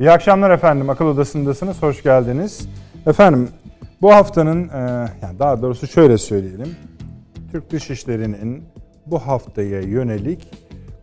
İyi 0.00 0.10
akşamlar 0.10 0.50
efendim. 0.50 0.90
Akıl 0.90 1.06
Odası'ndasınız. 1.06 1.82
Hoş 1.82 2.02
geldiniz. 2.02 2.68
Efendim 3.06 3.48
bu 4.02 4.12
haftanın, 4.12 4.68
e, 4.68 4.78
yani 5.22 5.38
daha 5.38 5.62
doğrusu 5.62 5.86
şöyle 5.86 6.18
söyleyelim. 6.18 6.76
Türk 7.52 7.70
Dışişleri'nin 7.70 8.64
bu 9.06 9.18
haftaya 9.18 9.80
yönelik 9.80 10.50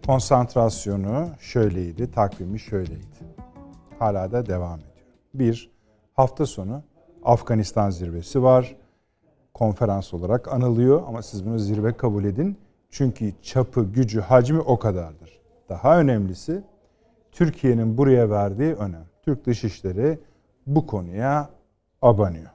konsantrasyonu 0.06 1.28
şöyleydi, 1.40 2.12
takvimi 2.12 2.60
şöyleydi. 2.60 3.16
Hala 4.00 4.32
da 4.32 4.46
devam 4.46 4.80
ediyor. 4.80 5.08
Bir, 5.34 5.72
hafta 6.14 6.46
sonu 6.46 6.84
Afganistan 7.24 7.90
zirvesi 7.90 8.44
var. 8.44 8.76
Konferans 9.54 10.14
olarak 10.14 10.54
anılıyor 10.54 11.04
ama 11.08 11.22
siz 11.22 11.46
bunu 11.46 11.60
zirve 11.60 11.98
kabul 11.98 12.24
edin. 12.24 12.58
Çünkü 12.90 13.34
çapı, 13.42 13.84
gücü, 13.84 14.22
hacmi 14.22 14.60
o 14.60 14.80
kadardır. 14.80 15.40
Daha 15.70 16.00
önemlisi 16.00 16.64
Türkiye'nin 17.36 17.98
buraya 17.98 18.30
verdiği 18.30 18.74
önem. 18.74 19.06
Türk 19.26 19.46
Dışişleri 19.46 20.20
bu 20.68 20.88
konuya 20.88 21.50
abanıyor. 22.02 22.50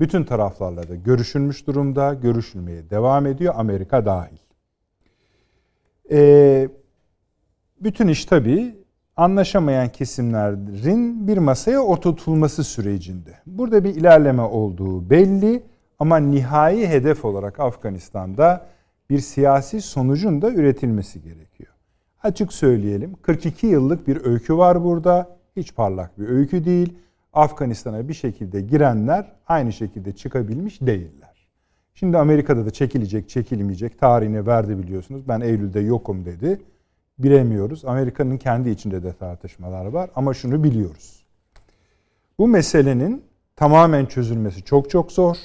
Bütün 0.00 0.24
taraflarla 0.24 0.88
da 0.88 0.94
görüşülmüş 0.94 1.66
durumda, 1.66 2.14
görüşülmeye 2.14 2.90
devam 2.90 3.26
ediyor 3.26 3.54
Amerika 3.56 4.06
dahil. 4.06 4.38
Ee, 6.10 6.68
bütün 7.80 8.08
iş 8.08 8.24
tabii 8.24 8.76
anlaşamayan 9.16 9.88
kesimlerin 9.88 11.28
bir 11.28 11.38
masaya 11.38 11.80
oturtulması 11.80 12.64
sürecinde. 12.64 13.38
Burada 13.46 13.84
bir 13.84 13.94
ilerleme 13.94 14.42
olduğu 14.42 15.10
belli 15.10 15.62
ama 15.98 16.16
nihai 16.16 16.86
hedef 16.86 17.24
olarak 17.24 17.60
Afganistan'da 17.60 18.66
bir 19.10 19.18
siyasi 19.18 19.80
sonucun 19.80 20.42
da 20.42 20.50
üretilmesi 20.50 21.22
gerekiyor. 21.22 21.73
Açık 22.24 22.52
söyleyelim 22.52 23.14
42 23.22 23.66
yıllık 23.66 24.08
bir 24.08 24.24
öykü 24.24 24.56
var 24.56 24.84
burada. 24.84 25.36
Hiç 25.56 25.74
parlak 25.74 26.18
bir 26.18 26.28
öykü 26.28 26.64
değil. 26.64 26.94
Afganistan'a 27.32 28.08
bir 28.08 28.14
şekilde 28.14 28.60
girenler 28.60 29.32
aynı 29.46 29.72
şekilde 29.72 30.12
çıkabilmiş 30.12 30.80
değiller. 30.80 31.48
Şimdi 31.94 32.18
Amerika'da 32.18 32.66
da 32.66 32.70
çekilecek, 32.70 33.28
çekilmeyecek 33.28 33.98
tarihini 33.98 34.46
verdi 34.46 34.78
biliyorsunuz. 34.78 35.28
Ben 35.28 35.40
Eylül'de 35.40 35.80
yokum 35.80 36.24
dedi. 36.24 36.60
Bilemiyoruz. 37.18 37.84
Amerika'nın 37.84 38.36
kendi 38.36 38.70
içinde 38.70 39.02
de 39.02 39.12
tartışmalar 39.12 39.86
var 39.86 40.10
ama 40.16 40.34
şunu 40.34 40.64
biliyoruz. 40.64 41.26
Bu 42.38 42.48
meselenin 42.48 43.22
tamamen 43.56 44.06
çözülmesi 44.06 44.62
çok 44.62 44.90
çok 44.90 45.12
zor. 45.12 45.36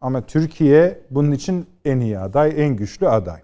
Ama 0.00 0.26
Türkiye 0.26 1.00
bunun 1.10 1.32
için 1.32 1.66
en 1.84 2.00
iyi 2.00 2.18
aday, 2.18 2.52
en 2.56 2.76
güçlü 2.76 3.08
aday. 3.08 3.40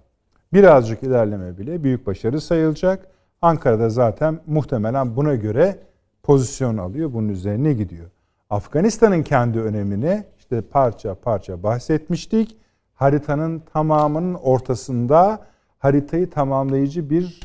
Birazcık 0.57 1.03
ilerleme 1.03 1.59
bile 1.59 1.85
büyük 1.85 2.07
başarı 2.07 2.41
sayılacak. 2.41 3.09
Ankara'da 3.43 3.91
zaten 3.91 4.41
muhtemelen 4.47 5.17
buna 5.17 5.35
göre 5.35 5.79
pozisyon 6.23 6.77
alıyor. 6.77 7.12
Bunun 7.12 7.29
üzerine 7.29 7.73
gidiyor. 7.73 8.11
Afganistan'ın 8.51 9.23
kendi 9.23 9.61
önemini 9.61 10.25
işte 10.39 10.61
parça 10.61 11.15
parça 11.15 11.62
bahsetmiştik. 11.62 12.57
Haritanın 12.95 13.62
tamamının 13.73 14.34
ortasında 14.34 15.47
haritayı 15.79 16.31
tamamlayıcı 16.31 17.11
bir 17.11 17.41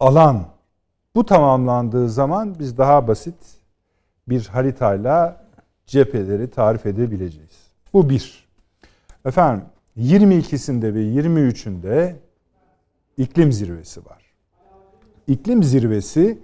alan. 0.00 0.44
Bu 1.14 1.26
tamamlandığı 1.26 2.08
zaman 2.08 2.58
biz 2.58 2.78
daha 2.78 3.08
basit 3.08 3.36
bir 4.28 4.46
haritayla 4.46 5.44
cepheleri 5.86 6.50
tarif 6.50 6.86
edebileceğiz. 6.86 7.70
Bu 7.92 8.10
bir. 8.10 8.48
Efendim 9.24 9.64
22'sinde 9.98 10.94
ve 10.94 11.00
23'ünde 11.00 12.14
iklim 13.20 13.52
zirvesi 13.52 14.00
var. 14.06 14.22
İklim 15.26 15.62
zirvesi 15.62 16.38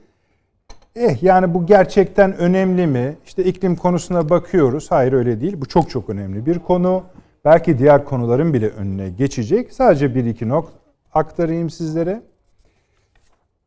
eh 0.96 1.22
yani 1.22 1.54
bu 1.54 1.66
gerçekten 1.66 2.36
önemli 2.36 2.86
mi? 2.86 3.16
İşte 3.26 3.44
iklim 3.44 3.76
konusuna 3.76 4.28
bakıyoruz. 4.28 4.90
Hayır 4.90 5.12
öyle 5.12 5.40
değil. 5.40 5.60
Bu 5.60 5.66
çok 5.66 5.90
çok 5.90 6.10
önemli 6.10 6.46
bir 6.46 6.58
konu. 6.58 7.04
Belki 7.44 7.78
diğer 7.78 8.04
konuların 8.04 8.54
bile 8.54 8.68
önüne 8.68 9.10
geçecek. 9.10 9.72
Sadece 9.72 10.14
bir 10.14 10.24
iki 10.24 10.48
not 10.48 10.68
aktarayım 11.14 11.70
sizlere. 11.70 12.22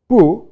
Bu 0.09 0.49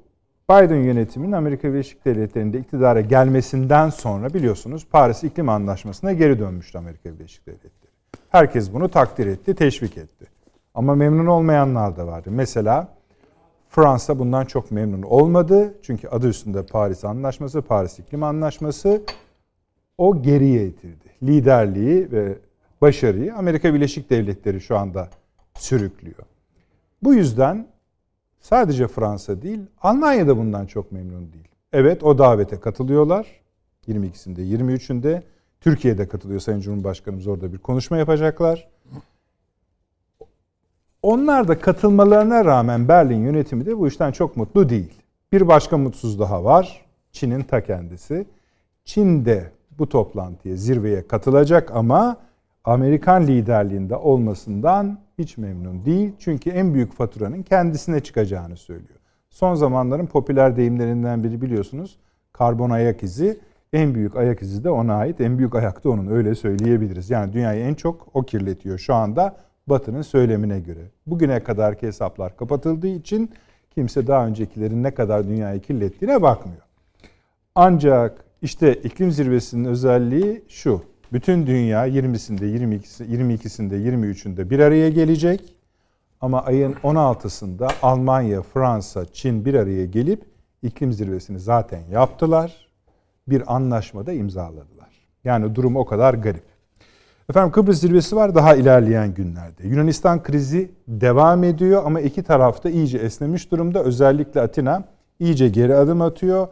Biden 0.50 0.84
yönetiminin 0.84 1.32
Amerika 1.32 1.74
Birleşik 1.74 2.06
Devletleri'nde 2.06 2.60
iktidara 2.60 3.02
gelmesinden 3.02 3.90
sonra 3.90 4.34
biliyorsunuz 4.34 4.88
Paris 4.92 5.24
İklim 5.24 5.50
Anlaşması'na 5.50 6.14
geri 6.14 6.40
dönmüştü 6.40 6.78
Amerika 6.78 7.14
Birleşik 7.14 7.48
Devletleri. 7.48 7.92
Herkes 8.30 8.74
bunu 8.74 8.90
takdir 8.90 9.28
etti, 9.28 9.56
teşvik 9.56 9.98
etti. 9.98 10.37
Ama 10.78 10.96
memnun 10.96 11.26
olmayanlar 11.26 11.98
da 11.98 12.08
vardı. 12.08 12.30
Mesela 12.32 12.88
Fransa 13.70 14.20
bundan 14.20 14.46
çok 14.46 14.72
memnun 14.72 15.02
olmadı. 15.02 15.74
Çünkü 15.82 16.08
adı 16.08 16.28
üstünde 16.28 16.66
Paris 16.66 17.06
Anlaşması, 17.06 17.62
Paris 17.62 18.00
İklim 18.00 18.24
Anlaşması 18.24 19.02
o 19.98 20.22
geriye 20.22 20.66
itirdi. 20.66 21.06
Liderliği 21.24 22.12
ve 22.12 22.38
başarıyı 22.82 23.36
Amerika 23.36 23.74
Birleşik 23.74 24.10
Devletleri 24.10 24.62
şu 24.62 24.78
anda 24.78 25.10
sürüklüyor. 25.56 26.24
Bu 27.04 27.14
yüzden 27.14 27.68
sadece 28.40 28.88
Fransa 28.88 29.42
değil, 29.42 29.60
Almanya 29.82 30.28
da 30.28 30.38
bundan 30.38 30.66
çok 30.66 30.92
memnun 30.92 31.34
değil. 31.34 31.48
Evet 31.74 32.04
o 32.04 32.18
davete 32.18 32.60
katılıyorlar. 32.60 33.28
22'sinde, 33.88 34.40
23'ünde 34.40 35.22
Türkiye'de 35.62 36.08
katılıyor 36.08 36.40
Sayın 36.40 36.60
Cumhurbaşkanımız 36.60 37.28
orada 37.28 37.54
bir 37.54 37.58
konuşma 37.58 37.98
yapacaklar. 37.98 38.77
Onlar 41.02 41.48
da 41.48 41.60
katılmalarına 41.60 42.46
rağmen 42.46 42.88
Berlin 42.88 43.24
yönetimi 43.24 43.66
de 43.66 43.78
bu 43.78 43.88
işten 43.88 44.12
çok 44.12 44.38
mutlu 44.38 44.70
değil. 44.70 44.94
Bir 45.32 45.48
başka 45.48 45.78
mutsuz 45.78 46.20
daha 46.20 46.44
var. 46.44 46.86
Çin'in 47.12 47.42
ta 47.42 47.64
kendisi. 47.64 48.26
Çin 48.86 49.26
de 49.26 49.52
bu 49.80 49.90
toplantıya, 49.90 50.56
zirveye 50.56 51.08
katılacak 51.08 51.72
ama 51.76 52.18
Amerikan 52.64 53.28
liderliğinde 53.28 53.96
olmasından 53.96 55.00
hiç 55.18 55.38
memnun 55.38 55.86
değil. 55.86 56.14
Çünkü 56.20 56.50
en 56.50 56.74
büyük 56.74 56.94
faturanın 56.94 57.44
kendisine 57.44 58.00
çıkacağını 58.00 58.58
söylüyor. 58.58 59.00
Son 59.30 59.56
zamanların 59.56 60.06
popüler 60.06 60.58
deyimlerinden 60.58 61.24
biri 61.24 61.42
biliyorsunuz 61.42 62.00
karbon 62.34 62.70
ayak 62.70 63.04
izi. 63.04 63.40
En 63.74 63.96
büyük 63.96 64.16
ayak 64.16 64.42
izi 64.42 64.64
de 64.64 64.70
ona 64.70 64.96
ait. 64.96 65.22
En 65.22 65.38
büyük 65.38 65.56
ayak 65.56 65.84
da 65.84 65.90
onun 65.90 66.08
öyle 66.08 66.36
söyleyebiliriz. 66.36 67.10
Yani 67.10 67.34
dünyayı 67.34 67.66
en 67.66 67.74
çok 67.74 68.08
o 68.14 68.24
kirletiyor 68.24 68.78
şu 68.78 68.94
anda 68.94 69.36
Batı'nın 69.68 70.02
söylemine 70.02 70.60
göre. 70.60 70.92
Bugüne 71.08 71.44
kadarki 71.44 71.88
hesaplar 71.88 72.38
kapatıldığı 72.38 72.88
için 72.88 73.32
kimse 73.76 74.08
daha 74.08 74.28
öncekilerin 74.28 74.84
ne 74.84 74.94
kadar 74.94 75.28
dünyayı 75.28 75.62
kirlettiğine 75.62 76.22
bakmıyor. 76.22 76.62
Ancak 77.56 78.26
işte 78.42 78.74
iklim 78.74 79.12
zirvesinin 79.12 79.66
özelliği 79.66 80.44
şu. 80.48 80.84
Bütün 81.14 81.48
dünya 81.48 81.88
20'sinde, 81.88 82.42
22'si, 82.42 83.06
22'sinde, 83.06 83.74
23'ünde 83.74 84.50
bir 84.50 84.60
araya 84.60 84.90
gelecek. 84.90 85.56
Ama 86.22 86.44
ayın 86.44 86.74
16'sında 86.74 87.72
Almanya, 87.82 88.42
Fransa, 88.42 89.06
Çin 89.06 89.46
bir 89.46 89.54
araya 89.54 89.86
gelip 89.86 90.24
iklim 90.64 90.94
zirvesini 90.94 91.40
zaten 91.40 91.82
yaptılar 91.92 92.68
bir 93.28 93.56
anlaşmada 93.56 94.14
imzaladılar. 94.14 94.90
Yani 95.24 95.56
durum 95.56 95.76
o 95.76 95.86
kadar 95.86 96.14
garip. 96.14 96.44
Efendim 97.30 97.52
Kıbrıs 97.52 97.80
zirvesi 97.80 98.16
var 98.16 98.36
daha 98.36 98.56
ilerleyen 98.56 99.14
günlerde. 99.14 99.68
Yunanistan 99.68 100.24
krizi 100.24 100.72
devam 100.88 101.44
ediyor 101.44 101.84
ama 101.86 102.02
iki 102.02 102.24
tarafta 102.24 102.70
iyice 102.70 102.98
esnemiş 102.98 103.52
durumda. 103.52 103.84
Özellikle 103.84 104.42
Atina 104.42 104.84
iyice 105.20 105.50
geri 105.50 105.76
adım 105.76 106.02
atıyor. 106.02 106.48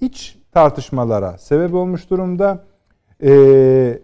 İç 0.00 0.38
tartışmalara 0.52 1.38
sebep 1.38 1.74
olmuş 1.74 2.10
durumda. 2.10 2.64
Ee, 3.22 3.98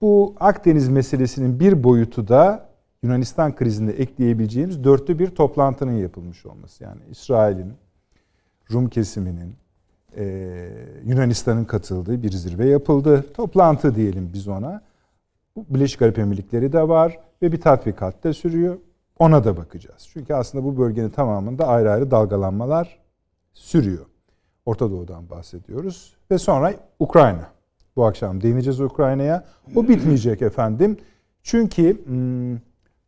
bu 0.00 0.34
Akdeniz 0.40 0.88
meselesinin 0.88 1.60
bir 1.60 1.84
boyutu 1.84 2.28
da 2.28 2.68
Yunanistan 3.02 3.54
krizinde 3.54 3.92
ekleyebileceğimiz 3.92 4.84
dörtlü 4.84 5.18
bir 5.18 5.26
toplantının 5.26 5.96
yapılmış 5.96 6.46
olması. 6.46 6.84
Yani 6.84 7.00
İsrail'in, 7.10 7.72
Rum 8.72 8.88
kesiminin, 8.88 9.54
ee, 10.16 10.68
Yunanistan'ın 11.04 11.64
katıldığı 11.64 12.22
bir 12.22 12.30
zirve 12.30 12.66
yapıldı. 12.66 13.24
Toplantı 13.34 13.94
diyelim 13.94 14.30
biz 14.32 14.48
ona. 14.48 14.82
Birleşik 15.56 16.02
Arap 16.02 16.18
Emirlikleri 16.18 16.72
de 16.72 16.88
var 16.88 17.18
ve 17.42 17.52
bir 17.52 17.60
tatbikat 17.60 18.24
da 18.24 18.32
sürüyor. 18.32 18.78
Ona 19.18 19.44
da 19.44 19.56
bakacağız. 19.56 20.08
Çünkü 20.12 20.34
aslında 20.34 20.64
bu 20.64 20.78
bölgenin 20.78 21.10
tamamında 21.10 21.66
ayrı 21.66 21.90
ayrı 21.90 22.10
dalgalanmalar 22.10 22.98
sürüyor. 23.52 24.06
Orta 24.66 24.90
Doğu'dan 24.90 25.30
bahsediyoruz. 25.30 26.16
Ve 26.30 26.38
sonra 26.38 26.74
Ukrayna. 26.98 27.48
Bu 27.96 28.06
akşam 28.06 28.40
değineceğiz 28.40 28.80
Ukrayna'ya. 28.80 29.44
O 29.74 29.88
bitmeyecek 29.88 30.42
efendim. 30.42 30.96
Çünkü 31.42 32.06
hmm, 32.06 32.58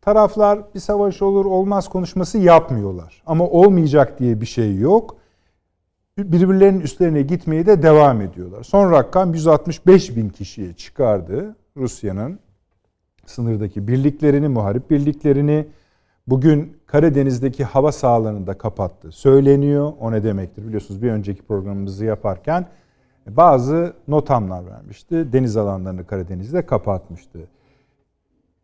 taraflar 0.00 0.74
bir 0.74 0.80
savaş 0.80 1.22
olur 1.22 1.44
olmaz 1.44 1.88
konuşması 1.88 2.38
yapmıyorlar. 2.38 3.22
Ama 3.26 3.46
olmayacak 3.46 4.18
diye 4.18 4.40
bir 4.40 4.46
şey 4.46 4.76
yok 4.76 5.18
birbirlerinin 6.18 6.80
üstlerine 6.80 7.22
gitmeye 7.22 7.66
de 7.66 7.82
devam 7.82 8.20
ediyorlar. 8.20 8.62
Son 8.62 8.92
rakam 8.92 9.34
165 9.34 10.16
bin 10.16 10.28
kişiye 10.28 10.72
çıkardı 10.72 11.56
Rusya'nın 11.78 12.38
sınırdaki 13.26 13.88
birliklerini, 13.88 14.48
muharip 14.48 14.90
birliklerini. 14.90 15.66
Bugün 16.26 16.76
Karadeniz'deki 16.86 17.64
hava 17.64 17.92
sahalarını 17.92 18.46
da 18.46 18.58
kapattı. 18.58 19.12
Söyleniyor. 19.12 19.92
O 20.00 20.12
ne 20.12 20.22
demektir? 20.22 20.66
Biliyorsunuz 20.66 21.02
bir 21.02 21.10
önceki 21.10 21.42
programımızı 21.42 22.04
yaparken 22.04 22.66
bazı 23.26 23.92
notamlar 24.08 24.66
vermişti. 24.66 25.32
Deniz 25.32 25.56
alanlarını 25.56 26.06
Karadeniz'de 26.06 26.66
kapatmıştı. 26.66 27.38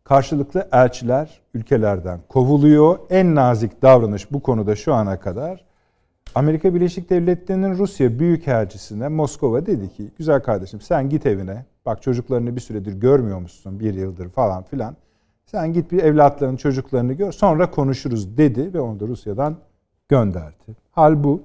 Karşılıklı 0.04 0.68
elçiler 0.72 1.40
ülkelerden 1.54 2.20
kovuluyor. 2.28 2.98
En 3.10 3.34
nazik 3.34 3.82
davranış 3.82 4.32
bu 4.32 4.42
konuda 4.42 4.76
şu 4.76 4.94
ana 4.94 5.20
kadar 5.20 5.64
Amerika 6.34 6.74
Birleşik 6.74 7.10
Devletleri'nin 7.10 7.78
Rusya 7.78 8.18
Büyükelçisi'ne 8.18 9.08
Moskova 9.08 9.66
dedi 9.66 9.88
ki 9.88 10.10
güzel 10.18 10.42
kardeşim 10.42 10.80
sen 10.80 11.08
git 11.08 11.26
evine. 11.26 11.64
Bak 11.86 12.02
çocuklarını 12.02 12.56
bir 12.56 12.60
süredir 12.60 12.92
görmüyormuşsun 12.92 13.80
bir 13.80 13.94
yıldır 13.94 14.28
falan 14.28 14.62
filan. 14.62 14.96
Sen 15.46 15.72
git 15.72 15.92
bir 15.92 16.02
evlatlarını 16.02 16.56
çocuklarını 16.56 17.12
gör 17.12 17.32
sonra 17.32 17.70
konuşuruz 17.70 18.36
dedi 18.36 18.74
ve 18.74 18.80
onu 18.80 19.00
da 19.00 19.06
Rusya'dan 19.06 19.56
gönderdi. 20.08 20.76
Hal 20.90 21.24
bu. 21.24 21.42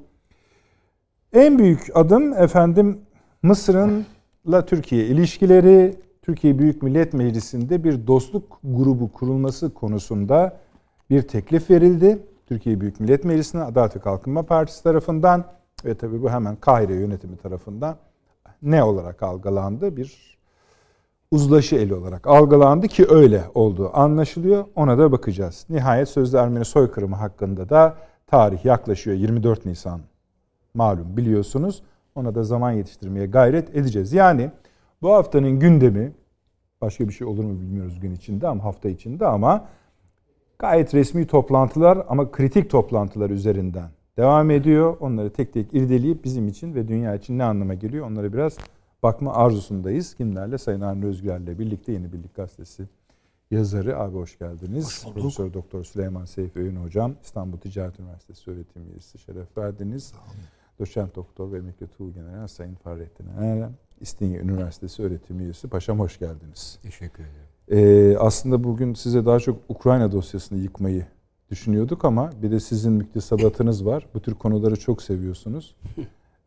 En 1.34 1.60
büyük 1.60 1.88
adım 1.94 2.34
efendim 2.34 2.98
Mısır'ınla 3.44 4.66
Türkiye 4.66 5.06
ilişkileri, 5.06 5.96
Türkiye 6.22 6.60
Büyük 6.60 6.84
Millet 6.84 7.14
Meclisi'nde 7.14 7.84
bir 7.84 8.08
dostluk 8.08 8.60
grubu 8.64 9.12
kurulması 9.12 9.74
konusunda 9.74 10.58
bir 11.10 11.22
teklif 11.22 11.70
verildi. 11.70 12.20
Türkiye 12.50 12.82
Büyük 12.82 13.00
Millet 13.00 13.24
Meclisi'ne 13.24 13.64
Adalet 13.64 13.96
ve 13.96 14.00
Kalkınma 14.00 14.44
Partisi 14.44 14.84
tarafından 14.84 15.46
ve 15.86 15.96
tabii 15.96 16.22
bu 16.22 16.30
hemen 16.30 16.56
Kahire 16.56 16.96
yönetimi 16.96 17.38
tarafından 17.38 17.98
ne 18.62 18.84
olarak 18.84 19.24
algılandı? 19.24 19.98
Bir 19.98 20.38
uzlaşı 21.32 21.76
eli 21.76 21.94
olarak 21.94 22.28
algılandı 22.28 22.88
ki 22.88 23.06
öyle 23.10 23.44
olduğu 23.56 23.98
anlaşılıyor. 23.98 24.66
Ona 24.76 24.98
da 24.98 25.12
bakacağız. 25.12 25.66
Nihayet 25.70 26.10
sözde 26.10 26.38
Ermeni 26.38 26.66
soykırımı 26.66 27.16
hakkında 27.16 27.70
da 27.70 27.98
tarih 28.28 28.66
yaklaşıyor. 28.66 29.18
24 29.18 29.66
Nisan 29.66 30.02
malum 30.74 31.18
biliyorsunuz. 31.18 31.84
Ona 32.16 32.36
da 32.36 32.44
zaman 32.44 32.72
yetiştirmeye 32.72 33.26
gayret 33.26 33.76
edeceğiz. 33.76 34.14
Yani 34.14 34.52
bu 35.02 35.14
haftanın 35.14 35.60
gündemi 35.60 36.14
başka 36.82 37.08
bir 37.08 37.14
şey 37.14 37.28
olur 37.28 37.44
mu 37.44 37.62
bilmiyoruz 37.62 38.00
gün 38.00 38.12
içinde 38.12 38.48
ama 38.48 38.64
hafta 38.64 38.90
içinde 38.90 39.26
ama 39.26 39.66
gayet 40.60 40.94
resmi 40.94 41.28
toplantılar 41.28 42.06
ama 42.10 42.32
kritik 42.32 42.70
toplantılar 42.70 43.30
üzerinden 43.30 43.90
devam 44.18 44.52
ediyor. 44.52 44.98
Onları 45.00 45.34
tek 45.34 45.54
tek 45.54 45.74
irdeleyip 45.74 46.24
bizim 46.24 46.48
için 46.48 46.76
ve 46.76 46.88
dünya 46.88 47.16
için 47.16 47.38
ne 47.38 47.44
anlama 47.44 47.74
geliyor 47.74 48.08
onları 48.08 48.34
biraz 48.34 48.58
bakma 49.04 49.34
arzusundayız. 49.34 50.14
Kimlerle? 50.14 50.58
Sayın 50.58 50.82
Avni 50.82 51.06
Özgürler'le 51.06 51.60
birlikte 51.60 51.92
Yeni 51.92 52.14
Birlik 52.14 52.36
Gazetesi 52.36 52.88
yazarı. 53.52 54.00
Abi 54.00 54.16
hoş 54.16 54.40
geldiniz. 54.40 55.06
Hoş 55.06 55.14
Profesör 55.14 55.54
Doktor 55.54 55.84
Süleyman 55.84 56.26
Seyfi 56.26 56.60
Öğün 56.60 56.76
Hocam. 56.76 57.16
İstanbul 57.24 57.58
Ticaret 57.58 58.00
Üniversitesi 58.00 58.52
öğretim 58.52 58.90
üyesi 58.92 59.20
şeref 59.20 59.58
verdiniz. 59.58 60.14
Doçent 60.80 61.16
Doktor 61.16 61.52
ve 61.52 61.58
Emekli 61.58 61.88
Tuğ 61.88 62.14
General 62.14 62.48
Sayın 62.48 62.76
Fahrettin 62.76 63.28
Erem. 63.38 63.74
İstinye 64.02 64.40
Üniversitesi 64.40 65.04
öğretim 65.04 65.40
üyesi. 65.40 65.68
Paşam 65.68 66.00
hoş 66.00 66.20
geldiniz. 66.20 66.80
Teşekkür 66.82 67.24
ederim. 67.24 67.49
Ee, 67.72 68.18
aslında 68.20 68.64
bugün 68.64 68.94
size 68.94 69.26
daha 69.26 69.40
çok 69.40 69.58
Ukrayna 69.70 70.12
dosyasını 70.12 70.60
yıkmayı 70.60 71.06
düşünüyorduk 71.52 72.06
ama 72.06 72.30
bir 72.42 72.52
de 72.52 72.60
sizin 72.60 72.94
müktesebatınız 72.94 73.86
var. 73.86 74.06
Bu 74.14 74.20
tür 74.20 74.34
konuları 74.34 74.76
çok 74.76 75.02
seviyorsunuz. 75.02 75.76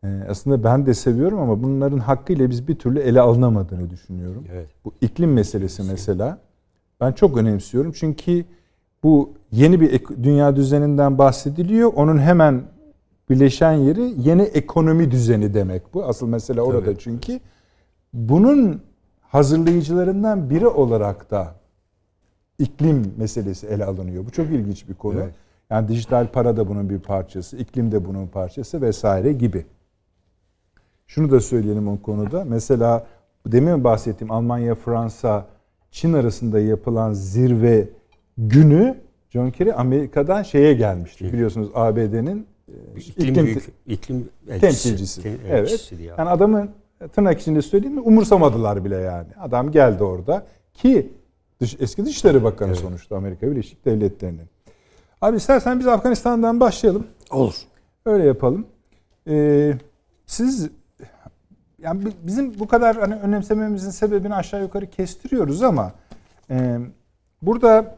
Ee, 0.03 0.07
aslında 0.29 0.63
ben 0.63 0.85
de 0.85 0.93
seviyorum 0.93 1.39
ama 1.39 1.63
bunların 1.63 1.97
hakkıyla 1.97 2.49
biz 2.49 2.67
bir 2.67 2.75
türlü 2.75 2.99
ele 2.99 3.21
alınamadığını 3.21 3.89
düşünüyorum. 3.89 4.43
Evet. 4.53 4.67
Bu 4.85 4.93
iklim 5.01 5.33
meselesi 5.33 5.83
mesela 5.83 6.37
ben 7.01 7.11
çok 7.11 7.37
önemsiyorum. 7.37 7.91
Çünkü 7.91 8.45
bu 9.03 9.33
yeni 9.51 9.81
bir 9.81 10.01
dünya 10.23 10.55
düzeninden 10.55 11.17
bahsediliyor. 11.17 11.93
Onun 11.95 12.17
hemen 12.17 12.61
birleşen 13.29 13.73
yeri 13.73 14.13
yeni 14.17 14.41
ekonomi 14.41 15.11
düzeni 15.11 15.53
demek 15.53 15.93
bu. 15.93 16.03
Asıl 16.03 16.27
mesele 16.27 16.61
orada 16.61 16.85
Tabii. 16.85 16.99
çünkü. 16.99 17.39
Bunun 18.13 18.81
hazırlayıcılarından 19.33 20.49
biri 20.49 20.67
olarak 20.67 21.31
da 21.31 21.55
iklim 22.59 23.13
meselesi 23.17 23.67
ele 23.67 23.85
alınıyor. 23.85 24.25
Bu 24.25 24.31
çok 24.31 24.45
ilginç 24.45 24.89
bir 24.89 24.93
konu. 24.93 25.19
Evet. 25.19 25.33
Yani 25.69 25.87
dijital 25.87 26.27
para 26.27 26.57
da 26.57 26.67
bunun 26.67 26.89
bir 26.89 26.99
parçası, 26.99 27.57
iklim 27.57 27.91
de 27.91 28.05
bunun 28.05 28.27
parçası 28.27 28.81
vesaire 28.81 29.33
gibi. 29.33 29.65
Şunu 31.07 31.31
da 31.31 31.39
söyleyelim 31.39 31.87
o 31.87 32.01
konuda. 32.01 32.45
Mesela 32.45 33.07
demin 33.47 33.83
bahsettiğim 33.83 34.31
Almanya, 34.31 34.75
Fransa, 34.75 35.45
Çin 35.91 36.13
arasında 36.13 36.59
yapılan 36.59 37.13
zirve 37.13 37.89
günü 38.37 38.97
John 39.29 39.49
Kerry 39.49 39.73
Amerika'dan 39.73 40.43
şeye 40.43 40.73
gelmişti. 40.73 41.33
Biliyorsunuz 41.33 41.69
ABD'nin 41.73 42.47
e, 42.67 42.99
iklim, 42.99 43.29
iklim, 43.29 43.45
büyük, 43.45 43.63
iklim 43.85 44.29
elçisi, 44.49 44.61
temsilcisi. 44.61 45.37
evet. 45.49 45.91
Yani 46.17 46.29
adamın 46.29 46.69
tırnak 47.07 47.41
içinde 47.41 47.61
söyleyeyim 47.61 47.95
mi 47.95 48.01
umursamadılar 48.01 48.85
bile 48.85 48.95
yani. 48.95 49.27
Adam 49.39 49.71
geldi 49.71 50.03
orada 50.03 50.45
ki 50.73 51.13
dış, 51.61 51.75
eski 51.79 52.05
Dışişleri 52.05 52.43
Bakanı 52.43 52.69
evet. 52.69 52.79
sonuçta 52.79 53.15
Amerika 53.15 53.51
Birleşik 53.51 53.85
Devletleri'nin. 53.85 54.49
Abi 55.21 55.37
istersen 55.37 55.79
biz 55.79 55.87
Afganistan'dan 55.87 56.59
başlayalım. 56.59 57.07
Olur. 57.31 57.55
Öyle 58.05 58.25
yapalım. 58.25 58.65
Ee, 59.27 59.73
siz 60.25 60.69
yani 61.83 62.03
bizim 62.23 62.59
bu 62.59 62.67
kadar 62.67 62.95
hani 62.95 63.15
önemsememizin 63.15 63.89
sebebini 63.89 64.35
aşağı 64.35 64.61
yukarı 64.61 64.89
kestiriyoruz 64.89 65.63
ama 65.63 65.91
e, 66.49 66.79
burada 67.41 67.95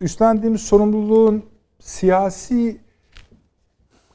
üstlendiğimiz 0.00 0.60
sorumluluğun 0.60 1.42
siyasi 1.78 2.80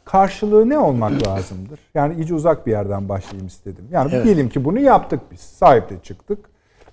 karşılığı 0.07 0.69
ne 0.69 0.79
olmak 0.79 1.27
lazımdır? 1.27 1.79
Yani 1.95 2.15
iyice 2.15 2.33
uzak 2.33 2.67
bir 2.67 2.71
yerden 2.71 3.09
başlayayım 3.09 3.47
istedim. 3.47 3.85
Yani 3.91 4.11
evet. 4.13 4.25
diyelim 4.25 4.49
ki 4.49 4.65
bunu 4.65 4.79
yaptık 4.79 5.19
biz. 5.31 5.39
Sahipte 5.39 5.95
çıktık. 6.03 6.49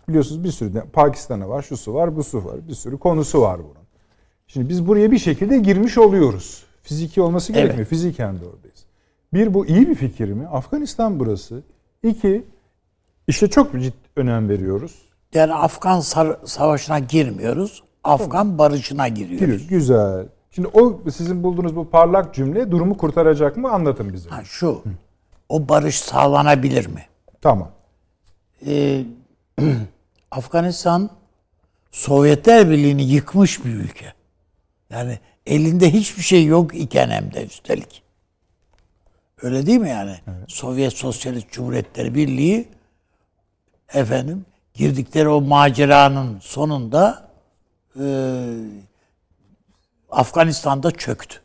Biliyorsunuz 0.08 0.44
bir 0.44 0.50
sürü 0.50 0.74
de 0.74 0.80
Pakistan'a 0.80 1.48
var, 1.48 1.62
şu 1.62 1.76
su 1.76 1.94
var, 1.94 2.16
bu 2.16 2.24
su 2.24 2.44
var. 2.44 2.68
Bir 2.68 2.74
sürü 2.74 2.98
konusu 2.98 3.40
var 3.40 3.58
bunun. 3.58 3.84
Şimdi 4.46 4.68
biz 4.68 4.86
buraya 4.86 5.10
bir 5.10 5.18
şekilde 5.18 5.58
girmiş 5.58 5.98
oluyoruz. 5.98 6.64
Fiziki 6.82 7.20
olması 7.22 7.52
gerekmiyor. 7.52 7.78
Evet. 7.78 7.88
Fiziken 7.88 8.40
de 8.40 8.44
oradayız. 8.44 8.84
Bir 9.34 9.54
bu 9.54 9.66
iyi 9.66 9.88
bir 9.88 9.94
fikir 9.94 10.28
mi? 10.28 10.46
Afganistan 10.46 11.20
burası. 11.20 11.62
İki 12.02 12.44
işte 13.28 13.48
çok 13.48 13.72
ciddi 13.72 13.96
önem 14.16 14.48
veriyoruz. 14.48 15.02
Yani 15.34 15.54
Afgan 15.54 16.00
savaşına 16.44 16.98
girmiyoruz. 16.98 17.82
Afgan 18.04 18.58
barışına 18.58 19.08
giriyoruz. 19.08 19.40
Giriyor. 19.40 19.68
Güzel. 19.68 20.26
Şimdi 20.54 20.68
o 20.68 21.00
sizin 21.10 21.42
bulduğunuz 21.42 21.76
bu 21.76 21.90
parlak 21.90 22.34
cümle 22.34 22.70
durumu 22.70 22.96
kurtaracak 22.96 23.56
mı? 23.56 23.70
Anlatın 23.70 24.12
bize. 24.12 24.30
Ha, 24.30 24.44
şu. 24.44 24.68
Hı. 24.68 24.90
O 25.48 25.68
barış 25.68 26.00
sağlanabilir 26.00 26.86
mi? 26.86 27.06
Tamam. 27.40 27.70
Ee, 28.66 29.04
Afganistan 30.30 31.10
Sovyetler 31.90 32.70
Birliği'ni 32.70 33.02
yıkmış 33.02 33.64
bir 33.64 33.70
ülke. 33.70 34.12
Yani 34.90 35.18
elinde 35.46 35.92
hiçbir 35.92 36.22
şey 36.22 36.46
yok 36.46 36.74
iken 36.74 37.10
hem 37.10 37.32
de 37.32 37.46
üstelik. 37.46 38.02
Öyle 39.42 39.66
değil 39.66 39.80
mi 39.80 39.90
yani? 39.90 40.16
Evet. 40.26 40.50
Sovyet 40.50 40.92
Sosyalist 40.92 41.50
Cumhuriyetleri 41.50 42.14
Birliği 42.14 42.68
efendim 43.94 44.46
girdikleri 44.74 45.28
o 45.28 45.40
maceranın 45.40 46.38
sonunda 46.40 47.28
e, 48.00 48.04
Afganistan'da 50.14 50.90
çöktü. 50.90 51.40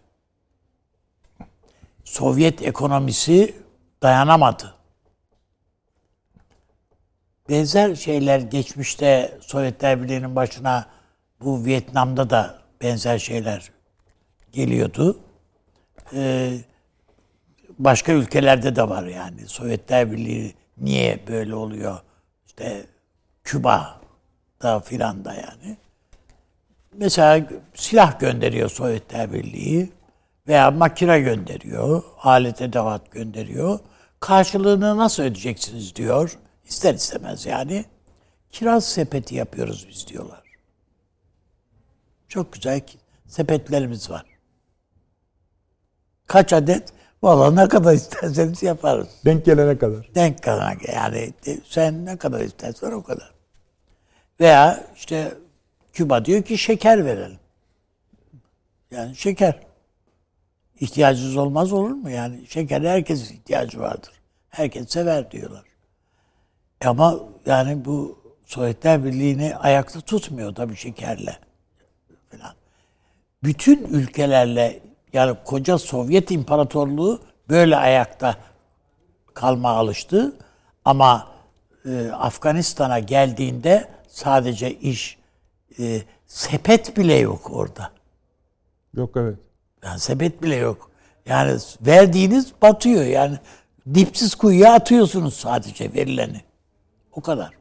Sovyet 2.03 2.61
ekonomisi 2.61 3.55
dayanamadı. 4.03 4.75
Benzer 7.49 7.95
şeyler 7.95 8.39
geçmişte 8.39 9.37
Sovyetler 9.41 10.03
Birliği'nin 10.03 10.35
başına 10.35 10.87
bu 11.41 11.65
Vietnam'da 11.65 12.29
da 12.29 12.59
benzer 12.81 13.19
şeyler 13.19 13.71
geliyordu. 14.51 15.19
Ee, 16.13 16.57
başka 17.79 18.11
ülkelerde 18.11 18.75
de 18.75 18.89
var 18.89 19.05
yani. 19.05 19.47
Sovyetler 19.47 20.11
Birliği 20.11 20.53
niye 20.77 21.27
böyle 21.27 21.55
oluyor? 21.55 21.99
İşte 22.47 22.85
Küba'da 23.43 24.79
filan 24.79 25.25
da 25.25 25.33
yani. 25.33 25.77
Mesela 26.99 27.47
silah 27.73 28.19
gönderiyor 28.19 28.69
Sovyetler 28.69 29.33
Birliği 29.33 29.89
veya 30.47 30.71
makine 30.71 31.19
gönderiyor, 31.19 32.03
alet 32.17 32.61
edevat 32.61 33.11
gönderiyor. 33.11 33.79
Karşılığını 34.19 34.97
nasıl 34.97 35.23
ödeyeceksiniz 35.23 35.95
diyor. 35.95 36.37
İster 36.65 36.93
istemez 36.93 37.45
yani. 37.45 37.85
Kiraz 38.51 38.85
sepeti 38.85 39.35
yapıyoruz 39.35 39.87
biz 39.89 40.07
diyorlar. 40.07 40.43
Çok 42.27 42.53
güzel 42.53 42.81
sepetlerimiz 43.27 44.09
var. 44.09 44.25
Kaç 46.27 46.53
adet? 46.53 46.93
Valla 47.23 47.51
ne 47.51 47.67
kadar 47.67 47.93
isterseniz 48.03 48.63
yaparız. 48.63 49.07
Denk 49.25 49.45
gelene 49.45 49.77
kadar. 49.77 50.09
Denk 50.15 50.43
gelene 50.43 50.77
yani 50.93 51.33
sen 51.65 52.05
ne 52.05 52.17
kadar 52.17 52.39
istersen 52.39 52.91
o 52.91 53.03
kadar. 53.03 53.33
Veya 54.39 54.83
işte 54.95 55.33
Küba 55.93 56.25
diyor 56.25 56.43
ki 56.43 56.57
şeker 56.57 57.05
verelim. 57.05 57.39
Yani 58.91 59.15
şeker. 59.15 59.59
İhtiyacınız 60.79 61.37
olmaz 61.37 61.73
olur 61.73 61.89
mu? 61.89 62.09
Yani 62.09 62.47
şeker 62.47 62.81
herkesin 62.81 63.35
ihtiyacı 63.35 63.79
vardır. 63.79 64.11
Herkes 64.49 64.89
sever 64.89 65.31
diyorlar. 65.31 65.63
Ama 66.85 67.19
yani 67.45 67.85
bu 67.85 68.19
Sovyetler 68.45 69.05
Birliği'ni 69.05 69.55
ayakta 69.55 70.01
tutmuyor 70.01 70.55
tabii 70.55 70.75
şekerle 70.75 71.39
falan. 72.31 72.53
Bütün 73.43 73.83
ülkelerle 73.83 74.79
yani 75.13 75.37
koca 75.45 75.77
Sovyet 75.77 76.31
İmparatorluğu 76.31 77.21
böyle 77.49 77.77
ayakta 77.77 78.35
kalma 79.33 79.69
alıştı. 79.69 80.35
Ama 80.85 81.27
e, 81.85 82.11
Afganistan'a 82.11 82.99
geldiğinde 82.99 83.89
sadece 84.07 84.73
iş 84.73 85.18
e, 85.79 86.01
sepet 86.27 86.97
bile 86.97 87.15
yok 87.15 87.51
orada. 87.51 87.91
Yok 88.93 89.17
evet. 89.17 89.37
Yani 89.83 89.99
sepet 89.99 90.43
bile 90.43 90.55
yok. 90.55 90.91
Yani 91.25 91.59
verdiğiniz 91.81 92.53
batıyor. 92.61 93.03
Yani 93.03 93.37
dipsiz 93.93 94.35
kuyuya 94.35 94.73
atıyorsunuz 94.73 95.33
sadece 95.33 95.93
verileni. 95.93 96.41
O 97.11 97.21
kadar. 97.21 97.51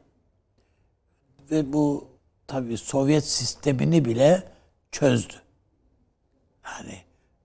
Ve 1.51 1.73
bu 1.73 2.07
tabii 2.47 2.77
Sovyet 2.77 3.25
sistemini 3.25 4.05
bile 4.05 4.43
çözdü. 4.91 5.33
Yani 6.65 6.97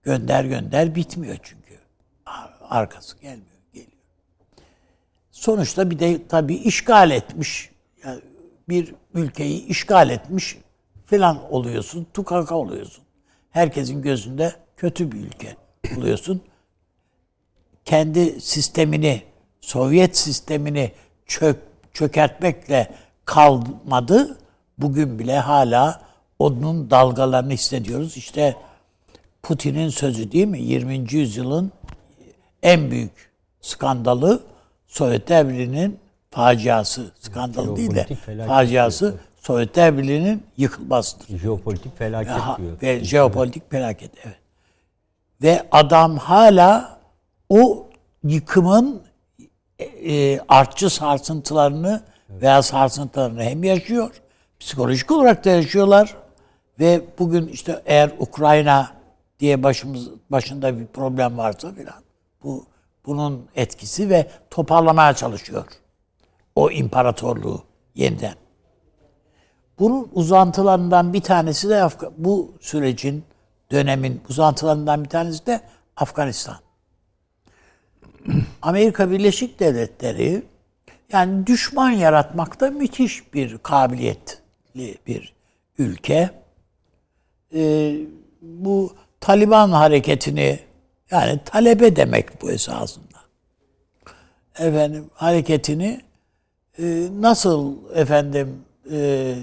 gönder 0.02 0.44
gönder 0.44 0.94
bitmiyor 0.94 1.36
çünkü. 1.42 1.78
Arkası 2.60 3.18
gelmiyor, 3.18 3.58
geliyor. 3.72 3.92
Sonuçta 5.30 5.90
bir 5.90 5.98
de 5.98 6.28
tabii 6.28 6.54
işgal 6.54 7.10
etmiş. 7.10 7.70
Yani 8.04 8.20
bir 8.68 8.94
ülkeyi 9.14 9.66
işgal 9.66 10.10
etmiş 10.10 10.58
filan 11.06 11.52
oluyorsun. 11.52 12.06
Tukaka 12.14 12.54
oluyorsun. 12.54 13.04
Herkesin 13.50 14.02
gözünde 14.02 14.52
kötü 14.76 15.12
bir 15.12 15.18
ülke 15.18 15.56
oluyorsun. 15.98 16.42
Kendi 17.84 18.40
sistemini, 18.40 19.22
Sovyet 19.60 20.16
sistemini 20.16 20.92
çök, 21.26 21.56
çökertmekle 21.92 22.94
kalmadı. 23.24 24.38
Bugün 24.78 25.18
bile 25.18 25.38
hala 25.38 26.02
onun 26.38 26.90
dalgalarını 26.90 27.52
hissediyoruz. 27.52 28.16
İşte 28.16 28.56
Putin'in 29.42 29.88
sözü 29.88 30.32
değil 30.32 30.46
mi? 30.46 30.62
20. 30.62 31.14
yüzyılın 31.14 31.72
en 32.62 32.90
büyük 32.90 33.30
skandalı 33.60 34.42
Sovyetler 34.86 35.48
Birliği'nin 35.48 35.98
faciası. 36.30 37.10
Skandal 37.20 37.76
değil 37.76 37.94
de 37.94 38.06
faciası. 38.46 39.14
Sovyetler 39.46 39.98
Birliği'nin 39.98 40.42
yıkılmasıdır. 40.56 41.38
Jeopolitik 41.38 41.98
felaket 41.98 42.32
ha, 42.32 42.56
diyor. 42.58 42.82
Ve 42.82 43.04
jeopolitik 43.04 43.70
felaket 43.70 44.10
evet. 44.24 44.38
Ve 45.42 45.66
adam 45.70 46.16
hala 46.16 46.98
o 47.48 47.86
yıkımın 48.22 49.02
e, 49.78 50.40
artçı 50.40 50.90
sarsıntılarını 50.90 52.02
evet. 52.30 52.42
veya 52.42 52.62
sarsıntılarını 52.62 53.42
hem 53.42 53.64
yaşıyor, 53.64 54.10
psikolojik 54.60 55.10
olarak 55.10 55.44
da 55.44 55.50
yaşıyorlar 55.50 56.16
ve 56.80 57.00
bugün 57.18 57.46
işte 57.46 57.82
eğer 57.86 58.12
Ukrayna 58.18 58.90
diye 59.40 59.62
başımız 59.62 60.08
başında 60.30 60.78
bir 60.78 60.86
problem 60.86 61.38
varsa 61.38 61.72
filan 61.72 62.02
bu 62.42 62.66
bunun 63.06 63.46
etkisi 63.56 64.10
ve 64.10 64.30
toparlamaya 64.50 65.14
çalışıyor 65.14 65.66
o 66.56 66.70
imparatorluğu 66.70 67.62
yeniden. 67.94 68.43
Bunun 69.78 70.10
uzantılarından 70.12 71.12
bir 71.12 71.20
tanesi 71.20 71.68
de 71.68 71.82
Afga 71.82 72.10
bu 72.18 72.54
sürecin 72.60 73.24
dönemin 73.70 74.20
uzantılarından 74.28 75.04
bir 75.04 75.08
tanesi 75.08 75.46
de 75.46 75.60
Afganistan. 75.96 76.56
Amerika 78.62 79.10
Birleşik 79.10 79.60
Devletleri 79.60 80.42
yani 81.12 81.46
düşman 81.46 81.90
yaratmakta 81.90 82.70
müthiş 82.70 83.34
bir 83.34 83.58
kabiliyetli 83.58 84.98
bir 85.06 85.34
ülke. 85.78 86.30
Ee, 87.54 87.96
bu 88.42 88.94
Taliban 89.20 89.70
hareketini 89.70 90.58
yani 91.10 91.40
talebe 91.44 91.96
demek 91.96 92.42
bu 92.42 92.50
esasında. 92.50 93.18
Efendim 94.58 95.10
hareketini 95.14 96.00
e, 96.78 97.08
nasıl 97.20 97.76
efendim 97.94 98.64
e, 98.90 99.34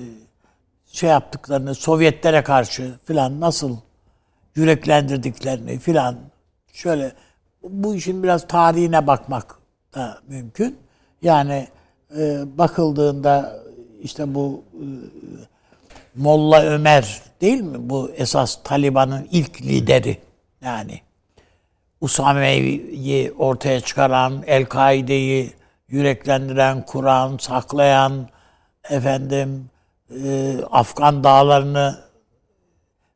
şey 0.91 1.10
yaptıklarını 1.10 1.75
Sovyetlere 1.75 2.43
karşı 2.43 3.00
filan 3.05 3.39
nasıl 3.39 3.77
yüreklendirdiklerini 4.55 5.79
filan 5.79 6.17
şöyle 6.74 7.12
bu 7.63 7.95
işin 7.95 8.24
biraz 8.24 8.48
tarihine 8.48 9.07
bakmak 9.07 9.60
da 9.95 10.19
mümkün. 10.27 10.77
Yani 11.21 11.67
e, 12.17 12.43
bakıldığında 12.57 13.60
işte 14.01 14.36
bu 14.36 14.63
e, 14.74 14.86
Molla 16.15 16.63
Ömer 16.63 17.21
değil 17.41 17.62
mi? 17.62 17.89
Bu 17.89 18.12
esas 18.15 18.63
Taliban'ın 18.63 19.27
ilk 19.31 19.62
lideri. 19.62 20.17
Yani 20.62 21.01
Usame'yi 22.01 23.31
ortaya 23.31 23.81
çıkaran, 23.81 24.43
El-Kaide'yi 24.48 25.53
yüreklendiren, 25.88 26.86
kuran, 26.86 27.38
saklayan, 27.38 28.27
efendim 28.89 29.71
e, 30.24 30.58
Afgan 30.72 31.24
dağlarını 31.24 32.00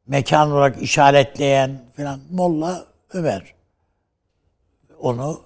mekan 0.08 0.52
olarak 0.52 0.82
işaretleyen 0.82 1.82
filan 1.96 2.20
Molla 2.32 2.86
Ömer. 3.14 3.56
Onu 5.00 5.42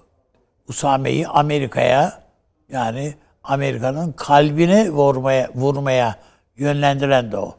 Usame'yi 0.68 1.28
Amerika'ya 1.28 2.22
yani 2.68 3.14
Amerika'nın 3.44 4.12
kalbini 4.12 4.90
vurmaya 4.90 5.50
vurmaya 5.54 6.18
yönlendiren 6.56 7.32
de 7.32 7.36
o. 7.36 7.56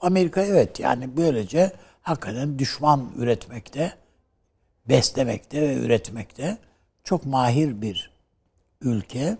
Amerika 0.00 0.42
evet 0.42 0.80
yani 0.80 1.16
böylece 1.16 1.72
hakikaten 2.02 2.58
düşman 2.58 3.12
üretmekte, 3.16 3.92
beslemekte 4.88 5.60
ve 5.60 5.74
üretmekte 5.74 6.58
çok 7.04 7.26
mahir 7.26 7.82
bir 7.82 8.10
ülke. 8.80 9.36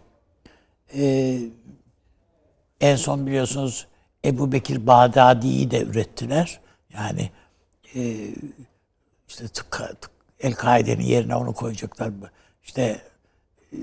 Ee, 0.95 1.39
en 2.81 2.97
son 2.97 3.27
biliyorsunuz 3.27 3.87
Ebu 4.25 4.53
Bekir 4.53 4.87
Bağdadi'yi 4.87 5.71
de 5.71 5.83
ürettiler. 5.83 6.61
Yani 6.95 7.31
e, 7.95 8.29
işte 9.29 9.45
El-Kaide'nin 10.41 11.05
yerine 11.05 11.37
onu 11.37 11.55
koyacaklar. 11.55 12.13
İşte 12.65 13.03
e, 13.73 13.77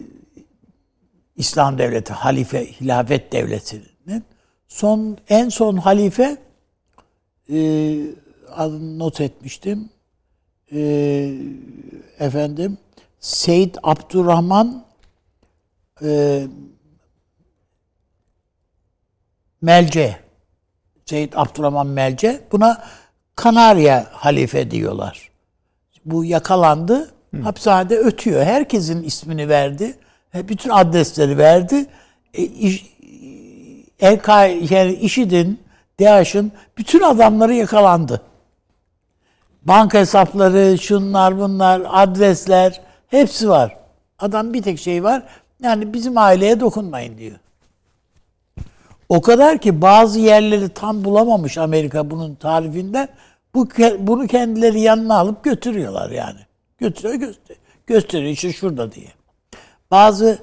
İslam 1.36 1.78
devleti, 1.78 2.14
halife, 2.14 2.72
hilafet 2.72 3.32
devletinin 3.32 4.26
son 4.68 5.18
en 5.30 5.50
son 5.50 5.78
halife 5.78 6.38
e, 7.50 7.58
not 8.98 9.22
etmiştim. 9.22 9.90
E, 10.72 10.82
efendim 12.20 12.78
Seyyid 13.20 13.76
Abdurrahman 13.84 14.86
e, 16.02 16.44
Melce. 19.64 20.16
Seyyid 21.06 21.34
Abdurrahman 21.36 21.88
Melce. 21.88 22.42
Buna 22.52 22.84
Kanarya 23.36 24.08
halife 24.12 24.72
diyorlar. 24.72 25.30
Bu 26.06 26.26
yakalandı. 26.26 27.12
Hı. 27.36 27.42
Hapishanede 27.42 27.98
ötüyor. 27.98 28.44
Herkesin 28.44 29.04
ismini 29.04 29.50
verdi. 29.50 29.98
Bütün 30.34 30.70
adresleri 30.70 31.38
verdi. 31.38 31.86
E, 32.34 32.44
iş, 32.44 32.94
El 34.00 34.20
yani 34.70 34.94
IŞİD'in, 34.94 35.60
DAEŞ'in 36.00 36.52
bütün 36.78 37.02
adamları 37.02 37.54
yakalandı. 37.54 38.22
Banka 39.62 40.00
hesapları, 40.00 40.78
şunlar 40.78 41.38
bunlar, 41.38 41.82
adresler 41.90 42.82
hepsi 43.08 43.50
var. 43.50 43.78
Adam 44.20 44.54
bir 44.54 44.62
tek 44.62 44.80
şey 44.80 45.04
var. 45.04 45.24
Yani 45.64 45.94
bizim 45.94 46.18
aileye 46.18 46.60
dokunmayın 46.60 47.18
diyor. 47.18 47.40
O 49.14 49.22
kadar 49.22 49.58
ki 49.58 49.82
bazı 49.82 50.20
yerleri 50.20 50.70
tam 50.70 51.04
bulamamış 51.04 51.58
Amerika 51.58 52.12
bunun 52.12 52.36
tarifinden. 52.36 53.08
Bu 53.56 53.68
bunu 54.00 54.28
kendileri 54.28 54.80
yanına 54.80 55.18
alıp 55.18 55.44
götürüyorlar 55.44 56.10
yani. 56.10 56.40
Götürüyor 56.78 57.16
göster 57.16 57.56
gösteriyor 57.88 58.32
işte 58.32 58.54
şurada 58.54 58.92
diye. 58.92 59.08
Bazı 59.92 60.40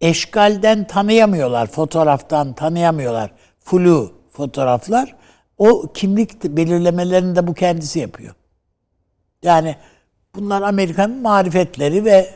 eşkalden 0.00 0.86
tanıyamıyorlar, 0.86 1.66
fotoğraftan 1.66 2.52
tanıyamıyorlar. 2.52 3.32
Flu 3.60 4.12
fotoğraflar. 4.32 5.16
O 5.58 5.92
kimlik 5.94 6.44
belirlemelerini 6.44 7.36
de 7.36 7.46
bu 7.46 7.54
kendisi 7.54 7.98
yapıyor. 7.98 8.34
Yani 9.42 9.76
bunlar 10.34 10.62
Amerika'nın 10.62 11.22
marifetleri 11.22 12.04
ve 12.04 12.30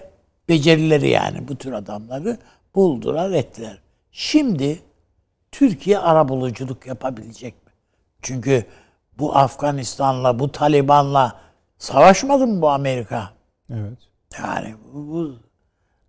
becerileri 0.49 1.09
yani 1.09 1.49
bu 1.49 1.57
tür 1.57 1.73
adamları 1.73 2.39
buldular 2.75 3.31
ettiler. 3.31 3.79
Şimdi 4.13 4.79
Türkiye 5.59 5.99
arabuluculuk 5.99 6.87
yapabilecek 6.87 7.67
mi? 7.67 7.73
Çünkü 8.23 8.65
bu 9.19 9.37
Afganistan'la, 9.37 10.39
bu 10.39 10.53
Taliban'la 10.53 11.33
savaşmadı 11.79 12.47
mı 12.47 12.63
bu 12.63 12.71
Amerika? 12.71 13.31
Evet. 13.71 13.99
Yani 14.39 14.75
bu, 14.95 15.09
bu 15.09 15.33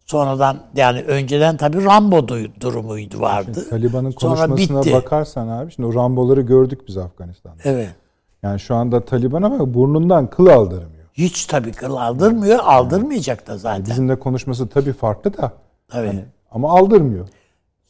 sonradan 0.05 0.57
yani 0.75 1.01
önceden 1.01 1.57
tabii 1.57 1.85
Rambo 1.85 2.15
du- 2.17 2.61
durumuydu 2.61 3.19
vardı. 3.19 3.51
Şimdi 3.55 3.69
Taliban'ın 3.69 4.11
konuşmasına 4.11 4.79
bitti. 4.81 4.93
bakarsan 4.93 5.47
abi 5.47 5.71
şimdi 5.71 5.87
o 5.89 5.93
Ramboları 5.93 6.41
gördük 6.41 6.81
biz 6.87 6.97
Afganistan'da. 6.97 7.61
Evet. 7.63 7.95
Yani 8.43 8.59
şu 8.59 8.75
anda 8.75 9.05
Taliban'a 9.05 9.51
bak 9.51 9.73
burnundan 9.73 10.29
kıl 10.29 10.47
aldırmıyor. 10.47 11.05
Hiç 11.13 11.45
tabii 11.45 11.71
kıl 11.71 11.95
aldırmıyor, 11.95 12.59
aldırmayacak 12.59 13.47
da 13.47 13.57
zaten. 13.57 13.85
Bizimle 13.85 14.19
konuşması 14.19 14.67
tabii 14.69 14.93
farklı 14.93 15.37
da 15.37 15.51
Tabii. 15.87 16.25
ama 16.51 16.79
aldırmıyor. 16.79 17.27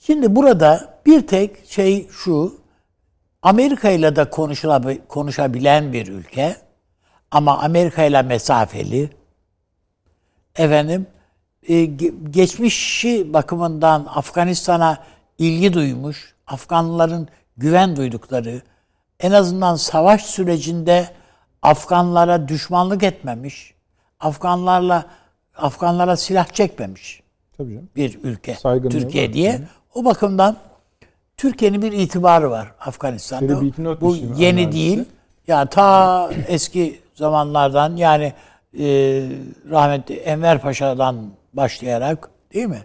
Şimdi 0.05 0.35
burada 0.35 0.99
bir 1.05 1.27
tek 1.27 1.65
şey 1.69 2.07
şu. 2.09 2.57
Amerika 3.41 3.89
ile 3.89 4.15
de 4.15 4.29
konuşabilen 5.07 5.93
bir 5.93 6.07
ülke 6.07 6.55
ama 7.31 7.57
Amerika 7.57 8.03
ile 8.03 8.21
mesafeli. 8.21 9.09
Efendim 10.55 11.07
e, 11.67 11.73
ge- 11.73 12.31
geçmişi 12.31 13.33
bakımından 13.33 14.05
Afganistan'a 14.15 15.03
ilgi 15.37 15.73
duymuş, 15.73 16.35
Afganların 16.47 17.27
güven 17.57 17.95
duydukları, 17.95 18.61
en 19.19 19.31
azından 19.31 19.75
savaş 19.75 20.25
sürecinde 20.25 21.09
Afganlara 21.61 22.47
düşmanlık 22.47 23.03
etmemiş, 23.03 23.73
Afganlarla 24.19 25.05
Afganlara 25.57 26.17
silah 26.17 26.47
çekmemiş 26.47 27.23
Tabii 27.57 27.73
canım. 27.73 27.89
bir 27.95 28.19
ülke. 28.23 28.55
Saygınlığı 28.55 28.91
Türkiye 28.99 29.33
diye. 29.33 29.61
O 29.95 30.05
bakımdan 30.05 30.55
Türkiye'nin 31.37 31.81
bir 31.81 31.91
itibarı 31.91 32.51
var 32.51 32.71
Afganistan'da. 32.79 33.61
Bu 34.01 34.15
yeni 34.37 34.61
analizi. 34.61 34.71
değil. 34.71 35.03
Ya 35.47 35.65
ta 35.65 36.29
eski 36.47 36.99
zamanlardan 37.13 37.95
yani 37.95 38.33
e, 38.79 38.85
rahmetli 39.69 40.15
Enver 40.15 40.61
Paşa'dan 40.61 41.15
başlayarak 41.53 42.29
değil 42.53 42.65
mi? 42.67 42.79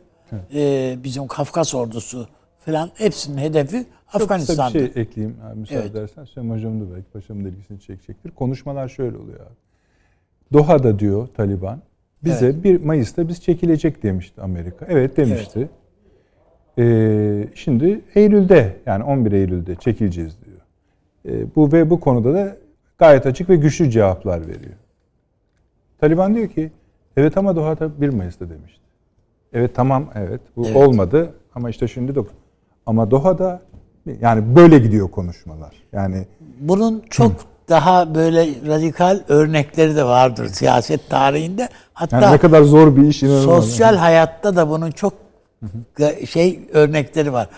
E, 0.55 0.97
bizim 1.05 1.27
Kafkas 1.27 1.75
ordusu 1.75 2.29
falan 2.59 2.91
hepsinin 2.95 3.39
hedefi 3.39 3.87
Çok 4.13 4.23
Afganistan'da. 4.23 4.75
bir 4.79 4.93
şey 4.93 5.03
ekleyeyim 5.03 5.37
abi 5.51 5.59
müsaade 5.61 5.81
Evet. 5.81 5.91
edersen. 5.91 6.25
Süleyman 6.25 6.57
Hocam 6.57 6.81
da 6.81 6.95
belki 6.95 7.11
paşamın 7.11 7.45
ilgisini 7.45 7.81
çekecektir. 7.81 8.31
Konuşmalar 8.31 8.89
şöyle 8.89 9.17
oluyor 9.19 9.41
abi. 9.41 9.55
Doha'da 10.53 10.99
diyor 10.99 11.29
Taliban 11.37 11.83
bize 12.25 12.65
1 12.65 12.81
Mayıs'ta 12.85 13.29
biz 13.29 13.43
çekilecek 13.43 14.03
demişti 14.03 14.41
Amerika. 14.41 14.87
Evet 14.89 15.17
demişti. 15.17 15.69
Ee, 16.79 17.49
şimdi 17.55 18.01
Eylül'de 18.15 18.77
yani 18.87 19.05
11 19.05 19.33
Eylül'de 19.33 19.75
çekileceğiz 19.75 20.37
diyor. 20.45 20.61
Ee, 21.29 21.47
bu 21.57 21.73
ve 21.73 21.91
bu 21.91 22.01
konuda 22.01 22.35
da 22.35 22.57
gayet 22.99 23.27
açık 23.27 23.49
ve 23.49 23.57
güçlü 23.57 23.91
cevaplar 23.91 24.41
veriyor. 24.41 24.75
Taliban 26.01 26.35
diyor 26.35 26.49
ki 26.49 26.71
evet 27.17 27.37
ama 27.39 27.57
Doha'da 27.57 28.01
1 28.01 28.09
Mayıs'ta 28.09 28.51
demişti. 28.51 28.81
Evet 29.53 29.75
tamam 29.75 30.11
evet 30.15 30.41
bu 30.57 30.67
Evet. 30.67 30.77
olmadı 30.77 31.35
ama 31.55 31.71
işte 31.71 31.89
şimdi 31.89 32.15
de 32.15 32.21
ama 32.87 33.11
Doha'da 33.11 33.61
yani 34.21 34.57
böyle 34.57 34.79
gidiyor 34.79 35.11
konuşmalar. 35.11 35.73
Yani 35.93 36.27
Bunun 36.61 37.03
çok 37.11 37.33
daha 37.69 38.15
böyle 38.15 38.47
radikal 38.67 39.21
örnekleri 39.29 39.97
de 39.97 40.05
vardır 40.05 40.47
siyaset 40.47 41.11
tarihinde. 41.11 41.69
Hatta 41.93 42.21
yani 42.21 42.35
ne 42.35 42.39
kadar 42.39 42.63
zor 42.63 42.97
bir 42.97 43.03
iş 43.03 43.23
inanılmaz. 43.23 43.45
Sosyal 43.45 43.97
hayatta 43.97 44.57
da 44.57 44.71
bunun 44.71 44.91
çok 44.91 45.13
şey 46.31 46.61
örnekleri 46.73 47.33
var. 47.33 47.49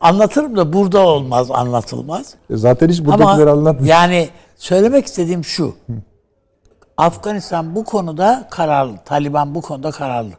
Anlatırım 0.00 0.56
da 0.56 0.72
burada 0.72 1.06
olmaz, 1.06 1.50
anlatılmaz. 1.50 2.34
E 2.50 2.56
Zaten 2.56 2.88
hiç 2.88 3.04
buradakileri 3.04 3.50
anlatmıyor. 3.50 3.86
yani 3.94 4.28
söylemek 4.56 5.06
istediğim 5.06 5.44
şu. 5.44 5.74
Afganistan 6.96 7.74
bu 7.74 7.84
konuda 7.84 8.46
kararlı. 8.50 8.96
Taliban 9.04 9.54
bu 9.54 9.60
konuda 9.60 9.90
kararlı. 9.90 10.32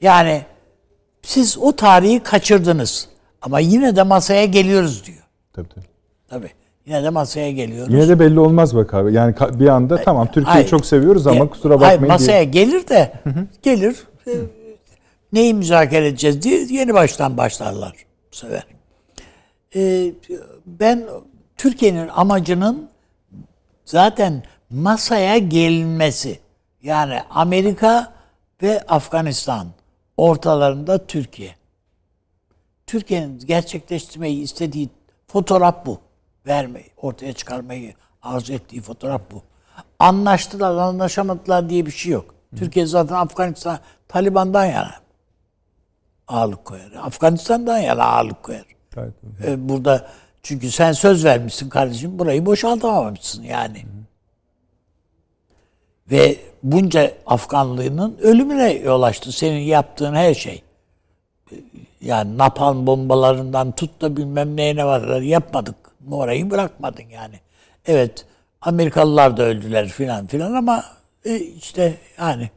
Yani 0.00 0.42
siz 1.22 1.58
o 1.58 1.72
tarihi 1.72 2.20
kaçırdınız. 2.22 3.08
Ama 3.42 3.58
yine 3.60 3.96
de 3.96 4.02
masaya 4.02 4.44
geliyoruz 4.44 5.04
diyor. 5.06 5.18
Tabii, 5.52 5.68
tabii. 5.68 5.84
Tabii. 6.28 6.50
Yine 6.86 7.02
de 7.02 7.10
masaya 7.10 7.50
geliyoruz. 7.52 7.92
Yine 7.94 8.08
de 8.08 8.20
belli 8.20 8.40
olmaz 8.40 8.76
bak 8.76 8.94
abi. 8.94 9.12
Yani 9.12 9.34
bir 9.52 9.68
anda 9.68 10.02
tamam 10.02 10.26
Türkiye'yi 10.26 10.46
Hayır. 10.54 10.68
çok 10.68 10.86
seviyoruz 10.86 11.26
ama 11.26 11.36
Ya, 11.36 11.50
kusura 11.50 11.80
hayır, 11.80 11.92
bakmayın 11.92 12.12
masaya 12.12 12.52
diye. 12.52 12.64
gelir 12.64 12.88
de 12.88 13.12
gelir. 13.62 13.96
Neyi 15.34 15.54
müzakere 15.54 16.06
edeceğiz 16.08 16.42
diye 16.42 16.66
yeni 16.70 16.94
baştan 16.94 17.36
başlarlar 17.36 17.92
bu 18.32 18.36
sefer. 18.36 18.66
E, 19.76 20.12
ben 20.66 21.04
Türkiye'nin 21.56 22.08
amacının 22.08 22.90
zaten 23.84 24.42
masaya 24.70 25.38
gelinmesi. 25.38 26.40
Yani 26.82 27.20
Amerika 27.30 28.12
ve 28.62 28.80
Afganistan 28.80 29.68
ortalarında 30.16 31.06
Türkiye. 31.06 31.54
Türkiye'nin 32.86 33.38
gerçekleştirmeyi 33.38 34.42
istediği 34.42 34.90
fotoğraf 35.26 35.86
bu. 35.86 36.00
Vermeyi, 36.46 36.86
ortaya 36.96 37.32
çıkarmayı 37.32 37.94
arzu 38.22 38.52
ettiği 38.52 38.80
fotoğraf 38.80 39.22
bu. 39.30 39.42
Anlaştılar, 39.98 40.76
anlaşamadılar 40.76 41.70
diye 41.70 41.86
bir 41.86 41.90
şey 41.90 42.12
yok. 42.12 42.34
Türkiye 42.56 42.86
zaten 42.86 43.14
Afganistan, 43.14 43.78
Taliban'dan 44.08 44.64
yana 44.64 45.03
ağırlık 46.28 46.64
koyar. 46.64 46.92
Afganistan'dan 47.02 47.78
yana 47.78 48.04
ağırlık 48.04 48.42
koyar. 48.42 48.64
Doğru. 48.96 49.12
Ee, 49.44 49.68
burada 49.68 50.06
çünkü 50.42 50.70
sen 50.70 50.92
söz 50.92 51.24
vermişsin 51.24 51.68
kardeşim, 51.68 52.18
burayı 52.18 52.46
boşaltamamışsın 52.46 53.42
yani. 53.42 53.84
Ve 56.10 56.36
bunca 56.62 57.12
Afganlının 57.26 58.18
ölümüne 58.22 58.72
yol 58.72 59.02
açtı. 59.02 59.32
Senin 59.32 59.60
yaptığın 59.60 60.14
her 60.14 60.34
şey. 60.34 60.62
Yani 62.00 62.38
napalm 62.38 62.86
bombalarından 62.86 63.72
tut 63.72 64.00
da 64.00 64.16
bilmem 64.16 64.56
neyine 64.56 64.84
var 64.84 65.20
yapmadık. 65.20 65.76
Orayı 66.10 66.50
bırakmadın 66.50 67.02
yani. 67.02 67.40
Evet 67.86 68.26
Amerikalılar 68.60 69.36
da 69.36 69.42
öldüler 69.42 69.88
filan 69.88 70.26
filan 70.26 70.52
ama 70.52 70.84
e, 71.24 71.36
işte 71.36 71.94
yani 72.18 72.50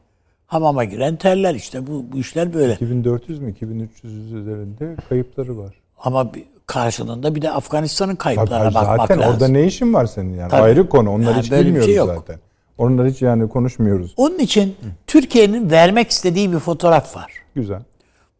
hamama 0.48 0.84
giren 0.84 1.16
terler 1.16 1.56
işte 1.56 1.88
bu, 1.88 2.06
bu 2.12 2.18
işler 2.18 2.54
böyle. 2.54 2.74
2400 2.74 3.40
mü 3.40 3.52
2300 3.52 4.34
üzerinde 4.34 4.96
kayıpları 5.10 5.58
var. 5.58 5.74
Ama 6.04 6.34
bir- 6.34 6.44
karşılığında 6.66 7.36
bir 7.36 7.42
de 7.42 7.52
Afganistan'ın 7.52 8.16
Tabii, 8.16 8.36
kayıplarına 8.36 8.74
bakmak 8.74 8.98
zaten 9.02 9.20
lazım. 9.20 9.34
orada 9.34 9.48
ne 9.48 9.64
işin 9.66 9.94
var 9.94 10.06
senin 10.06 10.34
yani? 10.38 10.50
Tabii. 10.52 10.62
Ayrı 10.62 10.90
konu. 10.90 11.10
Onları 11.12 11.32
Yani 11.32 11.42
hiç 11.44 11.52
bir 11.52 11.58
bilmiyoruz 11.58 11.86
şey 11.86 11.96
yok. 11.96 12.10
zaten. 12.16 12.40
Onları 12.78 13.10
hiç 13.10 13.22
yani 13.22 13.50
konuşmuyoruz. 13.50 14.14
Onun 14.18 14.40
için 14.40 14.76
Türkiye'nin 15.08 15.70
vermek 15.72 16.10
istediği 16.12 16.52
bir 16.52 16.60
fotoğraf 16.60 17.16
var. 17.16 17.32
Güzel. 17.56 17.82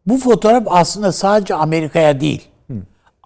Bu 0.06 0.18
fotoğraf 0.18 0.62
aslında 0.66 1.12
sadece 1.12 1.54
Amerika'ya 1.54 2.20
değil, 2.20 2.48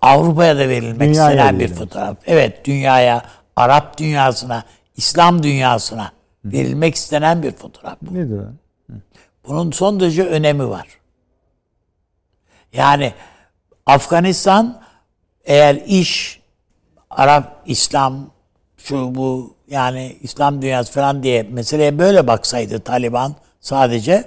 Avrupa'ya 0.03 0.57
da 0.57 0.69
verilmek 0.69 1.01
Dünyaya 1.15 1.31
istenen 1.31 1.59
bir 1.61 1.69
fotoğraf. 1.69 2.17
Evet, 2.27 2.65
dünyaya, 2.65 3.23
Arap 3.57 3.99
dünyasına, 3.99 4.65
İslam 4.97 5.43
dünyasına 5.43 6.13
verilmek 6.45 6.95
istenen 6.95 7.43
bir 7.43 7.51
fotoğraf. 7.53 7.97
bu. 8.03 8.15
Nedir? 8.15 8.41
Bunun 9.49 9.71
son 9.71 10.01
derece 10.01 10.27
önemi 10.27 10.69
var. 10.69 10.89
Yani 12.73 13.13
Afganistan 13.87 14.83
eğer 15.45 15.75
iş 15.75 16.43
Arap, 17.11 17.63
İslam, 17.67 18.31
şu 18.77 19.15
bu 19.15 19.55
yani 19.69 20.17
İslam 20.21 20.63
dünyası 20.63 20.93
falan 20.93 21.23
diye 21.23 21.43
meseleye 21.43 21.99
böyle 21.99 22.27
baksaydı 22.27 22.81
Taliban 22.81 23.35
sadece 23.61 24.25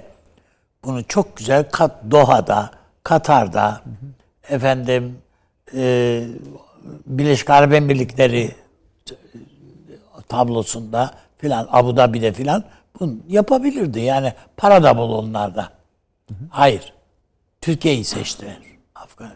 bunu 0.84 1.04
çok 1.04 1.36
güzel 1.36 1.70
Kat 1.70 1.92
Doha'da, 2.10 2.70
Katar'da, 3.02 3.82
efendim 4.48 5.18
e, 5.74 6.22
Birleşik 7.06 7.50
Arap 7.50 7.72
Emirlikleri 7.72 8.54
tablosunda 10.28 11.10
filan 11.38 11.68
Abu 11.70 11.96
Dhabi'de 11.96 12.32
filan 12.32 12.64
yapabilirdi. 13.28 14.00
Yani 14.00 14.32
para 14.56 14.82
da 14.82 14.96
bol 14.96 15.10
onlarda. 15.10 15.72
Hayır. 16.50 16.92
Türkiye'yi 17.60 18.04
seçtiler. 18.04 18.58
Afgan 18.94 19.30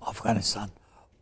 Afganistan. 0.00 0.68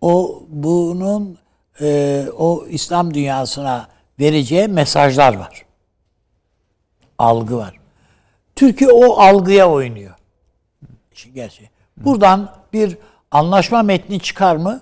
O 0.01 0.43
bunun 0.49 1.39
e, 1.81 2.27
o 2.39 2.67
İslam 2.69 3.15
dünyasına 3.15 3.89
vereceği 4.21 4.69
mesajlar 4.69 5.37
var. 5.37 5.65
Algı 7.19 7.57
var. 7.57 7.75
Türkiye 8.57 8.91
o 8.91 9.13
algıya 9.13 9.71
oynuyor. 9.71 10.15
İşin 11.13 11.35
gerçeği. 11.35 11.71
Buradan 11.97 12.55
bir 12.73 12.99
anlaşma 13.31 13.83
metni 13.83 14.21
çıkar 14.21 14.57
mı? 14.57 14.81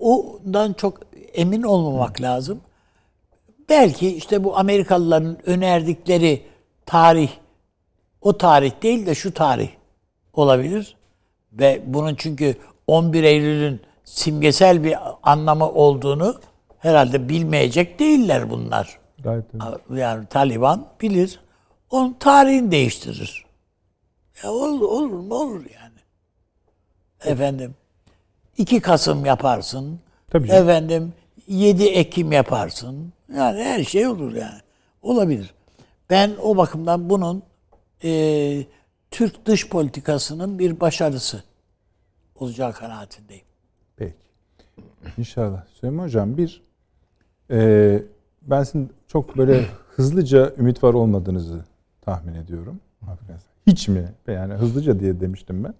Ondan 0.00 0.72
çok 0.72 1.00
emin 1.34 1.62
olmamak 1.62 2.20
lazım. 2.20 2.60
Belki 3.68 4.16
işte 4.16 4.44
bu 4.44 4.58
Amerikalıların 4.58 5.38
önerdikleri 5.46 6.42
tarih 6.86 7.30
o 8.20 8.38
tarih 8.38 8.82
değil 8.82 9.06
de 9.06 9.14
şu 9.14 9.34
tarih 9.34 9.68
olabilir. 10.32 10.96
Ve 11.52 11.82
bunun 11.86 12.14
çünkü 12.14 12.56
11 12.86 13.24
Eylül'ün 13.24 13.80
simgesel 14.04 14.84
bir 14.84 14.96
anlamı 15.22 15.70
olduğunu 15.70 16.40
herhalde 16.78 17.28
bilmeyecek 17.28 17.98
değiller 17.98 18.50
bunlar. 18.50 18.98
Gayet 19.18 19.44
tabii. 19.52 20.00
Yani 20.00 20.26
Taliban 20.26 20.86
bilir. 21.00 21.40
Onun 21.90 22.12
tarihini 22.12 22.70
değiştirir. 22.70 23.46
Ya 24.42 24.50
olur, 24.50 24.80
olur 24.80 25.10
mu? 25.10 25.34
Olur 25.34 25.64
yani. 25.74 25.98
Efendim 27.24 27.74
2 28.58 28.80
Kasım 28.80 29.24
yaparsın. 29.24 30.00
Tabii 30.30 30.48
canım. 30.48 30.62
Efendim 30.62 31.12
7 31.48 31.84
Ekim 31.84 32.32
yaparsın. 32.32 33.12
Yani 33.34 33.62
her 33.64 33.84
şey 33.84 34.06
olur 34.06 34.32
yani. 34.32 34.60
Olabilir. 35.02 35.54
Ben 36.10 36.30
o 36.42 36.56
bakımdan 36.56 37.10
bunun 37.10 37.42
e, 38.04 38.66
Türk 39.10 39.46
dış 39.46 39.68
politikasının 39.68 40.58
bir 40.58 40.80
başarısı 40.80 41.42
olacağı 42.34 42.72
kanaatindeyim. 42.72 43.44
Peki. 43.96 44.14
İnşallah. 45.18 45.66
Süleyman 45.66 46.04
Hocam 46.04 46.36
bir 46.36 46.62
e, 47.50 48.02
ben 48.42 48.62
sizin 48.62 48.92
çok 49.08 49.36
böyle 49.36 49.66
hızlıca 49.88 50.54
ümit 50.58 50.82
var 50.82 50.94
olmadığınızı 50.94 51.64
tahmin 52.00 52.34
ediyorum. 52.34 52.80
Hiç 53.66 53.88
mi? 53.88 54.08
Yani 54.26 54.54
hızlıca 54.54 55.00
diye 55.00 55.20
demiştim 55.20 55.64
ben. 55.64 55.74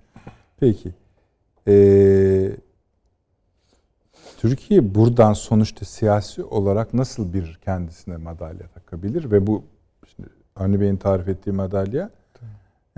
Peki. 0.60 0.94
E, 1.68 1.72
Türkiye 4.38 4.94
buradan 4.94 5.32
sonuçta 5.32 5.84
siyasi 5.84 6.44
olarak 6.44 6.94
nasıl 6.94 7.32
bir 7.32 7.58
kendisine 7.64 8.16
madalya 8.16 8.68
takabilir 8.74 9.30
ve 9.30 9.46
bu 9.46 9.64
şimdi 10.16 10.28
Avni 10.56 10.80
Bey'in 10.80 10.96
tarif 10.96 11.28
ettiği 11.28 11.52
madalya 11.52 12.10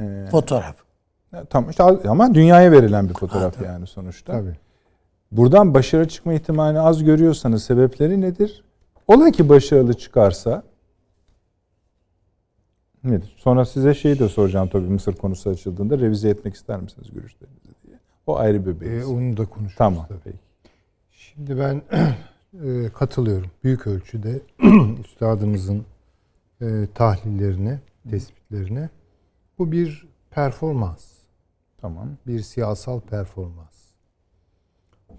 e, 0.01 0.27
Fotoğraf. 0.31 0.77
tam 1.51 1.71
işte 1.71 1.83
ama 1.85 2.35
dünyaya 2.35 2.73
verilen 2.73 3.09
bir 3.09 3.15
fotoğraf 3.15 3.63
yani 3.63 3.87
sonuçta. 3.87 4.33
Tabii. 4.33 4.57
Buradan 5.33 5.75
başarı 5.75 6.09
çıkma 6.09 6.35
ihtimalini 6.35 6.81
az 6.81 7.05
görüyorsanız 7.05 7.65
sebepleri 7.65 8.21
nedir? 8.21 8.65
Ola 9.09 9.31
ki 9.31 9.49
başarılı 9.49 9.95
çıkarsa 9.95 10.63
nedir? 13.05 13.35
Sonra 13.39 13.65
size 13.65 13.95
şeyi 13.95 14.19
de 14.19 14.29
soracağım 14.29 14.69
tabii 14.73 14.89
Mısır 14.89 15.17
konusu 15.17 15.51
açıldığında 15.51 15.99
revize 15.99 16.29
etmek 16.29 16.55
ister 16.55 16.81
misiniz 16.81 17.11
görüşlerinizi 17.15 17.69
diye. 17.87 17.99
O 18.27 18.37
ayrı 18.39 18.67
bir 18.67 18.71
Ee, 18.77 18.81
beyiz. 18.81 19.07
onu 19.09 19.37
da 19.37 19.47
konuşuruz. 19.47 19.79
tamam. 19.79 20.07
tabii. 20.09 20.19
Peki. 20.25 20.39
Şimdi 21.39 21.59
ben 21.59 21.83
e, 22.65 22.89
katılıyorum. 22.89 23.51
Büyük 23.65 23.87
ölçüde 23.87 24.41
üstadımızın 25.05 25.85
e, 26.61 26.87
tahlillerine, 26.95 27.81
tespitlerine. 28.11 28.91
Bu 29.59 29.73
bir 29.73 30.09
performans. 30.31 31.13
Tamam. 31.81 32.09
Bir 32.27 32.41
siyasal 32.41 33.01
performans. 33.01 33.93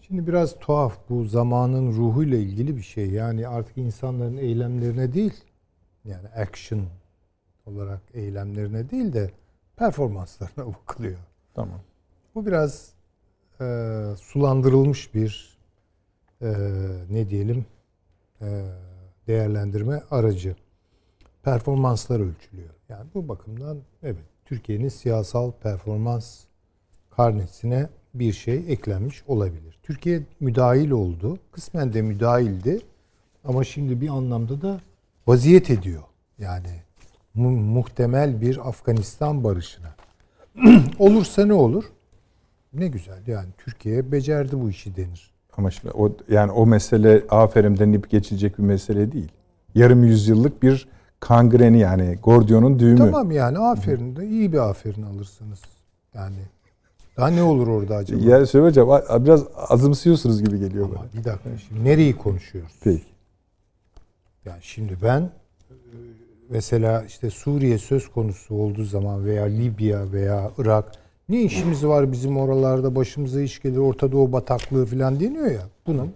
Şimdi 0.01 0.27
biraz 0.27 0.60
tuhaf 0.60 0.97
bu 1.10 1.23
zamanın 1.23 1.93
ruhuyla 1.93 2.38
ilgili 2.38 2.77
bir 2.77 2.82
şey. 2.82 3.10
Yani 3.10 3.47
artık 3.47 3.77
insanların 3.77 4.38
eylemlerine 4.38 5.13
değil, 5.13 5.43
yani 6.05 6.27
action 6.27 6.86
olarak 7.65 8.01
eylemlerine 8.13 8.89
değil 8.89 9.13
de 9.13 9.32
performanslarına 9.75 10.67
bakılıyor. 10.73 11.19
Tamam. 11.53 11.79
Bu 12.36 12.45
biraz 12.45 12.93
e, 13.62 13.65
sulandırılmış 14.17 15.13
bir 15.15 15.58
e, 16.41 16.47
ne 17.10 17.30
diyelim 17.30 17.65
e, 18.41 18.63
değerlendirme 19.28 20.02
aracı. 20.12 20.56
Performanslar 21.43 22.19
ölçülüyor. 22.19 22.69
Yani 22.89 23.06
bu 23.13 23.28
bakımdan 23.28 23.78
evet 24.04 24.15
Türkiye'nin 24.45 24.89
siyasal 24.89 25.52
performans 25.52 26.39
karnesine 27.10 27.89
bir 28.13 28.34
şey 28.34 28.56
eklenmiş 28.56 29.23
olabilir. 29.28 29.80
Türkiye 29.84 30.23
müdahil 30.39 30.91
oldu. 30.91 31.38
Kısmen 31.52 31.93
de 31.93 32.02
müdahildi. 32.02 32.82
Ama 33.43 33.63
şimdi 33.63 34.02
bir 34.02 34.10
anlamda 34.10 34.62
da 34.62 34.82
vaziyet 35.28 35.69
ediyor. 35.69 36.04
Yani 36.39 36.82
mu- 37.34 37.49
muhtemel 37.52 38.41
bir 38.41 38.69
Afganistan 38.69 39.43
barışına. 39.43 39.95
Olursa 40.99 41.45
ne 41.45 41.54
olur? 41.54 41.84
Ne 42.73 42.88
güzel 42.88 43.28
yani 43.28 43.49
Türkiye 43.58 44.12
becerdi 44.12 44.62
bu 44.62 44.69
işi 44.69 44.95
denir. 44.95 45.32
Ama 45.59 45.71
şimdi 45.71 45.91
o 45.91 46.11
yani 46.29 46.51
o 46.51 46.65
mesele 46.65 47.23
aferin 47.29 47.77
denip 47.77 48.09
geçilecek 48.09 48.57
bir 48.57 48.63
mesele 48.63 49.11
değil. 49.11 49.31
Yarım 49.75 50.03
yüzyıllık 50.03 50.63
bir 50.63 50.87
kangreni 51.19 51.79
yani 51.79 52.17
Gordion'un 52.23 52.79
düğümü. 52.79 52.97
Tamam 52.97 53.31
yani 53.31 53.57
aferin 53.57 54.15
de 54.15 54.27
iyi 54.27 54.53
bir 54.53 54.57
aferin 54.57 55.01
alırsınız. 55.01 55.59
Yani 56.13 56.35
daha 57.17 57.27
ne 57.27 57.43
olur 57.43 57.67
orada 57.67 57.95
acaba? 57.95 58.21
Ya 58.25 58.45
Süleyman 58.45 58.69
Hocam 58.69 59.25
biraz 59.25 59.43
azımsıyorsunuz 59.55 60.43
gibi 60.43 60.59
geliyor 60.59 60.89
bana. 60.89 61.05
Bir 61.13 61.23
dakika 61.23 61.49
şimdi 61.67 61.83
nereyi 61.83 62.17
konuşuyoruz? 62.17 62.75
Peki. 62.83 63.03
Yani 64.45 64.59
şimdi 64.61 64.97
ben 65.03 65.21
e, 65.21 65.29
mesela 66.49 67.03
işte 67.03 67.29
Suriye 67.29 67.77
söz 67.77 68.07
konusu 68.11 68.55
olduğu 68.55 68.83
zaman 68.83 69.25
veya 69.25 69.43
Libya 69.43 70.11
veya 70.11 70.51
Irak 70.57 70.91
ne 71.29 71.41
işimiz 71.41 71.85
var 71.85 72.11
bizim 72.11 72.37
oralarda 72.37 72.95
başımıza 72.95 73.41
iş 73.41 73.61
gelir 73.61 73.77
Orta 73.77 74.11
Doğu 74.11 74.31
bataklığı 74.31 74.85
falan 74.85 75.19
deniyor 75.19 75.51
ya. 75.51 75.61
Bunun 75.87 76.11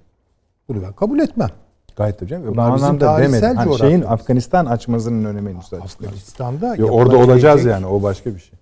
bunu 0.69 0.81
ben 0.81 0.93
kabul 0.93 1.19
etmem. 1.19 1.49
Gayet 1.95 2.21
hocam. 2.21 2.43
Bu 2.43 2.47
Bunlar 2.47 2.75
bizim 2.75 2.87
anlamda 2.87 3.17
demedim. 3.19 3.55
Hani 3.57 3.77
şeyin. 3.77 4.01
Afganistan 4.01 4.65
açmazının 4.65 5.25
önemi 5.25 5.49
henüz. 5.49 5.73
Afganistan'da 5.73 6.75
Yo, 6.75 6.87
orada 6.87 7.17
olacağız 7.17 7.65
yani 7.65 7.85
o 7.85 8.03
başka 8.03 8.35
bir 8.35 8.39
şey. 8.39 8.59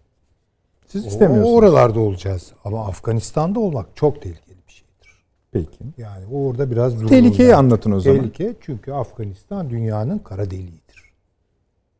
Siz 0.87 1.05
O- 1.05 1.07
istemiyorsunuz. 1.07 1.57
Oralarda 1.57 1.99
olacağız. 1.99 2.51
Ama 2.65 2.85
Afganistan'da 2.87 3.59
olmak 3.59 3.87
çok 3.95 4.21
tehlikeli 4.21 4.57
bir 4.67 4.71
şeydir. 4.73 5.23
Peki. 5.51 5.83
Yani 5.97 6.25
orada 6.33 6.71
biraz 6.71 7.07
Tehlikeyi 7.07 7.49
yani. 7.49 7.57
anlatın 7.57 7.91
o 7.91 7.99
zaman. 7.99 8.19
Tehlike 8.19 8.55
çünkü 8.61 8.91
Afganistan 8.91 9.69
dünyanın 9.69 10.17
kara 10.19 10.45
deliğidir. 10.51 11.11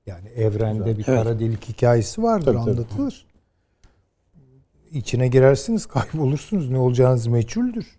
Yani 0.06 0.28
evrende 0.30 0.86
bir 0.98 1.06
Evet. 1.08 1.24
kara 1.24 1.40
delik 1.40 1.70
hikayesi 1.70 2.24
vardır 2.24 2.46
Tabii, 2.46 2.58
tabii. 2.66 2.72
anlatılır. 2.72 3.26
İçine 4.92 5.28
girersiniz 5.28 5.86
kaybolursunuz 5.86 6.70
ne 6.70 6.78
olacağınız 6.78 7.28
meçhuldür. 7.28 7.98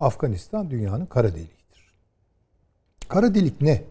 Afganistan 0.00 0.70
dünyanın 0.70 1.06
kara 1.06 1.32
deliğidir. 1.32 1.92
Kara 3.08 3.34
delik 3.34 3.60
ne? 3.60 3.84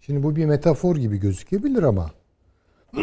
Şimdi 0.00 0.22
bu 0.22 0.36
bir 0.36 0.46
metafor 0.46 0.96
gibi 0.96 1.20
gözükebilir 1.20 1.82
ama 1.82 2.10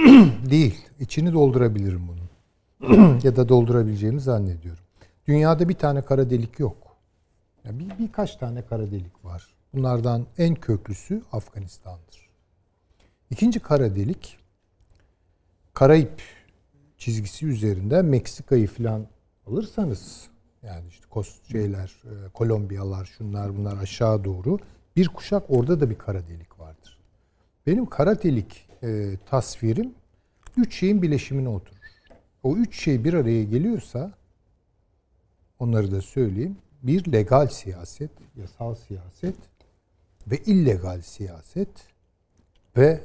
değil. 0.49 0.85
İçini 0.99 1.33
doldurabilirim 1.33 2.07
bunun. 2.07 3.19
ya 3.23 3.35
da 3.35 3.49
doldurabileceğimi 3.49 4.21
zannediyorum. 4.21 4.83
Dünyada 5.27 5.69
bir 5.69 5.73
tane 5.73 6.01
kara 6.01 6.29
delik 6.29 6.59
yok. 6.59 6.97
Ya 7.63 7.79
bir, 7.79 7.99
birkaç 7.99 8.35
tane 8.35 8.61
kara 8.61 8.91
delik 8.91 9.25
var. 9.25 9.47
Bunlardan 9.73 10.25
en 10.37 10.55
köklüsü 10.55 11.21
Afganistan'dır. 11.31 12.29
İkinci 13.29 13.59
kara 13.59 13.95
delik 13.95 14.37
Karayip 15.75 16.21
çizgisi 16.97 17.45
üzerinde 17.45 18.01
Meksika'yı 18.01 18.67
falan 18.67 19.07
alırsanız 19.47 20.27
yani 20.63 20.87
işte 20.89 21.05
kos 21.09 21.39
şeyler, 21.51 22.03
e, 22.03 22.29
Kolombiyalar, 22.29 23.05
şunlar 23.05 23.57
bunlar 23.57 23.77
aşağı 23.77 24.23
doğru 24.23 24.59
bir 24.95 25.07
kuşak 25.07 25.43
orada 25.49 25.79
da 25.79 25.89
bir 25.89 25.97
kara 25.97 26.27
delik 26.27 26.59
vardır. 26.59 26.97
Benim 27.67 27.85
kara 27.85 28.23
delik 28.23 28.67
e, 28.83 29.17
tasvirim 29.25 29.93
üç 30.57 30.75
şeyin 30.75 31.01
bileşimine 31.01 31.49
oturur. 31.49 31.75
O 32.43 32.55
üç 32.55 32.83
şey 32.83 33.03
bir 33.03 33.13
araya 33.13 33.43
geliyorsa 33.43 34.11
onları 35.59 35.91
da 35.91 36.01
söyleyeyim. 36.01 36.57
Bir 36.83 37.11
legal 37.11 37.47
siyaset, 37.47 38.11
yasal 38.35 38.75
siyaset 38.75 39.35
ve 40.27 40.37
illegal 40.37 41.01
siyaset 41.01 41.69
ve 42.77 43.01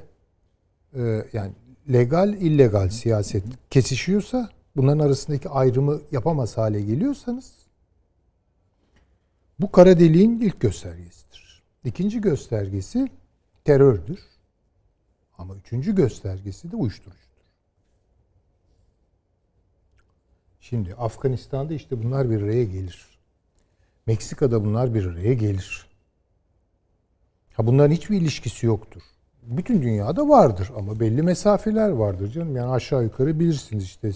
e, 0.94 1.26
yani 1.32 1.52
legal 1.88 2.32
illegal 2.32 2.88
siyaset 2.88 3.44
kesişiyorsa 3.70 4.50
bunların 4.76 4.98
arasındaki 4.98 5.48
ayrımı 5.48 6.00
yapamaz 6.12 6.56
hale 6.56 6.80
geliyorsanız 6.80 7.52
bu 9.60 9.72
kara 9.72 9.98
deliğin 9.98 10.40
ilk 10.40 10.60
göstergesidir. 10.60 11.62
İkinci 11.84 12.20
göstergesi 12.20 13.08
terördür. 13.64 14.20
Ama 15.38 15.56
üçüncü 15.56 15.94
göstergesi 15.94 16.72
de 16.72 16.76
uyuşturucudur. 16.76 17.20
Şimdi 20.60 20.94
Afganistan'da 20.94 21.74
işte 21.74 22.02
bunlar 22.02 22.30
bir 22.30 22.42
araya 22.42 22.64
gelir. 22.64 23.18
Meksika'da 24.06 24.64
bunlar 24.64 24.94
bir 24.94 25.06
araya 25.06 25.34
gelir. 25.34 25.86
Ha 27.54 27.66
bunların 27.66 27.94
hiçbir 27.94 28.20
ilişkisi 28.20 28.66
yoktur. 28.66 29.02
Bütün 29.50 29.82
dünyada 29.82 30.28
vardır 30.28 30.70
ama 30.76 31.00
belli 31.00 31.22
mesafeler 31.22 31.88
vardır 31.88 32.30
canım. 32.30 32.56
Yani 32.56 32.70
aşağı 32.72 33.02
yukarı 33.02 33.40
bilirsiniz 33.40 33.84
işte 33.84 34.10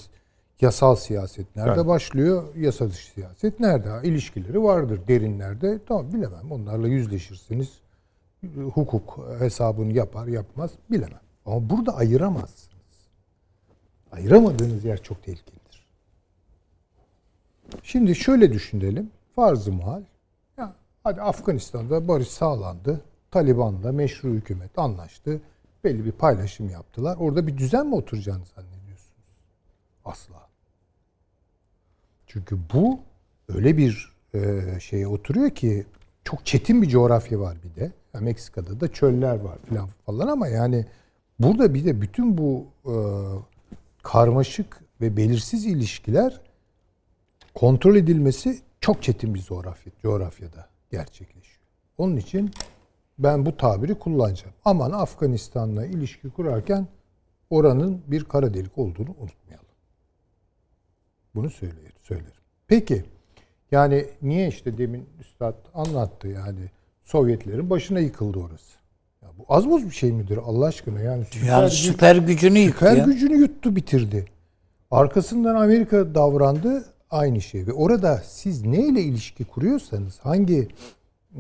yasal 0.61 0.97
siyaset 0.97 1.57
nerede 1.57 1.75
Evet. 1.75 1.87
başlıyor, 1.87 2.45
yasa 2.57 2.91
dışı 2.91 3.07
siyaset 3.11 3.61
nerede? 3.61 4.09
İlişkileri 4.09 4.63
vardır 4.63 5.01
derinlerde. 5.09 5.79
Tamam 5.89 6.13
bilemem. 6.13 6.53
Onlarla 6.53 6.89
yüzleşirsiniz. 6.89 7.69
Hukuk 8.75 9.19
hesabını 9.39 9.93
yapar 9.93 10.27
yapmaz 10.27 10.71
bilemem. 10.91 11.21
Ama 11.47 11.71
burada 11.71 11.97
ayıramazsınız. 11.97 12.75
Ayıramadığınız 14.13 14.85
yer 14.85 15.03
çok 15.03 15.23
tehlikelidir. 15.23 15.87
Şimdi 17.83 18.15
şöyle 18.15 18.53
düşünelim. 18.53 19.11
Farz-ı 19.37 19.73
muhal. 19.73 20.03
Ya 20.59 20.75
Hadi 21.05 21.23
Afganistan'da 21.23 22.09
barış 22.09 22.29
sağlandı. 22.29 23.01
Taliban'la 23.35 23.93
meşru 23.93 24.29
hükümet 24.29 24.79
anlaştı. 24.79 25.41
Belli 25.85 26.05
bir 26.05 26.13
paylaşım 26.13 26.69
yaptılar. 26.69 27.17
Orada 27.17 27.47
bir 27.47 27.59
düzen 27.59 27.87
mi 27.87 27.95
oturacağını 27.95 28.45
zannediyorsunuz? 28.57 29.25
Asla. 30.05 30.49
Çünkü 32.27 32.59
bu 32.75 33.01
öyle 33.49 33.77
bir 33.77 34.13
e, 34.35 34.63
şeye 34.81 35.07
oturuyor 35.07 35.51
ki 35.51 35.87
çok 36.25 36.47
çetin 36.47 36.83
bir 36.83 36.89
coğrafya 36.89 37.41
var 37.41 37.57
bir 37.65 37.81
de. 37.81 37.93
Ya 38.15 38.21
Meksika'da 38.21 38.81
da 38.81 38.93
çöller 38.93 39.41
var 39.41 39.59
falan 39.69 39.89
falan 40.07 40.29
ama 40.29 40.49
yani 40.49 40.87
burada 41.39 41.75
bir 41.75 41.85
de 41.85 42.01
bütün 42.01 42.39
bu 42.39 42.67
e, 42.87 42.95
karmaşık 44.03 44.81
ve 45.01 45.17
belirsiz 45.17 45.67
ilişkiler 45.67 46.41
kontrol 47.55 47.97
edilmesi 47.97 48.59
çok 48.81 49.03
çetin 49.03 49.35
bir 49.35 49.43
coğrafya, 49.43 49.93
coğrafyada 50.03 50.69
gerçekleşiyor. 50.91 51.61
Onun 51.99 52.17
için 52.17 52.51
ben 53.19 53.47
bu 53.47 53.57
tabiri 53.57 53.95
kullanacağım. 53.95 54.55
Aman 54.65 54.91
Afganistan'la 54.91 55.87
ilişki 55.87 56.31
kurarken 56.31 56.87
oranın 57.51 58.03
bir 58.07 58.25
kara 58.25 58.55
delik 58.55 58.79
olduğunu 58.79 59.11
unutmayalım. 59.21 59.67
Bunu 61.35 61.51
söylerim. 61.51 61.93
söylerim. 62.03 62.31
Peki 62.69 63.05
yani 63.71 64.07
niye 64.23 64.49
işte 64.49 64.79
demin 64.79 65.07
Üstad 65.21 65.55
anlattı 65.75 66.29
yani 66.29 66.71
Sovyetlerin 67.05 67.71
başına 67.71 68.01
yıkıldı 68.01 68.39
orası. 68.39 68.75
Ya 69.23 69.29
bu 69.39 69.45
az 69.49 69.71
buz 69.71 69.85
bir 69.85 69.95
şey 69.95 70.13
midir 70.13 70.39
Allah 70.45 70.67
aşkına? 70.67 71.01
Yani 71.01 71.25
Yani 71.47 71.71
süper 71.71 72.17
gücünü 72.17 72.59
yıktı 72.59 72.79
süper 72.79 72.97
ya. 72.97 73.05
gücünü 73.05 73.37
yuttu 73.37 73.77
bitirdi. 73.77 74.25
Arkasından 74.91 75.55
Amerika 75.55 76.15
davrandı 76.15 76.85
aynı 77.11 77.41
şey. 77.41 77.67
Ve 77.67 77.73
orada 77.73 78.23
siz 78.25 78.65
neyle 78.67 79.01
ilişki 79.03 79.45
kuruyorsanız 79.45 80.19
hangi 80.21 80.69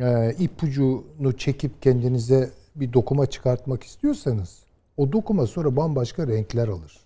e, 0.00 0.35
ipucunu 0.38 1.38
çekip 1.38 1.83
kendinize 1.83 2.50
bir 2.76 2.92
dokuma 2.92 3.26
çıkartmak 3.26 3.83
istiyorsanız 3.83 4.62
o 4.96 5.12
dokuma 5.12 5.46
sonra 5.46 5.76
bambaşka 5.76 6.26
renkler 6.26 6.68
alır. 6.68 7.00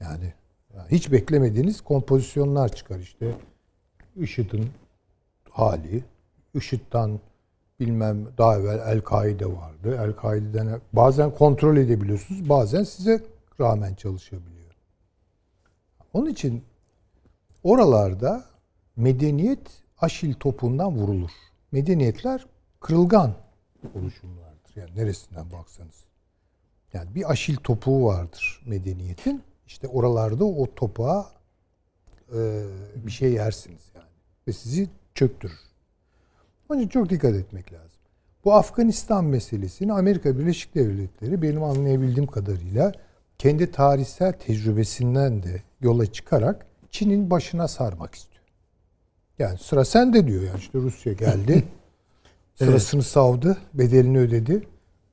Yani 0.00 0.32
hiç 0.90 1.12
beklemediğiniz 1.12 1.80
kompozisyonlar 1.80 2.68
çıkar 2.68 2.98
işte. 2.98 3.34
IŞİD'in 4.16 4.70
hali, 5.50 6.04
IŞİD'den 6.54 7.20
bilmem 7.80 8.26
daha 8.38 8.58
evvel 8.58 8.78
El-Kaide 8.78 9.46
vardı. 9.46 9.98
El-Kaide'den 10.00 10.80
bazen 10.92 11.30
kontrol 11.30 11.76
edebiliyorsunuz, 11.76 12.48
bazen 12.48 12.82
size 12.82 13.20
rağmen 13.60 13.94
çalışabiliyor. 13.94 14.74
Onun 16.12 16.30
için 16.30 16.64
oralarda 17.64 18.44
medeniyet 18.96 19.82
aşil 20.00 20.34
topundan 20.34 20.96
vurulur. 20.96 21.30
Medeniyetler 21.72 22.46
kırılgan 22.80 23.34
oluşumlardır. 23.94 24.76
Yani 24.76 24.90
neresinden 24.96 25.52
baksanız. 25.52 26.04
Yani 26.92 27.14
bir 27.14 27.30
aşil 27.30 27.56
topuğu 27.56 28.04
vardır 28.04 28.62
medeniyetin. 28.66 29.42
İşte 29.66 29.88
oralarda 29.88 30.44
o 30.44 30.74
topuğa 30.74 31.30
e, 32.34 32.64
bir 32.94 33.10
şey 33.10 33.32
yersiniz 33.32 33.82
yani. 33.94 34.06
Ve 34.48 34.52
sizi 34.52 34.88
çöktürür. 35.14 35.60
Onun 36.68 36.80
için 36.80 36.88
çok 36.88 37.10
dikkat 37.10 37.34
etmek 37.34 37.72
lazım. 37.72 38.00
Bu 38.44 38.54
Afganistan 38.54 39.24
meselesini 39.24 39.92
Amerika 39.92 40.38
Birleşik 40.38 40.74
Devletleri 40.74 41.42
benim 41.42 41.62
anlayabildiğim 41.62 42.26
kadarıyla 42.26 42.92
kendi 43.38 43.70
tarihsel 43.70 44.32
tecrübesinden 44.32 45.42
de 45.42 45.62
yola 45.80 46.06
çıkarak 46.06 46.66
Çin'in 46.90 47.30
başına 47.30 47.68
sarmak 47.68 48.14
istiyor. 48.14 48.31
Yani 49.38 49.58
sıra 49.58 49.84
sende 49.84 50.26
diyor 50.26 50.42
yani 50.42 50.58
işte 50.58 50.78
Rusya 50.78 51.12
geldi. 51.12 51.64
Sırasını 52.54 53.02
savdı, 53.02 53.58
bedelini 53.74 54.18
ödedi. 54.18 54.66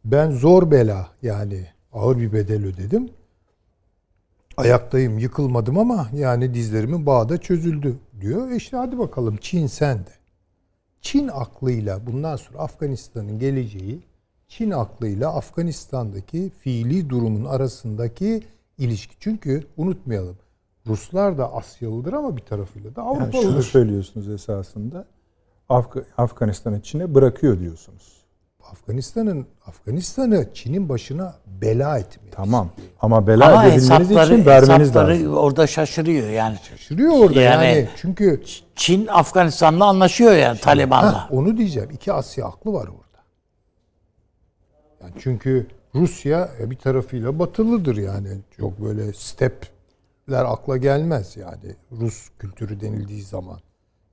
Ben 0.06 0.32
zor 0.32 0.72
bela 0.72 1.10
yani 1.22 1.68
ağır 1.94 2.18
bir 2.18 2.34
bedel 2.34 2.66
ödedim. 2.66 3.10
Ayaktayım, 4.58 5.18
yıkılmadım 5.18 5.78
ama 5.78 6.10
yani 6.14 6.54
dizlerimin 6.54 7.06
bağı 7.06 7.30
da 7.30 7.38
çözüldü 7.38 7.96
diyor. 8.22 8.52
E 8.52 8.56
işte 8.56 8.78
hadi 8.78 8.98
bakalım 9.00 9.38
Çin 9.42 9.68
sende. 9.68 10.10
Çin 11.02 11.28
aklıyla 11.28 12.08
bundan 12.08 12.36
sonra 12.36 12.60
Afganistan'ın 12.60 13.40
geleceği 13.40 14.04
Çin 14.48 14.72
aklıyla 14.72 15.36
Afganistan'daki 15.36 16.52
fiili 16.60 17.10
durumun 17.10 17.46
arasındaki 17.46 18.44
ilişki. 18.78 19.16
Çünkü 19.20 19.64
unutmayalım 19.78 20.38
Ruslar 20.89 21.38
da 21.38 21.54
Asyalıdır 21.54 22.13
ama 22.13 22.38
bir 22.38 22.41
tarafıyla 22.41 22.95
da 22.95 23.02
Yani 23.02 23.15
şunu 23.15 23.23
Avrupalıdır. 23.23 23.63
söylüyorsunuz 23.63 24.30
esasında. 24.30 25.06
Afga- 25.69 26.04
Afganistan'ı 26.17 26.82
Çin'e 26.82 27.15
bırakıyor 27.15 27.60
diyorsunuz. 27.60 28.19
Afganistan'ın 28.71 29.45
Afganistan'ı 29.65 30.47
Çin'in 30.54 30.89
başına 30.89 31.36
bela 31.62 31.99
etmek. 31.99 32.32
Tamam. 32.32 32.69
Ama 33.02 33.28
bela 33.28 33.45
Ama 33.52 33.63
edebilmeniz 33.65 33.89
hesapları, 34.10 34.34
için 34.36 34.45
vermeniz 34.45 34.88
hesapları 34.88 35.13
lazım. 35.13 35.38
orada 35.38 35.67
şaşırıyor 35.67 36.30
yani. 36.30 36.58
Şaşırıyor 36.69 37.12
orada 37.19 37.41
yani, 37.41 37.65
Yani- 37.65 37.89
çünkü 37.95 38.41
Çin 38.75 39.08
Afganistan'la 39.08 39.86
anlaşıyor 39.86 40.32
yani 40.34 40.60
Taliban'la. 40.60 41.13
Ha, 41.13 41.28
onu 41.32 41.58
diyeceğim. 41.58 41.89
İki 41.93 42.13
Asya 42.13 42.45
aklı 42.45 42.73
var 42.73 42.88
orada. 42.88 43.23
Yani 45.02 45.13
çünkü 45.19 45.67
Rusya 45.95 46.49
e, 46.60 46.71
bir 46.71 46.75
tarafıyla 46.75 47.39
batılıdır 47.39 47.97
yani. 47.97 48.28
Çok 48.58 48.80
böyle 48.82 49.13
stepler 49.13 49.69
akla 50.38 50.78
gelmez 50.78 51.38
yani. 51.38 51.76
Rus 51.92 52.30
kültürü 52.39 52.82
denildiği 52.82 53.24
zaman. 53.24 53.60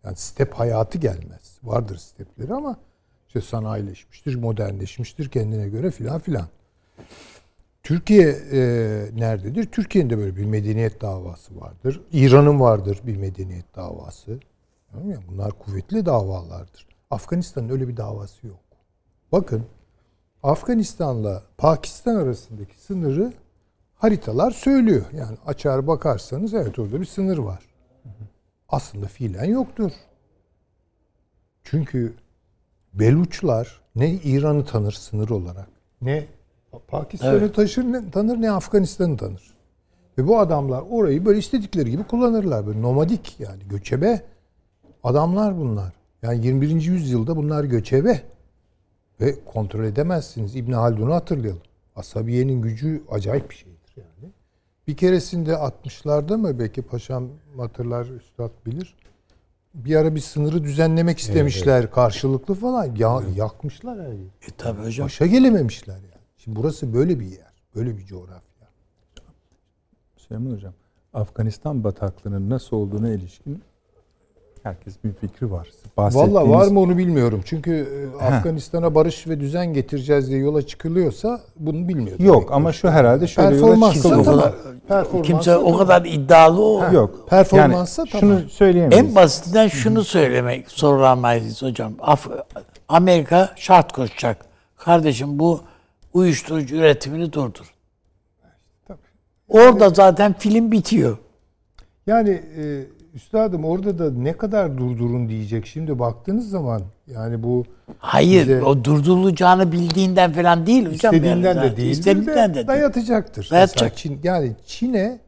Yani 0.04 0.16
step 0.16 0.54
hayatı 0.54 0.98
gelmez. 0.98 1.58
Vardır 1.62 1.96
stepleri 1.96 2.54
ama 2.54 2.76
işte 3.26 3.40
sanayileşmiştir, 3.40 4.34
modernleşmiştir 4.34 5.28
kendine 5.28 5.68
göre 5.68 5.90
filan 5.90 6.18
filan. 6.18 6.46
Türkiye 7.82 8.28
e, 8.52 8.58
nerededir? 9.14 9.66
Türkiye'nin 9.66 10.10
de 10.10 10.18
böyle 10.18 10.36
bir 10.36 10.44
medeniyet 10.44 11.00
davası 11.00 11.60
vardır. 11.60 12.00
İran'ın 12.12 12.60
vardır 12.60 13.00
bir 13.06 13.16
medeniyet 13.16 13.76
davası. 13.76 14.40
Bunlar 15.28 15.52
kuvvetli 15.52 16.06
davalardır. 16.06 16.86
Afganistan'ın 17.10 17.68
öyle 17.68 17.88
bir 17.88 17.96
davası 17.96 18.46
yok. 18.46 18.60
Bakın 19.32 19.66
Afganistan'la 20.42 21.42
Pakistan 21.58 22.16
arasındaki 22.16 22.78
sınırı 22.78 23.32
haritalar 23.96 24.50
söylüyor. 24.50 25.04
Yani 25.16 25.36
açar 25.46 25.86
bakarsanız 25.86 26.54
evet 26.54 26.78
orada 26.78 27.00
bir 27.00 27.06
sınır 27.06 27.38
var. 27.38 27.62
Aslında 28.68 29.06
fiilen 29.06 29.44
yoktur. 29.44 29.92
Çünkü 31.64 32.14
Beluçlar 32.94 33.80
ne 33.96 34.10
İran'ı 34.10 34.64
tanır 34.64 34.92
sınır 34.92 35.28
olarak 35.28 35.68
ne 36.02 36.26
Pakistan'ı 36.88 37.36
Evet. 37.36 37.54
taşır 37.54 37.84
ne, 37.84 38.10
tanır 38.10 38.40
ne 38.40 38.50
Afganistan'ı 38.50 39.16
tanır. 39.16 39.56
Ve 40.18 40.28
bu 40.28 40.38
adamlar 40.38 40.84
orayı 40.90 41.24
böyle 41.24 41.38
istedikleri 41.38 41.90
gibi 41.90 42.04
kullanırlar. 42.04 42.66
Böyle 42.66 42.82
nomadik 42.82 43.36
yani 43.38 43.62
göçebe 43.68 44.22
adamlar 45.02 45.58
bunlar. 45.58 45.92
Yani 46.22 46.46
21. 46.46 46.70
yüzyılda 46.82 47.36
bunlar 47.36 47.64
göçebe. 47.64 48.22
Ve 49.20 49.44
kontrol 49.44 49.84
edemezsiniz. 49.84 50.56
İbn 50.56 50.72
Haldun'u 50.72 51.14
hatırlayalım. 51.14 51.62
Asabiye'nin 51.96 52.62
gücü 52.62 53.02
acayip 53.10 53.50
bir 53.50 53.54
şeydir 53.54 53.75
yani. 53.96 54.32
Bir 54.88 54.96
keresinde 54.96 55.52
60'larda 55.52 56.36
mı 56.36 56.58
belki 56.58 56.82
paşam 56.82 57.28
hatırlar, 57.56 58.06
üstad 58.06 58.50
bilir. 58.66 58.94
Bir 59.74 59.96
ara 59.96 60.14
bir 60.14 60.20
sınırı 60.20 60.64
düzenlemek 60.64 61.18
istemişler 61.18 61.90
karşılıklı 61.90 62.54
falan. 62.54 62.94
Ya, 62.96 63.22
Yakmışlar 63.34 63.98
her 64.00 64.12
yeri. 64.12 64.26
E 64.26 64.50
tabii 64.58 64.82
hocam. 64.82 65.06
Başa 65.06 65.26
gelememişler 65.26 65.94
yani. 65.94 66.22
Şimdi 66.36 66.56
burası 66.56 66.94
böyle 66.94 67.20
bir 67.20 67.26
yer. 67.26 67.52
Böyle 67.74 67.98
bir 67.98 68.06
coğrafya. 68.06 68.68
Süleyman 70.16 70.52
Hocam, 70.52 70.74
Afganistan 71.14 71.84
bataklığının 71.84 72.50
nasıl 72.50 72.76
olduğuna 72.76 73.08
ilişkin 73.10 73.62
herkes 74.66 74.94
bir 75.04 75.12
fikri 75.12 75.50
var. 75.50 75.68
Bahsettiğiniz- 75.96 76.34
Valla 76.34 76.48
var 76.48 76.66
mı 76.68 76.80
onu 76.80 76.98
bilmiyorum. 76.98 77.40
Çünkü 77.44 77.72
e, 78.20 78.24
Afganistan'a 78.24 78.94
barış 78.94 79.26
ve 79.28 79.40
düzen 79.40 79.74
getireceğiz 79.74 80.30
diye 80.30 80.38
yola 80.38 80.66
çıkılıyorsa 80.66 81.40
bunu 81.56 81.88
bilmiyorum. 81.88 82.24
Yok 82.24 82.52
ama 82.52 82.72
şu 82.72 82.90
herhalde 82.90 83.26
şöyle 83.26 83.48
yola 83.48 83.60
Performans 83.60 83.94
çıkılıyor. 83.94 84.20
o 84.20 84.24
tamam. 84.24 84.40
kadar, 84.40 84.54
Performansa 84.88 85.22
kimse 85.22 85.56
o 85.56 85.64
tamam. 85.64 85.78
kadar 85.78 86.04
iddialı 86.04 86.64
o. 86.64 86.92
Yok. 86.92 87.28
Performansa 87.30 88.02
yani 88.02 88.10
tamam. 88.20 88.38
Şunu 88.38 88.48
söyleyemeyiz. 88.50 89.04
En 89.08 89.14
basitinden 89.14 89.68
şunu 89.68 90.04
söylemek 90.04 90.70
soramayız 90.70 91.62
hocam. 91.62 91.92
Af- 92.00 92.28
Amerika 92.88 93.52
şart 93.56 93.92
koşacak. 93.92 94.36
Kardeşim 94.76 95.38
bu 95.38 95.60
uyuşturucu 96.14 96.76
üretimini 96.76 97.32
durdur. 97.32 97.74
Tabii. 98.88 98.98
Orada 99.48 99.90
zaten 99.90 100.32
film 100.38 100.72
bitiyor. 100.72 101.16
Yani 102.06 102.30
e, 102.30 102.62
üstadım 103.16 103.64
orada 103.64 103.98
da 103.98 104.10
ne 104.10 104.32
kadar 104.36 104.78
durdurun 104.78 105.28
diyecek. 105.28 105.66
Şimdi 105.66 105.98
baktığınız 105.98 106.50
zaman 106.50 106.82
yani 107.06 107.42
bu 107.42 107.64
Hayır, 107.98 108.42
Bize- 108.42 108.62
o 108.62 108.84
durdurulacağını 108.84 109.72
bildiğinden 109.72 110.32
falan 110.32 110.66
değil 110.66 110.82
hocam. 110.86 111.14
istediğinden 111.14 111.54
yani. 111.56 111.72
de 111.72 111.76
değil. 111.76 111.90
İstediğinden 111.90 112.50
de 112.50 112.54
değil. 112.54 112.66
dayatacaktır. 112.66 113.48
Dayatacak. 113.50 113.92
Mesela 113.92 113.96
Çin, 113.96 114.20
yani 114.22 114.56
Çin'e 114.66 115.20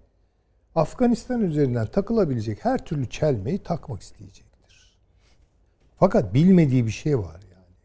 Afganistan 0.75 1.41
üzerinden 1.41 1.87
takılabilecek 1.87 2.65
her 2.65 2.85
türlü 2.85 3.11
çelmeyi 3.11 3.59
takmak 3.59 4.03
isteyecektir. 4.03 4.97
Fakat 5.97 6.35
bilmediği 6.35 6.87
bir 6.87 6.91
şey 6.91 7.19
var 7.19 7.41
yani. 7.53 7.77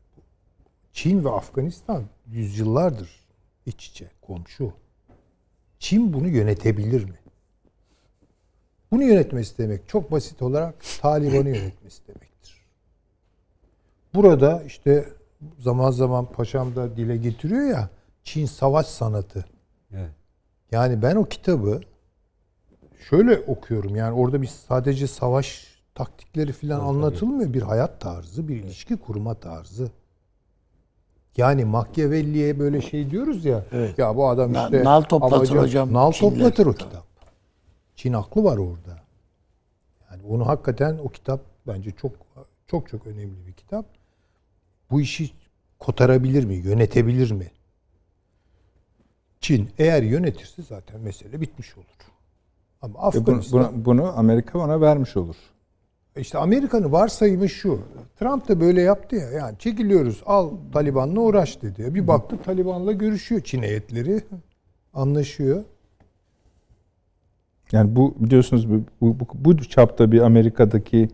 Çin 0.94 1.24
ve 1.26 1.30
Afganistan 1.30 2.04
yüzyıllardır 2.32 3.10
iç 3.66 3.88
içe, 3.88 4.08
komşu. 4.22 4.74
Çin 5.80 6.14
bunu 6.14 6.28
yönetebilir 6.28 7.04
mi? 7.04 7.16
Bunu 8.94 9.04
yönetmesi 9.04 9.58
demek 9.58 9.88
çok 9.88 10.12
basit 10.12 10.42
olarak 10.42 10.76
Taliban'ı 11.02 11.50
yönetmesi 11.50 12.08
demektir. 12.08 12.62
Burada 14.16 14.64
işte 14.64 15.10
zaman 15.60 15.92
zaman 15.92 16.26
paşam 16.26 16.76
da 16.76 16.98
dile 16.98 17.18
getiriyor 17.18 17.62
ya 17.62 17.90
Çin 18.24 18.46
savaş 18.46 18.86
sanatı. 18.86 19.46
Evet. 19.94 20.10
Yani 20.72 21.02
ben 21.02 21.16
o 21.16 21.26
kitabı 21.26 21.82
şöyle 23.10 23.40
okuyorum. 23.40 23.96
Yani 23.96 24.14
orada 24.14 24.42
bir 24.42 24.48
sadece 24.48 25.08
savaş 25.08 25.68
taktikleri 25.96 26.52
falan 26.52 26.80
anlatılmıyor. 26.80 27.54
Bir 27.54 27.62
hayat 27.62 28.02
tarzı, 28.02 28.48
bir 28.48 28.56
ilişki 28.56 28.98
kurma 28.98 29.34
tarzı. 29.34 29.92
Yani 31.38 31.66
Machiavelli'ye 31.66 32.60
böyle 32.60 32.82
şey 32.82 33.10
diyoruz 33.12 33.46
ya. 33.46 33.66
Evet. 33.72 34.00
Ya 34.00 34.16
bu 34.16 34.28
adam 34.28 34.54
işte 34.54 34.84
nal 34.84 35.02
toplatır 35.02 35.36
amacı- 35.36 35.58
hocam 35.58 35.94
Nal 35.94 36.12
Çinler. 36.12 36.32
toplatır 36.32 36.66
o 36.66 36.74
kitap. 36.74 37.13
Çin 38.04 38.14
aklı 38.14 38.44
var 38.44 38.58
orada. 38.58 39.00
Yani 40.12 40.24
onu 40.30 40.48
hakikaten 40.48 40.98
o 40.98 41.10
kitap 41.10 41.42
bence 41.68 41.92
çok 41.92 42.12
çok 42.68 42.90
çok 42.90 43.08
önemli 43.08 43.48
bir 43.48 43.54
kitap. 43.54 43.86
Bu 44.92 45.02
işi 45.02 45.32
kotarabilir 45.80 46.46
mi? 46.46 46.56
Yönetebilir 46.56 47.32
mi? 47.32 47.52
Çin 49.42 49.70
eğer 49.78 50.04
yönetirse 50.04 50.62
zaten 50.62 51.02
mesele 51.02 51.42
bitmiş 51.42 51.78
olur. 51.78 51.86
Ama 52.82 52.94
bunu, 52.94 53.06
Afganistan 53.06 53.74
bunu, 53.74 53.86
bunu 53.86 54.18
Amerika 54.18 54.60
ona 54.60 54.82
vermiş 54.82 55.18
olur. 55.18 55.36
işte 56.18 56.38
Amerika'nın 56.38 56.92
varsayımı 56.92 57.50
şu. 57.50 57.82
Trump 58.20 58.48
da 58.48 58.60
böyle 58.60 58.82
yaptı 58.82 59.16
ya. 59.16 59.32
Yani 59.32 59.58
çekiliyoruz 59.60 60.24
al 60.26 60.52
Taliban'la 60.74 61.20
uğraş 61.20 61.62
dedi. 61.62 61.96
Bir 61.96 62.08
baktı 62.08 62.38
Taliban'la 62.46 62.92
görüşüyor 62.92 63.42
Çin 63.42 63.62
heyetleri. 63.62 64.24
Anlaşıyor. 64.94 65.64
Yani 67.74 67.96
bu 67.96 68.16
biliyorsunuz 68.20 68.70
bu, 68.70 68.82
bu, 69.02 69.16
bu, 69.34 69.58
çapta 69.58 70.12
bir 70.12 70.22
Amerika'daki 70.22 71.10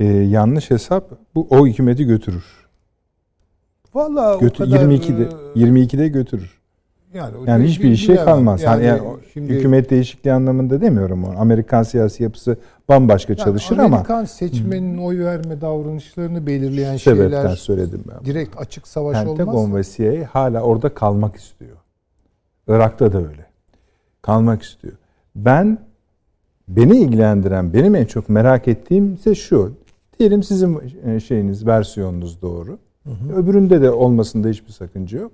e, 0.00 0.06
yanlış 0.06 0.70
hesap 0.70 1.10
bu 1.34 1.46
o 1.50 1.66
hükümeti 1.66 2.04
götürür. 2.04 2.44
Vallahi 3.94 4.40
Götür, 4.40 4.64
o 4.64 4.70
kadar 4.70 4.80
22'de 4.84 5.22
e, 5.22 5.58
22'de 5.64 6.08
götürür. 6.08 6.60
yani, 7.14 7.34
Yani 7.46 7.64
bir- 7.64 7.68
hiçbir 7.68 7.90
işe 7.90 8.12
bilemem. 8.12 8.24
kalmaz. 8.24 8.62
Yani, 8.62 8.84
yani 8.84 9.00
şimdi- 9.32 9.52
hükümet 9.52 9.90
değişikliği 9.90 10.32
anlamında 10.32 10.80
demiyorum 10.80 11.24
onu. 11.24 11.40
Amerikan 11.40 11.82
siyasi 11.82 12.22
yapısı 12.22 12.56
bambaşka 12.88 13.32
yani 13.32 13.44
çalışır 13.44 13.78
ama 13.78 13.96
Amerikan 13.96 14.24
seçmenin 14.24 14.98
oy 14.98 15.24
verme 15.24 15.60
davranışlarını 15.60 16.46
belirleyen 16.46 16.96
şeyler 16.96 17.56
söyledim 17.56 18.04
ben. 18.08 18.24
direkt 18.24 18.56
açık 18.60 18.88
savaş 18.88 19.16
Pentagon 19.24 19.54
olmaz. 19.54 19.98
ve 19.98 20.12
CIA 20.16 20.26
hala 20.32 20.60
orada 20.60 20.94
kalmak 20.94 21.36
istiyor. 21.36 21.76
Irak'ta 22.68 23.12
da 23.12 23.18
öyle. 23.18 23.46
Kalmak 24.22 24.62
istiyor. 24.62 24.94
Ben 25.34 25.78
beni 26.68 26.96
ilgilendiren, 26.96 27.72
benim 27.72 27.94
en 27.94 28.04
çok 28.04 28.28
merak 28.28 28.68
ettiğim 28.68 29.14
ise 29.14 29.34
şu. 29.34 29.72
Diyelim 30.18 30.42
sizin 30.42 30.80
e, 31.06 31.20
şeyiniz, 31.20 31.66
versiyonunuz 31.66 32.42
doğru. 32.42 32.78
Öbüründe 33.36 33.82
de 33.82 33.90
olmasında 33.90 34.48
hiçbir 34.48 34.72
sakınca 34.72 35.18
yok. 35.18 35.32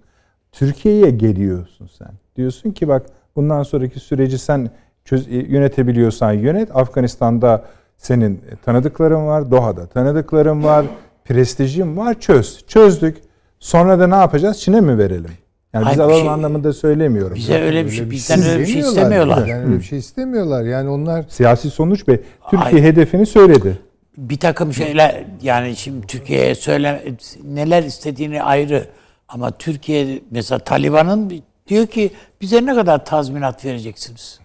Türkiye'ye 0.52 1.11
geliyorsun 1.11 1.90
sen. 1.98 2.11
Diyorsun 2.37 2.70
ki 2.70 2.88
bak 2.88 3.06
bundan 3.37 3.62
sonraki 3.62 4.00
süreci 4.00 4.38
sen 4.38 4.70
çöz, 5.04 5.28
e, 5.28 5.34
yönetebiliyorsan 5.34 6.32
yönet. 6.32 6.76
Afganistan'da 6.76 7.64
senin 7.96 8.40
tanıdıkların 8.64 9.26
var. 9.26 9.50
Doha'da 9.50 9.87
tanıdıkların 9.87 10.64
var. 10.64 10.87
Prestijin 11.24 11.96
var. 11.96 12.20
Çöz. 12.20 12.64
Çözdük. 12.66 13.16
Sonra 13.61 13.98
da 13.98 14.06
ne 14.06 14.14
yapacağız? 14.14 14.61
Çin'e 14.61 14.80
mi 14.80 14.98
verelim? 14.98 15.30
Yani 15.72 15.83
biz 15.83 15.88
Hayır, 15.88 15.98
alalım 15.98 16.20
şey- 16.20 16.28
anlamında 16.28 16.72
söylemiyorum. 16.72 17.37
Bize 17.37 17.61
öyle 17.62 17.87
bir 17.87 17.90
şey, 17.90 18.11
bizden 18.11 18.42
öyle 18.42 18.61
bir 18.61 18.66
şey 18.66 18.81
istemiyorlar. 18.81 19.46
Yani 19.46 19.64
öyle 19.64 19.78
bir 19.78 19.83
şey 19.83 19.98
istemiyorlar. 19.98 20.62
Yani 20.64 20.88
onlar 20.88 21.24
Siyasi 21.28 21.70
sonuç 21.70 22.09
Bey 22.09 22.20
Türkiye 22.50 22.62
Hayır. 22.62 22.83
hedefini 22.83 23.26
söyledi. 23.26 23.78
bir 24.16 24.38
takım 24.38 24.72
şeyler 24.74 25.24
yani 25.42 25.76
şimdi 25.76 26.07
Türkiye'ye 26.07 26.54
söyle 26.54 27.02
neler 27.44 27.83
istediğini 27.83 28.42
ayrı 28.42 28.87
ama 29.28 29.50
Türkiye 29.50 30.22
mesela 30.31 30.59
Taliban'ın 30.59 31.42
diyor 31.68 31.87
ki 31.87 32.11
bize 32.40 32.66
ne 32.66 32.74
kadar 32.74 33.04
tazminat 33.04 33.64
vereceksiniz? 33.64 34.40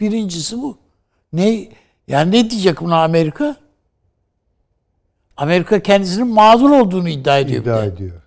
Birincisi 0.00 0.56
bu. 0.56 0.78
Ne 1.32 1.68
yani 2.08 2.30
ne 2.32 2.50
diyecek 2.50 2.80
buna 2.80 3.02
Amerika? 3.04 3.56
Amerika 5.36 5.80
kendisinin 5.80 6.26
mağdur 6.26 6.70
olduğunu 6.70 7.08
iddia 7.08 7.38
ediyor. 7.38 7.62
iddia 7.62 7.84
ediyor. 7.84 8.22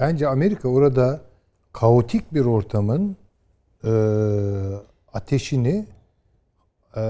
Bence 0.00 0.28
Amerika 0.28 0.68
orada 0.68 1.20
kaotik 1.72 2.34
bir 2.34 2.44
ortamın 2.44 3.16
e, 3.84 3.92
ateşini 5.12 5.86
e, 6.96 7.02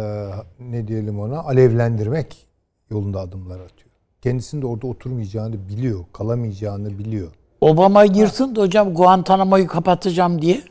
ne 0.61 0.89
diyelim 0.89 1.21
ona 1.21 1.39
alevlendirmek 1.39 2.47
yolunda 2.91 3.21
adımlar 3.21 3.61
atıyor. 3.61 3.91
Kendisinin 4.23 4.63
de 4.63 4.67
orada 4.67 4.87
oturmayacağını 4.87 5.69
biliyor, 5.69 6.05
kalamayacağını 6.13 6.99
biliyor. 6.99 7.33
Obama 7.61 8.05
yırtın 8.05 8.57
da 8.57 8.61
hocam 8.61 8.95
Guantanamo'yu 8.95 9.67
kapatacağım 9.67 10.43
diye. 10.43 10.63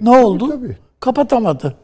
Ne 0.00 0.10
oldu? 0.10 0.48
tabii. 0.48 0.76
Kapatamadı. 1.00 1.76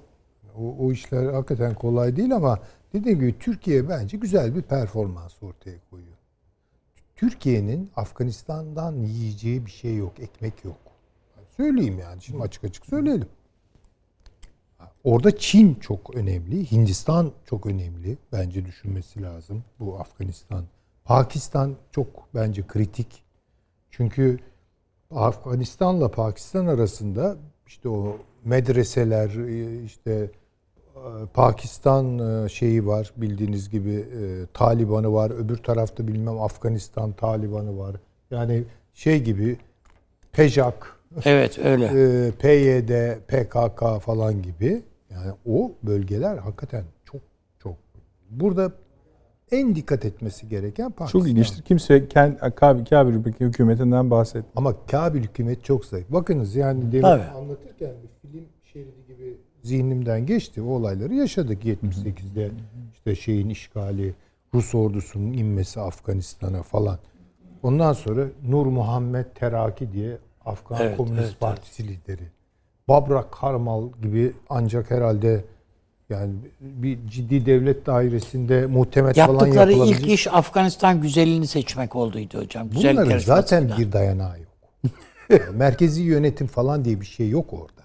O, 0.59 0.77
o 0.87 0.93
işler 0.93 1.33
hakikaten 1.33 1.75
kolay 1.75 2.17
değil 2.17 2.37
ama 2.37 2.59
dediğim 2.93 3.21
gibi 3.21 3.39
Türkiye 3.39 3.89
bence 3.89 4.17
güzel 4.17 4.55
bir 4.55 4.63
performans 4.63 5.43
ortaya 5.43 5.77
koyuyor. 5.91 6.16
Türkiye'nin 7.17 7.91
Afganistan'dan 7.97 8.95
yiyeceği 8.95 9.67
bir 9.67 9.71
şey 9.71 9.97
yok, 9.97 10.21
ekmek 10.21 10.65
yok. 10.65 10.77
Söyleyeyim 11.57 11.99
yani 11.99 12.23
şimdi 12.23 12.43
açık 12.43 12.65
açık 12.65 12.87
söyleyelim. 12.87 13.29
Orada 15.05 15.37
Çin 15.39 15.75
çok 15.75 16.17
önemli, 16.17 16.71
Hindistan 16.73 17.33
çok 17.45 17.67
önemli 17.67 18.19
bence 18.33 18.65
düşünmesi 18.65 19.23
lazım 19.23 19.65
bu 19.79 20.01
Afganistan. 20.01 20.65
Pakistan 21.05 21.77
çok 21.91 22.29
bence 22.35 22.67
kritik. 22.67 23.23
Çünkü 23.91 24.39
Afganistan'la 25.11 26.11
Pakistan 26.11 26.67
arasında 26.67 27.37
işte 27.67 27.89
o 27.89 28.19
medreseler 28.45 29.31
işte 29.85 30.31
Pakistan 31.35 32.19
e, 32.45 32.49
şeyi 32.49 32.87
var 32.87 33.13
bildiğiniz 33.17 33.71
gibi 33.71 33.93
e, 33.95 34.47
Taliban'ı 34.55 35.13
var. 35.13 35.31
Öbür 35.31 35.57
tarafta 35.57 36.09
bilmem 36.09 36.41
Afganistan 36.41 37.13
Taliban'ı 37.13 37.79
var. 37.79 37.97
Yani 38.31 38.65
şey 38.95 39.23
gibi 39.23 39.57
PEJAK, 40.33 40.97
Evet 41.25 41.59
öyle. 41.59 41.85
e, 41.85 42.31
PYD, 42.31 43.19
PKK 43.29 44.01
falan 44.03 44.43
gibi. 44.43 44.83
Yani 45.11 45.33
o 45.47 45.73
bölgeler 45.83 46.37
hakikaten 46.37 46.85
çok 47.05 47.21
çok. 47.59 47.75
Burada 48.31 48.73
en 49.51 49.75
dikkat 49.75 50.05
etmesi 50.05 50.49
gereken 50.49 50.91
Pakistan. 50.91 51.21
Çok 51.21 51.29
ilginçtir. 51.29 51.63
Kimse 51.63 52.09
kendi 52.09 52.37
Kabil, 52.39 52.85
Kabil 52.85 53.33
hükümetinden 53.41 54.11
bahsetmiyor. 54.11 54.53
Ama 54.57 54.87
Kabil 54.87 55.23
hükümet 55.23 55.65
çok 55.65 55.85
zayıf. 55.85 56.11
Bakınız 56.11 56.57
yani 56.57 56.93
demin 56.93 57.05
anlatırken 57.05 57.93
bir 58.03 58.29
film 58.29 58.45
şeridi 58.65 59.07
gibi 59.07 59.37
zihnimden 59.67 60.27
geçti. 60.27 60.63
O 60.63 60.67
olayları 60.67 61.15
yaşadık 61.15 61.65
78'de. 61.65 62.51
işte 62.95 63.15
şeyin 63.15 63.49
işgali, 63.49 64.15
Rus 64.55 64.75
ordusunun 64.75 65.33
inmesi 65.33 65.81
Afganistan'a 65.81 66.63
falan. 66.63 66.99
Ondan 67.63 67.93
sonra 67.93 68.27
Nur 68.49 68.67
Muhammed 68.67 69.25
Teraki 69.35 69.93
diye 69.93 70.19
Afgan 70.45 70.79
Evet, 70.81 70.97
Komünist 70.97 71.21
evet, 71.21 71.41
Partisi 71.41 71.89
lideri. 71.89 72.23
Babrak 72.89 73.33
Karmal 73.33 73.89
gibi 74.03 74.33
ancak 74.49 74.91
herhalde 74.91 75.45
yani 76.11 76.33
bir 76.61 76.99
ciddi 77.09 77.47
devlet 77.47 77.87
dairesinde 77.87 78.67
muhtemet 78.67 79.17
falan 79.17 79.33
Yaptıkları 79.33 79.71
yapılabilecek. 79.71 80.07
ilk 80.07 80.15
iş 80.15 80.27
Afganistan 80.27 81.01
güzelliğini 81.01 81.47
seçmek 81.47 81.97
olduydu 81.97 82.39
hocam. 82.39 82.71
Güzellik 82.71 82.99
Bunların 82.99 83.19
zaten 83.19 83.67
falan. 83.69 83.81
bir 83.81 83.93
dayanağı 83.93 84.35
yok. 84.41 84.49
Merkezi 85.55 86.03
yönetim 86.03 86.47
falan 86.47 86.85
diye 86.85 87.01
bir 87.01 87.07
şey 87.07 87.29
yok 87.29 87.53
orada. 87.53 87.76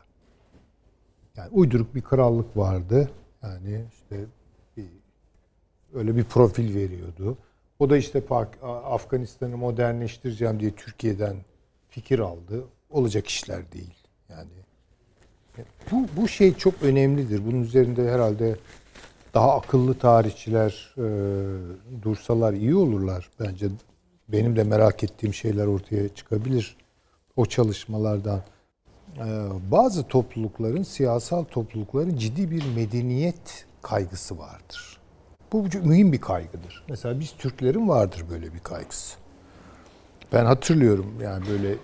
Yani 1.38 1.50
uyduruk 1.52 1.96
bir 1.96 2.02
krallık 2.02 2.58
vardı. 2.58 3.12
Yani 3.44 3.86
işte 3.94 4.26
bir, 4.78 4.86
öyle 5.94 6.16
bir 6.16 6.24
profil 6.24 6.76
veriyordu. 6.76 7.38
O 7.80 7.90
da 7.90 7.98
işte 7.98 8.24
Afganistan'ı 8.64 9.58
modernleştireceğim 9.58 10.60
diye 10.60 10.72
Türkiye'den 10.72 11.36
fikir 11.90 12.20
aldı. 12.20 12.66
Olacak 12.90 13.28
işler 13.28 13.72
değil. 13.72 13.94
Yani 14.30 14.50
bu, 15.92 16.08
bu 16.18 16.28
şey 16.28 16.54
çok 16.54 16.74
önemlidir. 16.84 17.46
Bunun 17.46 17.62
üzerinde 17.62 18.12
herhalde 18.12 18.56
daha 19.34 19.58
akıllı 19.58 19.94
tarihçiler 19.94 20.96
e, 20.98 21.04
dursalar 22.02 22.54
iyi 22.54 22.76
olurlar. 22.76 23.30
Bence 23.40 23.68
benim 24.28 24.56
de 24.56 24.64
merak 24.64 25.04
ettiğim 25.04 25.34
şeyler 25.34 25.68
ortaya 25.68 26.10
çıkabilir 26.10 26.78
o 27.36 27.46
çalışmalardan. 27.46 28.42
E, 29.18 29.48
bazı 29.72 30.04
toplulukların, 30.04 30.84
siyasal 30.84 31.44
toplulukların 31.44 32.18
ciddi 32.18 32.52
bir 32.52 32.64
medeniyet 32.76 33.66
kaygısı 33.82 34.38
vardır. 34.38 34.98
Bu 35.54 35.66
mühim 35.84 36.14
bir 36.14 36.22
kaygıdır. 36.22 36.84
Mesela 36.90 37.20
biz 37.20 37.32
Türklerin 37.32 37.88
vardır 37.88 38.26
böyle 38.30 38.54
bir 38.54 38.60
kaygısı. 38.60 39.18
Ben 40.34 40.46
hatırlıyorum 40.46 41.14
yani 41.24 41.46
böyle 41.50 41.76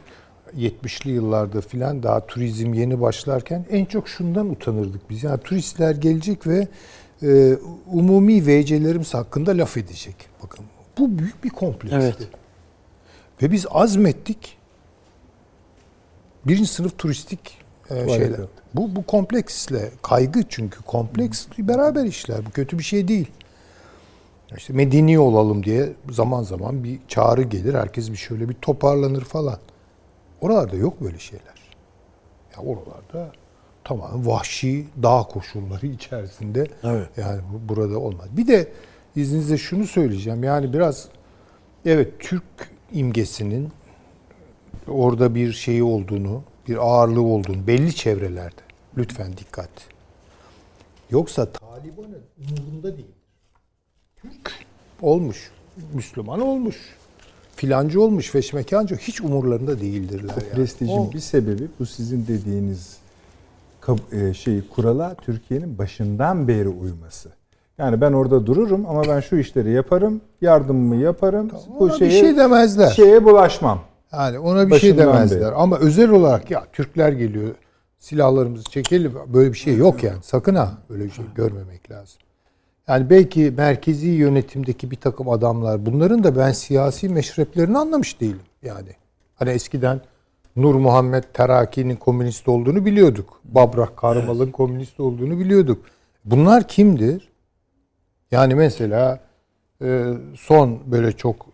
70'li 0.58 1.12
yıllarda 1.12 1.62
filan 1.62 2.04
daha 2.04 2.28
turizm 2.28 2.74
yeni 2.74 3.02
başlarken 3.02 3.66
en 3.70 3.86
çok 3.86 4.10
şundan 4.10 4.50
utanırdık 4.50 5.10
biz. 5.10 5.24
Yani 5.24 5.42
turistler 5.42 5.96
gelecek 5.96 6.48
ve 6.48 6.68
e, 7.24 7.58
umumi 7.88 8.48
VC'lerimiz 8.48 9.14
hakkında 9.14 9.52
laf 9.52 9.78
edecek. 9.78 10.16
Bakın 10.44 10.66
bu 10.98 11.20
büyük 11.20 11.44
bir 11.44 11.50
kompleksti. 11.50 11.98
Evet. 11.98 12.30
Ve 13.42 13.52
biz 13.52 13.66
azmettik. 13.70 14.57
Birinci 16.48 16.68
sınıf 16.68 16.98
turistik 16.98 17.58
e, 17.90 18.10
şeyler. 18.10 18.40
Bu, 18.74 18.96
bu 18.96 19.06
kompleksle, 19.06 19.92
kaygı 20.02 20.44
çünkü 20.50 20.82
kompleks 20.82 21.48
beraber 21.58 22.04
işler. 22.04 22.46
Bu 22.46 22.52
kötü 22.52 22.80
bir 22.80 22.84
şey 22.84 23.08
değil. 23.08 23.28
İşte 24.58 24.74
medeni 24.74 25.20
olalım 25.20 25.64
diye 25.64 25.94
zaman 26.10 26.44
zaman 26.44 26.84
bir 26.84 27.00
çağrı 27.08 27.42
gelir. 27.44 27.74
Herkes 27.74 28.12
bir 28.12 28.16
şöyle 28.16 28.50
bir 28.50 28.54
toparlanır 28.54 29.22
falan. 29.22 29.58
Oralarda 30.42 30.76
yok 30.76 31.02
böyle 31.02 31.20
şeyler. 31.20 31.58
Ya 32.58 32.64
oralarda 32.64 33.32
tamamen 33.84 34.28
vahşi 34.28 34.86
dağ 35.04 35.24
koşulları 35.24 35.88
içerisinde 35.98 36.68
Evet. 36.84 37.10
yani 37.18 37.42
bu 37.54 37.76
burada 37.76 38.00
olmaz. 38.00 38.28
Bir 38.38 38.48
de 38.48 38.72
izninizle 39.16 39.58
şunu 39.58 39.88
söyleyeceğim. 39.88 40.44
Yani 40.44 40.74
biraz 40.74 41.08
evet 41.86 42.20
Türk 42.20 42.44
imgesinin 42.92 43.72
orada 44.88 45.36
bir 45.36 45.54
şeyi 45.54 45.84
olduğunu, 45.84 46.44
bir 46.68 46.78
ağırlığı 46.78 47.22
olduğunu 47.22 47.68
belli 47.68 47.96
çevrelerde. 47.96 48.62
Lütfen 48.98 49.38
dikkat. 49.38 49.70
Yoksa 51.12 51.52
Taliban'ın 51.52 52.22
umurunda 52.38 52.98
değil. 52.98 53.12
Türk 54.22 54.52
olmuş, 55.02 55.52
Müslüman 55.94 56.42
olmuş, 56.42 56.96
filancı 57.56 58.02
olmuş, 58.02 58.30
feşmekancı 58.32 58.96
hiç 58.96 59.22
umurlarında 59.22 59.80
değildirler. 59.82 60.36
yani. 60.42 60.50
Prestijin 60.56 60.98
O- 60.98 61.12
bir 61.14 61.20
sebebi 61.20 61.68
bu 61.80 61.86
sizin 61.86 62.28
dediğiniz 62.28 62.98
e, 64.12 64.34
şeyi 64.34 64.68
kurala 64.68 65.16
Türkiye'nin 65.16 65.78
başından 65.78 66.48
beri 66.48 66.70
uyması. 66.70 67.30
Yani 67.78 68.02
ben 68.02 68.14
orada 68.14 68.46
dururum 68.46 68.86
ama 68.86 69.04
ben 69.04 69.20
şu 69.20 69.36
işleri 69.38 69.72
yaparım, 69.72 70.22
yardımımı 70.42 70.96
yaparım. 70.96 71.52
bu 71.80 71.84
ona 71.84 71.94
bir 71.94 71.98
şeye, 71.98 72.22
şey 72.22 72.38
demezler. 72.38 72.90
Şeye 72.90 73.26
bulaşmam. 73.26 73.80
Yani 74.14 74.40
ona 74.40 74.70
bir 74.70 74.80
şey 74.80 74.92
Başından 74.92 75.16
demezler. 75.16 75.42
beri. 75.42 75.56
Ama 75.56 75.78
özel 75.78 76.10
olarak 76.10 76.52
ya 76.52 76.66
Türkler 76.74 77.12
geliyor 77.12 77.56
silahlarımızı 78.00 78.64
çekelim 78.64 79.14
böyle 79.28 79.54
bir 79.54 79.58
şey 79.58 79.76
yok 79.76 80.04
yani. 80.04 80.24
Sakın 80.24 80.56
ha 80.56 80.78
böyle 80.90 81.06
bir 81.06 81.12
şey 81.12 81.26
görmemek 81.36 81.92
lazım. 81.92 82.20
Yani 82.88 83.10
belki 83.10 83.54
merkezi 83.58 84.08
yönetimdeki 84.08 84.92
bir 84.92 84.96
takım 84.96 85.30
adamlar 85.30 85.86
bunların 85.86 86.24
da 86.24 86.36
ben 86.36 86.52
siyasi 86.52 87.10
meşreplerini 87.10 87.78
anlamış 87.78 88.22
değilim 88.22 88.42
yani. 88.64 88.90
Hani 89.36 89.50
eskiden 89.50 90.02
Nur 90.56 90.76
Muhammed 90.76 91.24
Teraki'nin 91.34 91.96
komünist 91.96 92.48
olduğunu 92.48 92.86
biliyorduk. 92.86 93.42
Babrak 93.44 93.98
Karmal'ın 93.98 94.52
komünist 94.52 95.00
olduğunu 95.00 95.40
biliyorduk. 95.40 95.86
Bunlar 96.26 96.68
kimdir? 96.68 97.30
Yani 98.32 98.56
mesela 98.56 99.20
e, 99.82 100.14
son 100.38 100.80
böyle 100.86 101.12
çok 101.12 101.46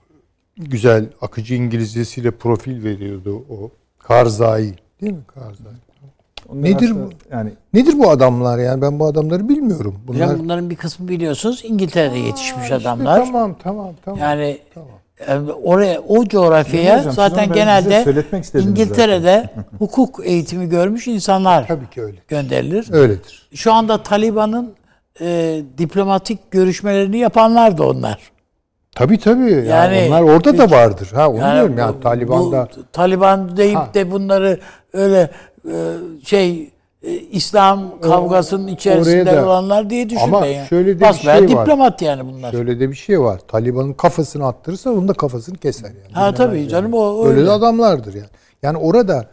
güzel 0.58 1.06
akıcı 1.22 1.56
İngilizcesiyle 1.56 2.32
profil 2.32 2.84
veriyordu 2.84 3.46
o 3.50 3.70
Karzai 4.00 4.74
değil 5.02 5.14
mi 5.14 5.24
Karzai? 5.28 5.74
Onlar 6.50 6.64
Nedir 6.64 6.96
bu? 6.96 7.10
Yani 7.32 7.52
Nedir 7.74 8.00
bu 8.00 8.10
adamlar 8.10 8.60
yani 8.60 8.82
ben 8.82 9.00
bu 9.00 9.06
adamları 9.06 9.50
bilmiyorum. 9.50 9.96
Bunlar 10.08 10.28
Hocam 10.28 10.40
bunların 10.40 10.70
bir 10.70 10.76
kısmı 10.76 11.08
biliyorsunuz 11.08 11.62
İngiltere'de 11.66 12.18
yetişmiş 12.20 12.64
İşte 12.64 12.76
adamlar. 12.76 13.26
tamam 13.26 13.56
tamam 13.64 13.94
tamam. 14.06 14.20
Yani 14.20 14.58
Tamam. 14.74 14.90
e, 15.50 15.52
oraya 15.52 16.00
o 16.02 16.26
coğrafyaya 16.26 17.00
Hocam, 17.00 17.14
zaten 17.14 17.54
genelde 17.54 18.24
İngiltere'de 18.60 19.50
hukuk 19.80 20.20
eğitimi 20.24 20.70
görmüş 20.70 21.08
insanlar 21.08 21.68
Tabii 21.68 21.90
ki 21.90 22.02
öyle. 22.02 22.18
gönderilir. 22.28 22.88
Öyledir. 22.92 23.50
Şu 23.54 23.74
anda 23.74 24.04
Taliban'ın 24.04 24.74
e, 25.22 25.62
diplomatik 25.78 26.52
görüşmelerini 26.52 27.18
yapanlar 27.18 27.78
da 27.78 27.88
onlar. 27.90 28.33
Tabii 28.96 29.20
tabii. 29.20 29.52
Yani, 29.52 29.66
Yani- 29.98 30.08
onlar 30.08 30.22
orada 30.22 30.58
da 30.58 30.72
vardır. 30.72 31.12
Ha 31.14 31.30
onu 31.30 31.38
diyorum 31.54 31.76
bu- 31.76 31.80
yani 31.80 32.00
Taliban'da. 32.02 32.68
bu 32.78 32.84
Taliban 32.92 33.58
deyip 33.58 33.78
Ha. 33.78 33.90
de 33.94 34.12
bunları 34.12 34.60
öyle 34.94 35.30
e, 35.72 35.96
şey 36.26 36.72
e, 37.04 37.12
İslam 37.14 38.02
kavgasının 38.02 38.68
içerisinde 38.68 39.26
da- 39.26 39.46
olanlar 39.46 39.90
diye 39.90 40.10
düşünmeyin. 40.10 40.34
Ama 40.34 40.46
yani. 40.46 40.68
şöyle 40.68 40.90
de 40.90 40.96
bir 40.96 41.02
Basbayağı 41.02 41.48
şey 41.48 41.58
var. 41.58 41.66
diplomat 41.66 42.02
yani 42.02 42.26
bunlar. 42.34 42.52
Şöyle 42.52 42.80
de 42.80 42.90
bir 42.90 42.96
şey 42.96 43.22
var. 43.22 43.40
Taliban'ın 43.48 43.94
kafasını 43.94 44.48
attırırsa 44.48 44.90
onun 44.90 45.08
da 45.08 45.14
kafasını 45.14 45.58
keser 45.58 45.90
yani. 45.90 46.14
ha 46.14 46.34
tabii 46.34 46.68
canım 46.70 46.94
o 46.94 47.26
Öyle 47.26 47.38
öyle. 47.38 47.48
de 47.48 47.52
adamlardır 47.52 48.14
yani. 48.14 48.30
Yani 48.64 48.78
orada 48.78 49.26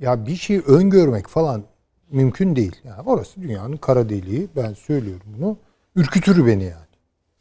ya 0.00 0.26
bir 0.26 0.36
şey 0.36 0.60
öngörmek 0.66 1.28
falan 1.28 1.62
mümkün 2.10 2.56
değil. 2.56 2.76
Yani 2.84 3.02
orası 3.06 3.42
dünyanın 3.42 3.76
kara 3.76 4.08
deliği. 4.08 4.48
Ben 4.56 4.72
söylüyorum 4.74 5.26
bunu. 5.38 5.56
Ürkütür 5.96 6.46
beni 6.46 6.62
yani. 6.64 6.74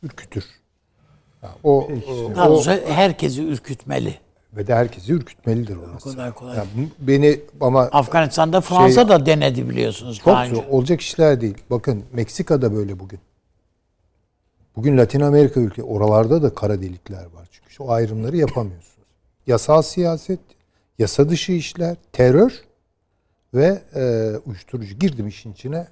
Ürkütür. 0.04 0.45
O, 1.64 1.88
o- 1.88 1.89
o- 2.38 2.64
herkesi 2.88 3.44
ürkütmeli. 3.44 4.16
ve 4.54 4.68
de 4.68 4.76
herkesi 4.76 5.14
ürkütmelidir 5.14 5.76
O 5.76 5.80
orası. 5.80 6.12
kadar 6.12 6.34
kolay. 6.36 6.58
Yani 6.58 6.68
beni 7.00 7.39
ama 7.62 7.82
Afganistan'da 7.82 8.62
Fransa 8.62 9.10
da 9.10 9.26
denedi 9.26 9.70
biliyorsunuz 9.70 10.16
Şey- 10.16 10.24
çok 10.24 10.34
daha 10.34 10.46
önce. 10.46 10.56
zor. 10.56 10.64
Olacak 10.70 11.02
işler 11.02 11.42
değil. 11.42 11.58
Bakın 11.70 12.04
Meksika'da 12.14 12.74
böyle 12.76 13.00
bugün. 13.00 13.20
Bugün 14.76 14.98
Latin 14.98 15.20
Amerika 15.22 15.60
ülke 15.60 15.84
oralarda 15.84 16.44
da 16.44 16.54
kara 16.56 16.82
delikler 16.82 17.24
var. 17.26 17.48
Çünkü 17.52 17.70
şu 17.74 17.92
ayrımları 17.92 18.38
yapamıyorsunuz. 18.38 19.08
Yasal 19.48 19.82
siyaset, 19.82 20.39
yasa 21.00 21.30
dışı 21.30 21.52
işler, 21.52 21.96
terör 22.14 22.62
ve 23.54 23.82
e, 23.96 24.32
uyuşturucu 24.46 24.96
girdim 24.96 25.28
işin 25.28 25.52
içine. 25.54 25.88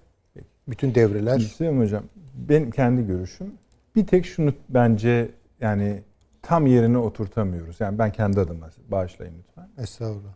Bütün 0.68 0.95
devreler 0.95 1.38
Hüseyin 1.39 1.82
Hocam 1.82 2.04
benim 2.34 2.72
kendi 2.72 3.08
görüşüm 3.08 3.54
bir 3.95 4.08
tek 4.08 4.26
şunu 4.26 4.54
bence 4.70 5.30
yani 5.62 6.03
tam 6.41 6.68
yerine 6.68 6.97
oturtamıyoruz. 6.97 7.80
Yani 7.80 7.99
ben 7.99 8.12
kendi 8.12 8.39
adıma 8.39 8.70
bağışlayın 8.91 9.34
lütfen. 9.39 9.70
estağfurullah. 9.78 10.34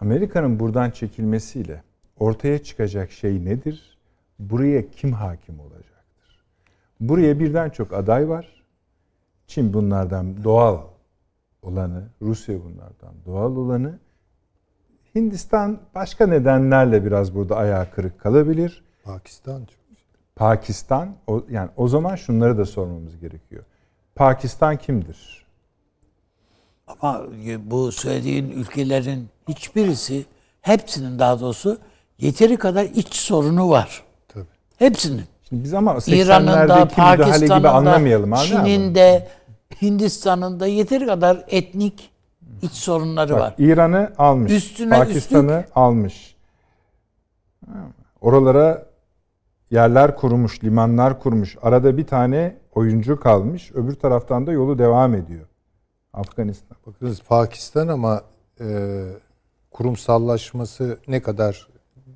Amerika'nın 0.00 0.60
buradan 0.60 0.90
çekilmesiyle 0.90 1.82
ortaya 2.18 2.62
çıkacak 2.62 3.10
şey 3.10 3.44
nedir? 3.44 3.98
Buraya 4.38 4.90
kim 4.90 5.12
hakim 5.12 5.60
olacaktır? 5.60 6.44
Buraya 7.00 7.40
birden 7.40 7.70
çok 7.70 7.92
aday 7.92 8.28
var. 8.28 8.62
Çin 9.46 9.72
bunlardan 9.72 10.44
doğal 10.44 10.80
olanı, 11.62 12.08
Rusya 12.22 12.64
bunlardan 12.64 13.14
doğal 13.26 13.56
olanı. 13.56 13.98
Hindistan 15.14 15.80
başka 15.94 16.26
nedenlerle 16.26 17.04
biraz 17.04 17.34
burada 17.34 17.56
ayağı 17.56 17.90
kırık 17.90 18.20
kalabilir. 18.20 18.84
Pakistan 19.04 19.64
çok. 19.64 19.82
Pakistan 20.36 21.16
o, 21.26 21.44
yani 21.50 21.70
o 21.76 21.88
zaman 21.88 22.14
şunları 22.16 22.58
da 22.58 22.64
sormamız 22.64 23.18
gerekiyor. 23.18 23.64
Pakistan 24.14 24.76
kimdir? 24.76 25.46
Ama 26.86 27.22
bu 27.58 27.92
söylediğin 27.92 28.50
ülkelerin 28.50 29.28
hiçbirisi, 29.48 30.24
hepsinin 30.60 31.18
daha 31.18 31.40
doğrusu 31.40 31.78
yeteri 32.18 32.56
kadar 32.56 32.84
iç 32.84 33.14
sorunu 33.14 33.70
var. 33.70 34.02
Tabii. 34.28 34.44
Hepsinin. 34.78 35.24
Şimdi 35.48 35.64
biz 35.64 35.74
ama 35.74 35.96
İran'ın 36.06 36.46
da, 36.46 36.52
80'lerdeki 36.52 37.12
müdahale 37.12 37.58
gibi 37.58 37.68
anlamayalım. 37.68 38.34
Çin'in 38.34 38.94
de, 38.94 39.28
Hindistan'ın 39.82 40.60
da 40.60 40.66
yeteri 40.66 41.06
kadar 41.06 41.44
etnik 41.48 42.10
iç 42.62 42.72
sorunları 42.72 43.32
Bak, 43.32 43.40
var. 43.40 43.54
İran'ı 43.58 44.12
almış. 44.18 44.52
Üstüne 44.52 44.98
Pakistan'ı 44.98 45.64
almış. 45.74 46.36
Ha, 47.66 47.78
Oralara 48.20 48.86
yerler 49.70 50.16
kurmuş, 50.16 50.64
limanlar 50.64 51.20
kurmuş. 51.20 51.56
Arada 51.62 51.96
bir 51.96 52.06
tane 52.06 52.61
oyuncu 52.74 53.20
kalmış. 53.20 53.72
Öbür 53.74 53.94
taraftan 53.94 54.46
da 54.46 54.52
yolu 54.52 54.78
devam 54.78 55.14
ediyor. 55.14 55.46
Afganistan. 56.12 56.76
Bakınız 56.86 57.20
Pakistan 57.22 57.88
ama 57.88 58.22
e, 58.60 59.02
kurumsallaşması 59.70 60.98
ne 61.08 61.22
kadar 61.22 61.68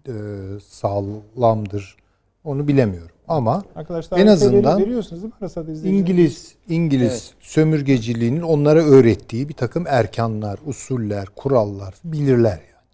e, 0.09 0.13
sağlamdır 0.61 1.97
onu 2.45 2.69
bilemiyorum. 2.69 3.11
Ama 3.29 3.63
Arkadaşlar 3.77 4.19
En 4.19 4.27
azından 4.27 4.81
veriyorsunuz 4.81 5.23
değil 5.85 5.95
mi? 5.95 6.01
İngiliz 6.01 6.55
İngiliz 6.69 7.35
sömürgeciliğinin 7.41 8.41
onlara 8.43 8.83
öğrettiği 8.83 9.49
bir 9.49 9.55
takım 9.55 9.85
erkanlar, 9.89 10.59
usuller, 10.67 11.27
kurallar 11.37 11.95
bilirler 12.05 12.51
yani. 12.51 12.87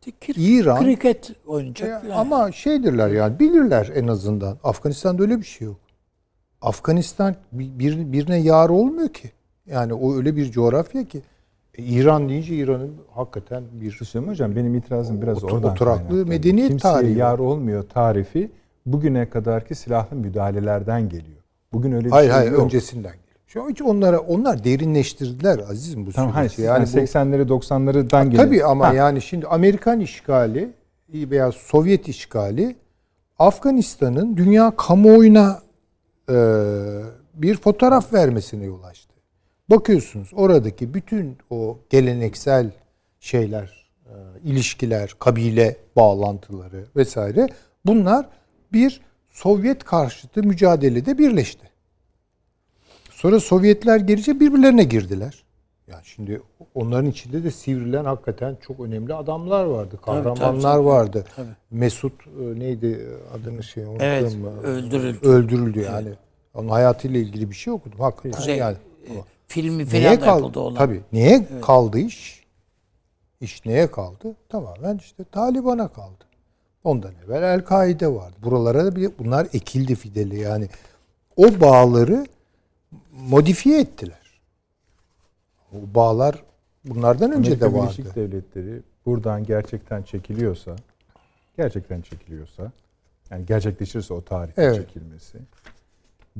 İşte 0.00 0.10
kir- 0.32 0.36
İran- 0.40 0.78
kriket 0.84 1.30
oynayacak 1.46 1.88
Ya, 1.88 2.00
filan. 2.00 2.16
ama 2.18 2.52
şeydirler 2.52 3.08
yani 3.10 3.38
bilirler 3.38 3.92
en 3.94 4.06
azından. 4.08 4.58
Afganistan'da 4.64 5.22
öyle 5.22 5.38
bir 5.38 5.44
şey 5.46 5.66
yok. 5.66 5.76
Afganistan 6.66 7.34
bir, 7.52 7.78
bir- 7.78 8.12
birine 8.12 8.36
yar 8.36 8.68
olmuyor 8.68 9.08
ki. 9.08 9.30
Yani 9.66 9.94
o 9.94 10.16
öyle 10.16 10.36
bir 10.36 10.50
coğrafya 10.50 11.04
ki. 11.04 11.22
E, 11.78 11.82
İran 11.82 12.28
deyince 12.28 12.54
İran'ın 12.54 12.92
hakikaten 13.14 13.62
bir 13.72 13.96
Hüseyin 14.00 14.28
Hocam 14.28 14.56
benim 14.56 14.74
itirazım 14.74 15.22
biraz 15.22 15.44
Otur- 15.44 15.52
oradan 15.54 15.70
oturaklı 15.70 16.26
medeniyet 16.26 16.68
Kimseye 16.68 16.92
tarihi 16.94 17.10
var. 17.14 17.16
yar 17.16 17.38
olmuyor 17.38 17.82
tarifi 17.88 18.50
bugüne 18.86 19.30
kadarki 19.30 19.74
silahlı 19.74 20.16
müdahalelerden 20.16 21.08
geliyor. 21.08 21.38
Bugün 21.72 21.92
öyle 21.92 22.04
bir 22.06 22.10
Hayır 22.10 22.28
şey 22.30 22.36
hayır 22.38 22.52
yok. 22.52 22.64
öncesinden 22.64 23.02
geliyor. 23.12 23.22
Şu 23.46 23.62
an 23.64 23.70
hiç 23.70 23.82
onlara 23.82 24.18
onlar 24.18 24.64
derinleştirdiler 24.64 25.58
azizim 25.58 26.06
bu 26.06 26.12
Tamam 26.12 26.32
hayır. 26.32 26.50
süreci. 26.50 26.62
Yani, 26.68 26.78
Yani 26.78 26.88
bu 26.92 26.98
80'leri 26.98 27.48
90'lardan 27.48 28.24
geliyor. 28.24 28.44
Tabii 28.44 28.64
ama 28.64 28.88
Ha, 28.88 28.94
yani 28.94 29.22
şimdi 29.22 29.46
Amerikan 29.46 30.00
işgali 30.00 30.70
veya 31.14 31.52
Sovyet 31.52 32.08
işgali 32.08 32.76
Afganistan'ın 33.38 34.36
dünya 34.36 34.72
kamuoyuna 34.76 35.65
bir 37.34 37.56
fotoğraf 37.56 38.12
vermesine 38.12 38.64
yol 38.64 38.82
açtı. 38.82 39.14
Bakıyorsunuz 39.70 40.30
oradaki 40.32 40.94
bütün 40.94 41.38
o 41.50 41.78
geleneksel 41.90 42.70
şeyler, 43.20 43.90
e, 44.06 44.12
ilişkiler, 44.44 45.14
kabile 45.18 45.76
bağlantıları 45.96 46.84
vesaire 46.96 47.48
bunlar 47.86 48.28
bir 48.72 49.00
Sovyet 49.30 49.84
karşıtı 49.84 50.42
mücadelede 50.42 51.18
birleşti. 51.18 51.70
Sonra 53.10 53.40
Sovyetler 53.40 54.00
gelince 54.00 54.40
birbirlerine 54.40 54.84
girdiler. 54.84 55.44
Yani 55.88 56.04
şimdi 56.04 56.42
onların 56.74 57.10
içinde 57.10 57.44
de 57.44 57.50
sivrilen 57.50 58.04
hakikaten 58.04 58.56
çok 58.60 58.80
önemli 58.80 59.14
adamlar 59.14 59.64
vardı. 59.64 59.98
Kahramanlar 60.02 60.36
tabii, 60.36 60.62
tabii. 60.62 60.86
vardı. 60.86 61.24
Tabii. 61.36 61.48
Mesut 61.70 62.12
e, 62.26 62.58
neydi 62.58 63.06
adını 63.34 63.62
şey 63.62 63.84
unuttum. 63.84 64.00
Evet, 64.00 64.36
mu? 64.36 64.48
öldürüldü. 64.48 65.28
Öldürüldü 65.28 65.80
yani. 65.80 66.08
Onun 66.54 66.68
hayatıyla 66.68 67.20
ilgili 67.20 67.50
bir 67.50 67.54
şey 67.54 67.72
okudum. 67.72 68.00
Hakikaten 68.00 68.30
Kuzey 68.38 68.56
yani. 68.56 68.76
e, 69.06 69.12
filmi 69.46 69.84
falan 69.84 70.04
da 70.04 70.20
kaldı? 70.20 70.42
yapıldı 70.42 70.60
olan. 70.60 70.74
Tabii. 70.74 71.00
Neye 71.12 71.46
kaldı 71.62 71.98
iş? 71.98 72.46
İş 73.40 73.64
neye 73.66 73.90
kaldı? 73.90 74.34
Tamamen 74.48 74.96
işte 74.96 75.24
Taliban'a 75.24 75.88
kaldı. 75.88 76.24
Ondan 76.84 77.12
evvel 77.26 77.42
El-Kaide 77.42 78.08
vardı. 78.08 78.36
Buralara 78.42 78.84
da 78.84 78.96
bir, 78.96 79.10
bunlar 79.18 79.46
ekildi 79.52 79.94
fideli 79.94 80.38
yani. 80.38 80.68
O 81.36 81.60
bağları 81.60 82.26
modifiye 83.28 83.80
ettiler. 83.80 84.25
O 85.76 85.94
bağlar 85.94 86.42
bunlardan 86.84 87.32
önce 87.32 87.50
Amerika 87.50 87.66
de 87.70 87.72
vardı. 87.78 87.82
Birleşik 87.98 88.16
Devletleri 88.16 88.82
buradan 89.06 89.44
gerçekten 89.44 90.02
çekiliyorsa, 90.02 90.76
gerçekten 91.56 92.00
çekiliyorsa, 92.00 92.72
yani 93.30 93.46
gerçekleşirse 93.46 94.14
o 94.14 94.24
tarihte 94.24 94.62
Evet. 94.62 94.76
çekilmesi, 94.76 95.38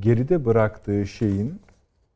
geride 0.01 0.45
bıraktığı 0.45 1.07
şeyin 1.07 1.61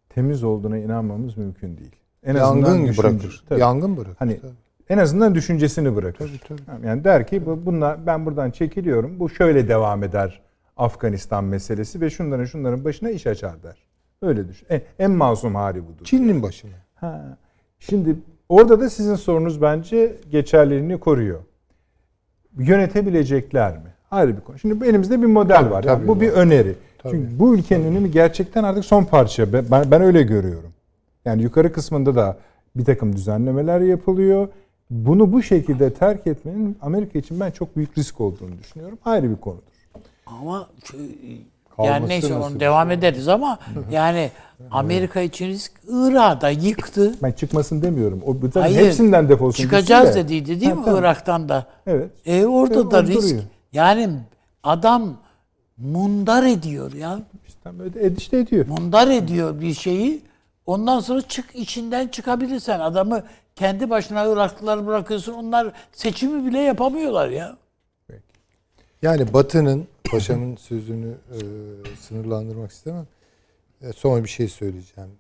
temiz 0.09 0.45
olduğuna 0.45 0.79
inanmamız 0.79 1.37
mümkün 1.37 1.79
değil. 1.79 1.97
En 2.23 2.35
Yangın 2.37 2.87
düşünce- 2.87 2.99
bırakır. 3.03 3.45
Tabii. 3.49 3.61
Yangın 3.61 3.97
bırakır. 3.97 4.17
Hani 4.19 4.41
tabii. 4.41 4.53
en 4.89 4.99
azından 4.99 5.35
düşüncesini 5.35 5.97
bırakır. 5.97 6.41
Tabii, 6.49 6.59
tabii. 6.69 6.87
Yani 6.87 7.05
der 7.05 7.27
ki 7.27 7.47
bu- 7.47 7.67
bunlar 7.67 8.07
ben 8.07 8.27
buradan 8.27 8.51
çekiliyorum. 8.51 9.21
Bu 9.21 9.31
şöyle 9.31 9.69
devam 9.69 10.03
eder 10.05 10.41
Afganistan 10.77 11.45
meselesi 11.45 12.01
ve 12.01 12.11
şunların 12.11 12.45
şunların 12.45 12.85
başına 12.85 13.11
iş 13.11 13.27
açar 13.27 13.63
der. 13.63 13.77
Öyle 14.23 14.49
düşün. 14.49 14.67
En, 14.71 14.83
en 14.99 15.11
masum 15.11 15.55
hali 15.55 15.87
budur. 15.87 16.05
Çin'in 16.05 16.43
başına. 16.43 16.71
Ha. 17.01 17.37
Şimdi 17.79 18.17
orada 18.49 18.81
da 18.81 18.91
sizin 18.91 19.15
sorunuz 19.15 19.63
bence 19.63 20.17
geçerliliğini 20.31 21.01
koruyor. 21.01 21.41
Yönetebilecekler 22.59 23.77
mi? 23.77 23.95
Ayrı 24.11 24.37
bir 24.37 24.41
konu. 24.43 24.59
Şimdi 24.59 24.87
elimizde 24.87 25.21
bir 25.23 25.27
model 25.27 25.57
Tabii, 25.57 25.71
var. 25.71 25.83
tabii 25.83 25.91
Yani 26.01 26.09
bu 26.09 26.13
var. 26.13 26.21
bir 26.21 26.31
öneri. 26.31 26.75
Tabii. 26.99 27.13
Çünkü 27.13 27.39
bu 27.39 27.55
ülkenin 27.55 27.85
önemi 27.85 28.11
gerçekten 28.11 28.65
artık 28.65 28.85
son 28.85 29.05
parça. 29.05 29.53
Ben, 29.53 29.65
ben- 29.71 29.91
ben 29.91 30.03
öyle 30.03 30.23
görüyorum. 30.23 30.71
Yani 31.25 31.43
yukarı 31.43 31.73
kısmında 31.73 32.15
da 32.15 32.39
bir 32.77 32.85
takım 32.85 33.17
düzenlemeler 33.17 33.81
yapılıyor. 33.81 34.49
Bunu 34.91 35.33
bu 35.33 35.43
şekilde 35.43 35.93
terk 35.95 36.27
etmenin 36.27 36.77
Amerika 36.81 37.19
için 37.19 37.41
ben 37.41 37.51
çok 37.51 37.77
büyük 37.77 37.99
risk 37.99 38.21
olduğunu 38.21 38.59
düşünüyorum. 38.59 38.99
Ayrı 39.05 39.31
bir 39.31 39.37
konudur. 39.37 39.63
Ama 40.27 40.69
Kalması 41.77 41.93
yani 41.93 42.09
neyse 42.09 42.35
onu 42.35 42.61
devam 42.61 42.91
ederiz 42.91 43.29
ama 43.29 43.59
yani 43.91 44.31
Amerika 44.71 45.21
için 45.21 45.47
risk 45.49 45.73
Irak'ı 45.89 46.41
da 46.41 46.51
yıktı. 46.51 47.15
Ben 47.23 47.33
çıkmasın 47.33 47.83
demiyorum. 47.83 48.21
O 48.27 48.43
bütün 48.43 48.61
Hayır. 48.61 48.87
hepsinden 48.87 49.29
defolsun. 49.29 49.63
Çıkacağız 49.63 50.15
de. 50.15 50.25
dediydi 50.25 50.61
değil 50.61 50.73
Ha, 50.73 50.77
mi 50.79 50.85
tamam. 50.85 51.01
Irak'tan 51.01 51.49
da? 51.49 51.65
Evet. 51.87 52.11
E 52.27 52.47
orada 52.47 52.81
E, 52.81 52.91
da 52.91 53.03
risk. 53.03 53.23
duruyor. 53.23 53.43
Yani 53.73 54.11
adam 54.63 55.17
mundar 55.77 56.43
ediyor 56.43 56.93
ya. 56.93 57.19
İşte 57.49 57.71
öyle 57.83 58.15
işte 58.19 58.39
ediyor. 58.39 58.67
Mundar 58.69 59.09
ediyor 59.09 59.61
bir 59.61 59.75
şeyi. 59.75 60.23
Ondan 60.67 61.01
sonra 61.01 61.23
çık 61.23 61.45
içinden 61.55 62.09
çıkabilirsen 62.09 62.81
adamı 62.81 63.23
kendi 63.57 63.91
başına 63.91 64.25
Iraklılar 64.25 64.87
bırakıyorsun. 64.87 65.33
Onlar 65.33 65.73
seçimi 65.93 66.47
bile 66.47 66.59
yapamıyorlar 66.59 67.29
ya. 67.29 67.57
Yani 69.03 69.33
Batı'nın, 69.33 69.89
paşamın 70.11 70.57
sözünü 70.57 71.15
e, 71.33 71.39
sınırlandırmak 71.97 72.71
istemem. 72.71 73.07
E, 73.83 73.93
son 73.93 74.25
bir 74.25 74.29
şey 74.29 74.49
söyleyeceğim. 74.49 75.11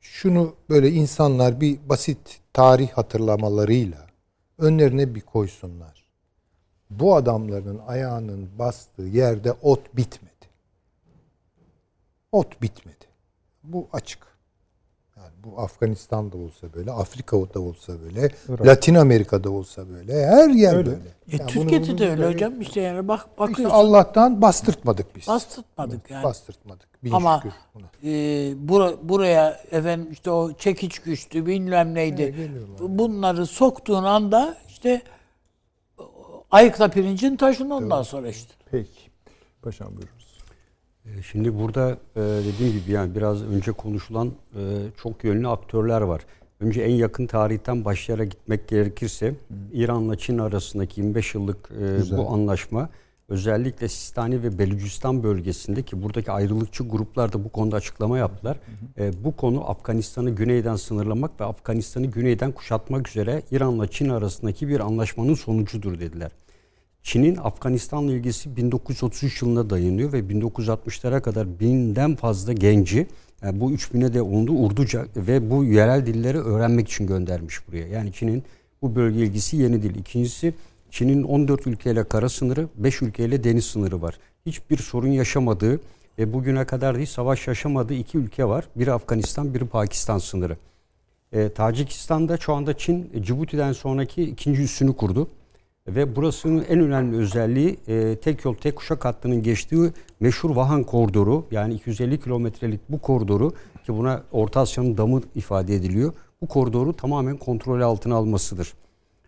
Şunu 0.00 0.54
böyle 0.68 0.90
insanlar 0.90 1.60
bir 1.60 1.78
basit 1.88 2.40
tarih 2.52 2.90
hatırlamalarıyla 2.90 4.06
önlerine 4.58 5.14
bir 5.14 5.20
koysunlar. 5.20 6.06
Bu 6.90 7.16
adamların 7.16 7.78
ayağının 7.86 8.58
bastığı 8.58 9.02
yerde 9.02 9.52
ot 9.52 9.96
bitmedi. 9.96 10.30
Ot 12.32 12.62
bitmedi. 12.62 13.04
Bu 13.64 13.88
açık. 13.92 14.29
Bu 15.44 15.60
Afganistan'da 15.60 16.36
olsa 16.36 16.72
böyle, 16.74 16.90
Afrika'da 16.92 17.60
olsa 17.60 17.92
böyle, 18.02 18.30
Irak. 18.48 18.66
Latin 18.66 18.94
Amerika'da 18.94 19.50
olsa 19.50 19.88
böyle, 19.88 20.26
her 20.26 20.48
yer 20.50 20.74
Öyle. 20.76 20.86
böyle. 20.86 20.98
E, 21.32 21.36
Yani 21.36 21.46
Türkiye'de 21.50 21.88
bunu- 21.88 21.98
de 21.98 22.10
öyle 22.10 22.22
böyle- 22.22 22.34
hocam. 22.34 22.60
İşte 22.60 22.80
yani 22.80 23.08
bak 23.08 23.20
İşte 23.20 23.38
bakıyorsun. 23.38 23.76
Allah'tan 23.76 24.42
bastırtmadık 24.42 25.16
biz. 25.16 25.26
bastırtmadık 25.28 26.10
yani. 26.10 26.24
Bastırtmadık. 26.24 26.88
Bin 27.04 27.12
Ama 27.12 27.36
şükür 27.42 27.52
buna. 27.74 27.86
e, 28.02 28.08
bura- 28.68 28.96
buraya 29.08 29.60
efendim 29.70 30.08
işte 30.12 30.30
o 30.30 30.52
çekiç 30.52 30.98
güçtü 30.98 31.46
bilmem 31.46 31.94
neydi. 31.94 32.22
Evet, 32.22 32.36
geliyorlar. 32.36 32.98
Bunları 32.98 33.46
soktuğun 33.46 34.04
anda 34.04 34.56
işte 34.68 35.02
ayıkla 36.50 36.88
pirincin 36.88 37.36
taşın 37.36 37.70
ondan 37.70 38.02
sonra 38.02 38.28
işte. 38.28 38.54
Peki. 38.70 39.00
Paşam 39.62 39.88
buyurunuz. 39.88 40.19
E, 41.18 41.22
Şimdi 41.22 41.58
burada 41.58 41.90
e, 42.16 42.20
dediğim 42.20 42.72
gibi 42.72 42.90
yani 42.92 43.14
biraz 43.14 43.42
önce 43.42 43.72
konuşulan 43.72 44.28
e, 44.28 44.60
çok 45.02 45.24
yönlü 45.24 45.48
aktörler 45.48 46.00
var. 46.00 46.22
Önce 46.60 46.82
en 46.82 46.94
yakın 46.94 47.26
tarihten 47.26 47.84
başlayarak 47.84 48.30
gitmek 48.30 48.68
gerekirse 48.68 49.34
İran'la 49.72 50.16
Çin 50.18 50.38
arasındaki 50.38 51.00
25 51.00 51.34
yıllık 51.34 51.70
e, 51.70 51.96
Güzel. 51.96 52.18
bu 52.18 52.28
anlaşma 52.30 52.88
özellikle 53.28 53.88
Sistani 53.88 54.42
ve 54.42 54.58
Belucistan 54.58 55.22
bölgesinde 55.22 55.82
ki 55.82 56.02
buradaki 56.02 56.32
ayrılıkçı 56.32 56.88
gruplar 56.88 57.32
da 57.32 57.44
bu 57.44 57.48
konuda 57.48 57.76
açıklama 57.76 58.18
yaptılar. 58.18 58.56
E, 58.98 59.24
bu 59.24 59.36
konu 59.36 59.70
Afganistan'ı 59.70 60.30
güneyden 60.30 60.76
sınırlamak 60.76 61.40
ve 61.40 61.44
Afganistan'ı 61.44 62.06
güneyden 62.06 62.52
kuşatmak 62.52 63.08
üzere 63.08 63.42
İran'la 63.50 63.86
Çin 63.86 64.08
arasındaki 64.08 64.68
bir 64.68 64.80
anlaşmanın 64.80 65.34
sonucudur 65.34 66.00
dediler. 66.00 66.30
Çin'in 67.02 67.36
Afganistan'la 67.36 68.12
ilgisi 68.12 68.56
1933 68.56 69.42
yılına 69.42 69.70
dayanıyor 69.70 70.12
ve 70.12 70.20
1960'lara 70.20 71.20
kadar 71.20 71.60
binden 71.60 72.16
fazla 72.16 72.52
genci 72.52 73.06
yani 73.42 73.60
bu 73.60 73.72
3000'e 73.72 74.14
de 74.14 74.22
oldu 74.22 74.52
Urduca 74.52 75.06
ve 75.16 75.50
bu 75.50 75.64
yerel 75.64 76.06
dilleri 76.06 76.38
öğrenmek 76.38 76.88
için 76.88 77.06
göndermiş 77.06 77.68
buraya. 77.68 77.86
Yani 77.86 78.12
Çin'in 78.12 78.42
bu 78.82 78.96
bölge 78.96 79.18
ilgisi 79.18 79.56
yeni 79.56 79.82
değil. 79.82 79.94
İkincisi 79.94 80.54
Çin'in 80.90 81.22
14 81.22 81.66
ülkeyle 81.66 82.04
kara 82.04 82.28
sınırı, 82.28 82.68
5 82.76 83.02
ülkeyle 83.02 83.44
deniz 83.44 83.64
sınırı 83.64 84.02
var. 84.02 84.18
Hiçbir 84.46 84.78
sorun 84.78 85.08
yaşamadığı 85.08 85.80
ve 86.18 86.32
bugüne 86.32 86.64
kadar 86.64 86.96
değil 86.96 87.06
savaş 87.06 87.46
yaşamadığı 87.46 87.94
iki 87.94 88.18
ülke 88.18 88.44
var. 88.44 88.68
Biri 88.76 88.92
Afganistan, 88.92 89.54
biri 89.54 89.66
Pakistan 89.66 90.18
sınırı. 90.18 90.56
E, 91.32 91.48
Tacikistan'da 91.48 92.36
şu 92.36 92.54
anda 92.54 92.78
Çin 92.78 93.10
e, 93.14 93.22
Cibuti'den 93.22 93.72
sonraki 93.72 94.22
ikinci 94.22 94.62
üssünü 94.62 94.96
kurdu. 94.96 95.28
Ve 95.88 96.16
burasının 96.16 96.64
en 96.68 96.80
önemli 96.80 97.16
özelliği 97.16 97.78
e, 97.88 98.16
tek 98.16 98.44
yol 98.44 98.54
tek 98.54 98.76
kuşak 98.76 99.04
hattının 99.04 99.42
geçtiği 99.42 99.92
meşhur 100.20 100.56
Vahan 100.56 100.84
koridoru 100.84 101.46
yani 101.50 101.74
250 101.74 102.20
kilometrelik 102.20 102.80
bu 102.88 102.98
koridoru 102.98 103.50
ki 103.86 103.96
buna 103.96 104.22
Orta 104.32 104.60
Asya'nın 104.60 104.96
damı 104.96 105.20
ifade 105.34 105.74
ediliyor. 105.74 106.12
Bu 106.42 106.46
koridoru 106.46 106.92
tamamen 106.92 107.36
kontrol 107.36 107.80
altına 107.80 108.14
almasıdır. 108.14 108.74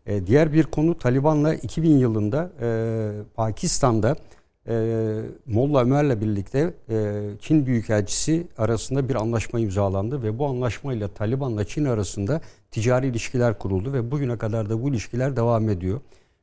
E, 0.07 0.26
diğer 0.26 0.53
bir 0.53 0.64
konu 0.64 0.98
Taliban'la 0.98 1.55
2000 1.55 1.98
yılında 1.98 2.50
e, 2.61 3.11
Pakistan'da 3.34 4.16
e, 4.68 4.74
Molla 5.46 5.82
Ömer'le 5.82 6.20
birlikte 6.20 6.74
e, 6.90 7.22
Çin 7.40 7.66
Büyükelçisi 7.66 8.46
arasında 8.59 9.09
bir 9.09 9.14
anlaşma 9.14 9.61
imzalandı 9.61 10.22
ve 10.22 10.38
bu 10.38 10.46
anlaşmayla 10.46 11.09
Taliban'la 11.09 11.64
Çin 11.64 11.84
arasında 11.84 12.40
ticari 12.70 13.07
ilişkiler 13.07 13.59
kuruldu 13.59 13.92
ve 13.92 14.11
bugüne 14.11 14.38
kadar 14.38 14.70
da 14.70 14.82
bu 14.82 14.88
ilişkiler 14.88 15.36
devam 15.36 15.68
ediyor. 15.68 16.00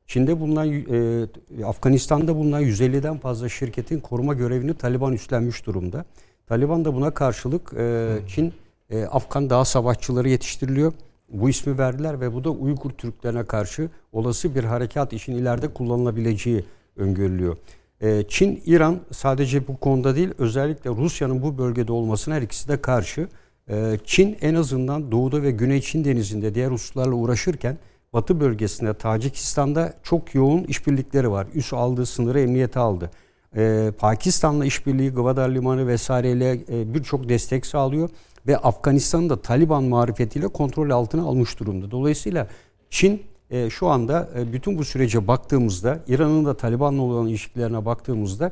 Çin'de 0.10 0.40
bulunan, 0.40 0.68
e, 0.72 1.66
Afganistan'da 1.66 2.36
bulunan 2.36 2.62
150'den 2.62 3.18
fazla 3.18 3.50
şirketin 3.50 4.00
koruma 4.00 4.34
görevini 4.34 4.74
Taliban 4.74 5.14
üstlenmiş 5.14 5.66
durumda. 5.66 6.06
Taliban 6.48 6.86
da 6.86 6.96
buna 6.96 7.12
karşılık 7.12 7.74
e, 7.78 8.18
Çin, 8.28 8.54
e, 8.90 9.04
Afgan 9.04 9.50
dağ 9.50 9.66
savaşçıları 9.66 10.30
yetiştiriliyor. 10.30 10.94
Bu 11.30 11.50
ismi 11.50 11.78
verdiler 11.78 12.22
ve 12.22 12.34
bu 12.34 12.44
da 12.44 12.50
Uygur 12.50 12.90
Türklerine 12.90 13.44
karşı 13.44 13.90
olası 14.12 14.56
bir 14.56 14.64
harekat 14.64 15.14
için 15.14 15.34
ileride 15.34 15.68
kullanılabileceği 15.68 16.66
öngörülüyor. 16.96 17.58
E, 18.02 18.24
Çin, 18.28 18.62
İran 18.66 19.00
sadece 19.12 19.68
bu 19.68 19.78
konuda 19.78 20.16
değil 20.16 20.30
özellikle 20.38 20.90
Rusya'nın 20.90 21.42
bu 21.42 21.58
bölgede 21.58 21.92
olmasına 21.92 22.36
her 22.36 22.42
ikisi 22.42 22.70
de 22.70 22.82
karşı. 22.82 23.28
E, 23.70 23.98
Çin 24.06 24.38
en 24.42 24.56
azından 24.56 25.12
doğuda 25.12 25.44
ve 25.44 25.52
güney 25.52 25.82
Çin 25.82 26.06
denizinde 26.06 26.56
diğer 26.56 26.72
hususlarla 26.72 27.16
uğraşırken 27.16 27.78
batı 28.14 28.40
bölgesinde 28.40 28.94
Tacikistan'da 28.94 29.94
çok 30.04 30.36
yoğun 30.36 30.64
işbirlikleri 30.64 31.32
var. 31.32 31.48
Üs 31.54 31.74
aldığı 31.74 32.06
sınırı 32.06 32.40
emniyete 32.40 32.80
aldı. 32.80 33.12
Ee, 33.56 33.92
Pakistan'la 33.98 34.66
işbirliği 34.66 35.10
Gwadar 35.10 35.50
Limanı 35.50 35.88
vesaireyle 35.88 36.52
e, 36.52 36.94
birçok 36.94 37.30
destek 37.30 37.66
sağlıyor 37.66 38.10
ve 38.48 38.58
Afganistan'da 38.58 39.42
Taliban 39.42 39.84
marifetiyle 39.84 40.48
kontrol 40.48 40.90
altına 40.90 41.24
almış 41.24 41.60
durumda. 41.60 41.92
Dolayısıyla 41.92 42.48
Çin 42.90 43.24
e, 43.50 43.70
şu 43.70 43.88
anda 43.88 44.30
e, 44.38 44.54
bütün 44.54 44.78
bu 44.78 44.86
sürece 44.86 45.28
baktığımızda 45.28 46.00
İran'ın 46.08 46.46
da 46.46 46.58
Taliban'la 46.58 47.02
olan 47.02 47.28
ilişkilerine 47.28 47.86
baktığımızda 47.86 48.52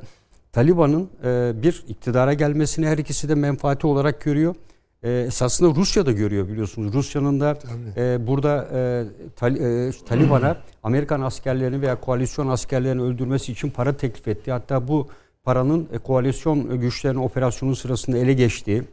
Taliban'ın 0.52 1.10
e, 1.24 1.52
bir 1.64 1.84
iktidara 1.88 2.34
gelmesini 2.34 2.88
her 2.88 2.98
ikisi 2.98 3.30
de 3.30 3.36
menfaati 3.36 3.88
olarak 3.88 4.22
görüyor. 4.22 4.56
E, 5.04 5.12
esasında 5.12 5.76
Rusya 5.76 6.06
da 6.06 6.12
görüyor 6.12 6.48
biliyorsunuz. 6.48 6.94
Rusya'nın 6.94 7.40
da 7.40 7.58
e, 7.98 8.28
burada 8.28 8.68
e, 8.74 9.04
tal, 9.36 9.56
e, 9.56 9.92
Taliban'a 10.06 10.58
Amerikan 10.84 11.22
askerlerini 11.22 11.82
veya 11.82 12.00
koalisyon 12.00 12.48
askerlerini 12.48 13.02
öldürmesi 13.02 13.52
için 13.52 13.70
para 13.70 13.98
teklif 13.98 14.28
etti. 14.28 14.52
Hatta 14.52 14.88
bu 14.88 15.08
paranın 15.44 15.88
e, 15.94 15.98
koalisyon 15.98 16.80
güçlerinin 16.80 17.20
operasyonu 17.20 17.76
sırasında 17.76 18.18
ele 18.18 18.34
geçtiği 18.34 18.84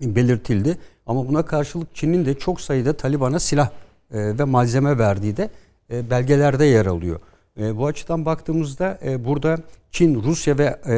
belirtildi. 0.00 0.78
Ama 1.06 1.28
buna 1.28 1.44
karşılık 1.44 1.94
Çin'in 1.94 2.26
de 2.26 2.34
çok 2.34 2.60
sayıda 2.60 2.92
Taliban'a 2.92 3.38
silah 3.38 3.70
e, 4.12 4.38
ve 4.38 4.44
malzeme 4.44 4.98
verdiği 4.98 5.36
de 5.36 5.50
e, 5.90 6.10
belgelerde 6.10 6.64
yer 6.64 6.86
alıyor. 6.86 7.20
E, 7.60 7.76
bu 7.76 7.86
açıdan 7.86 8.24
baktığımızda 8.24 8.98
e, 9.04 9.24
burada 9.24 9.58
Çin, 9.90 10.22
Rusya 10.22 10.58
ve 10.58 10.80
e, 10.88 10.96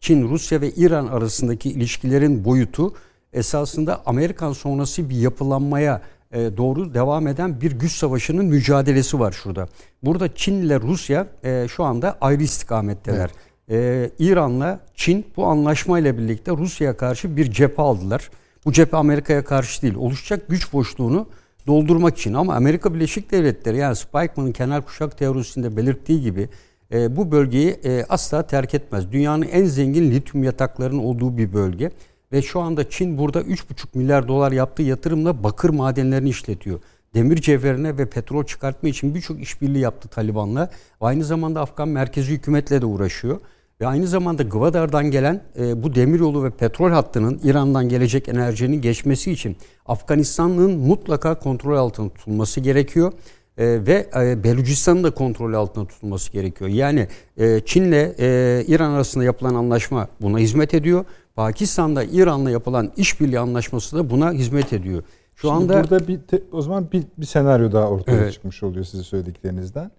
Çin, 0.00 0.28
Rusya 0.28 0.60
ve 0.60 0.70
İran 0.70 1.06
arasındaki 1.06 1.70
ilişkilerin 1.70 2.44
boyutu 2.44 2.94
esasında 3.34 4.02
Amerikan 4.06 4.52
sonrası 4.52 5.10
bir 5.10 5.16
yapılanmaya 5.16 6.02
e, 6.32 6.56
doğru 6.56 6.94
devam 6.94 7.26
eden 7.26 7.60
bir 7.60 7.72
güç 7.72 7.92
savaşının 7.92 8.44
mücadelesi 8.44 9.20
var 9.20 9.32
şurada. 9.32 9.68
Burada 10.02 10.34
Çin 10.34 10.54
ile 10.54 10.80
Rusya 10.80 11.26
e, 11.44 11.66
şu 11.68 11.84
anda 11.84 12.18
ayrı 12.20 12.42
istikametteler. 12.42 13.30
Evet. 13.68 14.10
E, 14.18 14.24
İran'la 14.24 14.80
Çin 14.94 15.26
bu 15.36 15.46
anlaşmayla 15.46 16.18
birlikte 16.18 16.52
Rusya'ya 16.52 16.96
karşı 16.96 17.36
bir 17.36 17.50
cephe 17.50 17.82
aldılar. 17.82 18.30
Bu 18.64 18.72
cephe 18.72 18.96
Amerika'ya 18.96 19.44
karşı 19.44 19.82
değil. 19.82 19.94
Oluşacak 19.94 20.48
güç 20.48 20.72
boşluğunu 20.72 21.26
doldurmak 21.66 22.18
için 22.18 22.34
ama 22.34 22.54
Amerika 22.54 22.94
Birleşik 22.94 23.30
Devletleri 23.30 23.76
yani 23.76 23.96
Spikeman'ın 23.96 24.52
kenar 24.52 24.84
kuşak 24.84 25.18
teorisinde 25.18 25.76
belirttiği 25.76 26.20
gibi 26.20 26.48
e, 26.92 27.16
bu 27.16 27.32
bölgeyi 27.32 27.70
e, 27.70 28.04
asla 28.08 28.46
terk 28.46 28.74
etmez. 28.74 29.12
Dünyanın 29.12 29.42
en 29.42 29.64
zengin 29.64 30.10
lityum 30.10 30.44
yataklarının 30.44 30.98
olduğu 30.98 31.38
bir 31.38 31.52
bölge. 31.52 31.90
Ve 32.34 32.42
şu 32.42 32.60
anda 32.60 32.90
Çin 32.90 33.18
burada 33.18 33.40
3,5 33.40 33.64
milyar 33.94 34.28
dolar 34.28 34.52
yaptığı 34.52 34.82
yatırımla 34.82 35.42
bakır 35.44 35.70
madenlerini 35.70 36.28
işletiyor. 36.28 36.80
Demir 37.14 37.36
cevherine 37.36 37.98
ve 37.98 38.06
petrol 38.06 38.44
çıkartma 38.44 38.88
için 38.88 39.14
birçok 39.14 39.40
işbirliği 39.40 39.78
yaptı 39.78 40.08
Taliban'la. 40.08 40.70
Aynı 41.00 41.24
zamanda 41.24 41.60
Afgan 41.60 41.88
merkezi 41.88 42.32
hükümetle 42.32 42.82
de 42.82 42.86
uğraşıyor. 42.86 43.40
Ve 43.80 43.86
aynı 43.86 44.06
zamanda 44.06 44.42
Gwadar'dan 44.42 45.10
gelen 45.10 45.42
e, 45.58 45.82
bu 45.82 45.94
demiryolu 45.94 46.44
ve 46.44 46.50
petrol 46.50 46.90
hattının 46.90 47.40
İran'dan 47.44 47.88
gelecek 47.88 48.28
enerjinin 48.28 48.80
geçmesi 48.80 49.32
için 49.32 49.56
Afganistan'ın 49.86 50.78
mutlaka 50.78 51.38
kontrol 51.38 51.76
altında 51.76 52.08
tutulması 52.08 52.60
gerekiyor. 52.60 53.12
E, 53.58 53.86
ve 53.86 54.06
e, 54.16 54.44
Belucistan'ın 54.44 55.04
da 55.04 55.10
kontrol 55.10 55.52
altında 55.52 55.86
tutulması 55.86 56.32
gerekiyor. 56.32 56.70
Yani 56.70 57.08
e, 57.36 57.60
Çin'le 57.60 58.14
e, 58.18 58.64
İran 58.66 58.90
arasında 58.90 59.24
yapılan 59.24 59.54
anlaşma 59.54 60.08
buna 60.20 60.38
hizmet 60.38 60.74
ediyor. 60.74 61.04
Pakistan'da 61.34 62.04
İran'la 62.04 62.50
yapılan 62.50 62.92
işbirliği 62.96 63.38
anlaşması 63.38 63.96
da 63.96 64.10
buna 64.10 64.32
hizmet 64.32 64.72
ediyor. 64.72 65.02
Şu 65.34 65.48
Şimdi 65.48 65.52
anda 65.52 65.82
burada 65.82 66.08
bir 66.08 66.20
te, 66.20 66.42
o 66.52 66.62
zaman 66.62 66.86
bir, 66.92 67.04
bir 67.18 67.26
senaryo 67.26 67.72
daha 67.72 67.88
ortaya 67.88 68.16
evet. 68.16 68.32
çıkmış 68.32 68.62
oluyor 68.62 68.84
size 68.84 69.02
söylediklerinizden. 69.02 69.90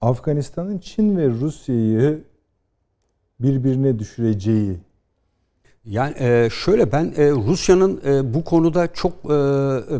Afganistan'ın 0.00 0.78
Çin 0.78 1.16
ve 1.16 1.28
Rusya'yı 1.28 2.24
birbirine 3.40 3.98
düşüreceği 3.98 4.78
yani 5.84 6.14
e, 6.18 6.48
şöyle 6.52 6.92
ben 6.92 7.12
e, 7.16 7.30
Rusya'nın 7.30 8.00
e, 8.06 8.34
bu 8.34 8.44
konuda 8.44 8.92
çok 8.92 9.12
e, 9.12 9.28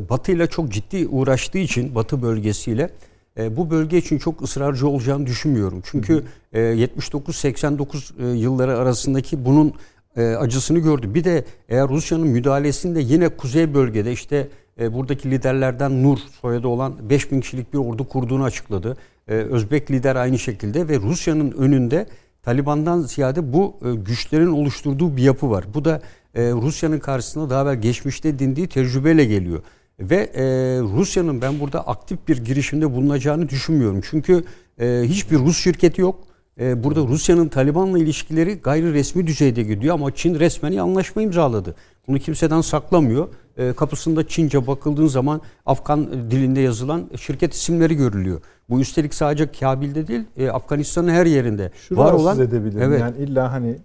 Batı 0.09 0.33
ile 0.33 0.47
çok 0.47 0.73
ciddi 0.73 1.09
uğraştığı 1.09 1.59
için 1.59 1.95
Batı 1.95 2.23
bölgesiyle 2.23 2.91
e, 3.39 3.57
bu 3.57 3.71
bölge 3.71 3.99
için 3.99 4.19
çok 4.19 4.43
ısrarcı 4.43 4.89
olacağını 4.89 5.27
düşünmüyorum. 5.27 5.81
Çünkü 5.85 6.25
e, 6.53 6.61
79-89 6.61 8.23
e, 8.23 8.39
yılları 8.39 8.79
arasındaki 8.79 9.45
bunun 9.45 9.75
e, 10.17 10.23
acısını 10.23 10.79
gördü. 10.79 11.15
Bir 11.15 11.25
de 11.25 11.45
eğer 11.69 11.89
Rusya'nın 11.89 12.27
müdahalesinde 12.27 13.01
yine 13.01 13.29
kuzey 13.29 13.75
bölgede 13.75 14.13
işte 14.13 14.49
e, 14.81 14.95
buradaki 14.95 15.31
liderlerden 15.31 16.03
Nur 16.03 16.19
soyadı 16.41 16.69
olan 16.69 17.11
5000 17.11 17.41
kişilik 17.41 17.73
bir 17.73 17.79
ordu 17.79 18.09
kurduğunu 18.09 18.45
açıkladı. 18.45 18.97
E, 19.29 19.33
Özbek 19.33 19.91
lider 19.91 20.17
aynı 20.17 20.39
şekilde 20.39 20.89
ve 20.89 20.97
Rusya'nın 20.97 21.51
önünde 21.51 22.07
Taliban'dan 22.43 23.01
ziyade 23.01 23.53
bu 23.53 23.77
e, 23.85 23.95
güçlerin 23.95 24.53
oluşturduğu 24.53 25.17
bir 25.17 25.23
yapı 25.23 25.51
var. 25.51 25.65
Bu 25.75 25.85
da 25.85 26.03
e, 26.35 26.43
Rusya'nın 26.51 26.99
karşısında 26.99 27.51
daha 27.51 27.63
evvel 27.63 27.81
geçmişte 27.81 28.39
dindiği 28.39 28.67
tecrübeyle 28.67 29.25
geliyor. 29.25 29.63
Ve 30.01 30.17
e, 30.17 30.45
Rusya'nın 30.81 31.43
ben 31.43 31.61
burada 31.61 31.87
aktif 31.87 32.29
bir 32.29 32.45
girişimde 32.45 32.93
bulunacağını 32.93 33.49
düşünmüyorum. 33.49 34.01
Çünkü 34.11 34.45
e, 34.81 35.03
hiçbir 35.05 35.39
Rus 35.39 35.59
şirketi 35.59 36.01
yok. 36.01 36.28
E, 36.61 36.85
burada 36.85 37.01
Rusya'nın 37.01 37.49
Taliban'la 37.49 37.99
ilişkileri 37.99 38.55
gayri 38.55 38.93
resmi 38.93 39.27
düzeyde 39.27 39.63
gidiyor 39.63 39.95
ama 39.95 40.15
Çin 40.15 40.39
resmen 40.39 40.77
anlaşma 40.77 41.23
imzaladı. 41.23 41.75
Bunu 42.09 42.19
kimseden 42.19 42.61
saklamıyor. 42.61 43.29
E, 43.57 43.73
kapısında 43.73 44.29
Çince 44.29 44.67
bakıldığın 44.67 45.07
zaman 45.07 45.41
Afgan 45.67 46.31
dilinde 46.31 46.61
yazılan 46.61 47.11
şirket 47.17 47.55
isimleri 47.55 47.95
görülüyor. 47.95 48.41
Bu 48.71 48.81
üstelik 48.81 49.15
sadece 49.15 49.53
Kabil'de 49.53 50.07
değil, 50.07 50.25
e, 50.37 50.51
Afganistan'ın 50.51 51.09
her 51.09 51.27
yerinde 51.27 51.71
Şunu 51.75 51.99
var 51.99 52.13
olan. 52.13 52.41
edebilirim. 52.41 52.83
Evet. 52.83 53.01
Yani 53.01 53.17
illa 53.17 53.53
hani 53.53 53.77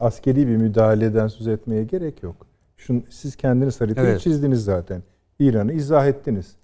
askeri 0.00 0.48
bir 0.48 0.56
müdahaleden 0.56 1.28
söz 1.28 1.46
etmeye 1.46 1.84
gerek 1.84 2.22
yok. 2.22 2.46
Şun, 2.76 3.04
siz 3.10 3.36
kendiniz 3.36 3.80
haritayı 3.80 4.08
evet. 4.08 4.20
çizdiniz 4.20 4.64
zaten. 4.64 5.02
İran'ı 5.38 5.72
izah 5.72 6.06
ettiniz. 6.06 6.56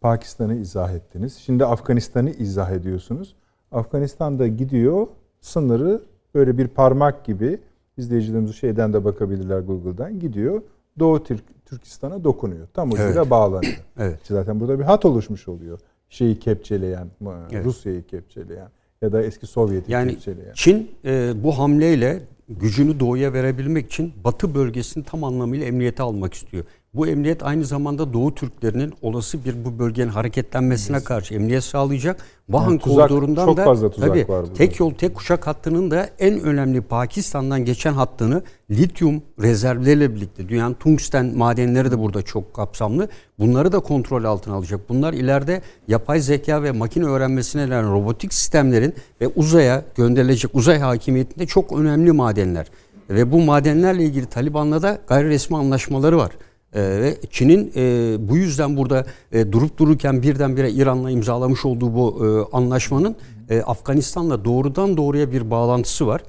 Pakistan'ı 0.00 0.54
izah 0.54 0.92
ettiniz. 0.92 1.36
Şimdi 1.36 1.64
Afganistan'ı 1.64 2.30
izah 2.30 2.70
ediyorsunuz. 2.70 3.34
Afganistan'da 3.74 4.46
gidiyor 4.46 5.06
sınırı 5.40 6.02
böyle 6.34 6.58
bir 6.58 6.68
parmak 6.68 7.24
gibi 7.24 7.58
izleyicilerimiz 7.96 8.54
şeyden 8.56 8.92
de 8.92 9.04
bakabilirler 9.04 9.60
Google'dan 9.60 10.20
gidiyor. 10.20 10.62
Doğu 10.98 11.24
Türk, 11.24 11.42
Türkistan'a 11.66 12.24
dokunuyor. 12.24 12.66
Tam 12.74 12.92
ucuyla 12.92 13.12
evet. 13.12 13.30
bağlanıyor. 13.30 13.84
evet. 13.98 14.20
Zaten 14.24 14.60
burada 14.60 14.78
bir 14.78 14.84
hat 14.84 15.04
oluşmuş 15.04 15.48
oluyor. 15.48 15.78
Şeyi 16.08 16.38
kepçeleyen, 16.38 17.08
evet. 17.52 17.64
Rusya'yı 17.64 18.06
kepçeleyen 18.06 18.68
ya 19.02 19.12
da 19.12 19.22
eski 19.22 19.46
Sovyet'i 19.46 19.92
yani 19.92 20.10
kepçeleyen. 20.10 20.52
Çin 20.54 20.90
e, 21.04 21.32
bu 21.44 21.58
hamleyle 21.58 22.22
gücünü 22.48 23.00
doğuya 23.00 23.32
verebilmek 23.32 23.86
için 23.86 24.12
Batı 24.24 24.54
bölgesini 24.54 25.04
tam 25.04 25.24
anlamıyla 25.24 25.66
emniyete 25.66 26.02
almak 26.02 26.34
istiyor. 26.34 26.64
Bu 26.94 27.06
emniyet 27.06 27.42
aynı 27.42 27.64
zamanda 27.64 28.12
Doğu 28.12 28.34
Türklerinin 28.34 28.92
olası 29.02 29.44
bir 29.44 29.64
bu 29.64 29.78
bölgenin 29.78 30.08
hareketlenmesine 30.08 30.96
evet. 30.96 31.06
karşı 31.06 31.34
emniyet 31.34 31.64
sağlayacak. 31.64 32.20
Vahan 32.48 32.70
yani 32.70 32.80
tuzak, 32.80 33.08
koridorundan 33.08 33.46
çok 33.46 33.56
da 33.56 33.64
fazla 33.64 33.90
tuzak 33.90 34.08
tabii, 34.08 34.28
var 34.28 34.42
burada. 34.42 34.54
tek 34.54 34.80
yol 34.80 34.94
tek 34.94 35.14
kuşak 35.14 35.46
hattının 35.46 35.90
da 35.90 36.08
en 36.18 36.40
önemli 36.40 36.80
Pakistan'dan 36.80 37.64
geçen 37.64 37.92
hattını 37.92 38.42
lityum 38.70 39.22
rezervleriyle 39.40 40.14
birlikte 40.14 40.48
dünyanın 40.48 40.74
tungsten 40.74 41.36
madenleri 41.36 41.90
de 41.90 41.98
burada 41.98 42.22
çok 42.22 42.54
kapsamlı. 42.54 43.08
Bunları 43.38 43.72
da 43.72 43.80
kontrol 43.80 44.24
altına 44.24 44.54
alacak. 44.54 44.80
Bunlar 44.88 45.12
ileride 45.12 45.62
yapay 45.88 46.20
zeka 46.20 46.62
ve 46.62 46.72
makine 46.72 47.04
öğrenmesine 47.04 47.62
yani 47.62 47.90
robotik 47.90 48.34
sistemlerin 48.34 48.94
ve 49.20 49.28
uzaya 49.28 49.84
gönderilecek 49.96 50.54
uzay 50.54 50.78
hakimiyetinde 50.78 51.46
çok 51.46 51.72
önemli 51.72 52.12
madenler. 52.12 52.66
Ve 53.10 53.32
bu 53.32 53.40
madenlerle 53.40 54.04
ilgili 54.04 54.26
Taliban'la 54.26 54.82
da 54.82 54.98
gayri 55.06 55.28
resmi 55.28 55.56
anlaşmaları 55.56 56.16
var. 56.16 56.30
Ee, 56.74 56.80
ve 56.80 57.16
Çin'in 57.30 57.72
e, 57.76 58.16
bu 58.28 58.36
yüzden 58.36 58.76
burada 58.76 59.06
e, 59.32 59.52
durup 59.52 59.78
dururken 59.78 60.22
birdenbire 60.22 60.70
İran'la 60.70 61.10
imzalamış 61.10 61.64
olduğu 61.64 61.94
bu 61.94 62.26
e, 62.26 62.56
anlaşmanın 62.56 63.16
e, 63.50 63.60
Afganistan'la 63.60 64.44
doğrudan 64.44 64.96
doğruya 64.96 65.32
bir 65.32 65.50
bağlantısı 65.50 66.06
var. 66.06 66.22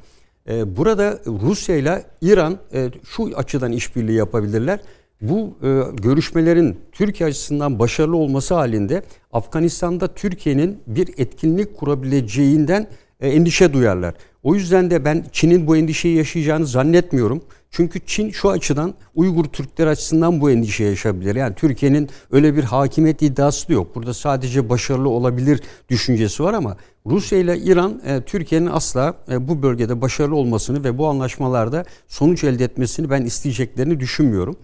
E, 0.50 0.78
burada 0.78 1.20
Rusya 1.28 1.76
ile 1.76 2.04
İran 2.22 2.58
e, 2.74 2.90
şu 3.06 3.32
açıdan 3.36 3.72
işbirliği 3.72 4.18
yapabilirler. 4.18 4.80
Bu 5.22 5.58
e, 5.64 5.82
görüşmelerin 6.02 6.78
Türkiye 6.92 7.30
açısından 7.30 7.80
başarılı 7.80 8.18
olması 8.18 8.54
halinde 8.54 9.04
Afganistan'da 9.34 10.14
Türkiye'nin 10.14 10.80
bir 10.88 11.10
etkinlik 11.18 11.78
kurabileceğinden 11.78 12.88
e, 13.20 13.30
endişe 13.30 13.74
duyarlar. 13.74 14.14
O 14.44 14.56
yüzden 14.56 14.92
de 14.92 15.06
ben 15.06 15.26
Çin'in 15.32 15.68
bu 15.68 15.78
endişeyi 15.78 16.18
yaşayacağını 16.18 16.66
zannetmiyorum. 16.66 17.42
Çünkü 17.76 18.00
Çin 18.06 18.30
şu 18.30 18.50
açıdan 18.50 18.94
Uygur 19.16 19.46
Türkler 19.46 19.88
açısından 19.88 20.42
bu 20.42 20.52
endişe 20.52 20.84
yaşayabilir. 20.84 21.36
Yani 21.36 21.56
Türkiye'nin 21.56 22.10
öyle 22.32 22.56
bir 22.56 22.64
hakimiyet 22.64 23.22
iddiası 23.22 23.70
da 23.70 23.74
yok. 23.74 23.96
Burada 23.96 24.14
sadece 24.14 24.70
başarılı 24.70 25.10
olabilir 25.10 25.62
düşüncesi 25.90 26.44
var 26.44 26.54
ama 26.54 26.78
Rusya 27.06 27.40
ile 27.40 27.58
İran 27.58 28.02
e, 28.06 28.22
Türkiye'nin 28.22 28.66
asla 28.66 29.14
e, 29.32 29.48
bu 29.48 29.62
bölgede 29.64 30.02
başarılı 30.02 30.36
olmasını 30.36 30.84
ve 30.84 30.98
bu 30.98 31.08
anlaşmalarda 31.08 31.86
sonuç 32.08 32.44
elde 32.44 32.64
etmesini 32.64 33.10
ben 33.10 33.22
isteyeceklerini 33.22 34.00
düşünmüyorum. 34.00 34.56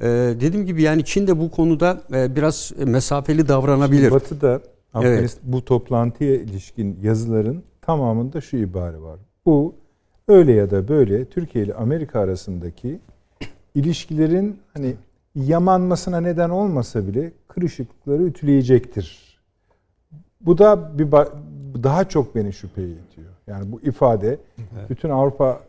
E, 0.00 0.06
dediğim 0.40 0.66
gibi 0.66 0.82
yani 0.82 1.04
Çin 1.04 1.26
de 1.26 1.38
bu 1.38 1.50
konuda 1.50 2.02
e, 2.12 2.36
biraz 2.36 2.72
mesafeli 2.86 3.48
davranabilir. 3.48 4.10
Batı'da 4.10 4.60
evet. 4.94 5.36
bu 5.42 5.64
toplantıya 5.64 6.34
ilişkin 6.34 6.98
yazıların 7.02 7.62
tamamında 7.82 8.40
şu 8.40 8.56
ibare 8.56 9.00
var. 9.00 9.20
Bu 9.46 9.74
öyle 10.28 10.52
ya 10.52 10.70
da 10.70 10.88
böyle 10.88 11.24
Türkiye 11.24 11.64
ile 11.64 11.74
Amerika 11.74 12.20
arasındaki 12.20 12.98
ilişkilerin 13.74 14.58
hani 14.74 14.94
yamanmasına 15.34 16.20
neden 16.20 16.50
olmasa 16.50 17.06
bile 17.06 17.32
kırışıklıkları 17.48 18.22
ütüleyecektir. 18.22 19.38
Bu 20.40 20.58
da 20.58 20.98
bir 20.98 21.12
daha 21.82 22.08
çok 22.08 22.34
beni 22.34 22.52
şüpheye 22.52 22.88
itiyor. 22.88 23.30
Yani 23.46 23.72
bu 23.72 23.80
ifade 23.80 24.28
evet. 24.58 24.90
bütün 24.90 25.10
Avrupa 25.10 25.60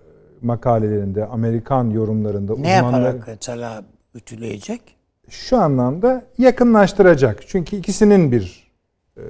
makalelerinde, 0.41 1.26
Amerikan 1.26 1.89
yorumlarında 1.89 2.55
ne 2.58 2.70
yaparak 2.70 3.28
mesela 3.28 3.84
ütüleyecek? 4.16 4.82
Şu 5.30 5.58
anlamda 5.58 6.26
yakınlaştıracak. 6.38 7.47
Çünkü 7.47 7.76
ikisinin 7.76 8.32
bir 8.32 8.72
e, 9.18 9.24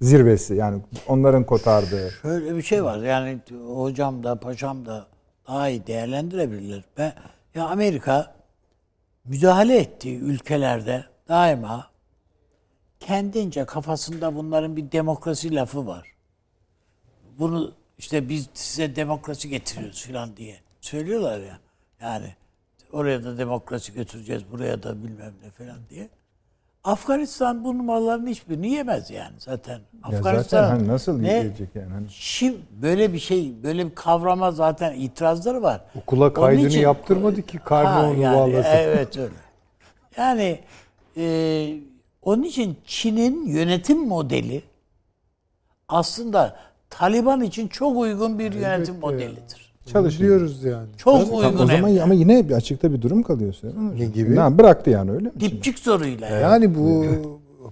zirvesi 0.00 0.54
yani 0.54 0.82
onların 1.06 1.44
kotardığı. 1.44 2.10
Şöyle 2.22 2.56
bir 2.56 2.62
şey 2.62 2.84
var 2.84 2.98
yani 2.98 3.38
hocam 3.66 4.24
da 4.24 4.40
paşam 4.40 4.86
da 4.86 5.06
daha 5.46 5.68
iyi 5.68 5.86
değerlendirebilirler. 5.86 6.84
Ben, 6.98 7.12
ya 7.54 7.66
Amerika 7.66 8.34
müdahale 9.24 9.78
ettiği 9.78 10.18
ülkelerde 10.18 11.04
daima 11.28 11.90
kendince 13.00 13.64
kafasında 13.64 14.34
bunların 14.34 14.76
bir 14.76 14.92
demokrasi 14.92 15.54
lafı 15.54 15.86
var. 15.86 16.12
Bunu 17.38 17.72
işte 17.98 18.28
biz 18.28 18.48
size 18.54 18.96
demokrasi 18.96 19.48
getiriyoruz 19.48 20.06
falan 20.06 20.36
diye 20.36 20.56
söylüyorlar 20.80 21.40
ya. 21.40 21.58
Yani 22.00 22.34
oraya 22.92 23.24
da 23.24 23.38
demokrasi 23.38 23.92
götüreceğiz, 23.92 24.42
buraya 24.52 24.82
da 24.82 25.02
bilmem 25.02 25.34
ne 25.42 25.50
falan 25.50 25.78
diye. 25.90 26.08
Afganistan 26.84 27.64
bu 27.64 27.78
numaraların 27.78 28.26
hiçbirini 28.26 28.68
yemez 28.68 29.10
yani 29.10 29.34
zaten. 29.38 29.80
Afganistan 30.02 30.34
ya 30.34 30.42
zaten 30.42 30.68
hani 30.68 30.88
nasıl 30.88 31.20
ne, 31.20 31.38
yiyecek 31.38 31.68
yani? 31.74 31.92
Hani... 31.92 32.06
Şimdi 32.10 32.58
böyle 32.82 33.12
bir 33.12 33.18
şey, 33.18 33.62
böyle 33.62 33.86
bir 33.86 33.94
kavrama 33.94 34.50
zaten 34.50 34.94
itirazları 34.94 35.62
var. 35.62 35.80
Okula 35.96 36.32
kaydını 36.32 36.66
için, 36.66 36.80
yaptırmadı 36.80 37.42
ki 37.42 37.58
karnı 37.58 38.10
onu 38.10 38.20
yani, 38.20 38.62
Evet 38.66 39.16
öyle. 39.16 39.34
Yani 40.16 40.60
e, 41.16 41.74
onun 42.22 42.42
için 42.42 42.76
Çin'in 42.86 43.46
yönetim 43.46 44.08
modeli 44.08 44.62
aslında 45.88 46.56
Taliban 46.90 47.40
için 47.40 47.68
çok 47.68 47.96
uygun 47.96 48.38
bir 48.38 48.52
yönetim 48.52 48.94
evet, 48.94 49.56
modelidir. 49.94 50.18
Çalışıyoruz 50.18 50.64
yani. 50.64 50.88
Çok 50.96 51.20
Tabii, 51.20 51.34
uygun. 51.34 51.58
O 51.58 51.66
zaman 51.66 51.96
ama 51.96 52.14
yine 52.14 52.48
bir 52.48 52.54
açıkta 52.54 52.92
bir 52.92 53.02
durum 53.02 53.22
kalıyor. 53.22 53.54
Ne 53.98 54.06
gibi? 54.06 54.36
Ne 54.36 54.58
bıraktı 54.58 54.90
yani 54.90 55.10
öyle 55.10 55.28
mi? 55.28 55.40
Dipçik 55.40 55.78
soruyla. 55.78 56.28
Yani, 56.28 56.42
yani 56.42 56.74
bu 56.74 57.04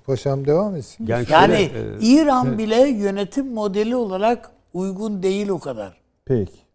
paşam 0.06 0.46
devam 0.46 0.76
etsin. 0.76 1.06
Yani, 1.06 1.26
yani 1.30 1.56
şöyle, 1.56 1.70
İran 2.00 2.46
evet. 2.46 2.58
bile 2.58 2.88
yönetim 2.88 3.54
modeli 3.54 3.96
olarak 3.96 4.50
uygun 4.74 5.22
değil 5.22 5.48
o 5.48 5.58
kadar. 5.58 5.96
Peki. 6.24 6.66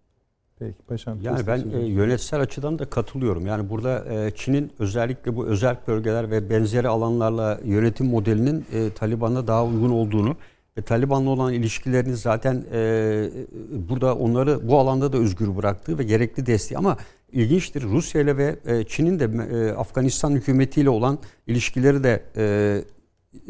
Peki 0.59 0.77
paşam. 0.87 1.21
Yani 1.21 1.47
ben 1.47 1.63
e, 1.73 1.85
yönetsel 1.85 2.39
açıdan 2.41 2.79
da 2.79 2.85
katılıyorum. 2.85 3.45
Yani 3.45 3.69
burada 3.69 4.05
e, 4.13 4.31
Çin'in 4.35 4.71
özellikle 4.79 5.35
bu 5.35 5.45
özel 5.45 5.75
bölgeler 5.87 6.31
ve 6.31 6.49
benzeri 6.49 6.87
alanlarla 6.87 7.59
yönetim 7.65 8.07
modelinin 8.07 8.65
e, 8.73 8.89
Taliban'a 8.93 9.47
daha 9.47 9.65
uygun 9.65 9.89
olduğunu 9.89 10.35
ve 10.77 10.81
Taliban'la 10.81 11.29
olan 11.29 11.53
ilişkilerini 11.53 12.15
zaten 12.15 12.65
e, 12.73 13.29
burada 13.89 14.15
onları 14.15 14.67
bu 14.67 14.79
alanda 14.79 15.13
da 15.13 15.17
özgür 15.17 15.57
bıraktığı 15.57 15.99
ve 15.99 16.03
gerekli 16.03 16.45
desteği 16.45 16.77
ama 16.77 16.97
ilginçtir 17.31 17.83
Rusya 17.83 18.21
ile 18.21 18.37
ve 18.37 18.55
e, 18.65 18.83
Çin'in 18.83 19.19
de 19.19 19.23
e, 19.23 19.71
Afganistan 19.71 20.31
hükümetiyle 20.31 20.89
olan 20.89 21.19
ilişkileri 21.47 22.03
de 22.03 22.23
e, 22.37 22.43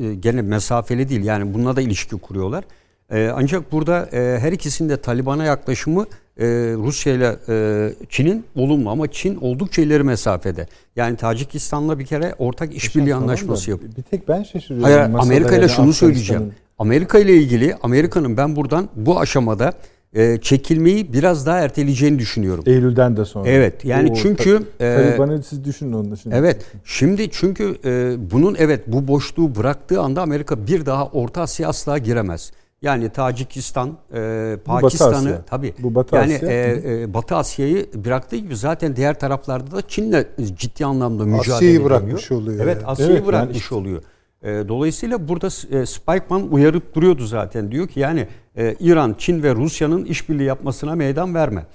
e, 0.06 0.16
gene 0.16 0.42
mesafeli 0.42 1.10
değil 1.10 1.24
yani 1.24 1.54
bununla 1.54 1.76
da 1.76 1.82
ilişki 1.82 2.18
kuruyorlar. 2.18 2.64
E, 3.12 3.32
ancak 3.36 3.72
burada 3.72 4.10
e, 4.14 4.40
her 4.40 4.52
ikisinin 4.52 4.90
de 4.90 4.98
Taliban'a 4.98 5.44
yaklaşımı 5.44 6.06
e, 6.38 6.46
Rusya 6.78 7.14
ile 7.14 7.36
e, 7.50 7.90
Çin'in 8.10 8.46
olumlu 8.56 8.90
ama 8.90 9.12
Çin 9.12 9.36
oldukça 9.36 9.82
ileri 9.82 10.04
mesafede. 10.04 10.68
Yani 10.96 11.18
Tacikistan'la 11.18 12.00
bir 12.00 12.06
kere 12.06 12.36
ortak 12.40 12.76
işbirliği 12.76 13.16
anlaşması 13.16 13.72
yapıyor. 13.72 13.92
Bir 13.98 14.04
tek 14.04 14.28
ben 14.28 14.44
şaşırıyorum. 14.44 14.84
Hayır 14.84 15.00
Amerika 15.00 15.56
ile 15.56 15.70
şunu 15.70 15.94
söyleyeceğim. 15.94 16.54
Amerika 16.82 17.20
ile 17.20 17.36
ilgili 17.36 17.76
Amerika'nın 17.84 18.38
ben 18.38 18.56
buradan 18.56 18.90
bu 18.96 19.20
aşamada 19.20 19.74
e, 20.14 20.38
çekilmeyi 20.42 21.14
biraz 21.14 21.46
daha 21.46 21.60
erteleyeceğini 21.60 22.20
düşünüyorum. 22.20 22.64
Eylül'den 22.68 23.18
de 23.18 23.26
sonra. 23.26 23.50
Evet. 23.50 23.86
Yani 23.86 24.12
o, 24.12 24.16
çünkü 24.16 24.64
e, 24.80 24.96
Taliban'ı 24.96 25.44
siz 25.44 25.64
düşünün 25.64 25.94
onu 25.94 26.18
şimdi. 26.18 26.36
Evet. 26.36 26.66
Şimdi 26.84 27.32
çünkü 27.32 27.78
e, 27.86 28.16
bunun 28.32 28.56
evet 28.60 28.84
bu 28.88 29.08
boşluğu 29.08 29.56
bıraktığı 29.56 30.02
anda 30.02 30.22
Amerika 30.22 30.68
bir 30.68 30.86
daha 30.86 31.08
Orta 31.08 31.42
Asya 31.42 31.70
asla 31.70 31.98
giremez. 31.98 32.52
Yani 32.82 33.10
Tacikistan, 33.10 33.98
e, 34.14 34.58
Pakistan'ı 34.66 35.42
tabii. 35.46 35.74
Bu 35.80 35.96
Batı 35.96 36.16
yani 36.16 36.36
Asya. 36.36 36.52
E, 36.52 37.02
e, 37.02 37.14
Batı 37.14 37.36
Asya'yı 37.36 37.86
bıraktığı 38.06 38.36
gibi 38.36 38.56
zaten 38.56 38.96
diğer 38.96 39.20
taraflarda 39.20 39.72
da 39.72 39.82
Çin'le 39.88 40.26
ciddi 40.58 40.86
anlamda 40.86 41.26
mücadele 41.26 41.54
Asya'yı 41.54 41.84
bırakmış 41.84 42.32
oluyor. 42.32 42.64
Evet, 42.64 42.78
yani. 42.78 42.86
Asya'yı 42.86 43.12
evet, 43.12 43.28
bırakmış 43.28 43.56
yani 43.56 43.62
işte. 43.62 43.76
oluyor. 43.76 44.02
E, 44.44 44.48
dolayısıyla 44.68 45.28
burada 45.28 45.48
e, 45.48 45.86
Spikeman 45.86 46.52
uyarıp 46.52 46.96
duruyordu 46.96 47.26
zaten. 47.26 47.72
Diyor 47.72 47.88
ki 47.88 48.00
yani 48.00 48.28
e, 48.58 48.76
İran, 48.80 49.16
Çin 49.18 49.44
ve 49.44 49.56
Rusya'nın 49.56 50.06
işbirliği 50.06 50.44
yapmasına 50.44 50.96
meydan 50.96 51.36
verme. 51.36 51.66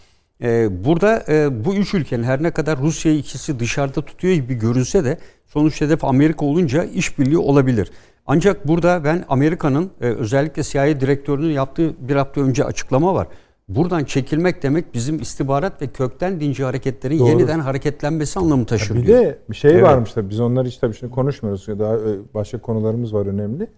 Burada 0.84 1.24
bu 1.64 1.74
üç 1.74 1.94
ülkenin 1.94 2.22
her 2.22 2.42
ne 2.42 2.50
kadar 2.50 2.78
Rusya'yı 2.78 3.18
ikisi 3.18 3.60
dışarıda 3.60 4.02
tutuyor 4.02 4.34
gibi 4.34 4.54
görünse 4.54 5.04
de 5.04 5.18
sonuç 5.46 5.80
hedef 5.80 6.04
Amerika 6.04 6.46
olunca 6.46 6.84
işbirliği 6.84 7.38
olabilir. 7.38 7.90
Ancak 8.26 8.68
burada 8.68 9.04
ben 9.04 9.24
Amerika'nın 9.28 9.90
özellikle 10.00 10.62
CIA 10.62 11.00
direktörünün 11.00 11.52
yaptığı 11.52 12.08
bir 12.08 12.16
hafta 12.16 12.40
önce 12.40 12.64
açıklama 12.64 13.14
var. 13.14 13.26
Buradan 13.68 14.04
çekilmek 14.04 14.62
demek 14.62 14.94
bizim 14.94 15.20
istihbarat 15.20 15.82
ve 15.82 15.86
kökten 15.86 16.40
dinci 16.40 16.64
hareketlerin 16.64 17.18
Doğru. 17.18 17.28
yeniden 17.28 17.60
hareketlenmesi 17.60 18.38
anlamı 18.38 18.66
taşır 18.66 18.94
Bir 18.94 19.06
diyor. 19.06 19.18
de 19.18 19.38
bir 19.50 19.56
şey 19.56 19.70
evet. 19.70 19.82
varmış 19.82 20.12
tabii 20.12 20.30
biz 20.30 20.40
onları 20.40 20.68
hiç 20.68 20.76
tabii 20.76 20.94
şimdi 20.94 21.12
konuşmuyoruz. 21.12 21.66
Daha 21.68 21.94
e, 21.94 22.34
başka 22.34 22.58
konularımız 22.58 23.14
var 23.14 23.26
önemli. 23.26 23.68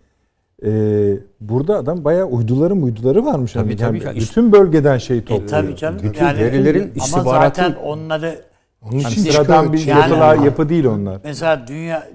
Ee, 0.65 1.19
burada 1.41 1.77
adam 1.77 2.05
bayağı 2.05 2.27
uyduları 2.27 2.75
uyduları 2.75 3.25
varmış. 3.25 3.53
Tabii, 3.53 3.69
yani. 3.69 3.77
tabii. 3.79 4.05
Yani 4.05 4.21
bütün 4.21 4.53
bölgeden 4.53 4.99
şey 4.99 5.21
topluyor. 5.21 5.43
E, 5.43 5.47
tabii 5.47 5.77
canım. 5.77 6.01
Bütün 6.03 6.25
yani, 6.25 6.39
verilerin 6.39 6.93
istihbaratın... 6.95 7.31
Ama 7.31 7.41
zaten 7.41 7.75
onları 7.85 8.43
onun 8.83 8.99
için 8.99 9.23
sıradan 9.23 9.73
bir 9.73 9.87
yani, 9.87 10.01
yapılar, 10.01 10.37
yapı 10.37 10.69
değil 10.69 10.85
onlar. 10.85 11.21
Mesela 11.25 11.67
dünya 11.67 12.09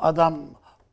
adam 0.00 0.34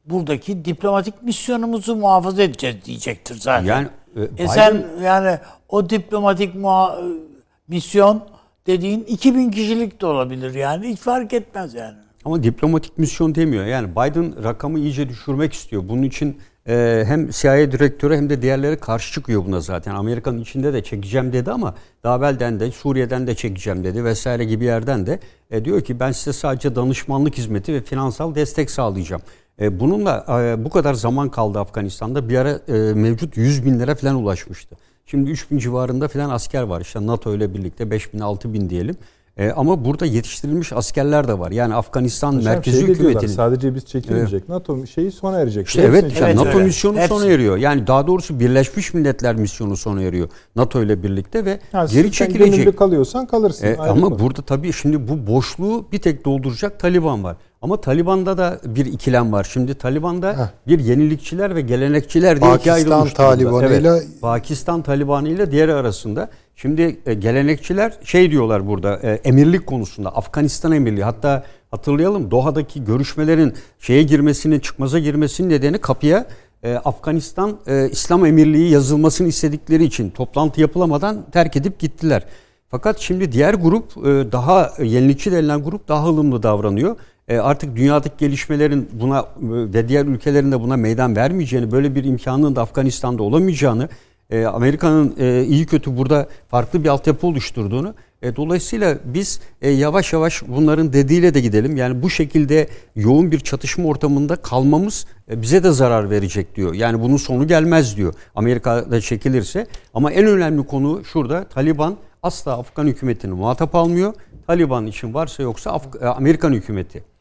buradaki 0.06 0.66
diplomatik 0.66 1.24
misyonumuzu 1.24 1.96
muhafaza 1.96 2.44
edeceğiz 2.44 2.76
diyecektir 2.86 3.36
zaten. 3.36 3.66
Yani 3.66 3.88
e, 4.16 4.44
e 4.44 4.48
sen 4.48 4.86
yani 5.04 5.38
o 5.70 5.90
diplomatik 5.90 6.56
muha- 6.56 7.20
misyon 7.68 8.24
dediğin 8.68 9.04
2000 9.04 9.52
kişilik 9.52 10.02
de 10.02 10.06
olabilir 10.06 10.54
yani 10.54 10.88
hiç 10.88 11.00
fark 11.00 11.34
etmez 11.34 11.74
yani. 11.74 11.98
Ama 12.26 12.44
diplomatik 12.44 12.98
misyon 12.98 13.36
demiyor. 13.36 13.66
Yani 13.66 13.92
Biden 13.92 14.44
rakamı 14.44 14.80
iyice 14.80 15.10
düşürmek 15.10 15.54
istiyor. 15.54 15.84
Bunun 15.90 16.04
için 16.04 16.38
e, 16.68 17.04
hem 17.08 17.30
CIA 17.30 17.72
direktörü 17.72 18.16
hem 18.16 18.30
de 18.30 18.42
diğerleri 18.42 18.78
karşı 18.78 19.14
çıkıyor 19.14 19.46
buna 19.46 19.60
zaten. 19.60 19.96
Amerika'nın 19.96 20.42
içinde 20.42 20.74
de 20.74 20.84
çekeceğim 20.84 21.34
dedi 21.34 21.52
ama 21.52 21.76
daha 22.04 22.18
evvelden 22.18 22.60
de 22.60 22.72
Suriye'den 22.72 23.28
de 23.28 23.36
çekeceğim 23.36 23.84
dedi 23.84 24.06
vesaire 24.06 24.44
gibi 24.44 24.66
yerden 24.66 25.06
de 25.06 25.20
e, 25.52 25.66
diyor 25.66 25.82
ki 25.82 26.00
ben 26.00 26.12
size 26.12 26.34
sadece 26.34 26.76
danışmanlık 26.76 27.38
hizmeti 27.38 27.74
ve 27.74 27.82
finansal 27.82 28.36
destek 28.36 28.72
sağlayacağım. 28.72 29.22
E, 29.64 29.80
bununla 29.80 30.26
e, 30.30 30.66
bu 30.66 30.70
kadar 30.70 30.94
zaman 30.94 31.30
kaldı 31.30 31.60
Afganistan'da. 31.60 32.30
Bir 32.30 32.38
ara 32.38 32.60
e, 32.68 32.94
mevcut 32.94 33.38
100 33.38 33.66
binlere 33.66 33.96
falan 33.96 34.16
ulaşmıştı. 34.16 34.76
Şimdi 35.06 35.32
3 35.32 35.52
bin 35.52 35.58
civarında 35.58 36.08
falan 36.08 36.30
asker 36.30 36.64
var. 36.64 36.82
İşte 36.82 37.08
NATO 37.08 37.36
ile 37.36 37.54
birlikte 37.54 37.92
5 37.92 38.14
bin 38.14 38.20
6 38.20 38.54
bin 38.54 38.70
diyelim. 38.70 38.96
E, 39.38 39.52
ama 39.52 39.86
burada 39.86 40.06
yetiştirilmiş 40.06 40.74
askerler 40.74 41.28
de 41.28 41.40
var. 41.40 41.52
Yani 41.52 41.76
Afganistan 41.76 42.34
Hocam 42.36 42.54
merkezi 42.54 42.80
şey 42.80 42.88
hükümetinin... 42.88 43.32
Sadece 43.32 43.76
biz 43.76 43.86
çekilecek. 43.86 44.40
Evet. 44.40 44.50
NATO 44.50 44.86
şeyi 44.86 45.12
sona 45.12 45.40
erecek. 45.40 45.68
İşte 45.68 45.82
evet, 45.82 46.04
evet 46.04 46.22
yani 46.22 46.36
NATO 46.36 46.50
öyle. 46.50 46.64
misyonu 46.64 46.98
Hepsi. 46.98 47.10
sona 47.10 47.26
eriyor. 47.26 47.58
Yani 47.58 47.88
daha 47.88 48.08
doğrusu 48.08 48.40
Birleşmiş 48.40 48.94
Milletler 48.94 49.36
misyonu 49.36 49.78
sona 49.78 50.02
eriyor. 50.02 50.30
NATO 50.56 50.84
ile 50.84 51.04
birlikte 51.04 51.46
ve 51.46 51.60
yani 51.74 51.90
geri 51.92 52.12
çekilecek. 52.12 52.78
kalıyorsan 52.78 53.26
kalırsın. 53.26 53.68
E, 53.68 53.78
ama 53.78 54.20
burada 54.20 54.42
tabii 54.42 54.74
şimdi 54.74 55.08
bu 55.08 55.28
boşluğu 55.28 55.86
bir 55.92 56.00
tek 56.00 56.26
dolduracak 56.26 56.80
Taliban 56.80 57.24
var. 57.24 57.38
Ama 57.64 57.82
Taliban'da 57.82 58.38
da 58.38 58.60
bir 58.66 58.86
ikilem 58.86 59.32
var. 59.32 59.48
Şimdi 59.54 59.74
Taliban'da 59.76 60.32
Heh. 60.34 60.68
bir 60.68 60.80
yenilikçiler 60.80 61.56
ve 61.56 61.62
gelenekçiler 61.62 62.42
diye 62.42 62.56
ikiye 62.56 62.74
Pakistan 62.74 62.92
ayrılmış 62.96 63.18
durumda. 63.18 63.30
Taliban'ıyla- 63.36 63.98
Evet, 63.98 64.08
Pakistan 64.22 64.82
Talibanı 64.82 65.30
ile 65.30 65.52
diğeri 65.52 65.74
arasında. 65.74 66.30
Şimdi 66.56 66.98
e, 67.06 67.14
gelenekçiler 67.14 67.94
şey 68.04 68.32
diyorlar 68.32 68.68
burada 68.68 69.00
e, 69.04 69.10
emirlik 69.24 69.68
konusunda 69.68 70.10
Afganistan 70.16 70.72
emirliği 70.72 71.04
hatta 71.04 71.44
hatırlayalım 71.72 72.32
Doha'daki 72.32 72.84
görüşmelerin 72.84 73.54
şeye 73.80 74.04
girmesinin 74.04 74.60
çıkmaza 74.60 75.00
girmesinin 75.00 75.50
nedeni 75.50 75.78
kapıya 75.78 76.26
e, 76.64 76.76
Afganistan 76.76 77.58
e, 77.68 77.90
İslam 77.92 78.26
Emirliği 78.26 78.72
yazılmasını 78.72 79.28
istedikleri 79.28 79.84
için 79.84 80.10
toplantı 80.10 80.62
yapılamadan 80.62 81.18
terk 81.32 81.56
edip 81.56 81.80
gittiler. 81.80 82.24
Fakat 82.72 83.00
şimdi 83.00 83.32
diğer 83.32 83.54
grup 83.54 83.98
e, 83.98 84.32
daha 84.32 84.72
yenilikçi 84.84 85.32
denilen 85.32 85.64
grup 85.64 85.88
daha 85.88 86.08
ılımlı 86.10 86.44
davranıyor. 86.44 86.96
E, 87.28 87.38
Artık 87.38 87.76
dünyadaki 87.76 88.16
gelişmelerin 88.18 88.90
buna 88.94 89.26
ve 89.42 89.88
diğer 89.88 90.06
ülkelerin 90.06 90.52
de 90.52 90.62
buna 90.62 90.78
meydan 90.78 91.16
vermeyeceğini, 91.16 91.72
böyle 91.72 91.96
bir 91.96 92.04
imkanın 92.04 92.56
da 92.56 92.62
Afganistan'da 92.62 93.24
olamayacağını, 93.24 93.90
e, 94.30 94.46
Amerika'nın 94.46 95.16
e, 95.20 95.44
iyi 95.44 95.66
kötü 95.66 95.98
burada 95.98 96.28
farklı 96.48 96.84
bir 96.84 96.90
altyapı 96.90 97.28
oluşturduğunu, 97.28 97.94
dolayısıyla 98.36 98.98
biz 99.06 99.40
yavaş 99.62 100.14
yavaş 100.14 100.44
bunların 100.48 100.94
dediğiyle 100.94 101.34
de 101.34 101.40
gidelim. 101.40 101.78
Yani 101.78 102.04
bu 102.04 102.10
şekilde 102.10 102.68
yoğun 102.96 103.32
bir 103.32 103.40
çatışma 103.40 103.86
ortamında 103.88 104.36
kalmamız 104.36 105.06
bize 105.30 105.64
de 105.64 105.72
zarar 105.72 106.10
verecek 106.10 106.56
diyor. 106.56 106.74
Yani 106.74 107.02
bunun 107.02 107.18
sonu 107.18 107.48
gelmez 107.48 107.98
diyor. 107.98 108.14
Amerika'da 108.36 109.02
çekilirse. 109.02 109.68
Ama 109.94 110.12
en 110.12 110.26
önemli 110.28 110.64
konu 110.68 111.04
şurada 111.06 111.44
Taliban 111.44 111.98
asla 112.24 112.58
Afgan 112.60 112.88
hükümetini 112.88 113.34
muhatap 113.34 113.76
almıyor. 113.76 114.14
Taliban 114.48 114.88
için 114.88 115.14
varsa 115.14 115.44
yoksa 115.44 115.72
Af- 115.72 116.16
Amerikan 116.18 116.54
hükümeti. 116.54 117.13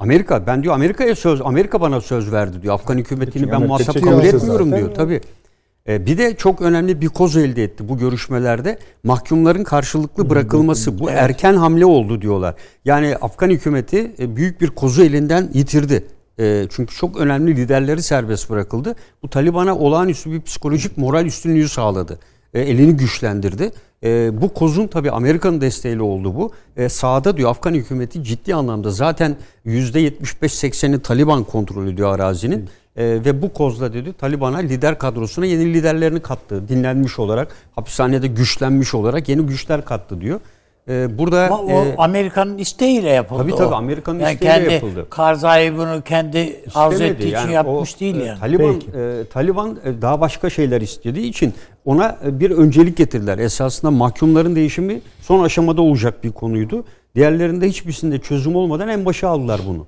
Amerika 0.00 0.46
ben 0.46 0.62
diyor 0.62 0.74
Amerika'ya 0.74 1.14
söz 1.16 1.40
Amerika 1.40 1.80
bana 1.80 2.00
söz 2.00 2.32
verdi 2.32 2.62
diyor. 2.62 2.74
Afgan 2.74 2.98
hükümetini 2.98 3.50
ben 3.52 3.60
çekiyorsa 3.60 3.92
kabul 3.92 4.24
etmiyorum 4.24 4.68
zaten 4.70 4.78
diyor. 4.78 4.94
Tabii. 4.94 5.20
E, 5.88 6.06
Bir 6.06 6.18
de 6.18 6.36
çok 6.36 6.62
önemli 6.62 7.00
bir 7.00 7.08
koz 7.08 7.36
elde 7.36 7.64
etti 7.64 7.88
bu 7.88 7.98
görüşmelerde. 7.98 8.78
Mahkumların 9.04 9.64
karşılıklı 9.64 10.30
bırakılması. 10.30 10.98
Bu 10.98 11.10
erken 11.10 11.54
hamle 11.54 11.86
oldu 11.86 12.22
diyorlar. 12.22 12.54
Yani 12.84 13.16
Afgan 13.16 13.50
hükümeti 13.50 14.12
e, 14.18 14.36
büyük 14.36 14.60
bir 14.60 14.68
kozu 14.68 15.02
elinden 15.02 15.50
yitirdi. 15.54 16.04
E, 16.38 16.66
Çünkü 16.70 16.94
çok 16.94 17.16
önemli 17.16 17.56
liderleri 17.56 18.02
serbest 18.02 18.50
bırakıldı. 18.50 18.94
Bu 19.22 19.28
Taliban'a 19.30 19.76
olağanüstü 19.78 20.32
bir 20.32 20.40
psikolojik 20.40 20.98
moral 20.98 21.26
üstünlüğü 21.26 21.68
sağladı. 21.68 22.18
E, 22.54 22.60
Elini 22.60 22.96
güçlendirdi. 22.96 23.70
E, 24.04 24.30
Bu 24.42 24.54
kozun 24.54 24.86
tabii 24.86 25.10
Amerika'nın 25.10 25.60
desteğiyle 25.60 26.02
oldu 26.02 26.34
bu. 26.34 26.52
E, 26.76 26.88
Sağda 26.88 27.36
diyor 27.36 27.50
Afgan 27.50 27.74
hükümeti 27.74 28.24
ciddi 28.24 28.54
anlamda 28.54 28.90
zaten 28.90 29.36
%75-80'i 29.66 31.02
Taliban 31.02 31.44
kontrol 31.44 31.86
ediyor 31.86 32.14
arazinin. 32.14 32.68
E, 32.96 33.04
ve 33.04 33.42
bu 33.42 33.52
kozla 33.52 33.92
dedi 33.92 34.12
Taliban'a 34.12 34.58
lider 34.58 34.98
kadrosuna 34.98 35.46
yeni 35.46 35.74
liderlerini 35.74 36.20
kattı. 36.20 36.68
Dinlenmiş 36.68 37.18
olarak, 37.18 37.54
hapishanede 37.74 38.26
güçlenmiş 38.26 38.94
olarak 38.94 39.28
yeni 39.28 39.42
güçler 39.42 39.84
kattı 39.84 40.20
diyor. 40.20 40.40
E, 40.88 41.18
burada 41.18 41.46
Ama 41.46 41.58
o 41.58 41.84
e, 41.84 41.96
Amerika'nın 41.98 42.58
isteğiyle 42.58 43.08
yapıldı 43.08 43.42
Tabii, 43.42 43.54
tabii. 43.54 43.74
Amerika'nın 43.74 44.18
yani 44.18 44.32
isteğiyle 44.32 44.58
kendi 44.58 44.74
yapıldı. 44.74 45.06
Karzai 45.10 45.76
bunu 45.76 46.02
kendi 46.04 46.62
arzu 46.74 46.92
istemedi. 46.92 47.12
ettiği 47.12 47.28
için 47.28 47.36
Yani 47.36 47.52
yapmış 47.52 47.96
o, 47.96 48.00
değil 48.00 48.16
e, 48.16 48.24
yani. 48.24 48.40
Taliban 48.40 48.74
Peki. 48.74 48.98
e, 48.98 49.24
Taliban 49.24 49.78
e, 49.84 50.02
daha 50.02 50.20
başka 50.20 50.50
şeyler 50.50 50.80
istediği 50.80 51.26
için 51.26 51.54
ona 51.84 52.18
e, 52.26 52.40
bir 52.40 52.50
öncelik 52.50 52.96
getirdiler. 52.96 53.38
Esasında 53.38 53.90
mahkumların 53.90 54.56
değişimi 54.56 55.00
son 55.20 55.44
aşamada 55.44 55.82
olacak 55.82 56.24
bir 56.24 56.32
konuydu. 56.32 56.84
Diğerlerinde 57.14 57.68
hiçbirisinde 57.68 58.18
çözüm 58.18 58.56
olmadan 58.56 58.88
en 58.88 59.04
başa 59.04 59.28
aldılar 59.28 59.60
bunu. 59.68 59.86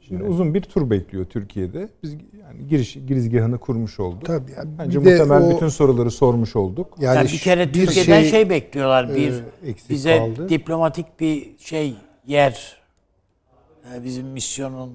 Şimdi 0.00 0.24
uzun 0.24 0.54
bir 0.54 0.60
tur 0.60 0.90
bekliyor 0.90 1.24
Türkiye'de. 1.24 1.88
Biz 2.02 2.16
yani 2.58 2.68
giriş 2.68 2.94
girizgahını 2.94 3.58
kurmuş 3.58 4.00
olduk. 4.00 4.24
Tabii. 4.24 4.50
yani 4.56 4.68
Bence 4.78 4.98
muhtemelen 4.98 5.42
o- 5.42 5.54
bütün 5.54 5.68
soruları 5.68 6.10
sormuş 6.10 6.56
olduk. 6.56 6.86
yani, 7.00 7.16
Yani 7.16 7.28
bir 7.32 7.38
kere 7.38 7.68
bir 7.68 7.72
Türkiye'den 7.86 8.22
şey, 8.22 8.50
bekliyorlar. 8.50 9.14
Bir 9.14 9.32
e, 9.32 9.74
bize 9.90 10.18
kaldı. 10.18 10.48
diplomatik 10.48 11.20
bir 11.20 11.58
şey 11.58 11.94
yer. 12.26 12.76
Yani 13.92 14.04
bizim 14.04 14.26
misyonun 14.26 14.90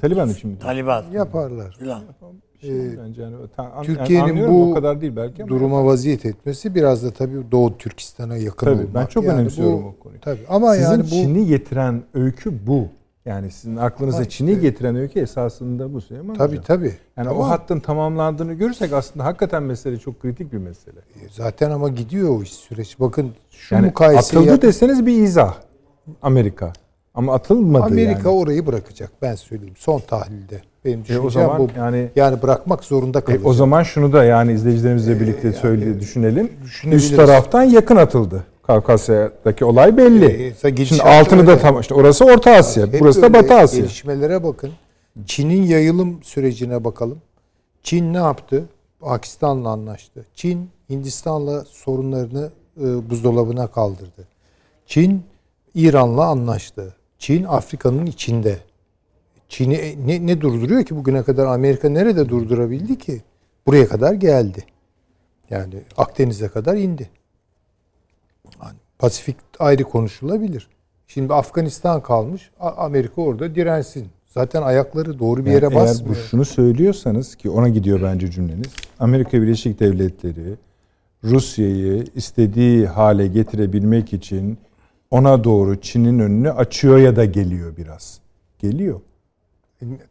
Taliban 0.00 0.28
için 0.28 0.50
mi? 0.50 0.58
Taliban 0.58 1.04
yaparlar. 1.12 1.76
falan. 1.80 2.02
Bir 2.62 2.66
şey 2.68 2.98
bence 2.98 3.22
yani, 3.22 3.36
Türkiye'nin 3.84 4.36
yani 4.36 4.48
bu 4.48 4.70
o 4.70 4.74
kadar 4.74 5.00
değil 5.00 5.16
belki 5.16 5.42
ama 5.42 5.50
Duruma 5.50 5.84
vaziyet 5.84 6.26
etmesi 6.26 6.74
biraz 6.74 7.04
da 7.04 7.10
tabii 7.10 7.36
Doğu 7.52 7.78
Türkistan'a 7.78 8.36
yakın 8.36 8.66
Tabii, 8.66 8.80
olmak. 8.82 8.94
ben 8.94 9.06
çok 9.06 9.24
Yani 9.24 9.40
önemsiyorum 9.40 9.82
bu- 9.84 9.86
o 9.88 9.96
konuyu. 10.02 10.20
Tabii 10.20 10.40
ama 10.48 10.74
sizin 10.74 10.90
yani 10.90 11.02
bu 11.04 11.08
Çin'i 11.08 11.46
getiren 11.46 12.02
öykü 12.14 12.66
bu. 12.66 12.88
Yani 13.26 13.50
sizin 13.50 13.76
aklınıza 13.76 14.16
Ama 14.16 14.28
Çin'i 14.28 14.50
işte- 14.50 14.62
getiren 14.62 14.96
öykü 14.96 15.20
esasında 15.20 15.92
bu 15.94 16.00
Süleyman 16.00 16.36
tabii 16.36 16.50
Hocam. 16.50 16.64
tabii. 16.64 16.92
Yani 17.16 17.28
Ama 17.28 17.40
o 17.40 17.48
hattın 17.48 17.80
tamamlandığını 17.80 18.52
görürsek 18.54 18.92
aslında 18.92 19.24
hakikaten 19.24 19.62
mesele 19.62 19.98
çok 19.98 20.20
kritik 20.20 20.52
bir 20.52 20.58
mesele. 20.58 20.98
zaten 21.30 21.70
ama 21.70 21.88
gidiyor 21.88 22.38
o 22.38 22.42
iş 22.42 22.52
süreç. 22.52 23.00
Bakın 23.00 23.30
şu 23.50 23.74
Yani 23.74 23.86
mukayeseyi 23.86 24.38
atıldı 24.40 24.52
yap- 24.52 24.62
deseniz 24.62 25.06
bir 25.06 25.12
izah 25.22 25.54
Amerika. 26.22 26.72
Ama 27.14 27.34
atılmadı 27.34 27.84
Amerika 27.84 28.12
yani. 28.30 28.38
orayı 28.38 28.66
bırakacak 28.66 29.10
ben 29.22 29.34
söyleyeyim 29.34 29.74
son 29.78 30.00
tahlilde. 30.00 30.60
Benim 30.84 30.98
E 31.00 31.02
düşüncem 31.02 31.24
o 31.26 31.30
zaman 31.30 31.58
bu. 31.58 31.68
yani 31.76 32.08
Yani 32.16 32.42
bırakmak 32.42 32.84
zorunda 32.84 33.18
e, 33.18 33.22
kalacak. 33.24 33.46
o 33.46 33.52
zaman 33.54 33.82
şunu 33.82 34.12
da 34.12 34.24
yani 34.24 34.52
izleyicilerimizle 34.52 35.20
birlikte 35.20 35.52
söyle 35.52 36.00
düşünelim. 36.00 36.50
Üst 36.92 37.16
taraftan 37.16 37.62
yakın 37.62 37.96
atıldı. 37.96 38.44
Kavkasya'daki 38.62 39.64
olay 39.64 39.96
belli. 39.96 40.54
E, 40.64 40.84
Şimdi 40.84 41.02
altını 41.02 41.46
da 41.46 41.58
tam 41.58 41.80
işte 41.80 41.94
orası 41.94 42.24
Orta 42.24 42.50
Asya, 42.50 42.86
Hep 42.86 43.00
burası 43.00 43.22
da. 43.22 43.32
Batı 43.34 43.54
Asya. 43.54 43.80
Gelişmelere 43.80 44.44
bakın. 44.44 44.70
Çin'in 45.26 45.62
yayılım 45.62 46.22
sürecine 46.22 46.84
bakalım. 46.84 47.18
Çin 47.82 48.12
ne 48.12 48.16
yaptı? 48.16 48.64
Pakistan'la 49.00 49.68
anlaştı. 49.68 50.26
Çin 50.34 50.70
Hindistan'la 50.90 51.64
sorunlarını 51.64 52.50
e, 52.80 53.10
buzdolabına 53.10 53.66
kaldırdı. 53.66 54.28
Çin 54.86 55.22
İran'la 55.74 56.24
anlaştı. 56.24 56.94
Çin 57.18 57.44
Afrika'nın 57.44 58.06
içinde. 58.06 58.58
Çin'i 59.48 59.74
e, 59.74 60.06
ne, 60.06 60.26
ne 60.26 60.40
durduruyor 60.40 60.84
ki 60.84 60.96
bugüne 60.96 61.22
kadar 61.22 61.46
Amerika 61.46 61.88
nerede 61.88 62.28
durdurabildi 62.28 62.98
ki? 62.98 63.22
Buraya 63.66 63.88
kadar 63.88 64.12
geldi. 64.12 64.64
Yani 65.50 65.74
Akdeniz'e 65.96 66.48
kadar 66.48 66.76
indi. 66.76 67.10
Pasifik 69.02 69.36
ayrı 69.58 69.84
konuşulabilir. 69.84 70.68
Şimdi 71.06 71.34
Afganistan 71.34 72.00
kalmış. 72.02 72.50
Amerika 72.60 73.22
orada 73.22 73.54
dirensin. 73.54 74.06
Zaten 74.28 74.62
ayakları 74.62 75.18
doğru 75.18 75.40
bir 75.40 75.46
Yani 75.50 75.54
yere 75.54 75.64
eğer 75.66 75.74
bu 75.74 75.78
basmıyor. 75.80 76.16
şunu 76.16 76.44
söylüyorsanız 76.44 77.34
ki 77.36 77.50
ona 77.50 77.68
gidiyor 77.68 78.00
bence 78.02 78.30
cümleniz. 78.30 78.66
Amerika 78.98 79.42
Birleşik 79.42 79.80
Devletleri 79.80 80.54
Rusya'yı 81.24 82.04
istediği 82.14 82.86
hale 82.86 83.26
getirebilmek 83.26 84.12
için 84.12 84.58
ona 85.10 85.44
doğru 85.44 85.80
Çin'in 85.80 86.18
önünü 86.18 86.50
açıyor 86.52 86.98
ya 86.98 87.16
da 87.16 87.24
geliyor 87.24 87.76
biraz. 87.76 88.18
Geliyor. 88.58 89.00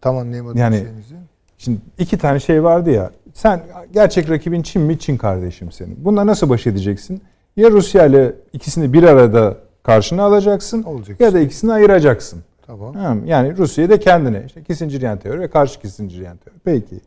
Tam 0.01 0.17
anlayamadım 0.17 0.57
Yani- 0.57 0.75
şeyinizi. 0.77 1.15
Şimdi 1.57 1.79
iki 1.99 2.17
tane 2.17 2.39
şey 2.39 2.63
vardı 2.63 2.91
ya. 2.91 3.11
Sen 3.33 3.63
gerçek 3.93 4.29
rakibin 4.29 4.61
Çin 4.61 4.81
mi? 4.81 4.99
Çin 4.99 5.17
kardeşim 5.17 5.71
senin. 5.71 6.05
Bununla 6.05 6.25
nasıl 6.27 6.49
baş 6.49 6.67
edeceksin? 6.67 7.21
Ya 7.55 7.71
Rusya 7.71 8.05
ile 8.05 8.35
ikisini 8.53 8.93
bir 8.93 9.03
arada 9.03 9.57
karşına 9.83 10.23
alacaksın 10.23 10.83
Olacak 10.83 11.21
ya 11.21 11.33
da 11.33 11.39
işte. 11.39 11.45
ikisini 11.45 11.73
ayıracaksın. 11.73 12.39
Tamam. 12.67 13.25
Yani 13.25 13.57
Rusya'yı 13.57 13.89
da 13.89 13.99
kendine. 13.99 14.43
İşte 14.45 14.63
Kissingeryen 14.63 15.19
teori 15.19 15.39
ve 15.39 15.47
karşı 15.47 15.79
Kissingeryen 15.79 16.37
teori. 16.37 16.57
Peki. 16.63 17.01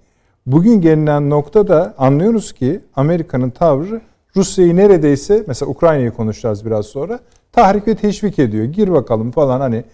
Bugün 0.46 0.80
gelinen 0.80 1.30
noktada 1.30 1.94
anlıyoruz 1.98 2.52
ki 2.52 2.80
Amerika'nın 2.96 3.50
tavrı 3.50 4.00
Rusya'yı 4.36 4.76
neredeyse 4.76 5.44
mesela 5.46 5.70
Ukrayna'yı 5.70 6.10
konuşacağız 6.10 6.66
biraz 6.66 6.86
sonra 6.86 7.20
tahrik 7.52 7.88
ve 7.88 7.94
teşvik 7.94 8.38
ediyor. 8.38 8.64
Gir 8.64 8.92
bakalım 8.92 9.30
falan 9.30 9.60
hani 9.60 9.84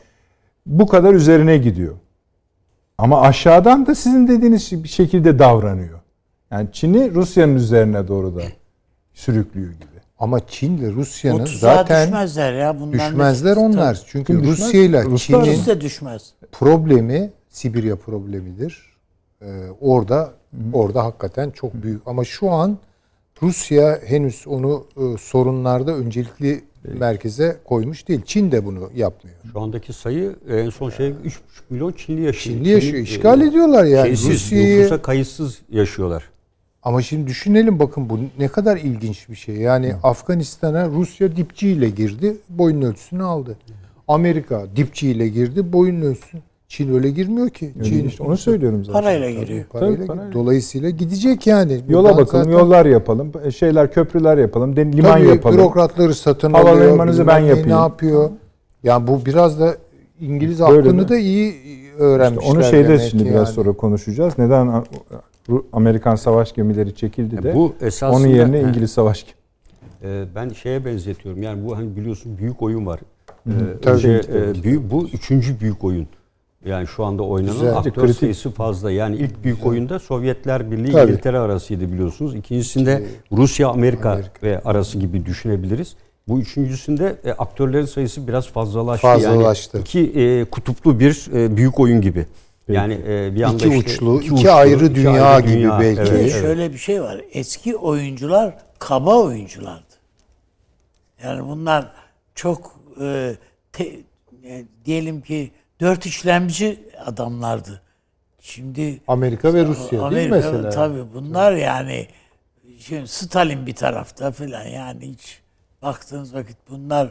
bu 0.66 0.86
kadar 0.86 1.14
üzerine 1.14 1.59
gidiyor. 1.59 1.94
Ama 2.98 3.20
aşağıdan 3.20 3.86
da 3.86 3.94
sizin 3.94 4.28
dediğiniz 4.28 4.86
şekilde 4.90 5.38
davranıyor. 5.38 5.98
Yani 6.51 6.68
Çin'i 6.72 7.14
Rusya'nın 7.14 7.55
üzerine 7.55 8.09
doğru 8.09 8.36
da 8.36 8.42
sürüklüyor 9.14 9.72
gibi. 9.72 9.89
Ama 10.20 10.46
Çin 10.46 10.78
ile 10.78 10.92
Rusya'nın 10.92 11.44
zaten 11.44 12.06
düşmezler 12.06 12.52
ya. 12.52 12.80
Bunlar 12.80 12.92
düşmezler 12.92 13.56
onlar. 13.56 14.02
Çünkü 14.06 14.26
Kim 14.32 14.40
düşmez? 14.42 14.58
Rusya 14.58 14.82
ile 14.82 15.16
Çin'in 15.18 15.66
de 15.66 15.80
düşmez. 15.80 16.32
problemi 16.52 17.30
Sibirya 17.48 17.96
problemidir. 17.96 18.90
Ee, 19.42 19.46
orada 19.80 20.30
orada 20.72 21.04
hakikaten 21.04 21.50
çok 21.50 21.74
büyük. 21.74 22.02
Ama 22.06 22.24
şu 22.24 22.50
an 22.50 22.78
Rusya 23.42 24.00
henüz 24.06 24.44
onu 24.46 24.86
e, 24.96 25.18
sorunlarda 25.18 25.94
öncelikli 25.94 26.64
merkeze 26.84 27.56
koymuş 27.64 28.08
değil. 28.08 28.22
Çin 28.24 28.52
de 28.52 28.66
bunu 28.66 28.90
yapmıyor. 28.96 29.36
Şu 29.52 29.60
andaki 29.60 29.92
sayı 29.92 30.36
e, 30.48 30.56
en 30.56 30.70
son 30.70 30.90
şey 30.90 31.08
3,5 31.08 31.14
milyon 31.70 31.92
Çinli 31.92 32.22
yaşıyor. 32.22 32.56
Çinli 32.56 32.68
yaşıyor. 32.68 32.92
Çinli, 32.92 33.02
İşgal 33.02 33.40
e, 33.40 33.46
ediyorlar 33.46 33.84
yani. 33.84 34.06
şeysiz, 34.06 34.30
Rusya'yı 34.30 34.78
nüfusa 34.78 35.02
kayıtsız 35.02 35.58
yaşıyorlar. 35.70 36.30
Ama 36.83 37.03
şimdi 37.03 37.26
düşünelim 37.26 37.78
bakın 37.78 38.11
bu 38.11 38.18
ne 38.39 38.49
kadar 38.49 38.76
ilginç 38.76 39.28
bir 39.28 39.35
şey. 39.35 39.57
Yani 39.57 39.95
Afganistan'a 40.03 40.89
Rusya 40.89 41.37
dipçiyle 41.37 41.91
girdi, 41.91 42.37
boyun 42.49 42.83
ölçüsünü 42.83 43.22
aldı. 43.22 43.57
Amerika 44.09 44.62
dipçiyle 44.76 45.28
girdi 45.28 45.72
boyun 45.72 46.01
ölsün. 46.01 46.41
Çin 46.68 46.95
öyle 46.95 47.11
girmiyor 47.11 47.49
ki. 47.51 47.70
Öyle 47.78 47.89
Çin 47.89 48.09
işte 48.09 48.22
onu 48.24 48.37
söylüyorum 48.37 48.85
zaten. 48.85 49.01
Parayla 49.03 49.31
giriyor. 49.31 49.64
Parayla 49.64 49.97
Tabii, 49.97 50.07
parayla. 50.07 50.33
Dolayısıyla 50.33 50.91
gidecek 50.91 51.47
yani. 51.47 51.81
Yola 51.89 52.03
Buradan 52.09 52.18
bakalım, 52.26 52.45
zaten- 52.45 52.59
yollar 52.59 52.87
yapalım, 52.87 53.33
şeyler 53.57 53.93
köprüler 53.93 54.39
yapalım, 54.39 54.76
liman 54.76 55.12
Tabii 55.12 55.28
yapalım. 55.28 55.59
bürokratları 55.59 56.14
satın 56.14 56.53
Havalimanınızı 56.53 57.22
alıyor. 57.22 57.37
ben 57.37 57.43
bilmem 57.43 57.45
ne 57.45 57.49
yapayım. 57.59 57.68
Ne 57.68 57.83
yapıyor? 57.83 58.31
Yani 58.83 59.07
bu 59.07 59.26
biraz 59.26 59.61
da 59.61 59.74
İngiliz 60.20 60.61
Böyle 60.61 60.78
aklını 60.78 61.03
mi? 61.03 61.09
da 61.09 61.18
iyi 61.18 61.55
öğrenmişler. 61.99 62.51
Onu 62.53 62.64
şeyde 62.64 62.89
demek 62.89 63.01
şimdi 63.11 63.24
ki 63.24 63.31
biraz 63.31 63.49
yani. 63.49 63.55
sonra 63.55 63.72
konuşacağız. 63.72 64.39
Neden 64.39 64.85
Amerikan 65.72 66.14
savaş 66.14 66.55
gemileri 66.55 66.95
çekildi 66.95 67.43
de 67.43 67.55
Bu 67.55 67.74
esasında 67.80 68.18
onun 68.18 68.26
yerine 68.26 68.59
He. 68.59 68.62
İngiliz 68.62 68.91
savaş 68.93 69.24
gemileri. 69.24 69.41
Ee, 70.05 70.24
ben 70.34 70.49
şeye 70.49 70.84
benzetiyorum. 70.84 71.43
Yani 71.43 71.66
bu 71.66 71.76
hani 71.76 71.97
biliyorsun 71.97 72.38
büyük 72.38 72.62
oyun 72.62 72.86
var. 72.86 73.01
Ee, 73.47 73.51
Tabii, 73.82 73.95
önce, 73.97 74.20
tabii. 74.20 74.59
e, 74.59 74.62
büyük, 74.62 74.91
bu 74.91 75.09
üçüncü 75.09 75.61
büyük 75.61 75.84
oyun. 75.84 76.07
Yani 76.64 76.86
şu 76.86 77.05
anda 77.05 77.22
oynanan 77.22 77.53
Güzel. 77.53 77.76
aktör 77.76 77.93
Kritik. 77.93 78.16
sayısı 78.20 78.51
fazla. 78.51 78.91
Yani 78.91 79.16
ilk 79.16 79.45
büyük 79.45 79.66
oyunda 79.66 79.99
Sovyetler 79.99 80.70
Birliği 80.70 80.93
Tabii. 80.93 81.11
İngiltere 81.11 81.38
arasıydı 81.38 81.93
biliyorsunuz. 81.93 82.34
İkincisinde 82.34 83.03
Rusya 83.32 83.68
Amerika, 83.68 84.11
Amerika. 84.11 84.30
ve 84.43 84.61
arası 84.64 84.99
gibi 84.99 85.26
düşünebiliriz. 85.26 85.97
Bu 86.28 86.41
üçüncüsünde 86.41 87.16
e, 87.24 87.32
aktörlerin 87.32 87.84
sayısı 87.84 88.28
biraz 88.28 88.49
fazlalaştı. 88.49 89.07
Fazlalaştı. 89.07 89.76
Yani 89.76 89.82
iki 89.82 90.20
e, 90.20 90.45
kutuplu 90.45 91.01
bir 91.01 91.26
e, 91.34 91.57
büyük 91.57 91.80
oyun 91.80 92.01
gibi. 92.01 92.26
Yani 92.74 93.00
e, 93.08 93.34
bir 93.34 93.42
anda 93.42 93.66
İki 93.66 93.76
işte 93.76 94.04
uçlu, 94.04 94.20
iki 94.22 94.50
ayrı 94.50 94.94
dünya 94.94 95.40
gibi 95.40 95.68
belki. 95.68 96.00
Bir 96.00 96.06
de 96.06 96.10
Evet, 96.10 96.20
evet. 96.20 96.42
şöyle 96.42 96.72
bir 96.72 96.78
şey 96.78 97.02
var. 97.02 97.20
Eski 97.32 97.76
oyuncular 97.76 98.54
kaba 98.78 99.16
oyunculardı. 99.22 99.94
Yani 101.24 101.48
bunlar 101.48 101.92
çok 102.34 102.80
e, 103.00 103.34
te- 103.72 104.00
e, 104.44 104.64
diyelim 104.84 105.20
ki 105.20 105.50
dört 105.80 106.06
işlemci 106.06 106.80
adamlardı. 107.04 107.82
Şimdi 108.40 109.00
Amerika 109.08 109.54
ve 109.54 109.64
Rusya 109.64 109.90
değil 109.90 110.00
mi 110.00 110.06
Amerika 110.06 110.52
mesela? 110.52 110.70
tabii 110.70 111.04
bunlar 111.14 111.52
yani 111.52 112.06
şimdi 112.78 113.08
Stalin 113.08 113.66
bir 113.66 113.74
tarafta 113.74 114.32
falan 114.32 114.64
yani 114.64 115.08
hiç 115.08 115.40
baktığınız 115.82 116.34
vakit 116.34 116.56
bunlar 116.70 117.06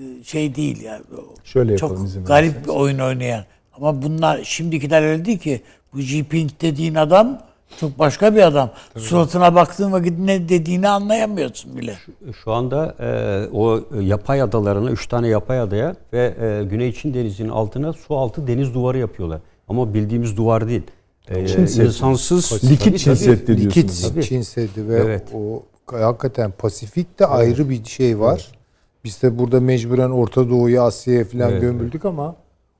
e, 0.00 0.24
şey 0.24 0.54
değil 0.54 0.82
yani. 0.82 1.04
Şöyle 1.44 1.72
yapalım 1.72 1.96
Çok 1.96 2.06
izin 2.06 2.24
garip 2.24 2.64
bir 2.64 2.68
oyun 2.68 2.98
oynayan. 2.98 3.44
Ama 3.76 4.02
bunlar 4.02 4.40
şimdikiler 4.44 5.02
öyle 5.02 5.24
değil 5.24 5.38
ki. 5.38 5.60
Bu 5.94 6.00
Jinping 6.00 6.50
dediğin 6.60 6.94
adam 6.94 7.38
çok 7.80 7.98
başka 7.98 8.34
bir 8.34 8.42
adam. 8.42 8.70
Suratına 8.96 9.54
baktığın 9.54 9.92
vakit 9.92 10.18
ne 10.18 10.48
dediğini 10.48 10.88
anlayamıyorsun 10.88 11.76
bile. 11.76 11.94
Şu 12.44 12.52
anda 12.52 12.94
e, 13.00 13.08
o 13.52 13.80
yapay 14.00 14.42
adalarına, 14.42 14.90
üç 14.90 15.06
tane 15.06 15.28
yapay 15.28 15.60
adaya 15.60 15.94
ve 16.12 16.34
e, 16.40 16.64
Güney 16.64 16.92
Çin 16.92 17.14
Denizi'nin 17.14 17.48
altına 17.48 17.92
su 17.92 18.16
altı 18.16 18.46
deniz 18.46 18.74
duvarı 18.74 18.98
yapıyorlar. 18.98 19.40
Ama 19.68 19.94
bildiğimiz 19.94 20.36
duvar 20.36 20.68
değil. 20.68 20.82
E, 21.28 21.46
Çin 21.48 21.66
Seddi. 21.66 21.86
insansız 21.86 22.64
Likit 22.70 22.98
Çin 22.98 23.14
Seddi 23.14 23.56
Likit 23.64 23.74
diyorsunuz. 23.74 24.12
Tabii. 24.14 24.24
Çin 24.24 24.42
Seddi 24.42 24.88
ve 24.88 24.96
Evet. 24.96 25.22
o 25.34 25.62
hakikaten 25.92 26.50
Pasifik'te 26.58 27.26
ayrı 27.26 27.70
bir 27.70 27.84
şey 27.84 28.20
var. 28.20 28.46
Biz 29.04 29.22
de 29.22 29.38
burada 29.38 29.60
mecburen 29.60 30.10
Orta 30.10 30.50
Doğu'ya, 30.50 30.82
Asya'ya 30.82 31.24
falan 31.24 31.50
Evet, 31.50 31.60
gömüldük 31.60 32.04
ama 32.04 32.34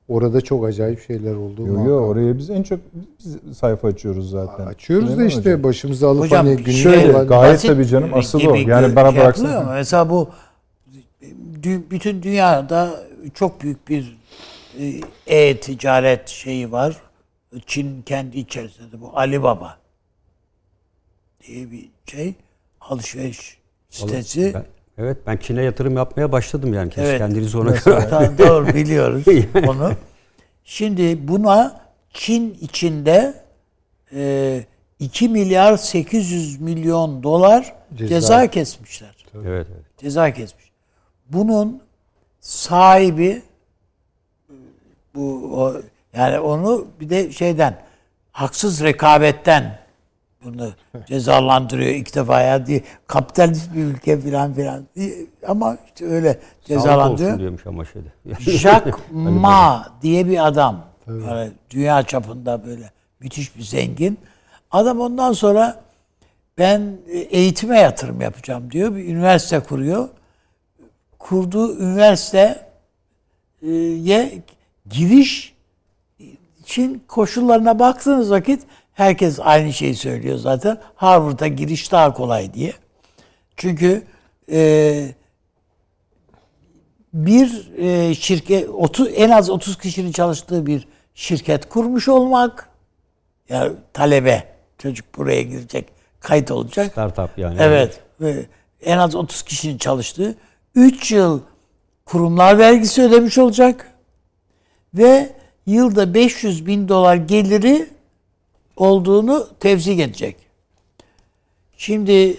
orada 0.07 0.41
çok 0.41 0.65
acayip 0.65 1.01
şeyler 1.07 1.35
oldu. 1.35 1.61
Yo, 1.61 1.67
muhakkak. 1.67 1.87
yo, 1.89 1.95
oraya 1.95 2.37
biz 2.37 2.49
en 2.49 2.63
çok 2.63 2.79
biz 2.93 3.57
sayfa 3.57 3.87
açıyoruz 3.87 4.29
zaten. 4.29 4.65
Açıyoruz 4.65 5.17
da 5.17 5.25
işte 5.25 5.39
Hocam. 5.39 5.63
başımıza 5.63 6.09
alıp 6.09 6.23
Hocam, 6.23 6.45
hani 6.45 6.57
günlük 6.57 6.71
şöyle, 6.81 7.15
olan- 7.15 7.27
gayet 7.27 7.61
tabii 7.61 7.85
canım, 7.87 8.09
asıl 8.13 8.45
o. 8.45 8.55
Yani 8.55 8.95
bana 8.95 9.33
şey 9.33 9.55
ama 9.55 9.73
Mesela 9.73 10.09
bu 10.09 10.29
bütün 11.91 12.23
dünyada 12.23 12.99
çok 13.33 13.61
büyük 13.61 13.87
bir 13.89 14.17
e, 14.79 15.01
e-ticaret 15.27 16.27
şeyi 16.29 16.71
var. 16.71 16.97
Çin 17.65 18.01
kendi 18.01 18.37
içerisinde 18.39 19.01
bu 19.01 19.11
Alibaba 19.19 19.77
diye 21.47 21.71
bir 21.71 21.89
şey 22.05 22.33
alışveriş 22.81 23.57
sitesi. 23.89 24.51
Ben- 24.53 24.65
evet 24.97 25.17
ben 25.27 25.37
Çin'e 25.37 25.63
yatırım 25.63 25.95
yapmaya 25.97 26.31
başladım 26.31 26.73
yani. 26.73 26.89
Kesin 26.89 27.01
Evet. 27.09 27.17
kendinizi 27.19 27.57
ona 27.57 27.71
göre. 27.71 28.07
Tamam, 28.09 28.37
doğru 28.37 28.67
biliyoruz 28.67 29.23
onu. 29.67 29.91
Şimdi 30.63 31.27
buna 31.27 31.81
Çin 32.13 32.57
içinde 32.61 33.33
e, 34.13 34.63
2 34.99 35.29
milyar 35.29 35.77
800 35.77 36.61
milyon 36.61 37.23
dolar 37.23 37.73
Ceza. 37.95 38.07
ceza, 38.09 38.47
kesmişler. 38.47 39.15
evet, 39.35 39.67
evet. 39.73 39.85
Ceza 39.97 40.33
kesmiş. 40.33 40.71
Bunun 41.29 41.81
sahibi 42.41 43.41
bu 45.15 45.51
o, 45.61 45.81
yani 46.13 46.39
onu 46.39 46.87
bir 46.99 47.09
de 47.09 47.31
şeyden 47.31 47.77
haksız 48.31 48.83
rekabetten 48.83 49.79
bunu 50.47 50.69
cezalandırıyor 51.07 51.89
ilk 51.91 52.15
defa 52.15 52.41
ya 52.41 52.65
diye 52.67 52.81
kapitalist 53.07 53.75
bir 53.75 53.83
ülke 53.83 54.19
filan 54.19 54.53
filan 54.53 54.83
ama 55.47 55.77
işte 55.85 56.05
öyle 56.05 56.33
Sağlık 56.33 56.65
cezalandırıyor. 56.67 57.29
olsun 57.29 57.39
diyormuş 57.39 57.67
ama 57.67 57.85
şeyde. 57.85 58.07
Jacques 58.39 58.95
Ma 59.11 59.87
diye 60.01 60.27
bir 60.27 60.47
adam. 60.47 60.85
Yani 61.07 61.51
dünya 61.69 62.03
çapında 62.03 62.65
böyle 62.65 62.91
müthiş 63.19 63.55
bir 63.57 63.63
zengin. 63.63 64.19
Adam 64.71 64.99
ondan 64.99 65.33
sonra 65.33 65.81
ben 66.57 66.97
eğitime 67.09 67.79
yatırım 67.79 68.21
yapacağım 68.21 68.71
diyor. 68.71 68.95
Bir 68.95 69.05
üniversite 69.07 69.59
kuruyor. 69.59 70.09
Kurduğu 71.19 71.79
üniversiteye 71.79 72.67
giriş 74.89 75.53
için 76.63 77.03
koşullarına 77.07 77.79
baktığınız 77.79 78.31
vakit 78.31 78.63
herkes 78.97 79.39
aynı 79.39 79.73
şeyi 79.73 79.95
söylüyor 79.95 80.37
zaten. 80.37 80.77
Harvard'a 80.95 81.47
giriş 81.47 81.91
daha 81.91 82.13
kolay 82.13 82.53
diye. 82.53 82.73
Çünkü 83.57 84.03
e, 84.51 85.09
bir 87.13 87.71
e, 87.77 88.15
şirket 88.15 88.69
30 88.69 89.07
en 89.15 89.29
az 89.29 89.49
30 89.49 89.77
kişinin 89.77 90.11
çalıştığı 90.11 90.65
bir 90.65 90.87
şirket 91.15 91.69
kurmuş 91.69 92.07
olmak 92.07 92.69
yani 93.49 93.73
talebe 93.93 94.43
çocuk 94.77 95.17
buraya 95.17 95.41
girecek 95.41 95.89
kayıt 96.19 96.51
olacak. 96.51 96.91
Startup 96.91 97.37
yani. 97.37 97.57
Evet. 97.59 97.99
Ve 98.21 98.45
en 98.81 98.97
az 98.97 99.15
30 99.15 99.41
kişinin 99.41 99.77
çalıştığı 99.77 100.35
3 100.75 101.11
yıl 101.11 101.41
kurumlar 102.05 102.57
vergisi 102.57 103.01
ödemiş 103.01 103.37
olacak 103.37 103.91
ve 104.93 105.29
yılda 105.65 106.13
500 106.13 106.65
bin 106.65 106.87
dolar 106.87 107.15
geliri 107.15 107.96
olduğunu 108.77 109.47
tevzik 109.59 109.99
edecek. 109.99 110.35
Şimdi 111.77 112.37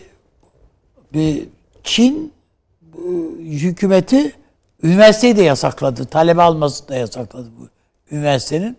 bir 1.13 1.49
Çin 1.85 2.33
hükümeti 3.39 4.33
üniversiteyi 4.83 5.37
de 5.37 5.43
yasakladı. 5.43 6.05
Talebe 6.05 6.43
almasını 6.43 6.89
da 6.89 6.95
yasakladı 6.95 7.49
bu 7.61 7.69
üniversitenin. 8.15 8.77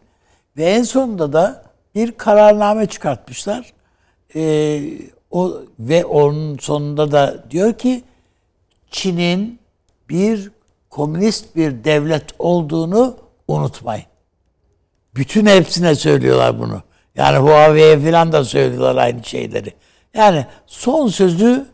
Ve 0.58 0.66
en 0.66 0.84
sonunda 0.84 1.34
da 1.34 1.64
bir 1.96 2.12
kararname 2.12 2.86
çıkartmışlar. 2.86 3.74
Ee, 4.36 4.82
o 5.32 5.62
ve 5.80 6.06
onun 6.06 6.58
sonunda 6.58 7.12
da 7.12 7.46
diyor 7.52 7.74
ki 7.74 8.04
Çin'in 8.92 9.60
bir 10.10 10.52
komünist 10.90 11.56
bir 11.56 11.84
devlet 11.84 12.26
olduğunu 12.40 13.18
unutmayın. 13.48 14.06
Bütün 15.16 15.46
hepsine 15.46 15.96
söylüyorlar 15.96 16.60
bunu. 16.60 16.84
Yani 17.20 17.38
Huawei'ye 17.38 18.00
falan 18.00 18.32
da 18.32 18.44
söylüyorlar 18.44 18.96
aynı 18.96 19.24
şeyleri. 19.24 19.74
Yani 20.14 20.46
son 20.66 21.08
sözü 21.08 21.66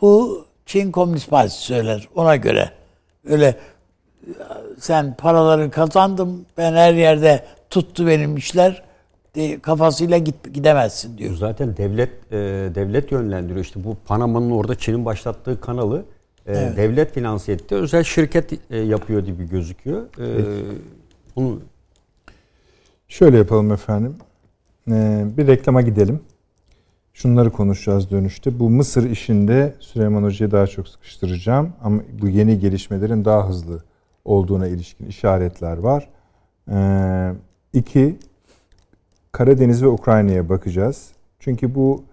bu 0.00 0.44
Çin 0.66 0.92
Komünist 0.92 1.30
Partisi 1.30 1.58
söyler 1.58 2.08
ona 2.14 2.36
göre. 2.36 2.70
Öyle 3.28 3.56
sen 4.78 5.16
paraları 5.16 5.70
kazandım 5.70 6.46
ben 6.56 6.72
her 6.72 6.94
yerde 6.94 7.44
tuttu 7.70 8.06
benim 8.06 8.36
işler 8.36 8.82
kafasıyla 9.62 10.18
git, 10.18 10.54
gidemezsin 10.54 11.18
diyor. 11.18 11.34
Zaten 11.34 11.76
devlet 11.76 12.10
e, 12.32 12.36
devlet 12.74 13.12
yönlendiriyor. 13.12 13.64
İşte 13.64 13.84
bu 13.84 13.96
Panama'nın 14.06 14.50
orada 14.50 14.74
Çin'in 14.74 15.04
başlattığı 15.04 15.60
kanalı 15.60 16.04
e, 16.46 16.54
devlet 16.54 17.14
finanse 17.14 17.52
etti. 17.52 17.74
Özel 17.74 18.02
şirket 18.04 18.52
e, 18.70 18.78
yapıyor 18.78 19.26
gibi 19.26 19.48
gözüküyor. 19.48 20.02
E, 20.18 20.26
bunu 21.36 21.60
Şöyle 23.08 23.36
yapalım 23.38 23.72
efendim. 23.72 24.16
Ee, 24.90 25.24
bir 25.36 25.46
reklama 25.46 25.82
gidelim. 25.82 26.20
Şunları 27.14 27.52
konuşacağız 27.52 28.10
dönüşte. 28.10 28.58
Bu 28.60 28.70
Mısır 28.70 29.10
işinde 29.10 29.74
Süleyman 29.80 30.22
Hoca'yı 30.22 30.50
daha 30.50 30.66
çok 30.66 30.88
sıkıştıracağım. 30.88 31.72
Ama 31.82 32.02
bu 32.22 32.28
yeni 32.28 32.58
gelişmelerin 32.58 33.24
daha 33.24 33.48
hızlı 33.48 33.84
olduğuna 34.24 34.66
ilişkin 34.66 35.06
işaretler 35.06 35.76
var. 35.78 36.08
Ee, 36.70 37.32
iki, 37.72 38.16
Karadeniz 39.32 39.82
ve 39.82 39.86
Ukrayna'ya 39.86 40.48
bakacağız. 40.48 41.10
Çünkü 41.38 41.74
bu 41.74 42.04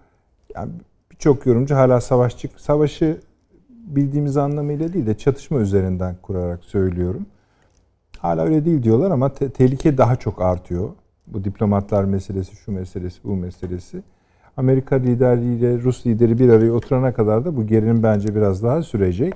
yani 0.54 0.72
birçok 1.10 1.46
yorumcu 1.46 1.74
hala 1.76 2.00
savaşçı, 2.00 2.48
savaşı 2.56 3.20
bildiğimiz 3.68 4.36
anlamıyla 4.36 4.92
değil 4.92 5.06
de 5.06 5.18
çatışma 5.18 5.58
üzerinden 5.60 6.16
kurarak 6.22 6.64
söylüyorum. 6.64 7.26
hala 8.18 8.42
öyle 8.44 8.64
değil 8.64 8.82
diyorlar 8.82 9.10
ama 9.10 9.34
te- 9.34 9.50
tehlike 9.50 9.98
daha 9.98 10.16
çok 10.16 10.42
artıyor. 10.42 10.88
Bu 11.26 11.44
diplomatlar 11.44 12.04
meselesi, 12.04 12.56
şu 12.56 12.72
meselesi, 12.72 13.18
bu 13.24 13.36
meselesi. 13.36 14.02
Amerika 14.56 14.96
lideriyle 14.96 15.82
Rus 15.82 16.06
lideri 16.06 16.38
bir 16.38 16.48
araya 16.48 16.72
oturana 16.72 17.14
kadar 17.14 17.44
da 17.44 17.56
bu 17.56 17.66
gerilim 17.66 18.02
bence 18.02 18.34
biraz 18.34 18.62
daha 18.62 18.82
sürecek. 18.82 19.34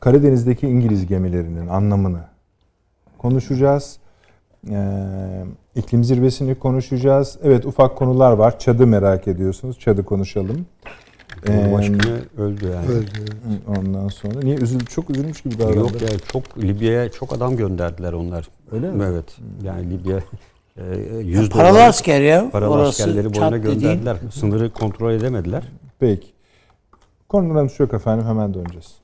Karadeniz'deki 0.00 0.68
İngiliz 0.68 1.06
gemilerinin 1.06 1.68
anlamını 1.68 2.20
konuşacağız. 3.18 3.98
Ee, 4.70 5.44
iklim 5.76 6.04
zirvesini 6.04 6.54
konuşacağız. 6.54 7.38
Evet 7.42 7.66
ufak 7.66 7.96
konular 7.96 8.32
var. 8.32 8.58
Çadı 8.58 8.86
merak 8.86 9.28
ediyorsunuz. 9.28 9.78
Çadı 9.78 10.04
konuşalım. 10.04 10.66
Cumhurbaşkanı 11.46 12.20
öldü 12.36 12.66
yani. 12.66 12.86
Öldü. 12.86 13.08
Ondan 13.78 14.08
sonra 14.08 14.40
niye 14.40 14.56
üzül 14.56 14.80
çok 14.80 15.10
üzülmüş 15.10 15.42
gibi 15.42 15.58
davrandı. 15.58 15.78
Yok 15.78 16.02
ya 16.02 16.08
çok 16.32 16.58
Libya'ya 16.58 17.10
çok 17.10 17.32
adam 17.32 17.56
gönderdiler 17.56 18.12
onlar. 18.12 18.48
Öyle 18.72 18.90
mi? 18.90 19.04
Evet. 19.04 19.36
Yani 19.62 19.90
Libya 19.90 20.18
100 21.22 21.50
Paralı 21.50 21.74
dolar 21.74 21.88
asker 21.88 22.20
ya. 22.20 22.50
paralı 22.50 22.70
Orası 22.70 22.88
askerleri 23.02 23.34
boyuna 23.34 23.52
dediğin. 23.52 23.80
gönderdiler. 23.80 24.16
Sınırı 24.32 24.72
kontrol 24.72 25.12
edemediler. 25.12 25.62
Peki. 26.00 26.26
Konularımız 27.28 27.80
yok 27.80 27.94
efendim. 27.94 28.26
Hemen 28.26 28.54
döneceğiz. 28.54 28.94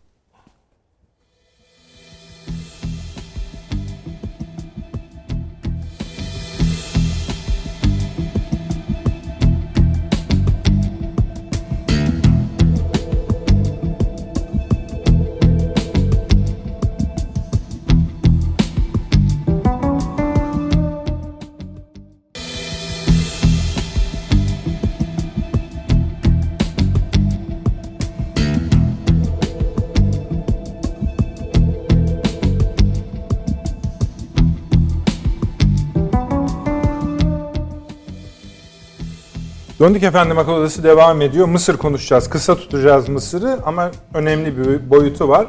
Döndük 39.85 40.03
efendim 40.03 40.39
akıl 40.39 40.53
odası 40.53 40.83
devam 40.83 41.23
ediyor. 41.23 41.47
Mısır 41.47 41.77
konuşacağız. 41.77 42.31
Kısa 42.31 42.55
tutacağız 42.55 43.09
Mısır'ı 43.09 43.59
ama 43.65 43.91
önemli 44.15 44.59
bir 44.59 44.91
boyutu 44.91 45.29
var. 45.29 45.47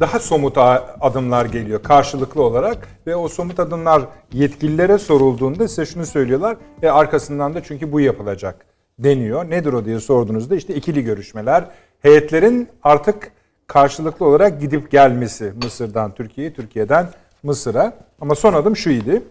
Daha 0.00 0.18
somut 0.18 0.58
adımlar 1.00 1.44
geliyor 1.44 1.82
karşılıklı 1.82 2.42
olarak 2.42 2.88
ve 3.06 3.16
o 3.16 3.28
somut 3.28 3.60
adımlar 3.60 4.02
yetkililere 4.32 4.98
sorulduğunda 4.98 5.68
size 5.68 5.86
şunu 5.86 6.06
söylüyorlar. 6.06 6.56
E 6.82 6.88
arkasından 6.88 7.54
da 7.54 7.62
çünkü 7.62 7.92
bu 7.92 8.00
yapılacak 8.00 8.66
deniyor. 8.98 9.50
Nedir 9.50 9.72
o 9.72 9.84
diye 9.84 10.00
sorduğunuzda 10.00 10.56
işte 10.56 10.74
ikili 10.74 11.04
görüşmeler, 11.04 11.64
heyetlerin 12.00 12.68
artık 12.82 13.32
karşılıklı 13.66 14.26
olarak 14.26 14.60
gidip 14.60 14.90
gelmesi 14.90 15.52
Mısır'dan 15.62 16.14
Türkiye'ye, 16.14 16.52
Türkiye'den 16.52 17.08
Mısır'a. 17.42 17.92
Ama 18.20 18.34
son 18.34 18.54
adım 18.54 18.76
şu 18.76 18.90
idi. 18.90 19.22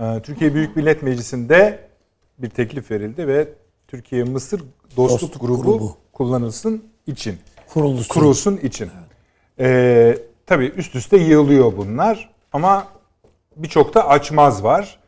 Ee, 0.00 0.20
Türkiye 0.22 0.54
Büyük 0.54 0.76
Millet 0.76 1.02
Meclisi'nde 1.02 1.86
bir 2.38 2.50
teklif 2.50 2.90
verildi 2.90 3.28
ve 3.28 3.48
Türkiye 3.88 4.24
Mısır 4.24 4.60
Dostluk, 4.96 5.20
Dostluk 5.20 5.40
grubu, 5.40 5.62
grubu. 5.62 5.96
kullanılsın 6.12 6.84
için. 7.06 7.38
Kurulsun. 7.68 8.08
Kurulsun 8.08 8.56
için. 8.56 8.90
Ee, 9.60 10.18
tabii 10.46 10.72
üst 10.76 10.94
üste 10.94 11.16
yığılıyor 11.16 11.76
bunlar 11.76 12.30
ama 12.52 12.88
birçok 13.56 13.94
da 13.94 14.08
açmaz 14.08 14.64
var. 14.64 14.98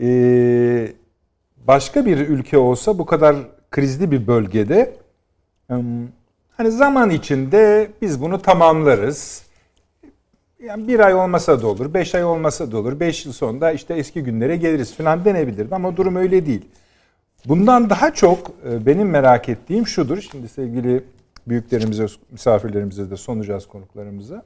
Ee, 0.00 0.92
başka 1.56 2.06
bir 2.06 2.18
ülke 2.18 2.58
olsa 2.58 2.98
bu 2.98 3.06
kadar 3.06 3.36
krizli 3.70 4.10
bir 4.10 4.26
bölgede 4.26 4.96
hani 6.56 6.70
zaman 6.70 7.10
içinde 7.10 7.90
biz 8.02 8.20
bunu 8.22 8.42
tamamlarız. 8.42 9.42
Yani 10.64 10.88
bir 10.88 11.00
ay 11.00 11.14
olmasa 11.14 11.62
da 11.62 11.66
olur, 11.66 11.94
beş 11.94 12.14
ay 12.14 12.24
olmasa 12.24 12.72
da 12.72 12.78
olur, 12.78 13.00
beş 13.00 13.26
yıl 13.26 13.32
sonunda 13.32 13.72
işte 13.72 13.94
eski 13.94 14.22
günlere 14.22 14.56
geliriz 14.56 14.94
falan 14.94 15.24
denebilirdi 15.24 15.74
ama 15.74 15.96
durum 15.96 16.16
öyle 16.16 16.46
değil. 16.46 16.68
Bundan 17.46 17.90
daha 17.90 18.14
çok 18.14 18.50
e, 18.68 18.86
benim 18.86 19.10
merak 19.10 19.48
ettiğim 19.48 19.86
şudur. 19.86 20.20
Şimdi 20.20 20.48
sevgili 20.48 21.04
büyüklerimize, 21.46 22.06
misafirlerimize 22.30 23.10
de 23.10 23.16
sunacağız 23.16 23.66
konuklarımıza. 23.66 24.44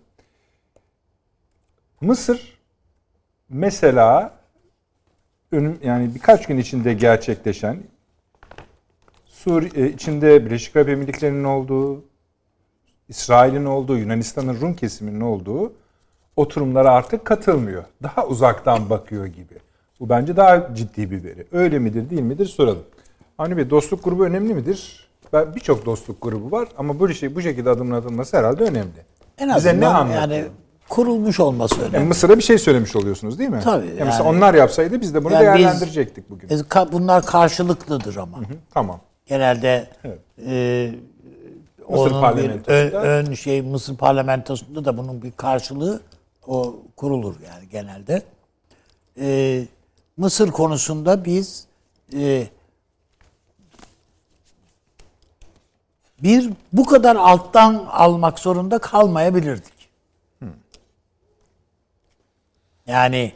Mısır 2.01 2.59
mesela 3.49 4.39
önüm 5.53 5.79
yani 5.85 6.15
birkaç 6.15 6.47
gün 6.47 6.59
içinde 6.59 6.95
gerçekleşen 6.95 7.83
Suriye 9.27 9.91
içinde 9.91 10.47
Birleşik 10.47 10.77
Arap 10.77 10.89
Emirlikleri'nin 10.89 11.45
olduğu, 11.45 12.05
İsrail'in 13.09 13.65
olduğu, 13.65 13.99
Yunanistan'ın 13.99 14.61
Rum 14.61 14.75
kesiminin 14.75 15.21
olduğu 15.21 15.73
oturumlara 16.39 16.91
artık 16.91 17.25
katılmıyor. 17.25 17.85
Daha 18.03 18.27
uzaktan 18.27 18.91
bakıyor 18.91 19.27
gibi. 19.27 19.55
Bu 20.01 20.09
bence 20.09 20.37
daha 20.37 20.75
ciddi 20.75 21.11
bir 21.11 21.25
veri. 21.25 21.47
Öyle 21.53 21.79
midir 21.79 22.11
değil 22.11 22.23
midir 22.23 22.47
soralım. 22.47 22.83
Avni 23.39 23.57
Bey 23.57 23.71
dostluk 23.71 24.05
grubu 24.05 24.25
önemli 24.25 24.55
midir? 24.55 25.09
Ben 25.33 25.55
birçok 25.55 25.87
dostluk 25.87 26.23
grubu 26.23 26.51
var 26.51 26.69
ama 26.79 26.99
bu 27.01 27.09
şey 27.09 27.35
bu 27.35 27.41
şekilde 27.43 27.71
adımın 27.71 27.95
atılması 27.97 28.37
herhalde 28.37 28.65
önemli. 28.65 28.89
En 29.39 29.49
Bize 29.49 29.55
azından 29.71 29.81
ne 29.81 29.87
anlatıyor? 29.87 30.21
yani 30.21 30.45
kurulmuş 30.89 31.41
olması 31.41 31.81
Yani 31.81 31.89
önemli. 31.89 32.09
Mısır'a 32.09 32.37
bir 32.37 32.43
şey 32.43 32.59
söylemiş 32.59 32.97
oluyorsunuz 32.97 33.39
değil 33.39 33.51
mi? 33.51 33.61
Tabii, 33.65 33.87
Yani 33.87 33.95
mesela 34.05 34.25
yani- 34.25 34.37
onlar 34.37 34.55
yapsaydı 34.55 35.01
biz 35.01 35.15
de 35.15 35.25
bunu 35.25 35.33
Yani 35.33 35.43
değerlendirecektik 35.43 36.31
bugün. 36.31 36.51
Bunlar 36.93 37.25
karşılıklıdır 37.27 38.17
ama. 38.17 38.39
Hı, 38.39 38.43
Tamam. 38.75 39.01
Genelde 39.27 39.89
Evet. 40.05 40.19
e, 40.47 40.91
Mısır 41.91 42.11
onun 42.11 42.37
bir 42.37 42.51
ön, 42.67 42.91
ön 42.93 43.35
şey 43.35 43.63
Mısır 43.63 43.97
parlamentosunda 43.97 44.85
da 44.85 44.97
bunun 44.97 45.23
bir 45.23 45.31
karşılığı 45.33 46.01
o 46.49 46.77
kurulur 46.97 47.35
yani 47.47 47.69
genelde. 47.69 48.23
E, 49.21 49.65
Mısır 50.17 50.51
konusunda 50.51 51.25
biz 51.25 51.67
e, 52.15 52.49
bir 56.23 56.51
bu 56.73 56.85
kadar 56.85 57.17
alttan 57.17 57.75
almak 57.91 58.39
zorunda 58.39 58.79
kalmayabilirdik. 58.79 59.79
Yani 62.87 63.33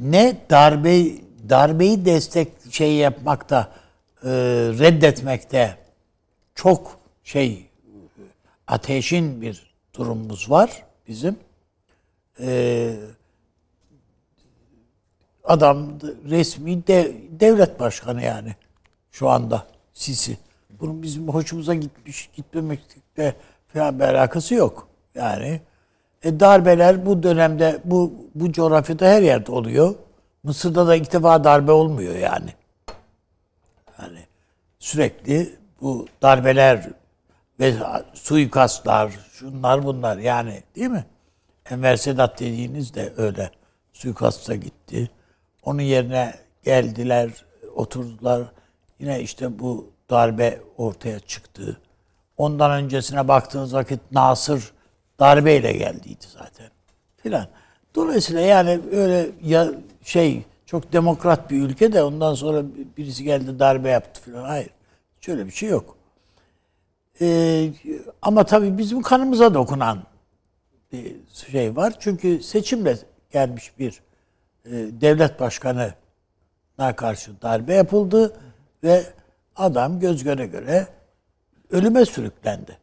ne 0.00 0.36
darbe 0.50 1.04
darbeyi 1.48 2.04
destek 2.04 2.48
şey 2.70 2.94
yapmakta 2.94 3.72
e, 4.24 4.28
reddetmekte 4.78 5.78
çok 6.54 6.98
şey 7.24 7.66
ateşin 8.66 9.42
bir 9.42 9.72
durumumuz 9.94 10.50
var 10.50 10.84
bizim. 11.08 11.36
E, 12.40 12.94
adam 15.44 15.88
resmi 16.30 16.86
de, 16.86 17.16
devlet 17.30 17.80
başkanı 17.80 18.22
yani 18.22 18.56
şu 19.10 19.28
anda 19.28 19.66
Sisi. 19.92 20.38
Bunun 20.80 21.02
bizim 21.02 21.28
hoşumuza 21.28 21.74
gitmiş 21.74 22.30
gitmemekle 22.36 23.34
falan 23.68 23.98
bir 23.98 24.04
alakası 24.04 24.54
yok. 24.54 24.88
Yani 25.14 25.60
e, 26.22 26.40
darbeler 26.40 27.06
bu 27.06 27.22
dönemde 27.22 27.80
bu 27.84 28.12
bu 28.34 28.52
coğrafyada 28.52 29.06
her 29.06 29.22
yerde 29.22 29.52
oluyor. 29.52 29.94
Mısır'da 30.42 30.86
da 30.86 30.94
ilk 30.96 31.12
defa 31.12 31.44
darbe 31.44 31.72
olmuyor 31.72 32.14
yani. 32.14 32.54
Yani 33.98 34.18
sürekli 34.78 35.56
bu 35.80 36.06
darbeler 36.22 36.88
ve 37.60 37.74
suikastlar, 38.14 39.12
şunlar 39.32 39.84
bunlar 39.84 40.18
yani 40.18 40.62
değil 40.76 40.90
mi? 40.90 41.04
Enver 41.72 41.96
Sedat 41.96 42.40
dediğiniz 42.40 42.94
de 42.94 43.12
öyle 43.16 43.50
suikasta 43.92 44.54
gitti. 44.54 45.10
Onun 45.62 45.82
yerine 45.82 46.34
geldiler, 46.64 47.30
oturdular. 47.76 48.42
Yine 48.98 49.20
işte 49.20 49.58
bu 49.58 49.90
darbe 50.10 50.60
ortaya 50.78 51.20
çıktı. 51.20 51.80
Ondan 52.36 52.70
öncesine 52.70 53.28
baktığınız 53.28 53.74
vakit 53.74 54.00
Nasır 54.12 54.72
darbeyle 55.20 55.72
geldiydi 55.72 56.24
zaten. 56.38 56.66
Filan. 57.16 57.46
Dolayısıyla 57.94 58.40
yani 58.40 58.80
öyle 58.92 59.30
ya 59.44 59.68
şey 60.04 60.42
çok 60.66 60.92
demokrat 60.92 61.50
bir 61.50 61.62
ülke 61.62 61.92
de 61.92 62.02
ondan 62.02 62.34
sonra 62.34 62.62
birisi 62.96 63.24
geldi 63.24 63.58
darbe 63.58 63.88
yaptı 63.88 64.22
filan. 64.22 64.44
Hayır. 64.44 64.70
Şöyle 65.20 65.46
bir 65.46 65.52
şey 65.52 65.68
yok. 65.68 65.96
Ee, 67.20 67.70
ama 68.22 68.44
tabii 68.44 68.78
bizim 68.78 69.02
kanımıza 69.02 69.54
dokunan 69.54 69.98
bir 70.92 71.16
şey 71.50 71.76
var. 71.76 71.94
Çünkü 72.00 72.42
seçimle 72.42 72.98
gelmiş 73.30 73.78
bir 73.78 74.00
e, 74.64 74.70
devlet 74.72 75.40
başkanına 75.40 75.94
karşı 76.96 77.42
darbe 77.42 77.74
yapıldı 77.74 78.36
ve 78.84 79.02
adam 79.56 80.00
göz 80.00 80.24
göre 80.24 80.46
göre 80.46 80.86
ölüme 81.70 82.04
sürüklendi. 82.04 82.78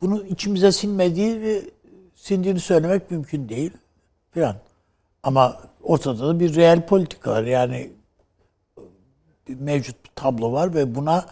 Bunu 0.00 0.26
içimize 0.26 0.72
sinmediği 0.72 1.40
ve 1.40 1.62
sindiğini 2.14 2.60
söylemek 2.60 3.10
mümkün 3.10 3.48
değil. 3.48 3.72
filan. 4.30 4.56
Ama 5.22 5.60
ortada 5.82 6.28
da 6.28 6.40
bir 6.40 6.56
real 6.56 6.86
politika 6.86 7.30
var. 7.30 7.42
Yani 7.42 7.90
bir 9.48 9.54
mevcut 9.54 10.04
bir 10.04 10.10
tablo 10.14 10.52
var 10.52 10.74
ve 10.74 10.94
buna 10.94 11.26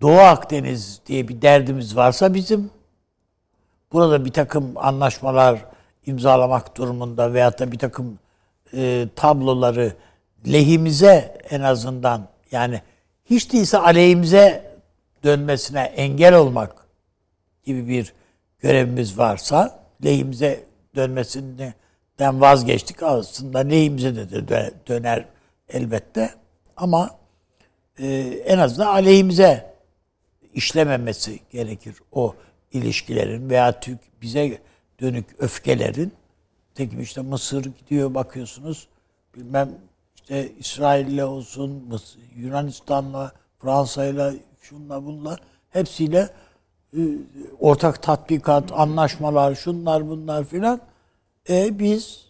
Doğu 0.00 0.18
Akdeniz 0.18 1.00
diye 1.06 1.28
bir 1.28 1.42
derdimiz 1.42 1.96
varsa 1.96 2.34
bizim 2.34 2.70
burada 3.92 4.24
bir 4.24 4.32
takım 4.32 4.72
anlaşmalar 4.76 5.64
imzalamak 6.06 6.76
durumunda 6.76 7.32
veyahut 7.34 7.58
da 7.58 7.72
bir 7.72 7.78
takım 7.78 8.18
e, 8.74 9.08
tabloları 9.16 9.92
lehimize 10.52 11.38
en 11.50 11.60
azından 11.60 12.28
yani 12.52 12.82
hiç 13.24 13.52
değilse 13.52 13.78
aleyhimize 13.78 14.72
dönmesine 15.24 15.80
engel 15.80 16.34
olmak 16.34 16.86
gibi 17.64 17.88
bir 17.88 18.12
görevimiz 18.60 19.18
varsa 19.18 19.84
lehimize 20.04 20.64
dönmesinden 20.96 21.74
vazgeçtik. 22.20 23.02
Aslında 23.02 23.58
lehimize 23.58 24.16
de 24.16 24.22
dö- 24.22 24.72
döner 24.88 25.24
elbette. 25.68 26.30
Ama 26.76 27.10
e, 27.98 28.06
en 28.46 28.58
azından 28.58 28.86
aleyhimize 28.86 29.74
işlememesi 30.54 31.40
gerekir 31.50 31.96
o 32.12 32.34
ilişkilerin 32.72 33.50
veya 33.50 33.80
Türk 33.80 33.98
bize 34.22 34.58
dönük 35.00 35.26
öfkelerin. 35.38 36.12
Tekim 36.74 37.00
işte 37.00 37.20
Mısır 37.20 37.64
gidiyor 37.64 38.14
bakıyorsunuz. 38.14 38.88
Bilmem 39.36 39.70
işte 40.14 40.52
İsrail'le 40.58 41.24
olsun, 41.24 41.70
Mısır, 41.88 42.20
Yunanistan'la, 42.36 43.32
Fransa'yla, 43.58 44.32
şunla 44.60 45.04
bunla 45.04 45.38
hepsiyle 45.70 46.28
e, 46.96 47.00
ortak 47.60 48.02
tatbikat, 48.02 48.72
anlaşmalar, 48.72 49.54
şunlar 49.54 50.08
bunlar 50.08 50.44
filan. 50.44 50.80
E 51.48 51.78
biz 51.78 52.26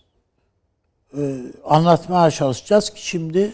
e, 1.18 1.42
anlatmaya 1.64 2.30
çalışacağız 2.30 2.90
ki 2.90 3.06
şimdi 3.06 3.52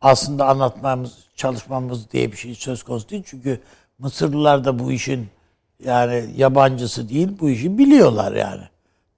aslında 0.00 0.46
anlatmamız, 0.46 1.18
çalışmamız 1.36 2.10
diye 2.10 2.32
bir 2.32 2.36
şey 2.36 2.54
söz 2.54 2.82
konusu 2.82 3.08
değil. 3.08 3.22
Çünkü 3.26 3.60
Mısırlılar 3.98 4.64
da 4.64 4.78
bu 4.78 4.92
işin 4.92 5.28
yani 5.84 6.30
yabancısı 6.36 7.08
değil, 7.08 7.28
bu 7.40 7.50
işi 7.50 7.78
biliyorlar 7.78 8.32
yani. 8.32 8.62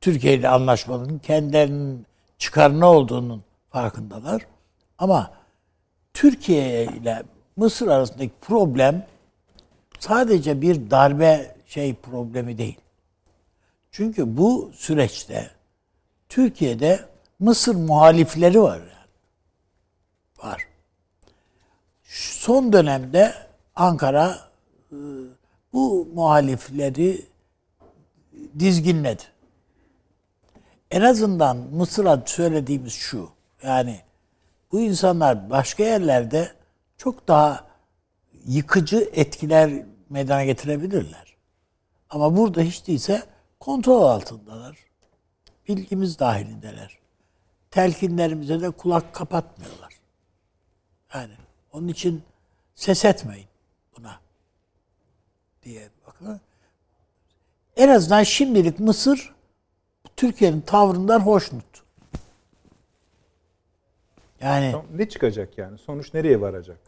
Türkiye 0.01 0.35
ile 0.35 0.49
anlaşmanın 0.49 1.19
kendilerinin 1.19 2.07
çıkarına 2.39 2.93
olduğunun 2.93 3.45
farkındalar. 3.70 4.47
Ama 4.99 5.31
Türkiye 6.15 6.85
ile 6.85 7.23
Mısır 7.57 7.89
arasındaki 7.89 8.32
problem 8.41 9.07
sadece 9.99 10.61
bir 10.61 10.91
darbe 10.91 11.57
şey 11.66 11.95
problemi 11.95 12.59
değil. 12.59 12.81
Çünkü 13.91 14.37
bu 14.37 14.70
süreçte 14.74 15.51
Türkiye'de 16.28 17.01
Mısır 17.39 17.74
muhalifleri 17.74 18.62
var 18.62 18.78
yani. 18.78 18.91
Var. 20.39 20.62
Son 22.05 22.73
dönemde 22.73 23.35
Ankara 23.77 24.39
e, 24.93 24.97
bu 25.73 26.09
muhalifleri 26.15 27.27
dizginledi. 28.59 29.23
En 30.91 31.01
azından 31.01 31.57
Mısır'a 31.57 32.23
söylediğimiz 32.27 32.93
şu. 32.93 33.31
Yani 33.63 34.01
bu 34.73 34.81
insanlar 34.81 35.51
başka 35.51 35.85
yerlerde 35.85 36.53
çok 36.97 37.29
daha 37.29 37.67
yıkıcı 38.47 39.11
etkiler 39.13 39.85
meydana 40.11 40.45
getirebilirler. 40.45 41.37
Ama 42.11 42.37
burada 42.37 42.61
hiç 42.61 42.87
değilse 42.87 43.23
kontrol 43.61 44.03
altındalar. 44.03 44.77
Bilgimiz 45.69 46.19
dahilindeler. 46.19 46.99
Telkinlerimize 47.71 48.61
de 48.61 48.71
kulak 48.71 49.15
kapatmıyorlar. 49.15 49.95
Yani 51.15 51.35
onun 51.73 51.89
için 51.89 52.23
ses 52.75 53.05
etmeyin 53.05 53.47
buna 53.99 54.21
diye 55.62 55.89
bakın. 56.07 56.41
En 57.77 57.89
azından 57.89 58.23
şimdilik 58.23 58.81
Mısır 58.81 59.35
Türkiye'nin 60.16 60.61
tavrından 60.61 61.20
hoşnut. 61.20 61.65
Yani 64.41 64.70
Tamam, 64.73 64.87
Ne 64.95 65.09
çıkacak 65.09 65.59
yani? 65.59 65.78
Sonuç 65.78 66.15
nereye 66.15 66.41
varacak? 66.41 66.78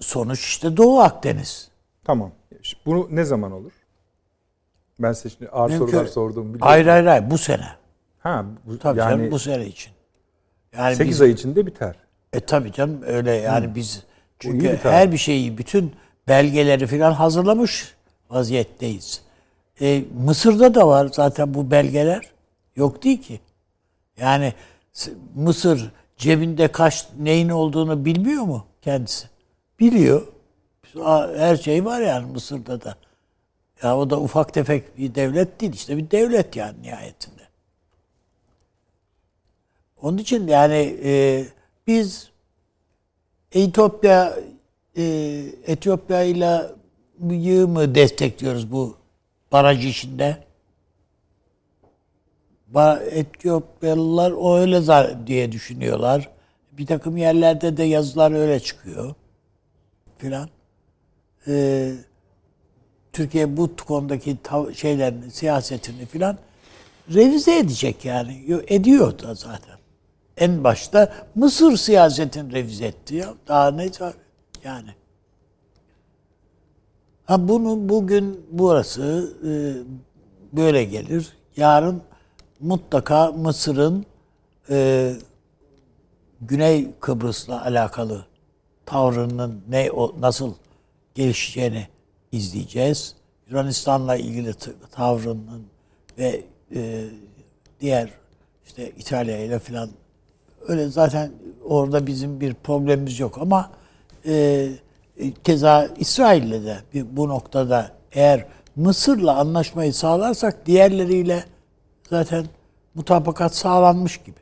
sonuç 0.00 0.40
işte 0.40 0.76
Doğu 0.76 1.00
Akdeniz. 1.00 1.68
Tamam. 2.04 2.32
Bunu 2.86 3.08
ne 3.10 3.24
zaman 3.24 3.52
olur? 3.52 3.72
Ben 4.98 5.12
size 5.12 5.36
şimdi 5.36 5.50
ağır 5.50 5.70
Mümkün- 5.70 5.86
sorular 5.86 6.06
sorduğumu 6.06 6.44
biliyorum. 6.44 6.66
Hayır 6.66 6.86
hayır 6.86 7.06
hayır 7.06 7.30
bu 7.30 7.38
sene. 7.38 7.68
Ha, 8.18 8.44
bu, 8.66 8.78
Tabii 8.78 8.98
yani 8.98 9.10
canım 9.10 9.30
bu 9.30 9.38
sene 9.38 9.66
için. 9.66 9.92
Yani 10.76 10.96
8 10.96 11.10
biz, 11.10 11.20
ay 11.20 11.30
içinde 11.30 11.66
biter. 11.66 11.96
E 12.32 12.40
tabii 12.40 12.72
canım 12.72 13.02
öyle 13.06 13.32
yani 13.32 13.74
biz 13.74 13.96
iyi 13.96 14.02
çünkü 14.38 14.78
her 14.82 15.12
bir 15.12 15.16
şeyi 15.16 15.58
bütün 15.58 15.94
belgeleri 16.28 16.86
falan 16.86 17.12
hazırlamış 17.12 17.94
vaziyetteyiz. 18.30 19.22
E, 19.80 20.04
Mısır'da 20.24 20.74
da 20.74 20.88
var 20.88 21.10
zaten 21.12 21.54
bu 21.54 21.70
belgeler. 21.70 22.30
Yok 22.76 23.04
değil 23.04 23.22
ki. 23.22 23.40
Yani 24.20 24.54
Mısır 25.34 25.90
cebinde 26.16 26.68
kaç 26.68 27.06
neyin 27.18 27.48
olduğunu 27.48 28.04
bilmiyor 28.04 28.42
mu 28.42 28.64
kendisi? 28.82 29.28
Biliyor. 29.80 30.26
Her 31.36 31.56
şey 31.56 31.84
var 31.84 32.00
yani 32.00 32.26
Mısır'da 32.26 32.82
da. 32.84 32.96
Ya 33.82 33.98
o 33.98 34.10
da 34.10 34.20
ufak 34.20 34.54
tefek 34.54 34.98
bir 34.98 35.14
devlet 35.14 35.60
değil. 35.60 35.72
işte 35.72 35.96
bir 35.96 36.10
devlet 36.10 36.56
yani 36.56 36.82
nihayetinde. 36.82 37.42
Onun 40.02 40.18
için 40.18 40.46
yani 40.46 40.98
e, 41.04 41.44
biz 41.86 42.30
Etiyopya 43.52 44.38
e, 44.96 45.02
Etiyopya 45.66 46.22
ile 46.22 46.62
yığ 47.30 47.68
mı 47.68 47.94
destekliyoruz 47.94 48.72
bu 48.72 48.96
baraj 49.52 49.86
işinde? 49.86 50.36
Ba- 52.74 53.04
Etiyopyalılar 53.04 54.30
o 54.32 54.56
öyle 54.56 54.80
diye 55.26 55.52
düşünüyorlar. 55.52 56.28
Bir 56.72 56.86
takım 56.86 57.16
yerlerde 57.16 57.76
de 57.76 57.84
yazılar 57.84 58.32
öyle 58.32 58.60
çıkıyor 58.60 59.14
filan. 60.18 60.48
Ee, 61.48 61.92
Türkiye 63.12 63.56
bu 63.56 63.76
konudaki 63.76 64.36
şeylerini, 64.74 65.30
siyasetini 65.30 66.06
filan 66.06 66.38
revize 67.14 67.58
edecek 67.58 68.04
yani. 68.04 68.44
Yo- 68.46 68.62
Ediyor 68.68 69.18
da 69.18 69.34
zaten. 69.34 69.78
En 70.36 70.64
başta 70.64 71.14
Mısır 71.34 71.76
siyasetini 71.76 72.52
revize 72.52 72.86
etti 72.86 73.14
ya. 73.14 73.34
Daha 73.48 73.70
ne? 73.70 73.90
Yani. 74.64 74.90
Ha 77.28 77.48
bunu 77.48 77.88
bugün 77.88 78.46
burası 78.50 79.32
e, 79.44 79.52
böyle 80.56 80.84
gelir. 80.84 81.32
Yarın 81.56 82.02
mutlaka 82.60 83.32
Mısır'ın 83.32 84.06
e, 84.70 85.12
Güney 86.40 86.90
Kıbrıs'la 87.00 87.64
alakalı 87.64 88.26
tavrının 88.86 89.62
ne 89.68 89.90
o 89.90 90.20
nasıl 90.20 90.54
gelişeceğini 91.14 91.88
izleyeceğiz. 92.32 93.14
Yunanistan'la 93.48 94.16
ilgili 94.16 94.54
tavrının 94.92 95.66
ve 96.18 96.44
e, 96.74 97.04
diğer 97.80 98.10
işte 98.66 98.90
İtalya 98.90 99.38
ile 99.38 99.58
filan 99.58 99.90
öyle 100.68 100.88
zaten 100.88 101.32
orada 101.64 102.06
bizim 102.06 102.40
bir 102.40 102.54
problemimiz 102.54 103.20
yok 103.20 103.38
ama 103.38 103.70
e, 104.24 104.34
e, 104.34 104.68
keza 105.44 105.88
İsrail'le 105.98 106.64
de 106.64 106.76
bu 107.16 107.28
noktada 107.28 107.90
eğer 108.12 108.46
Mısır'la 108.76 109.36
anlaşmayı 109.36 109.94
sağlarsak 109.94 110.66
diğerleriyle 110.66 111.44
zaten 112.10 112.44
mutabakat 112.94 113.54
sağlanmış 113.54 114.16
gibi. 114.16 114.36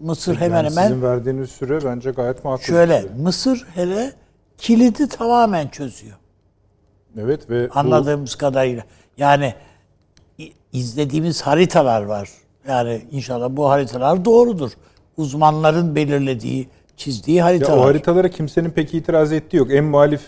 Mısır 0.00 0.36
hemen 0.36 0.56
Yani 0.56 0.70
hemen 0.70 0.88
Sizin 0.88 1.02
verdiğiniz 1.02 1.50
süre 1.50 1.84
bence 1.84 2.10
gayet 2.10 2.44
makul. 2.44 2.62
şöyle 2.62 3.00
süre. 3.00 3.12
Mısır 3.22 3.66
hele 3.74 4.12
kilidi 4.58 5.08
tamamen 5.08 5.68
çözüyor. 5.68 6.16
Evet 7.18 7.50
ve 7.50 7.68
bu- 7.70 7.78
Anladığımız 7.78 8.34
kadarıyla. 8.34 8.82
Yani 9.18 9.54
izlediğimiz 10.72 11.42
haritalar 11.42 12.02
var. 12.02 12.30
Yani 12.68 13.02
inşallah 13.10 13.48
bu 13.50 13.68
haritalar 13.70 14.24
doğrudur. 14.24 14.72
Uzmanların 15.16 15.94
belirlediği, 15.94 16.68
çizdiği 16.98 17.36
ya 17.36 17.44
haritalar. 17.44 17.78
o 17.78 17.84
haritalara 17.84 18.28
kimsenin 18.28 18.70
pek 18.70 18.94
itiraz 18.94 19.32
ettiği 19.32 19.56
yok. 19.56 19.68
En 19.72 19.84
muhalif 19.84 20.20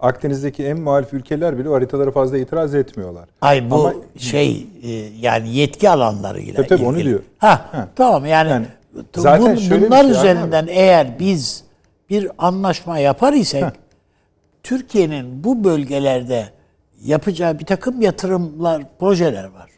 Akdeniz'deki 0.00 0.64
en 0.64 0.80
muhalif 0.80 1.14
ülkeler 1.14 1.58
bile 1.58 1.68
o 1.68 1.74
haritalara 1.74 2.10
fazla 2.10 2.38
itiraz 2.38 2.74
etmiyorlar. 2.74 3.28
Ay 3.40 3.70
bu 3.70 3.74
Ama- 3.74 3.94
şey 4.18 4.66
e, 4.82 4.90
yani 5.20 5.56
yetki 5.56 5.90
alanlarıyla 5.90 6.54
Tabii 6.54 6.68
tabii, 6.68 6.84
onu 6.84 6.96
ilgili. 6.96 7.08
diyor. 7.10 7.20
Ha, 7.38 7.68
Ha. 7.72 7.88
tamam 7.96 8.26
yani, 8.26 8.50
Yani 8.50 8.66
zaten 9.16 9.56
şöyle 9.56 9.82
bir 9.82 9.86
bunlar 9.86 10.02
şey 10.02 10.10
üzerinden 10.10 10.66
eğer 10.70 11.18
biz 11.18 11.64
bir 12.10 12.30
anlaşma 12.38 12.98
yapar 12.98 13.32
isek 13.32 13.64
Türkiye'nin 14.62 15.44
bu 15.44 15.64
bölgelerde 15.64 16.44
yapacağı 17.04 17.58
bir 17.58 17.64
takım 17.64 18.00
yatırımlar, 18.02 18.82
projeler 18.98 19.44
var. 19.44 19.70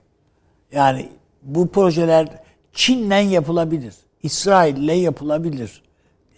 Yani 0.73 1.09
bu 1.43 1.69
projeler 1.69 2.29
Çin'le 2.73 3.31
yapılabilir. 3.31 3.95
İsrail'le 4.23 4.93
yapılabilir. 5.03 5.83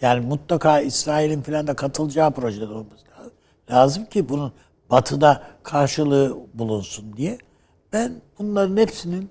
Yani 0.01 0.25
mutlaka 0.25 0.79
İsrail'in 0.79 1.41
falan 1.41 1.67
da 1.67 1.73
katılacağı 1.73 2.31
projede 2.31 2.65
olması 2.65 3.05
lazım. 3.19 3.31
Lazım 3.71 4.05
ki 4.05 4.29
bunun 4.29 4.51
batıda 4.89 5.43
karşılığı 5.63 6.37
bulunsun 6.53 7.17
diye. 7.17 7.37
Ben 7.93 8.11
bunların 8.39 8.77
hepsinin 8.77 9.29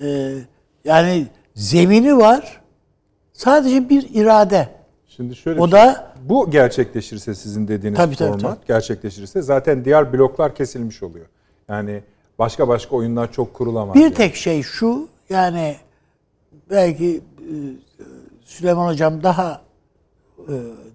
e, 0.00 0.34
yani 0.84 1.26
zemini 1.54 2.16
var. 2.16 2.60
Sadece 3.32 3.88
bir 3.88 4.08
irade. 4.14 4.68
Şimdi 5.08 5.36
şöyle 5.36 5.60
O 5.60 5.66
bir 5.66 5.70
şey- 5.70 5.80
da- 5.80 6.12
bu 6.24 6.50
gerçekleşirse 6.50 7.34
sizin 7.34 7.68
dediğiniz 7.68 7.96
Tabii, 7.96 8.16
tabii, 8.16 8.28
format 8.38 8.56
tabii. 8.58 8.66
gerçekleşirse 8.66 9.42
zaten 9.42 9.84
diğer 9.84 10.12
bloklar 10.12 10.54
kesilmiş 10.54 11.02
oluyor. 11.02 11.26
Yani 11.68 12.02
başka 12.38 12.68
başka 12.68 12.96
oyunlar 12.96 13.32
çok 13.32 13.54
kurulamaz. 13.54 13.94
Bir 13.94 14.00
yani. 14.00 14.14
tek 14.14 14.34
şey 14.36 14.62
şu 14.62 15.08
yani 15.30 15.76
belki 16.70 17.20
e, 17.38 17.54
Süleyman 18.44 18.86
Hocam 18.86 19.22
daha 19.22 19.60
e, 20.48 20.54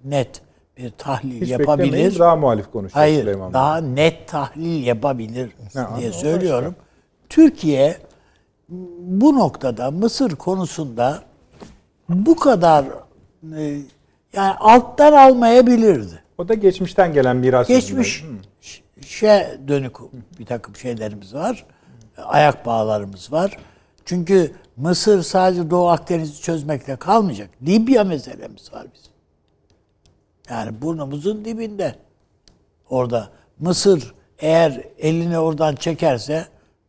net 0.09 0.41
bir 0.77 0.89
tahlil 0.89 1.41
Hiç 1.41 1.49
yapabilir. 1.49 2.19
daha 2.19 2.35
muhalif 2.35 2.71
konuşuyor 2.71 2.93
Hayır, 2.93 3.21
Süleyman 3.21 3.47
Bey. 3.49 3.53
daha 3.53 3.77
net 3.77 4.27
tahlil 4.27 4.85
yapabilir 4.85 5.49
Ha, 5.73 5.89
diye 5.99 6.11
söylüyorum. 6.11 6.75
Türkiye 7.29 7.97
bu 8.99 9.35
noktada 9.35 9.91
Mısır 9.91 10.31
konusunda 10.35 11.21
bu 12.09 12.35
kadar 12.35 12.85
e, 13.57 13.61
yani 14.33 14.53
alttan 14.59 15.13
almayabilirdi. 15.13 16.23
O 16.37 16.47
da 16.47 16.53
geçmişten 16.53 17.13
gelen 17.13 17.35
miras. 17.37 17.67
Geçmiş 17.67 18.21
ürünleri. 18.23 18.41
ş- 18.61 18.81
şe 19.01 19.57
dönük 19.67 19.95
bir 20.39 20.45
takım 20.45 20.75
şeylerimiz 20.75 21.33
var. 21.33 21.65
Ayak 22.17 22.65
bağlarımız 22.65 23.31
var. 23.31 23.57
Çünkü 24.05 24.51
Mısır 24.77 25.21
sadece 25.21 25.69
Doğu 25.69 25.87
Akdeniz'i 25.87 26.41
çözmekle 26.41 26.95
kalmayacak. 26.95 27.49
Libya 27.67 28.03
meselemiz 28.03 28.73
var 28.73 28.87
bizim. 28.95 29.04
Yani 30.49 30.81
burnumuzun 30.81 31.45
dibinde. 31.45 31.95
Orada 32.89 33.29
Mısır 33.59 34.13
eğer 34.39 34.83
elini 34.97 35.39
oradan 35.39 35.75
çekerse 35.75 36.45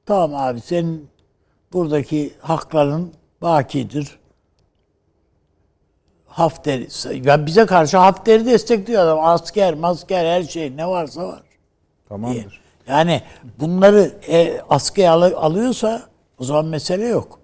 tamam 0.07 0.35
abi 0.35 0.61
senin 0.61 1.09
buradaki 1.73 2.35
hakların 2.41 3.12
bakidir. 3.43 4.19
Hafter, 6.27 6.81
ya 7.24 7.47
bize 7.47 7.66
karşı 7.66 7.97
Hafter'i 7.97 8.47
destekliyor 8.47 9.03
adam. 9.03 9.19
Asker, 9.24 9.74
masker 9.74 10.24
her 10.24 10.43
şey 10.43 10.77
ne 10.77 10.87
varsa 10.87 11.28
var. 11.28 11.43
Tamamdır. 12.09 12.61
Yani 12.89 13.23
bunları 13.61 14.12
e, 14.28 14.61
askıya 14.69 15.12
al- 15.12 15.33
alıyorsa 15.37 16.03
o 16.39 16.45
zaman 16.45 16.65
mesele 16.66 17.05
yok. 17.07 17.39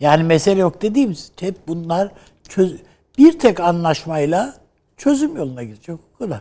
Yani 0.00 0.22
mesele 0.22 0.60
yok 0.60 0.82
dediğimiz 0.82 1.32
hep 1.40 1.68
bunlar 1.68 2.12
çöz 2.48 2.76
bir 3.18 3.38
tek 3.38 3.60
anlaşmayla 3.60 4.54
çözüm 5.02 5.36
yoluna 5.36 5.62
gidecek 5.62 5.98
o 6.14 6.18
kadar. 6.18 6.40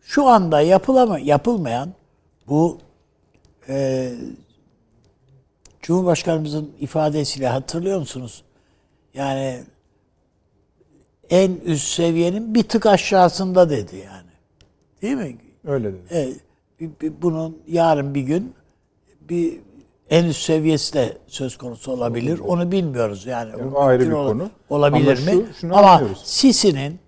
Şu 0.00 0.26
anda 0.26 0.60
yapılama 0.60 1.18
yapılmayan 1.18 1.92
bu 2.48 2.78
e, 3.68 4.12
Cumhurbaşkanımızın 5.82 6.70
ifadesiyle 6.80 7.48
hatırlıyor 7.48 7.98
musunuz? 7.98 8.42
Yani 9.14 9.60
en 11.30 11.50
üst 11.50 11.88
seviyenin 11.88 12.54
bir 12.54 12.62
tık 12.62 12.86
aşağısında 12.86 13.70
dedi 13.70 13.96
yani. 13.96 14.30
Değil 15.02 15.16
mi? 15.16 15.36
Öyle 15.66 15.92
dedi. 15.92 16.40
E, 17.02 17.22
bunun 17.22 17.58
yarın 17.68 18.14
bir 18.14 18.22
gün 18.22 18.54
bir 19.20 19.60
en 20.10 20.24
üst 20.24 20.42
seviyesi 20.42 20.94
de 20.94 21.18
söz 21.26 21.56
konusu 21.58 21.92
olabilir. 21.92 22.38
Onu 22.38 22.72
bilmiyoruz 22.72 23.26
yani. 23.26 23.50
Yani 23.50 23.76
ayrı 23.76 24.06
bir 24.06 24.12
konu. 24.12 24.50
Olabilir 24.70 25.18
Ama 25.28 25.40
mi? 25.40 25.46
şu- 25.60 25.76
Ama. 25.76 26.02
Sisi'nin 26.24 26.98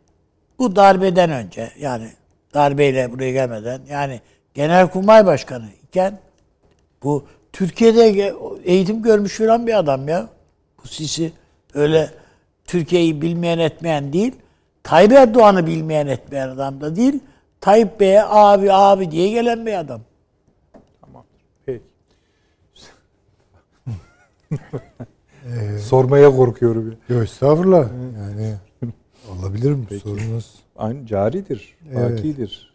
bu 0.61 0.77
darbeden 0.77 1.31
önce 1.31 1.71
yani 1.79 2.11
darbeyle 2.55 3.13
buraya 3.13 3.33
gelmeden 3.33 3.81
yani 3.89 4.21
Genelkurmay 4.55 5.27
Başkanı 5.27 5.69
iken 5.89 6.19
bu 7.03 7.25
Türkiye'de 7.53 8.35
eğitim 8.65 9.03
görmüş 9.03 9.39
falan 9.39 9.67
bir 9.67 9.79
adam 9.79 10.09
ya. 10.09 10.29
Bu 10.83 10.89
Sisi 10.89 11.33
öyle 11.75 12.11
Türkiye'yi 12.65 13.23
bilmeyen 13.23 13.59
etmeyen 13.59 14.13
değil. 14.13 14.33
Tayyip 14.83 15.13
Erdoğan'ı 15.13 15.67
bilmeyen 15.67 16.07
etmeyen 16.07 16.49
adam 16.49 16.81
da 16.81 16.97
değil. 16.97 17.21
Tayyip 17.61 18.01
Bey'e 18.01 18.25
abi 18.25 18.73
abi 18.73 19.11
diye 19.11 19.29
gelen 19.29 19.67
bir 19.67 19.79
adam. 19.79 20.01
Tamamdır. 21.01 21.31
Peki. 21.67 21.83
Sormaya 25.89 26.31
korkuyorum. 26.31 26.91
ya. 26.91 27.17
Yok 27.17 27.25
estağfurullah. 27.25 27.89
Yani 28.19 28.55
olabilir 29.39 29.73
mi 29.73 29.87
sorunuz? 30.03 30.55
Aynı 30.77 31.07
caridir, 31.07 31.75
Evet. 31.95 32.13
bakidir. 32.19 32.75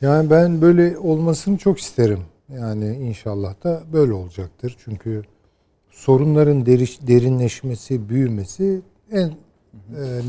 Yani 0.00 0.30
ben 0.30 0.60
böyle 0.60 0.98
olmasını 0.98 1.58
çok 1.58 1.78
isterim. 1.78 2.20
Yani 2.48 2.96
inşallah 2.96 3.64
da 3.64 3.82
böyle 3.92 4.12
olacaktır. 4.12 4.76
Çünkü 4.84 5.22
sorunların 5.90 6.64
deriş- 6.66 7.06
derinleşmesi, 7.06 8.08
büyümesi 8.08 8.80
en 9.12 9.28
e, 9.28 9.32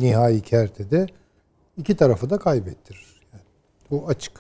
nihai 0.02 0.42
kertede 0.42 1.08
iki 1.78 1.96
tarafı 1.96 2.30
da 2.30 2.38
kaybettirir. 2.38 3.06
Yani 3.34 3.44
bu 3.92 4.08
açık. 4.08 4.32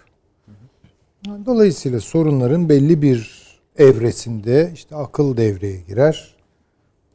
Dolayısıyla 1.45 1.99
sorunların 1.99 2.69
belli 2.69 3.01
bir 3.01 3.47
evresinde 3.77 4.72
işte 4.73 4.95
akıl 4.95 5.38
devreye 5.38 5.81
girer. 5.88 6.35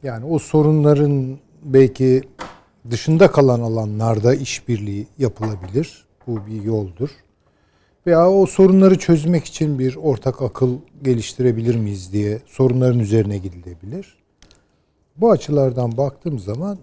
Yani 0.03 0.25
o 0.25 0.39
sorunların 0.39 1.37
belki 1.63 2.21
dışında 2.91 3.31
kalan 3.31 3.59
alanlarda 3.59 4.35
işbirliği 4.35 5.07
yapılabilir. 5.17 6.05
Bu 6.27 6.47
bir 6.47 6.63
yoldur. 6.63 7.09
Veya 8.07 8.31
o 8.31 8.45
sorunları 8.45 8.97
çözmek 8.97 9.45
için 9.45 9.79
bir 9.79 9.95
ortak 9.95 10.41
akıl 10.41 10.77
geliştirebilir 11.01 11.75
miyiz 11.75 12.13
diye 12.13 12.39
sorunların 12.45 12.99
üzerine 12.99 13.37
gidilebilir. 13.37 14.17
Bu 15.17 15.31
açılardan 15.31 15.97
baktığım 15.97 16.39
zaman 16.39 16.77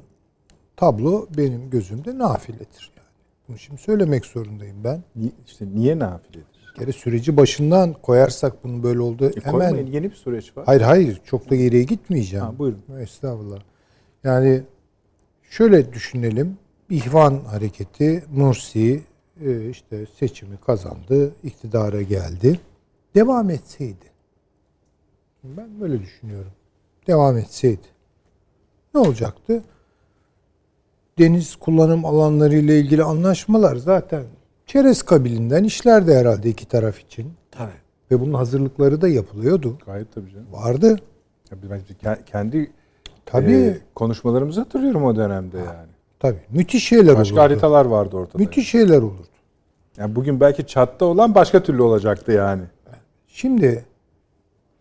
tablo 0.76 1.26
benim 1.36 1.70
gözümde 1.70 2.18
nafiledir. 2.18 2.92
Yani. 2.96 3.06
Bunu 3.48 3.58
şimdi 3.58 3.80
söylemek 3.80 4.26
zorundayım 4.26 4.84
ben. 4.84 5.02
İşte 5.46 5.64
niye 5.74 5.98
nafiledir? 5.98 6.46
Bir 6.74 6.78
kere 6.78 6.92
süreci 6.92 7.36
başından 7.36 7.92
koyarsak 7.92 8.64
bunun 8.64 8.82
böyle 8.82 9.00
oldu. 9.00 9.26
E, 9.26 9.40
hemen 9.44 9.58
koymayın, 9.58 9.86
yeni 9.86 10.10
bir 10.10 10.16
süreç 10.16 10.56
var. 10.56 10.66
Hayır 10.66 10.80
hayır 10.80 11.20
çok 11.24 11.50
da 11.50 11.56
geriye 11.56 11.82
gitmeyeceğim. 11.82 12.46
Ha, 12.46 12.58
buyurun. 12.58 12.82
Estağfurullah. 13.00 13.58
Yani 14.24 14.62
şöyle 15.50 15.92
düşünelim. 15.92 16.58
İhvan 16.90 17.44
hareketi 17.44 18.24
Mursi 18.32 19.02
e, 19.44 19.70
işte 19.70 20.06
seçimi 20.18 20.56
kazandı, 20.56 21.34
iktidara 21.42 22.02
geldi. 22.02 22.60
Devam 23.14 23.50
etseydi. 23.50 24.10
Ben 25.44 25.80
böyle 25.80 26.00
düşünüyorum. 26.00 26.52
Devam 27.06 27.36
etseydi. 27.36 27.86
Ne 28.94 29.00
olacaktı? 29.00 29.62
Deniz 31.18 31.56
kullanım 31.56 32.04
alanları 32.04 32.54
ile 32.54 32.80
ilgili 32.80 33.02
anlaşmalar 33.02 33.76
zaten 33.76 34.24
çerez 34.66 35.02
kabilinden 35.02 35.64
işlerdi 35.64 36.14
herhalde 36.14 36.48
iki 36.48 36.68
taraf 36.68 37.00
için. 37.00 37.32
Tabii. 37.50 37.70
Ve 38.10 38.20
bunun 38.20 38.34
hazırlıkları 38.34 39.00
da 39.00 39.08
yapılıyordu. 39.08 39.78
Gayet 39.86 40.14
tabii 40.14 40.30
canım. 40.30 40.52
Vardı. 40.52 40.96
Ya 42.02 42.24
kendi 42.24 42.70
Tabii. 43.32 43.52
e, 43.52 43.78
konuşmalarımızı 43.94 44.60
hatırlıyorum 44.60 45.04
o 45.04 45.16
dönemde 45.16 45.58
yani. 45.58 45.88
Tabii. 46.18 46.40
Müthiş 46.50 46.88
şeyler 46.88 47.16
Başka 47.16 47.34
olurdu. 47.34 47.42
haritalar 47.44 47.84
vardı 47.84 48.16
ortada. 48.16 48.38
Müthiş 48.38 48.70
şeyler 48.70 48.98
olurdu. 48.98 49.26
Yani 49.96 50.16
bugün 50.16 50.40
belki 50.40 50.66
çatta 50.66 51.04
olan 51.04 51.34
başka 51.34 51.62
türlü 51.62 51.82
olacaktı 51.82 52.32
yani. 52.32 52.62
Şimdi 53.28 53.84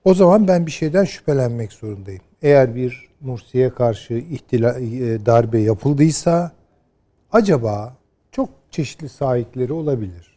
o 0.06 0.14
zaman 0.14 0.48
ben 0.48 0.66
bir 0.66 0.72
şeyden 0.72 1.04
şüphelenmek 1.04 1.74
zorundayım. 1.74 2.22
Eğer 2.42 2.76
bir 2.76 3.10
Mursi'ye 3.22 3.70
karşı 3.70 4.14
ihtila, 4.14 4.80
e, 4.80 5.26
darbe 5.26 5.60
yapıldıysa 5.60 6.52
acaba 7.32 7.94
çok 8.32 8.50
çeşitli 8.72 9.10
sahipleri 9.10 9.74
olabilir. 9.74 10.29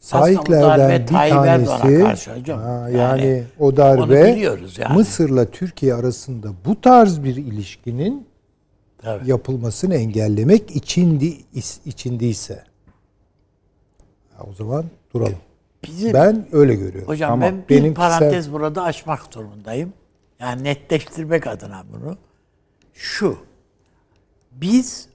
Sahiplerden 0.00 1.02
bir 1.02 1.06
tanesi 1.06 1.98
karşı 2.02 2.36
hocam. 2.36 2.60
Ha, 2.60 2.88
Yani 2.90 3.26
yani, 3.26 3.44
o 3.58 3.76
darbe 3.76 4.18
yani. 4.78 4.94
Mısır'la 4.94 5.50
Türkiye 5.50 5.94
arasında 5.94 6.48
bu 6.64 6.80
tarz 6.80 7.24
bir 7.24 7.36
ilişkinin 7.36 8.26
Tabii. 8.98 9.30
yapılmasını 9.30 9.94
engellemek 9.94 10.70
içindi, 10.76 11.36
içindiyse 11.84 12.64
ya 14.38 14.44
o 14.50 14.52
zaman 14.52 14.84
duralım. 15.14 15.38
Bizim, 15.84 16.14
Ben 16.14 16.46
öyle 16.52 16.74
görüyorum. 16.74 17.08
hocam 17.08 17.28
Tamam. 17.30 17.42
ben 17.42 17.64
bir 17.68 17.76
Benim 17.76 17.94
parantez 17.94 18.52
burada 18.52 18.82
açmak 18.82 19.34
durumundayım. 19.34 19.92
Yani 20.40 20.64
netleştirmek 20.64 21.46
adına 21.46 21.84
bunu. 21.92 22.16
Şu. 22.94 23.38
Biz 24.52 25.08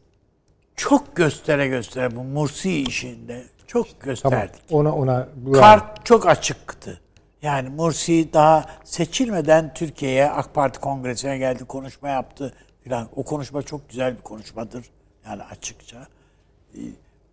çok 0.75 1.15
göstere 1.15 1.67
göstere 1.67 2.15
bu 2.15 2.23
Mursi 2.23 2.81
işinde 2.81 3.43
çok 3.75 3.85
Tamam. 3.87 4.05
gösterdik. 4.05 4.61
Ona 4.71 4.95
ona 4.95 5.27
Kart 5.53 6.05
çok 6.05 6.27
açıktı. 6.27 6.99
Yani 7.41 7.69
Mursi 7.69 8.29
daha 8.33 8.65
seçilmeden 8.83 9.73
Türkiye'ye 9.73 10.29
AK 10.29 10.53
Parti 10.53 10.79
kongresine 10.79 11.37
geldi, 11.37 11.65
konuşma 11.65 12.09
yaptı 12.09 12.53
filan. 12.83 13.07
O 13.15 13.23
konuşma 13.23 13.61
çok 13.61 13.89
güzel 13.89 14.15
bir 14.17 14.21
konuşmadır. 14.21 14.85
Yani 15.25 15.43
açıkça. 15.43 16.07
Ee, 16.75 16.79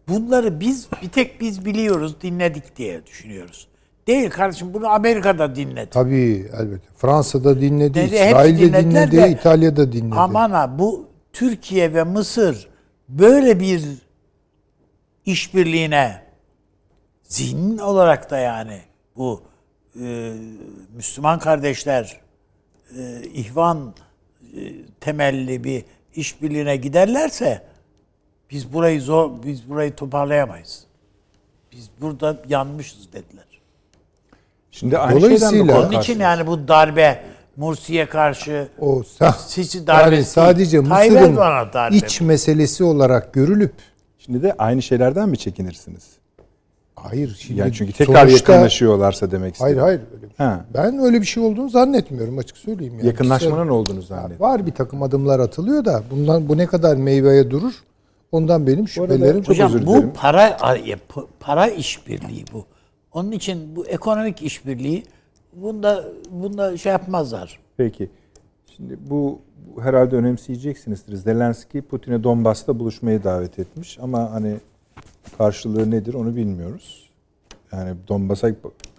Bunları 0.08 0.60
biz 0.60 0.88
bir 1.02 1.08
tek 1.08 1.40
biz 1.40 1.64
biliyoruz, 1.64 2.16
dinledik 2.22 2.76
diye 2.76 3.06
düşünüyoruz. 3.06 3.68
Değil 4.06 4.30
kardeşim 4.30 4.74
bunu 4.74 4.88
Amerika'da 4.88 5.56
dinledi. 5.56 5.90
Tabii 5.90 6.50
elbette. 6.58 6.86
Fransa'da 6.96 7.60
dinledi, 7.60 7.94
Dedi, 7.94 8.14
İsrail'de 8.14 8.84
dinledi, 8.84 9.16
de- 9.16 9.30
İtalya'da 9.30 9.92
dinledi. 9.92 10.14
Aman 10.18 10.50
ha 10.50 10.78
bu 10.78 11.08
Türkiye 11.32 11.94
ve 11.94 12.04
Mısır 12.04 12.68
böyle 13.08 13.60
bir 13.60 13.84
işbirliğine 15.26 16.22
zihin 17.32 17.78
olarak 17.78 18.30
da 18.30 18.38
yani 18.38 18.80
bu 19.16 19.42
e, 20.00 20.32
Müslüman 20.96 21.38
kardeşler 21.38 22.20
e, 22.98 23.22
ihvan 23.22 23.94
e, 24.56 24.60
temelli 25.00 25.64
bir 25.64 25.84
işbirliğine 26.14 26.76
giderlerse 26.76 27.62
biz 28.50 28.72
burayı 28.72 29.00
zor 29.02 29.30
biz 29.46 29.68
burayı 29.68 29.94
toparlayamayız. 29.94 30.84
Biz 31.72 31.90
burada 32.00 32.36
yanmışız 32.48 33.12
dediler. 33.12 33.44
Şimdi 34.70 34.98
aynı 34.98 35.20
Dolayısıyla- 35.20 35.86
Onun 35.86 36.00
için 36.00 36.20
yani 36.20 36.46
bu 36.46 36.68
darbe 36.68 37.22
Mursi'ye 37.56 38.08
karşı 38.08 38.68
o 38.78 39.02
Sisi 39.46 39.86
darbesi 39.86 40.14
yani 40.14 40.24
sadece 40.24 40.80
Mısır'ın 40.80 41.36
darbe 41.36 41.96
iç 41.96 42.20
meselesi 42.20 42.84
olarak 42.84 43.32
görülüp 43.34 43.74
Şimdi 44.18 44.42
de 44.42 44.54
aynı 44.58 44.82
şeylerden 44.82 45.28
mi 45.28 45.38
çekinirsiniz? 45.38 46.21
Hayır 47.02 47.36
şimdi 47.40 47.60
Yani 47.60 47.72
çünkü 47.72 47.92
tekrar 47.92 48.26
sonuçta- 48.28 48.52
yakınlaşıyorlarsa 48.52 49.30
demek 49.30 49.60
Hayır 49.60 49.76
istedim. 49.76 49.82
hayır 49.82 50.00
öyle 50.14 50.22
bir 50.30 50.36
şey. 50.36 50.46
Ha. 50.46 50.64
Ben 50.74 50.98
öyle 50.98 51.20
bir 51.20 51.26
şey 51.26 51.42
olduğunu 51.42 51.68
zannetmiyorum 51.70 52.38
açık 52.38 52.56
söyleyeyim 52.56 52.94
yani. 52.98 53.06
Yakınlaşmanın 53.06 53.68
olduğunu 53.68 53.98
Kişisel- 54.00 54.16
zannediyorum. 54.16 54.40
Var 54.46 54.66
bir 54.66 54.72
takım 54.72 55.02
adımlar 55.02 55.40
atılıyor 55.40 55.84
da 55.84 56.02
bundan 56.10 56.48
bu 56.48 56.56
ne 56.58 56.66
kadar 56.66 56.96
meyveye 56.96 57.50
durur? 57.50 57.72
Ondan 58.32 58.66
benim 58.66 58.88
şüphelerim 58.88 59.42
çok 59.42 59.48
Hocam 59.48 59.74
özür 59.74 59.86
bu 59.86 59.92
dilerim. 59.94 60.12
para 60.14 60.42
ya, 60.86 60.96
p- 61.14 61.20
para 61.40 61.66
işbirliği 61.68 62.44
bu. 62.52 62.64
Onun 63.12 63.32
için 63.32 63.76
bu 63.76 63.86
ekonomik 63.86 64.42
işbirliği 64.42 65.02
bunda 65.52 66.04
bunda 66.30 66.76
şey 66.76 66.92
yapmazlar. 66.92 67.58
Peki. 67.76 68.10
Şimdi 68.76 68.98
bu, 69.10 69.38
bu 69.76 69.82
herhalde 69.82 70.16
önemseyeceksinizdir. 70.16 71.16
Zelenski 71.16 71.82
Putin'e 71.82 72.24
Donbas'ta 72.24 72.78
buluşmayı 72.78 73.24
davet 73.24 73.58
etmiş 73.58 73.98
ama 74.02 74.30
hani 74.32 74.54
karşılığı 75.38 75.90
nedir 75.90 76.14
onu 76.14 76.36
bilmiyoruz. 76.36 77.10
Yani 77.72 77.94
Donbas'a 78.08 78.50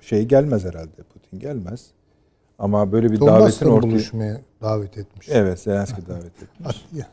şey 0.02 0.26
gelmez 0.26 0.66
herhalde. 0.66 1.04
Putin 1.14 1.40
gelmez. 1.40 1.86
Ama 2.60 2.92
böyle 2.92 3.12
bir 3.12 3.20
davetin 3.20 3.36
Donbas'ta 3.36 3.70
ortaya... 3.70 3.92
buluşmaya 3.92 4.42
davet 4.62 4.98
etmiş. 4.98 5.30
Evet, 5.30 5.60
Zelenski 5.60 6.08
davet 6.08 6.44
etmiş. 6.44 6.86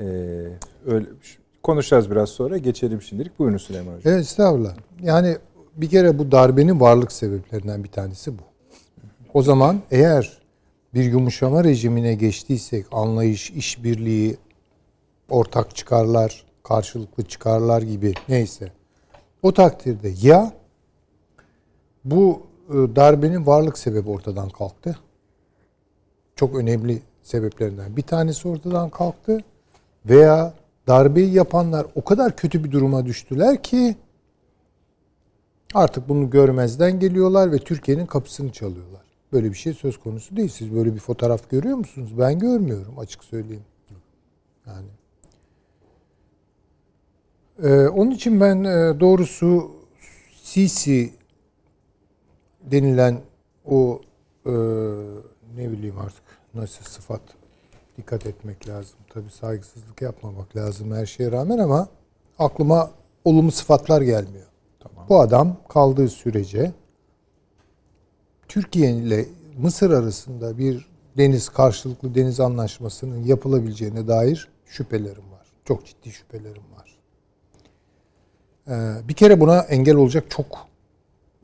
Ee, 0.00 0.04
öyle 0.86 1.06
konuşacağız 1.62 2.10
biraz 2.10 2.28
sonra. 2.28 2.58
Geçelim 2.58 3.02
şimdilik. 3.02 3.38
Buyurun 3.38 3.56
Süleyman 3.56 3.96
Hocam. 3.96 4.12
Evet 4.12 4.20
estağfurullah. 4.22 4.74
Yani 5.02 5.36
bir 5.76 5.90
kere 5.90 6.18
bu 6.18 6.32
darbenin 6.32 6.80
varlık 6.80 7.12
sebeplerinden 7.12 7.84
bir 7.84 7.88
tanesi 7.88 8.38
bu. 8.38 8.42
O 9.34 9.42
zaman 9.42 9.80
eğer 9.90 10.42
bir 10.94 11.04
yumuşama 11.04 11.64
rejimine 11.64 12.14
geçtiysek 12.14 12.86
anlayış, 12.92 13.50
işbirliği, 13.50 14.36
ortak 15.30 15.76
çıkarlar, 15.76 16.44
karşılıklı 16.62 17.24
çıkarlar 17.24 17.82
gibi 17.82 18.14
neyse. 18.28 18.72
O 19.42 19.52
takdirde 19.52 20.12
ya 20.22 20.52
bu 22.04 22.42
e, 22.68 22.72
darbenin 22.72 23.46
varlık 23.46 23.78
sebebi 23.78 24.10
ortadan 24.10 24.48
kalktı. 24.48 24.98
Çok 26.36 26.56
önemli 26.56 27.02
sebeplerinden 27.22 27.96
bir 27.96 28.02
tanesi 28.02 28.48
ortadan 28.48 28.90
kalktı. 28.90 29.38
Veya 30.06 30.54
darbeyi 30.86 31.32
yapanlar 31.32 31.86
o 31.94 32.04
kadar 32.04 32.36
kötü 32.36 32.64
bir 32.64 32.72
duruma 32.72 33.06
düştüler 33.06 33.62
ki 33.62 33.96
artık 35.74 36.08
bunu 36.08 36.30
görmezden 36.30 37.00
geliyorlar 37.00 37.52
ve 37.52 37.58
Türkiye'nin 37.58 38.06
kapısını 38.06 38.52
çalıyorlar. 38.52 39.02
Böyle 39.32 39.50
bir 39.50 39.56
şey 39.56 39.74
söz 39.74 39.98
konusu 39.98 40.36
değil. 40.36 40.48
Siz 40.48 40.74
böyle 40.74 40.94
bir 40.94 41.00
fotoğraf 41.00 41.50
görüyor 41.50 41.76
musunuz? 41.76 42.18
Ben 42.18 42.38
görmüyorum 42.38 42.98
açık 42.98 43.24
söyleyeyim. 43.24 43.64
Yani 44.66 44.86
ee, 47.62 47.88
onun 47.88 48.10
için 48.10 48.40
ben 48.40 48.64
e, 48.64 49.00
doğrusu 49.00 49.70
Sisi 50.42 51.12
denilen 52.60 53.20
o 53.64 54.00
e, 54.46 54.52
ne 55.56 55.72
bileyim 55.72 55.98
artık 55.98 56.22
nasıl 56.54 56.84
sıfat 56.84 57.20
dikkat 57.96 58.26
etmek 58.26 58.68
lazım. 58.68 58.96
Tabi 59.14 59.30
saygısızlık 59.30 60.02
yapmamak 60.02 60.56
lazım 60.56 60.92
her 60.92 61.06
şeye 61.06 61.32
rağmen 61.32 61.58
ama 61.58 61.88
aklıma 62.38 62.90
olumlu 63.24 63.50
sıfatlar 63.50 64.02
gelmiyor. 64.02 64.46
Bu 65.08 65.20
adam 65.20 65.56
kaldığı 65.68 66.08
sürece 66.08 66.72
Türkiye 68.48 68.90
ile 68.90 69.26
Mısır 69.58 69.90
arasında 69.90 70.58
bir 70.58 70.88
deniz 71.16 71.48
karşılıklı 71.48 72.14
deniz 72.14 72.40
anlaşmasının 72.40 73.24
yapılabileceğine 73.24 74.08
dair 74.08 74.48
şüphelerim 74.66 75.30
var. 75.32 75.46
Çok 75.64 75.86
ciddi 75.86 76.10
şüphelerim 76.10 76.62
var. 76.76 76.91
Ee, 78.68 78.72
bir 79.08 79.14
kere 79.14 79.40
buna 79.40 79.60
engel 79.60 79.96
olacak 79.96 80.24
çok 80.30 80.66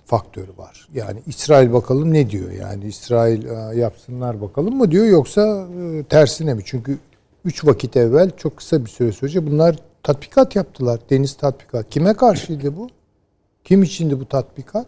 faktörü 0.05 0.57
var. 0.59 0.89
Yani 0.95 1.23
İsrail 1.27 1.73
bakalım 1.73 2.13
ne 2.13 2.31
diyor? 2.31 2.51
Yani 2.51 2.85
İsrail 2.85 3.45
e, 3.45 3.79
yapsınlar 3.79 4.41
bakalım 4.41 4.77
mı 4.77 4.91
diyor 4.91 5.07
yoksa 5.07 5.69
e, 5.83 6.05
tersine 6.05 6.55
mi? 6.55 6.63
Çünkü 6.65 6.99
3 7.45 7.65
vakit 7.65 7.97
evvel 7.97 8.31
çok 8.37 8.57
kısa 8.57 8.85
bir 8.85 8.91
süre 8.91 9.13
önce 9.23 9.47
bunlar 9.47 9.77
tatbikat 10.03 10.57
yaptılar. 10.57 11.01
Deniz 11.11 11.37
tatbikat. 11.37 11.91
Kime 11.91 12.15
karşıydı 12.15 12.77
bu? 12.77 12.89
Kim 13.65 13.83
içindi 13.83 14.21
bu 14.21 14.29
tatbikat? 14.29 14.87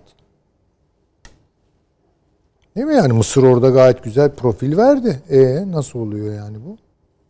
Değil 2.77 2.87
mi 2.87 2.95
yani 2.95 3.13
Mısır 3.13 3.43
orada 3.43 3.71
gayet 3.71 4.05
güzel 4.05 4.35
profil 4.35 4.77
verdi. 4.77 5.23
E 5.31 5.71
nasıl 5.73 5.99
oluyor 5.99 6.35
yani 6.35 6.57
bu? 6.67 6.77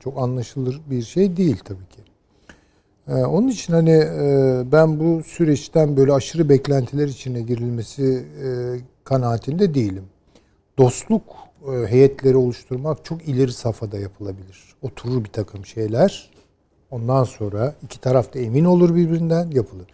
Çok 0.01 0.19
anlaşılır 0.19 0.81
bir 0.91 1.03
şey 1.03 1.37
değil 1.37 1.59
tabii 1.65 1.87
ki. 1.89 2.10
Ee, 3.11 3.15
onun 3.15 3.49
için 3.49 3.73
hani 3.73 3.91
e, 3.91 4.63
ben 4.73 5.01
bu 5.01 5.23
süreçten 5.23 5.97
böyle 5.97 6.13
aşırı 6.13 6.49
beklentiler 6.49 7.09
içine 7.09 7.43
girilmesi 7.43 8.25
e, 8.45 8.49
kanaatinde 9.05 9.75
değilim. 9.75 10.05
Dostluk 10.79 11.23
e, 11.73 11.87
heyetleri 11.87 12.37
oluşturmak 12.37 13.05
çok 13.05 13.29
ileri 13.29 13.53
safhada 13.53 13.99
yapılabilir. 13.99 14.75
Oturur 14.83 15.25
bir 15.25 15.31
takım 15.31 15.67
şeyler. 15.67 16.31
Ondan 16.91 17.25
sonra 17.25 17.75
iki 17.83 18.01
taraf 18.01 18.35
da 18.35 18.39
emin 18.39 18.65
olur 18.65 18.95
birbirinden 18.95 19.51
yapılır. 19.51 19.87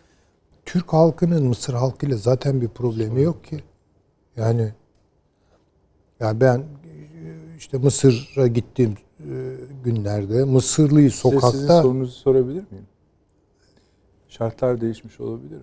Türk 0.66 0.92
halkının 0.92 1.46
Mısır 1.46 1.74
halkıyla 1.74 2.16
zaten 2.16 2.60
bir 2.60 2.68
problemi 2.68 3.22
yok 3.22 3.44
ki. 3.44 3.60
Yani 4.36 4.72
yani 6.20 6.40
ben 6.40 6.64
işte 7.58 7.78
Mısır'a 7.78 8.46
gittiğim 8.46 8.94
günlerde 9.84 10.44
Mısırlıyı 10.44 11.10
Size 11.10 11.22
sizin 11.22 11.40
sokakta 11.40 11.82
sorunuzu 11.82 12.12
sorabilir 12.12 12.64
miyim? 12.70 12.86
Şartlar 14.28 14.80
değişmiş 14.80 15.20
olabilir 15.20 15.56
mi? 15.56 15.62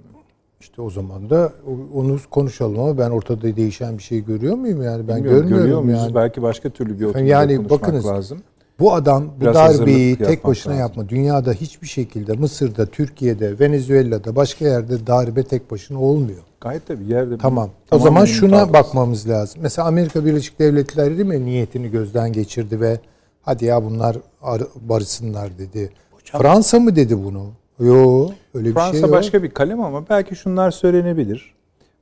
işte 0.60 0.81
o 0.81 0.90
zaman 0.90 1.30
da 1.30 1.53
onu 1.95 2.18
konuşalım 2.31 2.80
ama 2.80 2.98
ben 2.98 3.10
ortada 3.10 3.56
değişen 3.56 3.98
bir 3.98 4.03
şey 4.03 4.26
görüyor 4.26 4.56
muyum 4.56 4.81
yani 4.84 5.07
ben 5.07 5.15
Bilmiyorum, 5.18 5.41
görüyor 5.41 5.57
görmüyorum 5.60 5.85
muyuz? 5.85 5.99
yani. 6.02 6.15
Belki 6.15 6.41
başka 6.41 6.69
türlü 6.69 6.99
bir 6.99 7.06
oturumda 7.06 7.30
Yani 7.30 7.56
konuşmak 7.56 7.81
bakınız, 7.81 8.06
lazım. 8.07 8.38
Bu 8.80 8.94
adam 8.94 9.26
bu 9.38 9.41
Biraz 9.41 9.56
darbeyi 9.80 10.15
tek 10.18 10.45
başına 10.45 10.73
lazım. 10.73 10.81
yapma. 10.88 11.10
Dünyada 11.10 11.53
hiçbir 11.53 11.88
şekilde 11.88 12.34
Mısır'da, 12.34 12.85
Türkiye'de, 12.85 13.60
Venezuela'da 13.60 14.35
başka 14.35 14.65
yerde 14.65 15.07
darbe 15.07 15.44
tek 15.44 15.72
başına 15.72 16.02
olmuyor. 16.02 16.41
Gayet 16.61 16.88
tabii 16.88 17.06
yerde. 17.06 17.38
Tamam. 17.38 17.69
o 17.91 17.99
zaman 17.99 18.26
şuna 18.26 18.52
mutabık. 18.56 18.73
bakmamız 18.73 19.30
lazım. 19.30 19.60
Mesela 19.64 19.88
Amerika 19.88 20.26
Birleşik 20.26 20.60
Devletleri 20.60 21.18
değil 21.18 21.30
mi 21.30 21.45
niyetini 21.45 21.91
gözden 21.91 22.34
geçirdi 22.34 22.81
ve 22.81 22.99
hadi 23.41 23.65
ya 23.65 23.84
bunlar 23.85 24.18
ar- 24.41 24.61
barışsınlar 24.81 25.57
dedi. 25.57 25.90
Fransa 26.23 26.80
mı 26.80 26.95
dedi 26.95 27.23
bunu? 27.23 27.45
Yo 27.80 28.30
öyle 28.53 28.69
bir 28.69 28.73
Fransa 28.73 28.91
şey 28.91 29.01
yok. 29.01 29.11
başka 29.11 29.43
bir 29.43 29.49
kalem 29.51 29.81
ama 29.81 30.09
belki 30.09 30.35
şunlar 30.35 30.71
söylenebilir. 30.71 31.53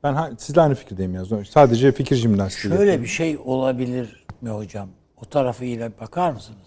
Ben 0.04 0.14
ha- 0.14 0.32
sizle 0.38 0.62
aynı 0.62 0.76
fikirdeyim 0.76 1.14
ya. 1.14 1.24
Sadece 1.50 1.92
fikir 1.92 2.16
jimnastiği. 2.16 2.62
Şöyle 2.62 2.76
yapıyorum. 2.76 3.04
bir 3.04 3.10
şey 3.10 3.38
olabilir 3.46 4.26
mi 4.42 4.50
hocam? 4.50 4.90
O 5.22 5.26
tarafıyla 5.26 5.92
bakar 6.02 6.32
mısınız? 6.32 6.58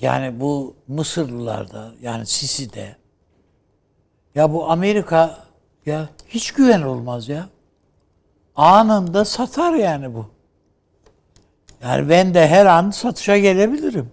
Yani 0.00 0.40
bu 0.40 0.74
Mısırlılarda 0.88 1.92
yani 2.02 2.26
Sisi'de 2.26 2.96
ya 4.34 4.52
bu 4.52 4.70
Amerika 4.70 5.38
ya 5.86 6.08
hiç 6.28 6.52
güven 6.52 6.82
olmaz 6.82 7.28
ya. 7.28 7.48
Anında 8.56 9.24
satar 9.24 9.74
yani 9.74 10.14
bu. 10.14 10.26
Yani 11.82 12.08
ben 12.08 12.34
de 12.34 12.48
her 12.48 12.66
an 12.66 12.90
satışa 12.90 13.38
gelebilirim. 13.38 14.10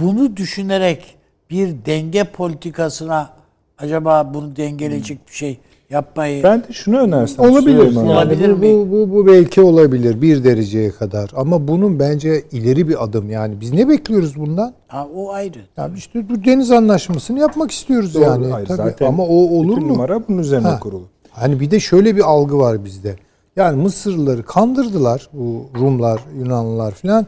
Bunu 0.00 0.36
düşünerek 0.36 1.18
bir 1.50 1.74
denge 1.86 2.24
politikasına 2.24 3.30
acaba 3.78 4.30
bunu 4.34 4.56
dengeleyecek 4.56 5.28
bir 5.28 5.32
şey 5.34 5.58
yapmayı 5.90 6.42
Ben 6.42 6.60
de 6.60 6.72
şunu 6.72 6.98
önersem. 6.98 7.50
Olabilir. 7.50 7.96
Abi. 7.96 7.98
Olabilir 7.98 8.52
bu, 8.52 8.56
mi? 8.56 8.62
bu, 8.62 8.90
bu, 8.90 9.14
bu 9.14 9.26
belki 9.26 9.60
olabilir 9.62 10.22
bir 10.22 10.44
dereceye 10.44 10.90
kadar. 10.90 11.30
Ama 11.36 11.68
bunun 11.68 11.98
bence 11.98 12.42
ileri 12.52 12.88
bir 12.88 13.04
adım. 13.04 13.30
Yani 13.30 13.60
biz 13.60 13.72
ne 13.72 13.88
bekliyoruz 13.88 14.36
bundan? 14.36 14.72
ha, 14.88 15.06
o 15.14 15.30
ayrı. 15.32 15.58
Yani 15.76 15.98
işte 15.98 16.28
bu 16.28 16.44
deniz 16.44 16.70
anlaşmasını 16.70 17.38
yapmak 17.38 17.70
istiyoruz 17.70 18.14
Doğru, 18.14 18.22
yani. 18.24 18.46
hayır, 18.46 18.66
Tabii. 18.66 18.76
zaten 18.76 19.06
Ama 19.06 19.22
o 19.22 19.34
olur 19.34 19.76
bütün 19.76 19.88
mu? 19.88 19.92
numara 19.94 20.28
bunun 20.28 20.38
üzerine 20.38 20.68
Ha. 20.68 20.80
kurulu. 20.80 21.04
Hani 21.30 21.60
bir 21.60 21.70
de 21.70 21.80
şöyle 21.80 22.16
bir 22.16 22.22
algı 22.30 22.58
var 22.58 22.84
bizde. 22.84 23.16
Yani 23.56 23.82
Mısırlıları 23.82 24.42
kandırdılar 24.42 25.28
bu 25.32 25.66
Rumlar, 25.78 26.20
Yunanlılar 26.38 26.92
filan. 26.94 27.26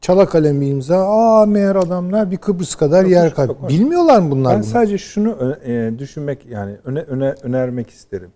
Çala 0.00 0.28
kalem 0.28 0.60
bir 0.60 0.66
imza. 0.70 0.96
Aa 1.08 1.46
meğer 1.46 1.76
adamlar 1.76 2.30
bir 2.30 2.36
Kıbrıs 2.36 2.74
kadar 2.74 3.04
yer 3.04 3.34
kayb. 3.34 3.48
yok. 3.48 3.68
Bilmiyorlar 3.68 4.18
mı 4.20 4.30
bunlar 4.30 4.54
Ben 4.54 4.62
bunu? 4.62 4.70
sadece 4.70 4.98
şunu 4.98 5.32
ö- 5.32 5.72
e, 5.72 5.98
düşünmek 5.98 6.46
yani 6.46 6.76
öne, 6.84 7.00
öne 7.00 7.34
önermek 7.42 7.90
isterim. 7.90 8.30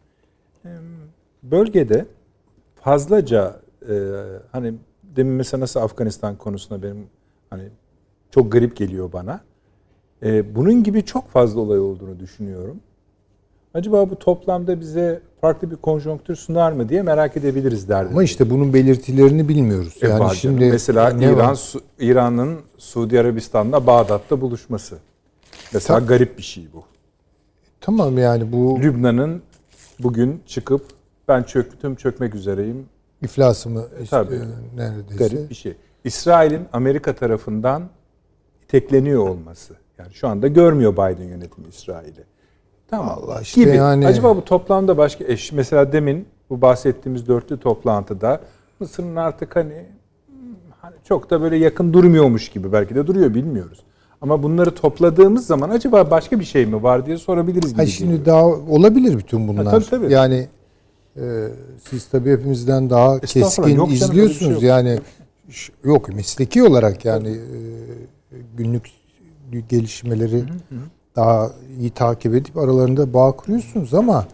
Bölgede 1.42 2.06
fazlaca 2.74 3.56
e, 3.88 3.94
hani 4.52 4.74
demin 5.16 5.32
mesela 5.32 5.60
nasıl 5.60 5.80
Afganistan 5.80 6.36
konusunda 6.36 6.82
benim 6.82 7.06
hani 7.50 7.62
çok 8.30 8.52
garip 8.52 8.76
geliyor 8.76 9.12
bana. 9.12 9.40
E, 10.22 10.54
bunun 10.54 10.82
gibi 10.82 11.04
çok 11.04 11.28
fazla 11.28 11.60
olay 11.60 11.78
olduğunu 11.78 12.20
düşünüyorum. 12.20 12.80
Acaba 13.74 14.10
bu 14.10 14.18
toplamda 14.18 14.80
bize 14.80 15.20
farklı 15.40 15.70
bir 15.70 15.76
konjonktür 15.76 16.36
sunar 16.36 16.72
mı 16.72 16.88
diye 16.88 17.02
merak 17.02 17.36
edebiliriz 17.36 17.88
derdim. 17.88 18.12
Ama 18.12 18.22
işte 18.22 18.50
bunun 18.50 18.72
belirtilerini 18.74 19.48
bilmiyoruz. 19.48 19.94
E, 20.02 20.08
Yani 20.08 20.36
şimdi 20.36 20.70
mesela 20.70 21.10
İran? 21.10 21.54
Su- 21.54 21.80
İran'ın 21.98 22.60
Suudi 22.78 23.20
Arabistan'la 23.20 23.86
Bağdat'ta 23.86 24.40
buluşması. 24.40 24.98
Mesela 25.74 25.98
garip 26.00 26.38
bir 26.38 26.42
şey 26.42 26.64
bu. 26.74 26.82
Tamam 27.80 28.18
yani 28.18 28.52
bu 28.52 28.80
Lübnan'ın 28.80 29.42
bugün 30.00 30.42
çıkıp 30.46 30.82
ben 31.28 31.42
çöktüm 31.42 31.94
çökmek 31.96 32.34
üzereyim 32.34 32.86
iflası 33.22 33.68
mı 33.70 33.84
tabii. 34.10 34.34
e, 34.34 34.76
neredeyse. 34.76 35.16
garip 35.24 35.50
bir 35.50 35.54
şey. 35.54 35.76
İsrail'in 36.04 36.62
Amerika 36.72 37.14
tarafından 37.14 37.82
itekleniyor 38.64 39.28
olması. 39.28 39.74
Yani 39.98 40.14
şu 40.14 40.28
anda 40.28 40.48
görmüyor 40.48 40.92
Biden 40.92 41.28
yönetimi 41.28 41.68
İsrail'i. 41.68 42.24
Tamam. 42.90 43.18
Allah 43.22 43.40
işte 43.40 43.60
gibi. 43.60 43.76
yani- 43.76 44.06
Acaba 44.06 44.36
bu 44.36 44.44
toplamda 44.44 44.96
başka 44.96 45.24
eş 45.24 45.52
mesela 45.52 45.92
demin 45.92 46.26
bu 46.50 46.60
bahsettiğimiz 46.60 47.28
dörtlü 47.28 47.60
toplantıda 47.60 48.40
Mısır'ın 48.80 49.16
artık 49.16 49.56
hani 49.56 49.86
hani 50.80 50.94
çok 51.04 51.30
da 51.30 51.42
böyle 51.42 51.56
yakın 51.56 51.92
durmuyormuş 51.92 52.48
gibi 52.48 52.72
belki 52.72 52.94
de 52.94 53.06
duruyor 53.06 53.34
bilmiyoruz. 53.34 53.78
Ama 54.20 54.42
bunları 54.42 54.74
topladığımız 54.74 55.46
zaman 55.46 55.70
acaba 55.70 56.10
başka 56.10 56.40
bir 56.40 56.44
şey 56.44 56.66
mi 56.66 56.82
var 56.82 57.06
diye 57.06 57.16
sorabiliriz 57.16 57.72
gibi. 57.72 57.82
Ha 57.82 57.86
şimdi 57.86 58.10
geliyor. 58.10 58.26
daha 58.26 58.46
olabilir 58.46 59.18
bütün 59.18 59.48
bunlar. 59.48 59.70
tabii, 59.70 59.84
tabii. 59.84 60.12
Yani 60.12 60.48
e, 61.16 61.48
siz 61.90 62.06
tabii 62.08 62.30
hepimizden 62.30 62.90
daha 62.90 63.20
keskin 63.20 63.62
yok 63.68 63.76
canım, 63.76 63.90
bir 63.90 63.96
şey 63.96 64.08
izliyorsunuz. 64.08 64.52
yok. 64.52 64.62
yani 64.62 64.98
yok 65.84 66.14
mesleki 66.14 66.62
olarak 66.62 67.04
yani 67.04 67.28
e, 67.28 67.38
günlük 68.56 68.90
gelişmeleri 69.68 70.44
daha 71.16 71.50
iyi 71.80 71.90
takip 71.90 72.34
edip 72.34 72.58
aralarında 72.58 73.14
bağ 73.14 73.32
kuruyorsunuz 73.32 73.94
ama 73.94 74.26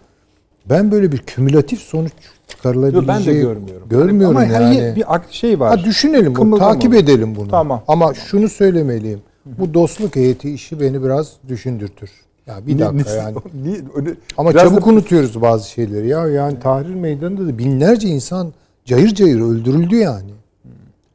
ben 0.71 0.91
böyle 0.91 1.13
bir 1.13 1.19
kümülatif 1.19 1.81
sonuç 1.81 2.13
çıkarılabileceği 2.49 3.09
ben 3.09 3.27
de 3.27 3.33
görmüyorum. 3.35 3.89
Görmüyorum 3.89 4.37
Ama 4.37 4.47
yani. 4.47 4.65
hani 4.65 4.97
bir 4.97 5.05
şey 5.31 5.61
var. 5.61 5.79
Ha 5.79 5.85
düşünelim 5.85 6.37
bunu, 6.37 6.59
takip 6.59 6.95
edelim 6.95 7.37
bunu. 7.37 7.49
Tamam. 7.49 7.83
Ama 7.89 8.15
şunu 8.15 8.49
söylemeliyim. 8.49 9.21
Bu 9.47 9.75
dostluk 9.75 10.17
heyeti 10.17 10.51
işi 10.51 10.81
beni 10.81 11.03
biraz 11.03 11.33
düşündürtür. 11.49 12.11
Ya 12.47 12.67
bir 12.67 12.79
dakika 12.79 13.13
ni- 13.13 13.17
yani. 13.17 13.37
Ama 14.39 14.51
biraz 14.51 14.63
çabuk 14.63 14.87
da- 14.87 14.91
unutuyoruz 14.91 15.43
bazı 15.43 15.71
şeyleri. 15.71 16.09
Ya 16.09 16.29
yani 16.29 16.61
Tahrir 16.61 16.95
Meydanı'nda 16.95 17.47
da 17.47 17.59
binlerce 17.59 18.09
insan 18.09 18.53
cayır 18.85 19.15
cayır 19.15 19.41
öldürüldü 19.41 19.97
yani. 19.97 20.31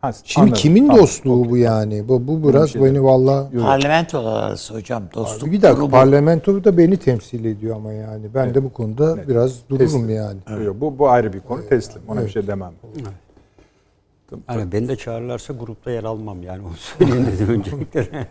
Ha, 0.01 0.11
Şimdi 0.23 0.43
anladım. 0.43 0.61
kimin 0.61 0.87
Tamam, 0.87 1.01
dostluğu 1.01 1.39
okey. 1.39 1.51
bu 1.51 1.57
yani? 1.57 2.07
Bu, 2.07 2.27
bu 2.27 2.49
biraz 2.49 2.75
beni 2.75 3.03
valla... 3.03 3.49
Parlamentolar 3.61 4.43
arası 4.43 4.73
hocam 4.73 5.03
dostluk 5.15 5.51
Bir 5.51 5.61
dakika 5.61 5.79
grubu. 5.79 5.91
parlamento 5.91 6.63
da 6.63 6.77
beni 6.77 6.97
temsil 6.97 7.45
ediyor 7.45 7.75
ama 7.75 7.91
yani. 7.93 8.25
Ben 8.33 8.53
de 8.55 8.63
bu 8.63 8.73
konuda 8.73 9.27
biraz 9.27 9.53
dururum 9.69 9.85
Teslim. 9.85 10.09
yani. 10.09 10.37
Yok, 10.65 10.81
Bu, 10.81 10.99
bu 10.99 11.09
ayrı 11.09 11.33
bir 11.33 11.39
konu 11.39 11.67
teslim. 11.69 12.01
Ona 12.07 12.25
bir 12.25 12.29
şey 12.29 12.47
demem. 12.47 12.71
Yani 14.49 14.71
beni 14.71 14.87
de 14.87 14.95
çağırırlarsa 14.95 15.53
grupta 15.53 15.91
yer 15.91 16.03
almam 16.03 16.43
yani 16.43 16.61
onu 16.61 16.73
söyleyeyim 16.97 17.27
dedim 17.33 17.49
öncelikle. 17.49 18.27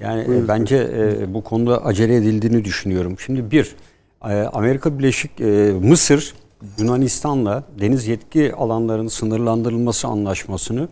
Yani 0.00 0.22
e, 0.22 0.48
bence 0.48 0.90
e, 0.96 1.34
bu 1.34 1.44
konuda 1.44 1.84
acele 1.84 2.16
edildiğini 2.16 2.64
düşünüyorum. 2.64 3.18
Şimdi 3.18 3.50
bir, 3.50 3.76
e, 4.24 4.34
Amerika 4.42 4.98
Birleşik 4.98 5.40
e, 5.40 5.72
Mısır 5.82 6.34
Yunanistan'la 6.78 7.62
deniz 7.80 8.06
yetki 8.06 8.54
alanlarının 8.54 9.08
sınırlandırılması 9.08 10.08
anlaşmasını 10.08 10.88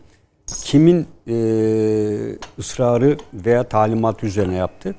kimin 0.64 1.06
e, 1.28 1.34
ısrarı 2.58 3.18
veya 3.34 3.64
talimat 3.64 4.24
üzerine 4.24 4.56
yaptı? 4.56 4.94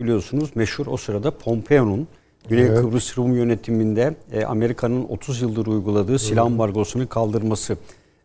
Biliyorsunuz 0.00 0.50
meşhur 0.54 0.86
o 0.86 0.96
sırada 0.96 1.30
Pompeo'nun 1.30 2.08
Güney 2.48 2.64
Evet. 2.64 2.80
Kıbrıs 2.80 3.18
Rum 3.18 3.36
yönetiminde 3.36 4.14
e, 4.32 4.44
Amerika'nın 4.44 5.04
30 5.04 5.42
yıldır 5.42 5.66
uyguladığı 5.66 6.18
silah 6.18 6.44
ambargosunu 6.44 7.08
kaldırması. 7.08 7.76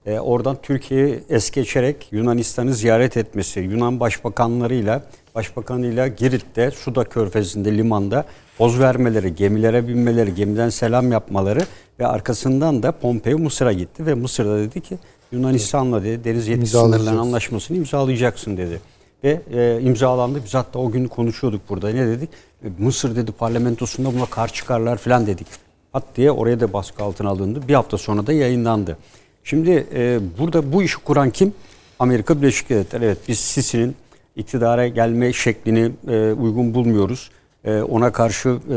E, 0.06 0.20
oradan 0.20 0.58
Türkiye'yi 0.62 1.20
es 1.30 1.52
geçerek 1.52 2.08
Yunanistan'ı 2.12 2.74
ziyaret 2.74 3.18
etmesi, 3.18 3.60
Yunan 3.60 4.00
başbakanlarıyla, 4.00 5.04
başbakanıyla 5.36 6.08
Girit'te, 6.08 6.72
Suda 6.72 7.04
Körfezi'nde, 7.04 7.78
limanda 7.78 8.26
poz 8.58 8.80
vermeleri, 8.80 9.36
gemilere 9.36 9.88
binmeleri, 9.88 10.36
gemiden 10.36 10.70
selam 10.70 11.12
yapmaları 11.12 11.62
ve 12.00 12.08
arkasından 12.08 12.84
da 12.84 12.92
Pompeo 12.92 13.38
Mısır'a 13.38 13.74
gitti 13.74 14.06
ve 14.06 14.14
Mısır'da 14.14 14.58
dedi 14.58 14.82
ki 14.82 14.98
Yunanistan'la 15.32 16.04
dedi 16.04 16.24
deniz 16.24 16.48
yetki 16.48 16.62
İmzalayacaksın. 16.62 16.98
sınırlarının 17.06 17.28
anlaşmasını 17.28 17.78
imzalayacaksın 17.78 18.58
dedi. 18.58 18.82
Ve 19.24 19.42
e, 19.54 19.82
imzalandı. 19.82 20.42
Biz 20.46 20.54
hatta 20.54 20.80
o 20.80 20.92
gün 20.92 21.08
konuşuyorduk 21.08 21.62
burada. 21.70 21.90
Ne 21.90 22.08
dedik? 22.08 22.30
E, 22.64 22.68
Mısır 22.80 23.16
dedi 23.16 23.32
parlamentosunda 23.32 24.14
buna 24.14 24.26
karşı 24.26 24.54
çıkarlar 24.54 24.98
falan 24.98 25.28
dedik. 25.28 25.48
Hat 25.94 26.04
diye 26.16 26.32
oraya 26.32 26.60
da 26.60 26.74
baskı 26.74 27.04
altına 27.04 27.30
alındı. 27.30 27.62
Bir 27.68 27.74
hafta 27.74 27.98
sonra 27.98 28.28
da 28.28 28.34
yayınlandı. 28.34 28.98
Şimdi 29.44 29.88
e, 29.94 30.20
burada 30.40 30.74
bu 30.74 30.84
işi 30.84 30.98
kuran 30.98 31.30
kim? 31.30 31.54
Amerika 32.00 32.42
Birleşik 32.42 32.70
Devletleri. 32.70 33.06
Evet 33.06 33.18
biz 33.28 33.40
Sisi'nin 33.40 33.96
iktidara 34.36 34.88
gelme 34.88 35.34
şeklini 35.34 35.92
e, 36.08 36.32
uygun 36.32 36.74
bulmuyoruz. 36.74 37.32
E, 37.66 37.82
ona 37.82 38.12
karşı 38.12 38.50
e, 38.50 38.74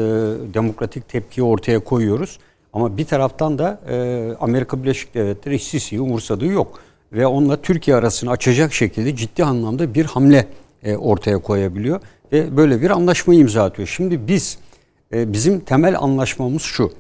demokratik 0.55 1.09
tepkiyi 1.09 1.45
ortaya 1.45 1.79
koyuyoruz. 1.79 2.39
Ama 2.73 2.97
bir 2.97 3.05
taraftan 3.05 3.59
da 3.59 3.81
e, 3.91 4.37
Amerika 4.41 4.83
Birleşik 4.83 5.15
Devletleri 5.15 5.59
Sisi'yi 5.59 6.01
umursadığı 6.01 6.47
yok. 6.47 6.81
Ve 7.13 7.27
onunla 7.27 7.63
Türkiye 7.63 7.97
arasını 7.97 8.31
açacak 8.31 8.73
şekilde 8.73 9.17
ciddi 9.17 9.45
anlamda 9.45 9.95
bir 9.95 10.05
hamle 10.05 10.47
e, 10.83 10.97
ortaya 10.97 11.39
koyabiliyor. 11.39 12.01
Ve 12.33 12.57
böyle 12.57 12.83
bir 12.83 12.91
anlaşmayı 12.91 13.41
imza 13.41 13.65
atıyor. 13.65 13.89
Şimdi 13.89 14.29
biz, 14.29 14.59
e, 15.13 15.33
bizim 15.33 15.61
temel 15.61 15.99
anlaşmamız 15.99 16.63
şu. 16.63 16.93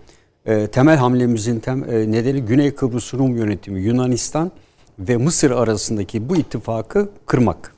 E, 0.47 0.66
temel 0.66 0.97
hamlemizin 0.97 1.61
tem, 1.61 1.85
e, 1.85 2.12
nedeni 2.12 2.43
Güney 2.43 2.74
Kıbrıs 2.74 3.15
Rum 3.15 3.36
yönetimi 3.36 3.81
Yunanistan 3.81 4.53
ve 4.99 5.16
Mısır 5.16 5.51
arasındaki 5.51 6.28
bu 6.28 6.36
ittifakı 6.36 7.11
kırmak. 7.27 7.72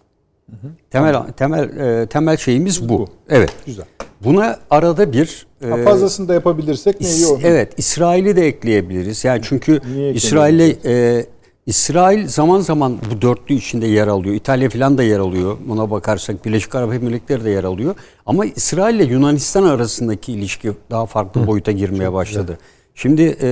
Temel 0.91 1.33
temel 1.37 1.63
e, 2.03 2.07
temel 2.07 2.37
şeyimiz 2.37 2.89
bu. 2.89 2.99
Bu. 2.99 3.09
Evet. 3.29 3.51
Güzel. 3.67 3.85
Buna 4.25 4.59
arada 4.71 5.13
bir 5.13 5.47
Ha, 5.71 5.79
e, 5.79 5.85
fazlasını 5.85 6.29
da 6.29 6.35
yapabilirsek 6.35 7.01
ne 7.01 7.11
iyi 7.11 7.27
olur. 7.27 7.41
Evet, 7.45 7.73
İsrail'i 7.77 8.37
de 8.37 8.47
ekleyebiliriz. 8.47 9.25
Yani 9.25 9.41
çünkü 9.45 9.81
Niye 9.95 10.13
İsrail'le 10.13 10.77
e, 10.85 11.27
İsrail 11.67 12.29
zaman 12.29 12.61
zaman 12.61 12.99
bu 13.11 13.23
dörtlü 13.23 13.55
içinde 13.55 13.87
yer 13.87 14.07
alıyor. 14.07 14.35
İtalya 14.35 14.71
falan 14.71 14.99
da 14.99 15.03
yer 15.03 15.19
alıyor. 15.19 15.57
Buna 15.67 15.91
bakarsak 15.91 16.45
Birleşik 16.45 16.75
Arap 16.75 16.93
Emirlikleri 16.95 17.45
de 17.45 17.51
yer 17.51 17.65
alıyor. 17.65 17.95
Ama 18.27 18.45
İsrail 18.45 18.95
ile 18.95 19.05
Yunanistan 19.05 19.63
arasındaki 19.63 20.33
ilişki 20.33 20.73
daha 20.91 21.07
farklı 21.07 21.47
boyuta 21.47 21.73
girmeye 21.73 22.13
başladı. 22.13 22.59
Şimdi 22.95 23.23
e, 23.23 23.47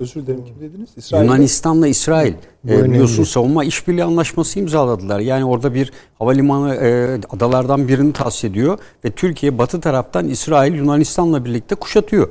Özür 0.00 0.26
dilerim 0.26 0.44
kim 0.44 0.60
dediniz? 0.60 0.88
İsrail. 0.96 1.24
Yunanistan'la 1.24 1.86
İsrail 1.86 2.34
e, 2.68 2.84
biliyorsun 2.84 3.24
savunma 3.24 3.64
işbirliği 3.64 4.04
anlaşması 4.04 4.58
imzaladılar. 4.58 5.20
Yani 5.20 5.44
orada 5.44 5.74
bir 5.74 5.92
havalimanı 6.18 6.74
e, 6.74 7.18
adalardan 7.30 7.88
birini 7.88 8.12
tahsis 8.12 8.44
ediyor 8.44 8.78
ve 9.04 9.10
Türkiye 9.10 9.58
batı 9.58 9.80
taraftan 9.80 10.28
İsrail 10.28 10.74
Yunanistan'la 10.74 11.44
birlikte 11.44 11.74
kuşatıyor. 11.74 12.28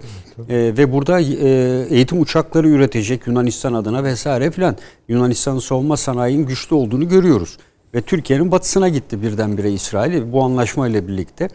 E, 0.49 0.73
ve 0.77 0.93
burada 0.93 1.19
e, 1.21 1.25
eğitim 1.89 2.21
uçakları 2.21 2.67
üretecek 2.67 3.27
Yunanistan 3.27 3.73
adına 3.73 4.03
vesaire 4.03 4.51
filan. 4.51 4.75
Yunanistan'ın 5.07 5.59
savunma 5.59 5.97
sanayinin 5.97 6.45
güçlü 6.45 6.75
olduğunu 6.75 7.09
görüyoruz. 7.09 7.57
Ve 7.95 8.01
Türkiye'nin 8.01 8.51
batısına 8.51 8.89
gitti 8.89 9.21
birdenbire 9.21 9.71
İsrail 9.71 10.31
bu 10.31 10.43
anlaşmayla 10.43 11.07
birlikte. 11.07 11.47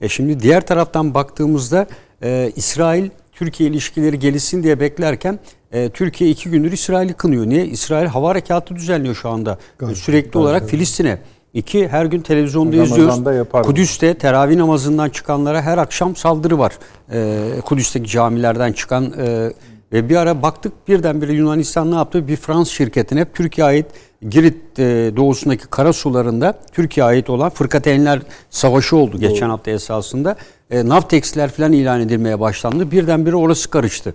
E 0.00 0.08
şimdi 0.08 0.40
diğer 0.40 0.66
taraftan 0.66 1.14
baktığımızda 1.14 1.86
e, 2.22 2.52
İsrail 2.56 3.10
Türkiye 3.36 3.70
ilişkileri 3.70 4.18
gelişsin 4.18 4.62
diye 4.62 4.80
beklerken 4.80 5.38
e, 5.72 5.88
Türkiye 5.90 6.30
iki 6.30 6.50
gündür 6.50 6.72
İsrail'i 6.72 7.12
kınıyor. 7.14 7.46
Niye? 7.46 7.66
İsrail 7.66 8.06
hava 8.06 8.28
harekatı 8.28 8.76
düzenliyor 8.76 9.14
şu 9.14 9.28
anda. 9.28 9.58
E, 9.90 9.94
Sürekli 9.94 10.38
olarak 10.38 10.68
Filistin'e 10.68 11.18
İki, 11.54 11.88
her 11.88 12.06
gün 12.06 12.20
televizyonda 12.20 12.76
Ramazan'da 12.76 13.02
izliyoruz. 13.02 13.36
yapar. 13.36 13.62
Kudüs'te 13.62 14.14
teravih 14.14 14.56
namazından 14.56 15.08
çıkanlara 15.08 15.62
her 15.62 15.78
akşam 15.78 16.16
saldırı 16.16 16.58
var. 16.58 16.78
Ee, 17.12 17.48
Kudüs'teki 17.64 18.10
camilerden 18.10 18.72
çıkan 18.72 19.12
e, 19.18 19.52
ve 19.92 20.08
bir 20.08 20.16
ara 20.16 20.42
baktık 20.42 20.88
birdenbire 20.88 21.32
Yunanistan 21.32 21.90
ne 21.90 21.94
yaptı? 21.94 22.28
Bir 22.28 22.36
Fransız 22.36 22.72
şirketine 22.72 23.20
hep 23.20 23.34
Türkiye 23.34 23.66
ait 23.66 23.86
Girit 24.30 24.78
e, 24.78 25.12
doğusundaki 25.16 25.66
kara 25.66 25.92
sularında 25.92 26.58
Türkiye 26.72 27.06
ait 27.06 27.30
olan 27.30 27.50
Fırkateynler 27.50 28.20
Savaşı 28.50 28.96
oldu 28.96 29.18
geçen 29.18 29.48
hafta 29.48 29.70
esasında. 29.70 30.36
E, 30.70 30.88
Navtex'ler 30.88 31.50
falan 31.50 31.72
ilan 31.72 32.00
edilmeye 32.00 32.40
başlandı. 32.40 32.90
Birdenbire 32.90 33.36
orası 33.36 33.70
karıştı. 33.70 34.14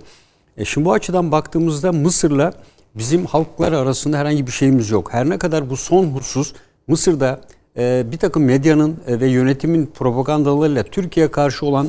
E 0.57 0.65
şimdi 0.65 0.86
bu 0.86 0.94
açıdan 0.94 1.32
baktığımızda 1.32 1.91
Mısır'la 1.91 2.53
bizim 2.95 3.26
halklar 3.26 3.72
arasında 3.72 4.18
herhangi 4.18 4.48
bir 4.48 4.52
şeyimiz 4.52 4.90
yok. 4.90 5.14
Her 5.14 5.30
ne 5.30 5.38
kadar 5.38 5.69
bu 5.69 5.78
son 5.78 6.06
husus 6.06 6.53
Mısır'da 6.88 7.41
e, 7.78 8.06
bir 8.11 8.18
takım 8.18 8.44
medyanın 8.44 8.98
e, 9.07 9.19
ve 9.19 9.28
yönetimin 9.28 9.86
propagandalarıyla 9.86 10.84
Türkiye'ye 10.84 11.32
karşı 11.32 11.65
olan 11.65 11.88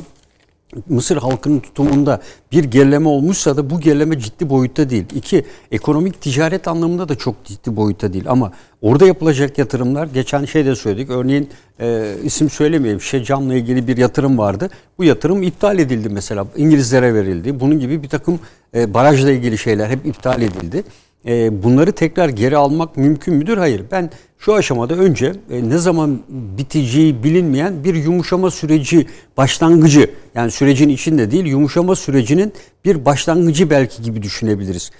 Mısır 0.89 1.17
halkının 1.17 1.59
tutumunda 1.59 2.21
bir 2.51 2.63
gerileme 2.63 3.09
olmuşsa 3.09 3.57
da 3.57 3.69
bu 3.69 3.79
gerileme 3.79 4.19
ciddi 4.19 4.49
boyutta 4.49 4.89
değil. 4.89 5.05
İki, 5.15 5.45
ekonomik 5.71 6.21
ticaret 6.21 6.67
anlamında 6.67 7.09
da 7.09 7.15
çok 7.15 7.45
ciddi 7.45 7.75
boyutta 7.75 8.13
değil. 8.13 8.25
Ama 8.27 8.51
orada 8.81 9.05
yapılacak 9.05 9.57
yatırımlar, 9.57 10.07
geçen 10.13 10.45
şey 10.45 10.65
de 10.65 10.75
söyledik. 10.75 11.09
Örneğin 11.09 11.49
e, 11.79 12.13
isim 12.23 12.49
söylemeyeyim, 12.49 13.01
Şecam'la 13.01 13.53
ilgili 13.53 13.87
bir 13.87 13.97
yatırım 13.97 14.37
vardı. 14.37 14.69
Bu 14.97 15.03
yatırım 15.03 15.43
iptal 15.43 15.79
edildi 15.79 16.09
mesela. 16.09 16.47
İngilizlere 16.57 17.13
verildi. 17.13 17.59
Bunun 17.59 17.79
gibi 17.79 18.03
bir 18.03 18.09
takım 18.09 18.39
e, 18.75 18.93
barajla 18.93 19.31
ilgili 19.31 19.57
şeyler 19.57 19.89
hep 19.89 20.05
iptal 20.05 20.41
edildi. 20.41 20.83
E, 21.27 21.63
bunları 21.63 21.91
tekrar 21.91 22.29
geri 22.29 22.57
almak 22.57 22.97
mümkün 22.97 23.33
müdür? 23.33 23.57
Hayır. 23.57 23.81
Ben 23.91 24.09
şu 24.39 24.53
aşamada 24.53 24.93
önce 24.93 25.33
e, 25.51 25.69
ne 25.69 25.77
zaman 25.77 26.19
biteceği 26.29 27.23
bilinmeyen 27.23 27.83
bir 27.83 27.95
yumuşama 27.95 28.51
süreci 28.51 29.07
başlangıcı 29.37 30.09
yani 30.35 30.51
sürecin 30.51 30.89
içinde 30.89 31.31
değil 31.31 31.45
yumuşama 31.45 31.95
sürecinin 31.95 32.53
bir 32.85 33.05
başlangıcı 33.05 33.69
belki 33.69 34.01
gibi 34.03 34.21
düşünebiliriz. 34.21 34.91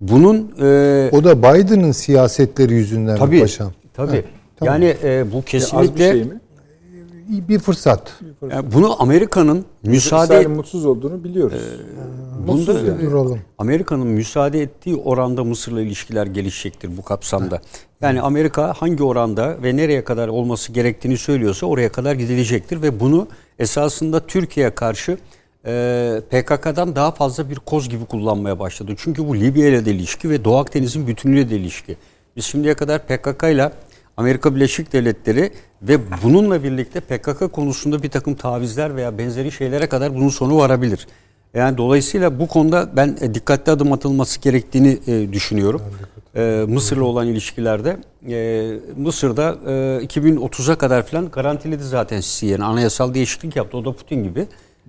Bunun 0.00 0.52
e, 0.60 1.08
O 1.12 1.24
da 1.24 1.38
Biden'ın 1.38 1.92
siyasetleri 1.92 2.74
yüzünden 2.74 3.12
mi 3.12 3.18
tabii 3.18 3.40
paşam? 3.40 3.72
tabii 3.94 4.24
tamam. 4.56 4.74
yani 4.74 4.96
e, 5.04 5.32
bu 5.32 5.36
Az 5.36 5.42
bir 5.42 5.46
kesinlikle 5.46 6.10
şey 6.12 6.24
mi? 6.24 6.40
Bir 7.28 7.58
fırsat. 7.58 8.20
yani 8.50 8.72
bunu 8.74 9.02
Amerika'nın 9.02 9.64
müsaade 9.82 10.24
İsrail'in 10.24 10.50
mutsuz 10.50 10.86
olduğunu 10.86 11.24
biliyoruz. 11.24 11.62
bunda 12.46 12.72
yani. 12.72 13.00
Duralım. 13.00 13.40
Amerika'nın 13.58 14.06
müsaade 14.06 14.60
ettiği 14.62 14.96
oranda 14.96 15.44
Mısır'la 15.44 15.80
ilişkiler 15.80 16.26
gelişecektir 16.26 16.96
bu 16.96 17.02
kapsamda. 17.02 17.60
Yani 18.00 18.20
Amerika 18.20 18.72
hangi 18.76 19.02
oranda 19.02 19.62
ve 19.62 19.76
nereye 19.76 20.04
kadar 20.04 20.28
olması 20.28 20.72
gerektiğini 20.72 21.18
söylüyorsa 21.18 21.66
oraya 21.66 21.92
kadar 21.92 22.14
gidilecektir 22.14 22.82
ve 22.82 23.00
bunu 23.00 23.28
esasında 23.58 24.26
Türkiye'ye 24.26 24.74
karşı 24.74 25.18
e, 25.66 26.20
PKK'dan 26.30 26.96
daha 26.96 27.10
fazla 27.10 27.50
bir 27.50 27.56
koz 27.56 27.88
gibi 27.88 28.04
kullanmaya 28.04 28.58
başladı. 28.58 28.94
Çünkü 28.96 29.28
bu 29.28 29.36
Libya 29.36 29.68
ile 29.68 29.84
de 29.84 29.90
ilişki 29.90 30.30
ve 30.30 30.44
Doğu 30.44 30.56
Akdeniz'in 30.56 31.06
bütünlüğüyle 31.06 31.50
de 31.50 31.56
ilişki. 31.56 31.96
Biz 32.36 32.44
şimdiye 32.44 32.74
kadar 32.74 33.06
PKK 33.06 33.42
ile 33.42 33.72
Amerika 34.16 34.54
Birleşik 34.54 34.92
Devletleri 34.92 35.50
ve 35.82 35.98
bununla 36.22 36.62
birlikte 36.62 37.00
PKK 37.00 37.52
konusunda 37.52 38.02
bir 38.02 38.10
takım 38.10 38.34
tavizler 38.34 38.96
veya 38.96 39.18
benzeri 39.18 39.52
şeylere 39.52 39.86
kadar 39.86 40.14
bunun 40.14 40.28
sonu 40.28 40.56
varabilir. 40.56 41.06
Yani 41.54 41.78
dolayısıyla 41.78 42.38
bu 42.38 42.48
konuda 42.48 42.88
ben 42.96 43.16
e, 43.20 43.34
dikkatli 43.34 43.72
adım 43.72 43.92
atılması 43.92 44.40
gerektiğini 44.40 44.98
e, 45.06 45.32
düşünüyorum. 45.32 45.82
E, 46.36 46.64
Mısır'la 46.68 47.04
olan 47.04 47.26
ilişkilerde 47.26 47.96
e, 48.28 48.70
Mısır'da 48.96 49.56
e, 49.66 49.70
2030'a 50.04 50.74
kadar 50.74 51.06
falan 51.06 51.30
garantiledi 51.30 51.84
zaten 51.84 52.20
Sisi 52.20 52.46
yani 52.46 52.64
anayasal 52.64 53.14
değişiklik 53.14 53.56
yaptı. 53.56 53.76
O 53.76 53.84
da 53.84 53.92
Putin 53.92 54.24
gibi. 54.24 54.46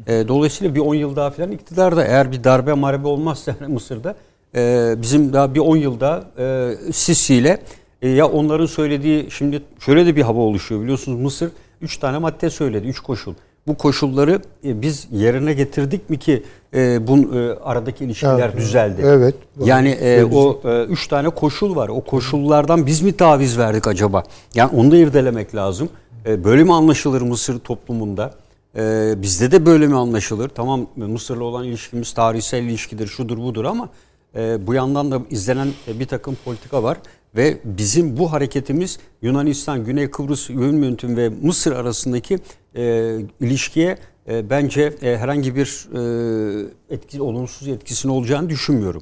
E, 0.08 0.28
dolayısıyla 0.28 0.76
bir 0.76 0.80
10 0.80 0.96
yıl 0.96 1.16
daha 1.16 1.32
falan 1.32 1.52
iktidarda 1.52 2.06
eğer 2.06 2.32
bir 2.32 2.44
darbe 2.44 2.74
marbe 2.74 3.08
olmazsa 3.08 3.56
Mısır'da 3.68 4.16
e, 4.56 4.96
bizim 5.02 5.34
daha 5.34 5.54
bir 5.56 5.60
10 5.60 5.76
yıl 5.76 6.00
daha 6.00 6.24
e, 6.38 6.76
Sisi 6.94 7.36
ile 7.36 7.60
e, 8.04 8.10
ya 8.10 8.28
onların 8.28 8.66
söylediği 8.66 9.32
şimdi 9.32 9.62
şöyle 9.80 10.06
de 10.06 10.16
bir 10.16 10.22
hava 10.22 10.40
oluşuyor 10.40 10.82
biliyorsunuz 10.82 11.20
Mısır 11.22 11.52
3 11.82 11.98
tane 11.98 12.18
madde 12.18 12.50
söyledi 12.50 12.88
3 12.88 13.00
koşul. 13.00 13.34
Bu 13.68 13.76
koşulları 13.78 14.42
e, 14.66 14.82
biz 14.82 15.08
yerine 15.12 15.54
getirdik 15.54 16.10
mi 16.10 16.20
ki 16.20 16.44
e, 16.74 17.08
bu 17.08 17.36
e, 17.38 17.60
aradaki 17.64 18.06
ilişkiler 18.06 18.40
Evet. 18.40 18.58
düzeldi? 18.58 19.02
Evet. 19.06 19.36
Yani 19.66 19.90
e, 19.90 20.24
o 20.24 20.62
e, 20.66 20.84
üç 20.84 21.08
tane 21.08 21.30
koşul 21.30 21.76
var. 21.76 21.90
O 21.90 22.02
koşullardan 22.02 22.86
biz 22.86 23.02
mi 23.02 23.14
taviz 23.14 23.58
verdik 23.58 23.88
acaba? 23.88 24.24
Yani 24.56 24.72
onu 24.78 24.92
da 24.92 24.98
irdelemek 24.98 25.56
lazım. 25.56 25.90
E, 26.26 26.44
böyle 26.44 26.64
mi 26.64 26.74
anlaşılır 26.74 27.22
Mısır 27.22 27.60
toplumunda? 27.60 28.34
E, 28.78 29.14
bizde 29.18 29.52
de 29.52 29.66
böyle 29.66 29.88
mi 29.88 29.98
anlaşılır? 29.98 30.50
Tamam 30.50 30.88
Mısır'la 30.96 31.44
olan 31.44 31.64
ilişkimiz 31.64 32.14
tarihsel 32.14 32.64
ilişkidir, 32.64 33.08
şudur 33.08 33.38
budur 33.38 33.66
ama 33.66 33.90
e, 34.36 34.68
bu 34.68 34.74
yandan 34.74 35.12
da 35.12 35.22
izlenen 35.30 35.68
e, 35.88 36.00
bir 36.00 36.06
takım 36.06 36.38
politika 36.46 36.84
var. 36.84 36.98
Ve 37.36 37.58
bizim 37.64 38.18
bu 38.18 38.32
hareketimiz 38.32 39.00
Yunanistan, 39.22 39.86
Güney 39.86 40.10
Kıbrıs 40.10 40.50
Yön 40.50 40.84
Yönetim 40.84 41.18
ve 41.18 41.30
Mısır 41.30 41.72
arasındaki 41.72 42.40
e, 42.76 43.16
ilişkiye 43.40 43.98
e, 44.28 44.50
bence 44.50 44.94
e, 45.02 45.18
herhangi 45.18 45.56
bir 45.56 45.88
e, 45.94 46.96
etki, 46.96 47.22
olumsuz 47.22 47.68
etkisini 47.68 48.12
olacağını 48.12 48.50
düşünmüyorum. 48.50 49.02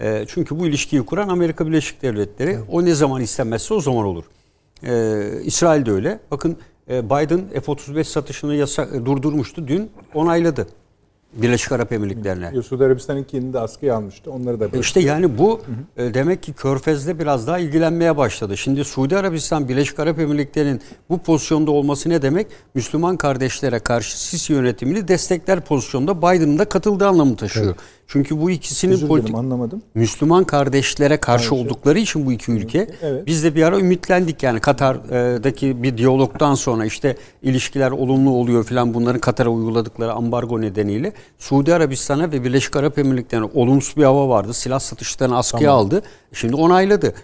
E, 0.00 0.24
çünkü 0.28 0.58
bu 0.58 0.66
ilişkiyi 0.66 1.02
kuran 1.02 1.28
Amerika 1.28 1.66
Birleşik 1.66 2.02
Devletleri 2.02 2.58
o 2.70 2.84
ne 2.84 2.94
zaman 2.94 3.22
istenmezse 3.22 3.74
o 3.74 3.80
zaman 3.80 4.04
olur. 4.04 4.24
E, 4.86 5.22
İsrail 5.44 5.86
de 5.86 5.90
öyle. 5.90 6.18
Bakın 6.30 6.56
e, 6.90 7.04
Biden 7.04 7.40
F-35 7.48 8.04
satışını 8.04 8.54
yasa, 8.54 8.82
e, 8.82 9.04
durdurmuştu. 9.06 9.68
Dün 9.68 9.90
onayladı 10.14 10.66
Birleşik 11.36 11.72
Arap 11.72 11.92
Emirlikleri'ne. 11.92 12.62
Suudi 12.62 12.84
Arabistan'ınkini 12.84 13.52
de 13.52 13.58
askıya 13.58 13.96
almıştı. 13.96 14.30
Onları 14.30 14.60
da 14.60 14.78
İşte 14.78 15.00
yani 15.00 15.38
bu 15.38 15.60
e, 15.96 16.14
demek 16.14 16.42
ki 16.42 16.52
Körfez'de 16.52 17.18
biraz 17.18 17.46
daha 17.46 17.58
ilgilenmeye 17.58 18.16
başladı. 18.16 18.56
Şimdi 18.56 18.84
Suudi 18.84 19.16
Arabistan, 19.16 19.68
Birleşik 19.68 20.00
Arap 20.00 20.18
Emirlikleri'nin 20.18 20.80
bu 21.10 21.18
pozisyonda 21.18 21.70
olması 21.70 22.08
ne 22.08 22.22
demek? 22.22 22.46
Müslüman 22.74 23.16
kardeşlere 23.16 23.78
karşı 23.78 24.20
Sisi 24.20 24.52
yönetimini 24.52 25.08
destekler 25.08 25.60
pozisyonda 25.60 26.18
Biden'ın 26.18 26.58
da 26.58 26.64
katıldığı 26.64 27.06
anlamı 27.06 27.36
taşıyor. 27.36 27.76
Çünkü 28.12 28.40
bu 28.40 28.50
ikisinin 28.50 29.06
politik 29.06 29.34
anlamadım. 29.34 29.82
Müslüman 29.94 30.44
kardeşlere 30.44 31.16
karşı 31.16 31.54
oldukları 31.54 31.98
için 31.98 32.26
bu 32.26 32.32
iki 32.32 32.52
ülke 32.52 32.88
Evet. 33.02 33.26
biz 33.26 33.44
de 33.44 33.54
bir 33.54 33.62
ara 33.62 33.78
ümitlendik 33.78 34.42
yani 34.42 34.60
Katar'daki 34.60 35.82
bir 35.82 35.98
diyalogdan 35.98 36.54
sonra 36.54 36.84
işte 36.84 37.16
ilişkiler 37.42 37.90
olumlu 37.90 38.30
oluyor 38.30 38.64
filan 38.64 38.94
bunların 38.94 39.20
Katar'a 39.20 39.48
uyguladıkları 39.50 40.12
ambargo 40.12 40.60
nedeniyle 40.60 41.12
Suudi 41.38 41.74
Arabistan'a 41.74 42.32
ve 42.32 42.44
Birleşik 42.44 42.76
Arap 42.76 42.98
Emirlikleri'ne 42.98 43.48
olumsuz 43.54 43.96
bir 43.96 44.04
hava 44.04 44.28
vardı. 44.28 44.54
Silah 44.54 44.80
satışlarını 44.80 45.36
askıya 45.36 45.72
aldı. 45.72 46.02
Şimdi 46.32 46.56
onayladı. 46.56 47.14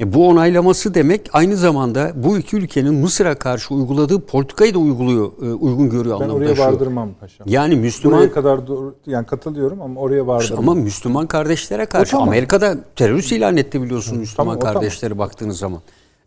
E 0.00 0.12
bu 0.14 0.28
onaylaması 0.28 0.94
demek 0.94 1.30
aynı 1.32 1.56
zamanda 1.56 2.12
bu 2.14 2.38
iki 2.38 2.56
ülkenin 2.56 2.94
Mısır'a 2.94 3.34
karşı 3.34 3.74
uyguladığı 3.74 4.20
politikayı 4.20 4.74
da 4.74 4.78
uyguluyor, 4.78 5.32
e, 5.42 5.52
uygun 5.54 5.90
görüyor 5.90 6.20
Ben 6.20 6.24
anlamda 6.24 6.34
oraya 6.34 6.46
taşıyor. 6.48 6.68
vardırmam 6.72 7.10
paşam. 7.20 7.46
Yani 7.50 7.76
Müslüman 7.76 8.18
Buraya 8.18 8.32
kadar 8.32 8.66
doğru, 8.66 8.94
yani 9.06 9.26
katılıyorum 9.26 9.82
ama 9.82 10.00
oraya 10.00 10.26
vardırmam. 10.26 10.68
ama 10.68 10.80
Müslüman 10.80 11.26
kardeşlere 11.26 11.86
karşı 11.86 12.10
tamam. 12.10 12.28
Amerika'da 12.28 12.76
terörist 12.96 13.32
ilan 13.32 13.56
etti 13.56 13.82
biliyorsun 13.82 14.18
Müslüman 14.18 14.36
tamam, 14.46 14.56
o 14.56 14.58
tamam. 14.60 14.74
kardeşleri 14.74 15.18
baktığınız 15.18 15.58
zaman. 15.58 15.80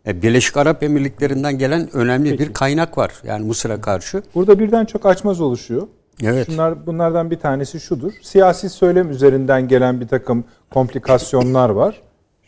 E, 0.06 0.22
Birleşik 0.22 0.56
Arap 0.56 0.82
Emirlikleri'nden 0.82 1.58
gelen 1.58 1.88
önemli 1.96 2.38
bir 2.38 2.52
kaynak 2.52 2.98
var 2.98 3.12
yani 3.26 3.46
Mısır'a 3.46 3.80
karşı. 3.80 4.22
Burada 4.34 4.58
birden 4.58 4.84
çok 4.84 5.06
açmaz 5.06 5.40
oluşuyor. 5.40 5.86
Evet. 6.22 6.46
Şunlar 6.46 6.86
bunlardan 6.86 7.30
bir 7.30 7.38
tanesi 7.38 7.80
şudur. 7.80 8.12
Siyasi 8.22 8.68
söylem 8.68 9.10
üzerinden 9.10 9.68
gelen 9.68 10.00
bir 10.00 10.08
takım 10.08 10.44
komplikasyonlar 10.70 11.70
var. 11.70 12.00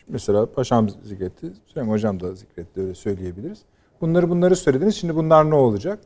Mesela 0.07 0.45
paşam 0.45 0.89
zikretti, 0.89 1.47
Süleyman 1.65 1.93
hocam 1.93 2.19
da 2.19 2.35
zikretti 2.35 2.81
öyle 2.81 2.95
söyleyebiliriz. 2.95 3.59
Bunları 4.01 4.29
bunları 4.29 4.55
söylediniz. 4.55 4.95
Şimdi 4.95 5.15
bunlar 5.15 5.49
ne 5.49 5.55
olacak? 5.55 5.99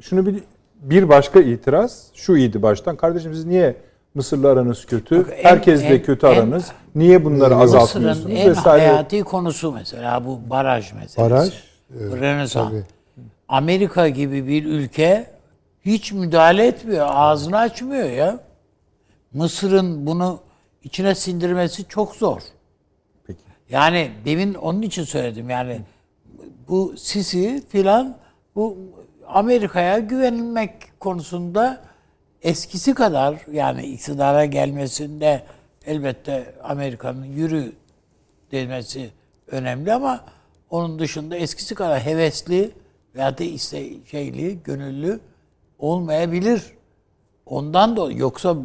Şunu 0.00 0.26
bir 0.26 0.42
bir 0.82 1.08
başka 1.08 1.40
itiraz 1.40 2.06
şu 2.14 2.36
idi 2.36 2.62
baştan. 2.62 2.96
Kardeşim 2.96 3.34
siz 3.34 3.44
niye 3.44 3.76
Mısır'la 4.14 4.48
aranız 4.48 4.84
kötü? 4.86 5.18
Bak, 5.18 5.28
en- 5.36 5.44
Herkesle 5.44 5.86
en- 5.94 6.02
kötü 6.02 6.26
en- 6.26 6.30
aranız. 6.30 6.72
niye 6.94 7.24
bunları 7.24 7.56
Mısır'ın 7.56 7.78
azaltmıyorsunuz 7.78 8.30
en 8.30 8.50
vesaire? 8.50 8.86
hayati 8.86 9.22
konusu 9.22 9.72
mesela 9.72 10.24
bu 10.26 10.40
baraj 10.50 10.92
meselesi. 10.92 11.18
Baraj, 11.20 11.52
Bu 11.90 12.16
Rönesans. 12.16 12.70
tabii. 12.70 12.84
Amerika 13.48 14.08
gibi 14.08 14.46
bir 14.46 14.64
ülke 14.64 15.26
hiç 15.84 16.12
müdahale 16.12 16.66
etmiyor. 16.66 17.06
Ağzını 17.10 17.58
açmıyor 17.58 18.10
ya. 18.10 18.40
Mısır'ın 19.32 20.06
bunu 20.06 20.38
içine 20.84 21.14
sindirmesi 21.14 21.84
çok 21.88 22.14
zor. 22.14 22.40
Yani 23.72 24.10
demin 24.24 24.54
onun 24.54 24.82
için 24.82 25.04
söyledim 25.04 25.50
yani 25.50 25.80
bu 26.68 26.94
Sisi 26.96 27.62
filan 27.68 28.16
bu 28.54 28.78
Amerika'ya 29.26 29.98
güvenilmek 29.98 31.00
konusunda 31.00 31.82
eskisi 32.42 32.94
kadar 32.94 33.46
yani 33.52 33.86
iktidara 33.86 34.44
gelmesinde 34.44 35.42
elbette 35.86 36.54
Amerika'nın 36.62 37.24
yürü 37.24 37.72
demesi 38.52 39.10
önemli 39.46 39.92
ama 39.92 40.24
Onun 40.70 40.98
dışında 40.98 41.36
eskisi 41.36 41.74
kadar 41.74 42.00
hevesli 42.00 42.70
veya 43.14 43.38
da 43.38 43.44
iste 43.44 44.06
şeyli, 44.06 44.62
gönüllü 44.62 45.20
olmayabilir. 45.78 46.62
Ondan 47.46 47.96
da 47.96 48.12
yoksa 48.12 48.56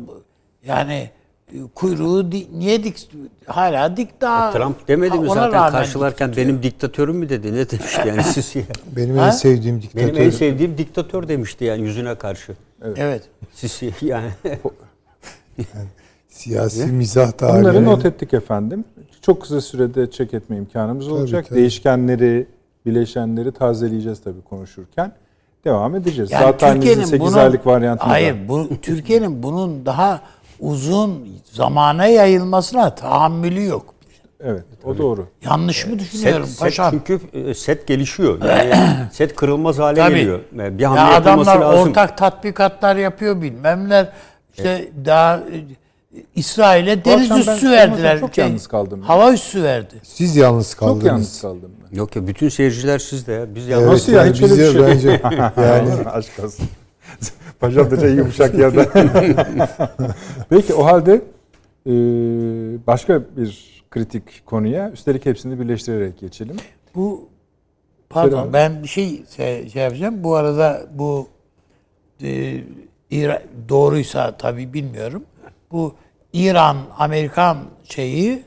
yani 0.64 1.12
kuyruğu 1.76 2.32
di- 2.32 2.48
niye 2.60 2.84
dik 2.84 3.10
hala 3.46 3.98
dik 3.98 4.22
daha 4.22 4.52
Trump 4.52 4.88
demedi 4.88 5.20
mi 5.20 5.28
zaten 5.34 5.72
karşılarken 5.72 6.30
dik 6.30 6.38
benim 6.38 6.64
diktatörüm 6.64 7.16
mü 7.16 7.30
dedi 7.30 7.54
ne 7.54 7.70
demişti 7.70 8.02
yani 8.08 8.24
Sisi? 8.34 8.66
Benim 8.96 9.18
Ha? 9.18 9.26
en 9.26 9.32
sevdiğim 9.32 9.82
diktatör. 9.82 10.08
benim 10.08 10.22
en 10.22 10.30
sevdiğim 10.30 10.78
diktatör 10.78 11.28
demişti 11.28 11.66
yani 11.66 11.82
yüzüne 11.82 12.16
karşı. 12.16 12.54
evet. 12.96 13.24
Sisi 13.54 13.94
yani. 14.02 14.30
Siyasi 16.30 16.86
mizah 16.86 17.32
tarihinin. 17.32 17.64
Bunları 17.64 17.86
not 17.86 18.06
ettik 18.06 18.34
efendim. 18.34 18.86
Çok 19.22 19.42
kısa 19.42 19.62
sürede 19.62 20.12
çek 20.12 20.34
etme 20.34 20.58
imkanımız 20.58 21.08
olacak. 21.08 21.46
tabii. 21.50 21.60
Değişkenleri, 21.60 22.48
bileşenleri 22.86 23.52
tazeleyeceğiz 23.52 24.22
tabii 24.22 24.42
konuşurken. 24.42 25.12
Devam 25.66 25.96
edeceğiz. 25.96 26.32
Yani 26.32 26.44
Zaten 26.44 26.74
Türkiye'nin 26.74 27.04
8 27.06 27.20
bunun 27.20 27.34
aylık 27.38 27.66
varyantında. 27.68 28.10
Hayır, 28.10 28.36
bu 28.48 28.70
Türkiye'nin 28.82 29.44
bunun 29.44 29.86
daha 29.86 30.22
uzun 30.60 31.28
zamana 31.52 32.06
yayılmasına 32.06 32.96
tahammülü 32.96 33.66
yok. 33.66 33.94
Evet, 34.44 34.64
o 34.84 34.98
doğru. 34.98 35.28
Yanlış 35.46 35.86
mı 35.88 36.00
düşünüyorum 36.00 36.46
set, 36.46 36.54
set 36.56 36.60
paşam? 36.60 36.92
çünkü 36.92 37.20
e, 37.34 37.54
set 37.54 37.88
gelişiyor. 37.88 38.42
Yani 38.46 38.74
set 39.12 39.36
kırılmaz 39.36 39.80
hale 39.80 40.00
Tabii. 40.00 40.16
geliyor. 40.16 40.40
Bir 40.52 40.80
Ya 40.80 40.90
hamle 40.92 41.14
yapılması 41.14 41.52
adamlar 41.52 41.74
lazım. 41.74 41.90
ortak 41.90 42.18
tatbikatlar 42.18 42.96
yapıyor 42.96 43.42
bilmemler. 43.42 44.10
İşte 44.58 44.90
daha 45.06 45.38
e, 45.38 45.64
İsrail'e 46.36 47.06
deniz 47.06 47.32
üssü 47.32 47.72
verdiler. 47.72 48.20
çok 48.20 48.36
Şey, 48.36 48.46
yalnız 48.46 48.68
kaldım. 48.68 49.02
Hava 49.02 49.34
üssü 49.34 49.64
verdi. 49.64 49.96
Siz 50.04 50.36
yalnız 50.36 50.74
kaldınız. 50.76 51.00
Çok 51.00 51.08
yalnız 51.08 51.42
kaldım 51.42 51.72
ben. 51.92 51.98
Yok 51.98 52.16
ya 52.16 52.28
bütün 52.28 52.50
seyirciler 52.50 53.00
sizde 53.00 53.34
ya. 53.34 53.56
Biz 53.56 53.68
yalnız. 53.68 53.84
Evet, 53.84 53.94
Nasıl 53.94 54.12
ya? 54.12 54.26
yani 54.26 54.34
bize 54.40 54.56
şey 54.72 54.74
yok. 54.74 54.88
bence 54.90 55.10
yani 55.62 56.10
Aşk 56.10 56.32
olsun. 56.44 56.66
Paşam 57.60 57.92
da 57.92 58.00
şey 58.00 58.12
yumuşak 58.16 58.54
yerde. 58.60 58.90
Peki 60.50 60.74
o 60.74 60.86
halde 60.86 61.22
e, 61.88 61.92
başka 62.88 63.22
bir 63.38 63.84
kritik 63.92 64.46
konuya 64.46 64.92
üstelik 64.92 65.26
hepsini 65.26 65.60
birleştirerek 65.60 66.20
geçelim. 66.20 66.56
Bu 66.96 67.30
pardon 68.10 68.38
Selam. 68.38 68.54
ben 68.54 68.84
bir 68.84 68.88
şey 68.88 69.24
şey, 69.36 69.70
şey 69.70 69.84
yapacağım. 69.84 70.24
Bu 70.24 70.36
arada 70.36 70.86
bu 70.94 71.28
e, 72.24 72.62
İra- 73.12 73.44
doğruysa 73.70 74.38
tabii 74.38 74.74
bilmiyorum. 74.74 75.24
Bu 75.72 75.94
İran 76.34 76.78
Amerikan 76.98 77.58
şeyi 77.84 78.44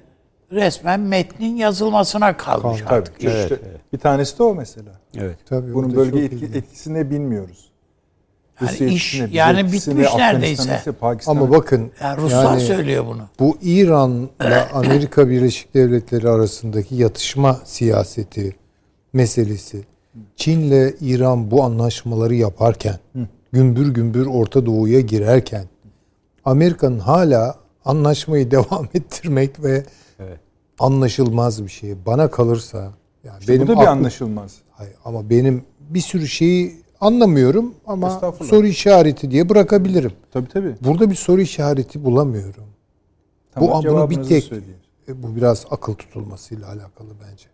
resmen 0.52 1.00
metnin 1.00 1.56
yazılmasına 1.56 2.36
kalmış 2.36 2.80
Tabii. 2.80 2.94
artık. 2.94 3.14
işte 3.24 3.58
Bir 3.92 3.98
tanesi 3.98 4.38
de 4.38 4.42
o 4.42 4.54
mesela. 4.54 4.90
Evet. 5.18 5.36
tabii 5.48 5.74
Bunun 5.74 5.96
bölge 5.96 6.18
etki, 6.20 6.44
etkisini 6.44 7.10
bilmiyoruz. 7.10 7.69
Yani 8.60 8.72
Rusya 8.72 8.86
iş 8.88 9.14
bize 9.14 9.28
yani 9.32 9.72
bitmiş 9.72 10.14
neredeyse. 10.16 10.72
etkisini, 10.72 10.94
Pakistan 10.94 11.36
Ama 11.36 11.50
bakın 11.50 11.90
Yani 12.02 12.20
Ruslar 12.22 12.44
yani 12.44 12.60
söylüyor 12.60 13.06
bunu. 13.06 13.22
bu 13.38 13.58
İran'la 13.62 14.68
Amerika 14.72 15.28
Birleşik 15.28 15.74
Devletleri 15.74 16.28
arasındaki 16.28 16.94
yatışma 16.94 17.60
siyaseti 17.64 18.56
meselesi 19.12 19.84
Çin'le 20.36 20.94
İran 21.00 21.50
bu 21.50 21.62
anlaşmaları 21.64 22.34
yaparken 22.34 22.98
gümbür 23.52 23.94
gümbür 23.94 24.26
Orta 24.26 24.66
Doğu'ya 24.66 25.00
girerken 25.00 25.64
Amerika'nın 26.44 26.98
hala 26.98 27.54
anlaşmayı 27.84 28.50
devam 28.56 28.88
ettirmek 28.94 29.62
ve 29.64 29.84
anlaşılmaz 30.78 31.64
bir 31.64 31.68
şey. 31.68 31.94
Bana 32.06 32.30
kalırsa 32.30 32.92
yani 33.24 33.60
bu 33.60 33.66
da 33.68 33.72
bir 33.72 33.76
aklım- 33.76 33.88
anlaşılmaz. 33.88 34.54
Hayır, 34.70 34.94
ama 35.04 35.30
benim 35.30 35.64
bir 35.80 36.00
sürü 36.00 36.28
şeyi 36.28 36.82
anlamıyorum 37.00 37.74
ama 37.86 38.20
soru 38.44 38.66
işareti 38.66 39.30
diye 39.30 39.48
bırakabilirim. 39.48 40.12
Tabii 40.32 40.48
tabii. 40.48 40.74
Burada 40.84 41.10
bir 41.10 41.14
soru 41.14 41.40
işareti 41.40 42.04
bulamıyorum. 42.04 42.64
Tamam, 43.52 43.84
bu 43.84 43.88
bunu 43.88 44.10
bir 44.10 44.22
tek 44.22 44.44
söyleyin. 44.44 44.76
e, 45.08 45.22
bu 45.22 45.36
biraz 45.36 45.66
akıl 45.70 45.94
tutulmasıyla 45.94 46.66
alakalı 46.68 47.08
bence. 47.22 47.44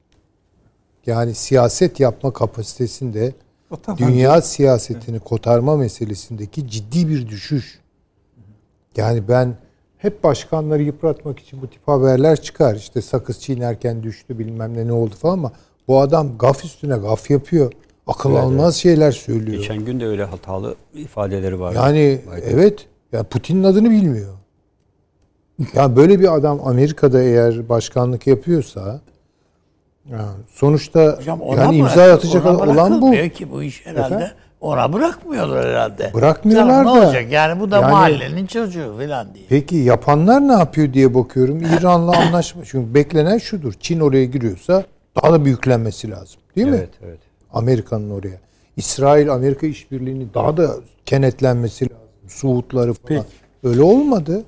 Yani 1.06 1.35
siyaset 1.35 2.01
yapma 2.01 2.32
kapasitesinde 2.32 3.35
O 3.70 3.77
tamam. 3.77 3.98
dünya 3.98 4.43
siyasetini 4.43 5.20
kotarma 5.20 5.77
meselesindeki 5.77 6.68
ciddi 6.68 7.09
bir 7.09 7.28
düşüş. 7.28 7.81
Yani 8.97 9.28
ben 9.28 9.56
hep 9.98 10.24
başkanları 10.24 10.82
yıpratmak 10.82 11.39
için 11.39 11.62
bu 11.62 11.70
tip 11.70 11.89
haberler 11.89 12.43
çıkar. 12.43 12.74
İşte 12.74 13.02
sakız 13.02 13.40
çiğnerken 13.40 14.02
düştü 14.02 14.39
bilmem 14.39 14.74
ne 14.77 14.86
ne 14.86 14.93
oldu 14.93 15.14
falan 15.14 15.32
ama 15.32 15.52
bu 15.89 16.01
adam 16.01 16.39
gaf 16.39 16.64
üstüne 16.64 16.97
gaf 16.97 17.31
yapıyor. 17.31 17.73
Akıl 18.06 18.34
almaz 18.34 18.76
şeyler 18.76 19.12
söylüyor. 19.12 19.58
Geçen 19.58 19.84
gün 19.84 20.00
de 20.00 20.06
öyle 20.06 20.24
hatalı 20.24 20.74
ifadeleri 20.94 21.60
vardı. 21.60 21.76
Yani 21.78 22.20
Biden. 22.26 22.42
evet. 22.50 22.86
Ya 23.12 23.22
Putin'in 23.22 23.64
adını 23.64 23.90
bilmiyor. 23.90 24.32
Ya 25.74 25.96
böyle 25.96 26.20
bir 26.20 26.34
adam 26.34 26.60
Amerika'da 26.64 27.22
eğer 27.22 27.68
başkanlık 27.68 28.26
yapıyorsa 28.26 29.00
ya 30.10 30.24
sonuçta 30.50 31.16
Hocam 31.18 31.40
ona 31.40 31.60
yani 31.60 31.68
bırak- 31.68 31.78
imza 31.78 32.12
atacak 32.12 32.46
ona 32.46 32.56
olan 32.56 32.66
bu. 32.66 32.76
bırakılmıyor 32.76 33.28
ki 33.28 33.50
bu 33.50 33.62
iş 33.62 33.86
herhalde. 33.86 34.14
Efendim? 34.14 34.28
Ona 34.60 34.92
bırakmıyorlar 34.92 35.66
herhalde. 35.68 36.10
Bırakmıyorlar 36.14 36.84
Canım, 36.84 36.96
ne 36.96 37.00
da. 37.00 37.06
olacak 37.06 37.32
yani 37.32 37.60
bu 37.60 37.70
da 37.70 37.76
Yani- 37.80 37.90
mahallenin 37.92 38.46
çocuğu 38.46 38.94
falan 38.98 39.34
diye. 39.34 39.44
Peki 39.48 39.76
yapanlar 39.76 40.48
ne 40.48 40.52
yapıyor 40.52 40.92
diye 40.92 41.14
bakıyorum. 41.14 41.60
İran'la 41.60 42.16
anlaşma. 42.16 42.62
Çünkü 42.64 42.94
beklenen 42.94 43.38
şudur. 43.38 43.72
Çin 43.80 44.00
oraya 44.00 44.24
giriyorsa 44.24 44.84
daha 45.22 45.32
da 45.32 45.44
büyüklenmesi 45.44 46.10
lazım. 46.10 46.40
Değil 46.56 46.68
mi? 46.68 46.76
Evet, 46.76 46.90
evet. 47.04 47.18
Amerika'nın 47.56 48.10
oraya. 48.10 48.40
İsrail 48.76 49.32
Amerika 49.32 49.66
işbirliğini 49.66 50.26
daha 50.34 50.56
da 50.56 50.76
kenetlenmesi 51.06 51.84
lazım. 51.90 51.96
Suudları 52.28 52.94
falan. 52.94 53.24
Öyle 53.64 53.82
olmadı. 53.82 54.44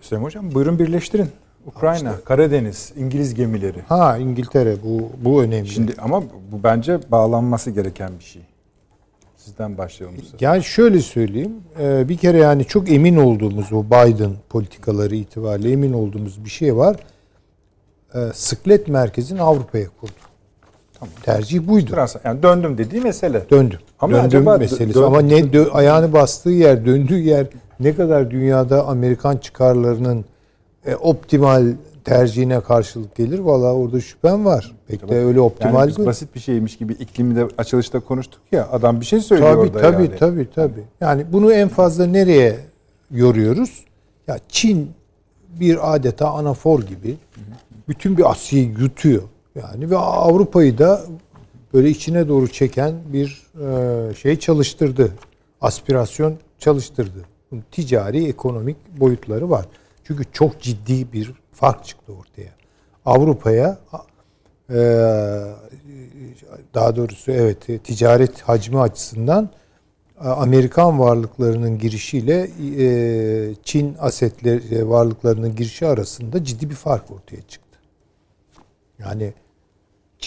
Süleyman 0.00 0.26
Hocam 0.26 0.54
buyurun 0.54 0.78
birleştirin. 0.78 1.28
Ukrayna, 1.66 2.16
Karadeniz, 2.24 2.92
İngiliz 2.96 3.34
gemileri. 3.34 3.80
Ha 3.88 4.18
İngiltere 4.18 4.76
bu 4.84 5.08
bu 5.24 5.42
önemli. 5.42 5.68
Şimdi 5.68 5.94
ama 5.98 6.22
bu 6.22 6.62
bence 6.62 6.98
bağlanması 7.10 7.70
gereken 7.70 8.10
bir 8.18 8.24
şey. 8.24 8.42
Sizden 9.36 9.78
başlayalım. 9.78 10.16
bu. 10.18 10.36
Yani 10.40 10.64
şöyle 10.64 11.00
söyleyeyim. 11.00 11.52
e, 11.80 12.08
Bir 12.08 12.16
kere 12.16 12.38
yani 12.38 12.64
çok 12.64 12.92
emin 12.92 13.16
olduğumuz 13.16 13.72
o 13.72 13.84
Biden 13.84 14.32
politikaları 14.48 15.14
itibariyle 15.16 15.72
emin 15.72 15.92
olduğumuz 15.92 16.44
bir 16.44 16.50
şey 16.50 16.76
var. 16.76 16.96
E, 18.14 18.18
Sıklet 18.34 18.88
merkezini 18.88 19.40
Avrupa'ya 19.42 19.86
kurdu. 20.00 20.12
Tamam. 21.04 21.22
Tercih 21.22 21.68
buydu. 21.68 21.90
Trans- 21.92 22.16
yani 22.24 22.42
döndüm 22.42 22.78
dediği 22.78 23.00
mesele. 23.00 23.42
Döndüm. 23.50 23.78
Ama 24.00 24.12
Döndüm 24.12 24.26
acaba 24.26 24.58
meselesi. 24.58 24.98
dö- 24.98 25.04
Ama 25.04 25.20
ne 25.20 25.38
dö- 25.40 25.70
ayağını 25.70 26.12
bastığı 26.12 26.50
yer, 26.50 26.86
döndüğü 26.86 27.18
yer 27.18 27.46
ne 27.80 27.94
kadar 27.94 28.30
dünyada 28.30 28.86
Amerikan 28.86 29.36
çıkarlarının 29.36 30.24
e, 30.86 30.94
optimal 30.94 31.66
tercihine 32.04 32.60
karşılık 32.60 33.14
gelir? 33.16 33.38
Valla 33.38 33.74
orada 33.74 34.00
şüphem 34.00 34.44
var. 34.44 34.72
Pek 34.88 35.08
de 35.08 35.14
öyle 35.18 35.40
optimal 35.40 35.88
Yani 35.88 35.96
gör- 35.96 36.06
basit 36.06 36.34
bir 36.34 36.40
şeymiş 36.40 36.76
gibi 36.78 36.92
iklimi 36.92 37.36
de 37.36 37.46
açılışta 37.58 38.00
konuştuk 38.00 38.40
ya. 38.52 38.68
Adam 38.72 39.00
bir 39.00 39.06
şey 39.06 39.20
söylüyor 39.20 39.50
Tabii 39.50 39.60
orada 39.60 39.80
tabii 39.80 40.02
yani. 40.04 40.16
tabii 40.18 40.48
tabii. 40.54 40.82
Yani 41.00 41.24
bunu 41.32 41.52
en 41.52 41.68
fazla 41.68 42.06
nereye 42.06 42.56
yoruyoruz? 43.10 43.84
Ya 44.28 44.38
Çin 44.48 44.90
bir 45.60 45.94
adeta 45.94 46.30
anafor 46.30 46.82
gibi 46.82 47.16
bütün 47.88 48.16
bir 48.18 48.30
Asya'yı 48.30 48.68
yutuyor. 48.78 49.22
Yani 49.54 49.90
ve 49.90 49.96
Avrupa'yı 49.96 50.78
da 50.78 51.02
böyle 51.74 51.88
içine 51.88 52.28
doğru 52.28 52.48
çeken 52.48 52.94
bir 53.12 53.46
e, 54.10 54.14
şey 54.14 54.38
çalıştırdı. 54.38 55.12
Aspirasyon 55.60 56.38
çalıştırdı. 56.58 57.24
Ticari, 57.70 58.24
ekonomik 58.28 58.76
boyutları 59.00 59.50
var. 59.50 59.66
Çünkü 60.04 60.24
çok 60.32 60.60
ciddi 60.60 61.12
bir 61.12 61.32
fark 61.52 61.84
çıktı 61.84 62.12
ortaya. 62.12 62.50
Avrupa'ya 63.04 63.78
e, 64.70 64.76
daha 66.74 66.96
doğrusu 66.96 67.32
evet 67.32 67.84
ticaret 67.84 68.40
hacmi 68.42 68.80
açısından 68.80 69.50
Amerikan 70.20 70.98
varlıklarının 70.98 71.78
girişiyle 71.78 72.50
e, 72.78 73.54
Çin 73.64 73.96
asetleri 74.00 74.88
varlıklarının 74.88 75.56
girişi 75.56 75.86
arasında 75.86 76.44
ciddi 76.44 76.70
bir 76.70 76.74
fark 76.74 77.10
ortaya 77.10 77.42
çıktı. 77.42 77.78
Yani 78.98 79.32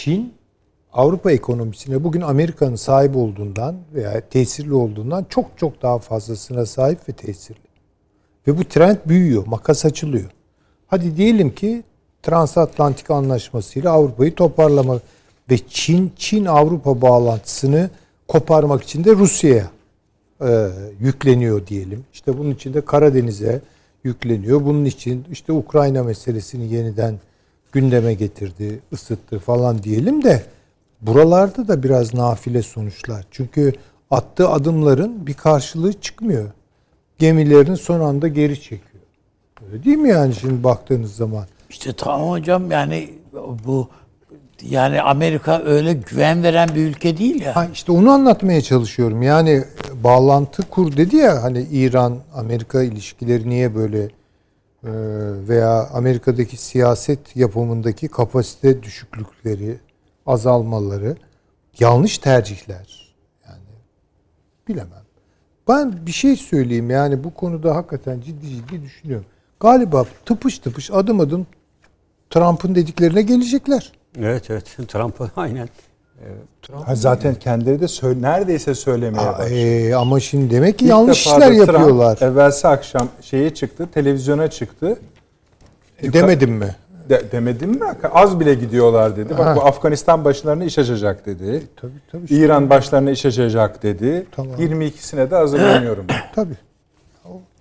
Çin 0.04 0.34
Avrupa 0.92 1.32
ekonomisine 1.32 2.04
bugün 2.04 2.20
Amerika'nın 2.20 2.76
sahip 2.76 3.16
olduğundan 3.16 3.76
veya 3.94 4.20
tesirli 4.20 4.74
olduğundan 4.74 5.26
çok 5.28 5.46
çok 5.56 5.82
daha 5.82 5.98
fazlasına 5.98 6.66
sahip 6.66 7.08
ve 7.08 7.12
tesirli. 7.12 7.68
Ve 8.46 8.58
bu 8.58 8.64
trend 8.64 8.96
büyüyor, 9.06 9.46
makas 9.46 9.84
açılıyor. 9.84 10.30
Hadi 10.86 11.16
diyelim 11.16 11.54
ki 11.54 11.82
transatlantik 12.22 13.10
anlaşmasıyla 13.10 13.92
Avrupa'yı 13.92 14.34
toparlamak 14.34 15.02
ve 15.50 15.58
Çin 15.68 16.12
Çin 16.16 16.44
Avrupa 16.44 17.02
bağlantısını 17.02 17.90
koparmak 18.28 18.82
için 18.82 19.04
de 19.04 19.12
Rusya'ya 19.12 19.70
e, 20.40 20.68
yükleniyor 21.00 21.66
diyelim. 21.66 22.04
İşte 22.12 22.38
bunun 22.38 22.50
için 22.50 22.74
de 22.74 22.80
Karadeniz'e 22.80 23.60
yükleniyor. 24.04 24.64
Bunun 24.64 24.84
için 24.84 25.24
işte 25.30 25.52
Ukrayna 25.52 26.02
meselesini 26.02 26.74
yeniden 26.74 27.14
gündeme 27.72 28.14
getirdi, 28.14 28.80
ısıttı 28.92 29.38
falan 29.38 29.82
diyelim 29.82 30.24
de 30.24 30.42
buralarda 31.00 31.68
da 31.68 31.82
biraz 31.82 32.14
nafile 32.14 32.62
sonuçlar. 32.62 33.24
Çünkü 33.30 33.72
attığı 34.10 34.48
adımların 34.48 35.26
bir 35.26 35.34
karşılığı 35.34 35.92
çıkmıyor. 35.92 36.50
Gemilerini 37.18 37.76
son 37.76 38.00
anda 38.00 38.28
geri 38.28 38.54
çekiyor. 38.54 39.02
Öyle 39.66 39.84
değil 39.84 39.96
mi 39.96 40.08
yani 40.08 40.34
şimdi 40.34 40.64
baktığınız 40.64 41.16
zaman? 41.16 41.44
İşte 41.70 41.92
tamam 41.92 42.30
hocam 42.30 42.70
yani 42.70 43.10
bu 43.66 43.88
yani 44.62 45.02
Amerika 45.02 45.62
öyle 45.62 45.92
güven 45.92 46.42
veren 46.42 46.68
bir 46.74 46.86
ülke 46.86 47.18
değil 47.18 47.42
ya. 47.42 47.56
Ha 47.56 47.68
işte 47.72 47.92
onu 47.92 48.10
anlatmaya 48.10 48.60
çalışıyorum. 48.60 49.22
Yani 49.22 49.64
bağlantı 50.04 50.62
kur 50.62 50.96
dedi 50.96 51.16
ya 51.16 51.42
hani 51.42 51.66
İran 51.72 52.18
Amerika 52.34 52.82
ilişkileri 52.82 53.48
niye 53.50 53.74
böyle 53.74 54.08
veya 55.48 55.88
Amerika'daki 55.88 56.56
siyaset 56.56 57.36
yapımındaki 57.36 58.08
kapasite 58.08 58.82
düşüklükleri, 58.82 59.78
azalmaları 60.26 61.16
yanlış 61.78 62.18
tercihler. 62.18 63.14
Yani 63.48 63.62
bilemem. 64.68 65.02
Ben 65.68 66.06
bir 66.06 66.12
şey 66.12 66.36
söyleyeyim 66.36 66.90
yani 66.90 67.24
bu 67.24 67.34
konuda 67.34 67.76
hakikaten 67.76 68.20
ciddi 68.20 68.48
ciddi 68.48 68.82
düşünüyorum. 68.82 69.26
Galiba 69.60 70.06
tıpış 70.24 70.58
tıpış 70.58 70.90
adım 70.90 71.20
adım 71.20 71.46
Trump'ın 72.30 72.74
dediklerine 72.74 73.22
gelecekler. 73.22 73.92
Evet 74.18 74.50
evet 74.50 74.76
Trump'ı 74.88 75.30
aynen. 75.36 75.68
Ha, 76.84 76.94
zaten 76.94 77.34
kendileri 77.34 77.80
de 77.80 77.88
söyle, 77.88 78.22
neredeyse 78.22 78.74
söylemeye 78.74 79.26
başladı. 79.26 79.48
e, 79.54 79.94
ama 79.94 80.20
şimdi 80.20 80.54
demek 80.54 80.78
ki 80.78 80.84
İlk 80.84 80.90
yanlış 80.90 81.26
işler 81.26 81.40
Trump 81.40 81.58
yapıyorlar. 81.58 82.18
evvelsi 82.20 82.68
akşam 82.68 83.08
şeye 83.22 83.54
çıktı, 83.54 83.88
televizyona 83.94 84.50
çıktı. 84.50 84.96
E, 86.02 86.12
demedim 86.12 86.50
mi? 86.52 86.76
De, 87.08 87.22
demedim 87.32 87.70
mi? 87.70 87.80
Az 88.12 88.40
bile 88.40 88.54
gidiyorlar 88.54 89.16
dedi. 89.16 89.34
Ha. 89.34 89.38
Bak 89.38 89.56
bu 89.56 89.64
Afganistan 89.66 90.24
başlarına 90.24 90.64
iş 90.64 90.78
açacak 90.78 91.26
dedi. 91.26 91.62
Tabii 91.76 91.92
tabii. 92.12 92.24
işte. 92.24 92.36
İran 92.36 92.70
başlarına 92.70 93.10
iş 93.10 93.26
açacak 93.26 93.82
dedi. 93.82 94.26
Tamam. 94.32 94.54
22'sine 94.60 95.30
de 95.30 95.34
hazırlanıyorum. 95.36 96.04
Tabii. 96.34 96.54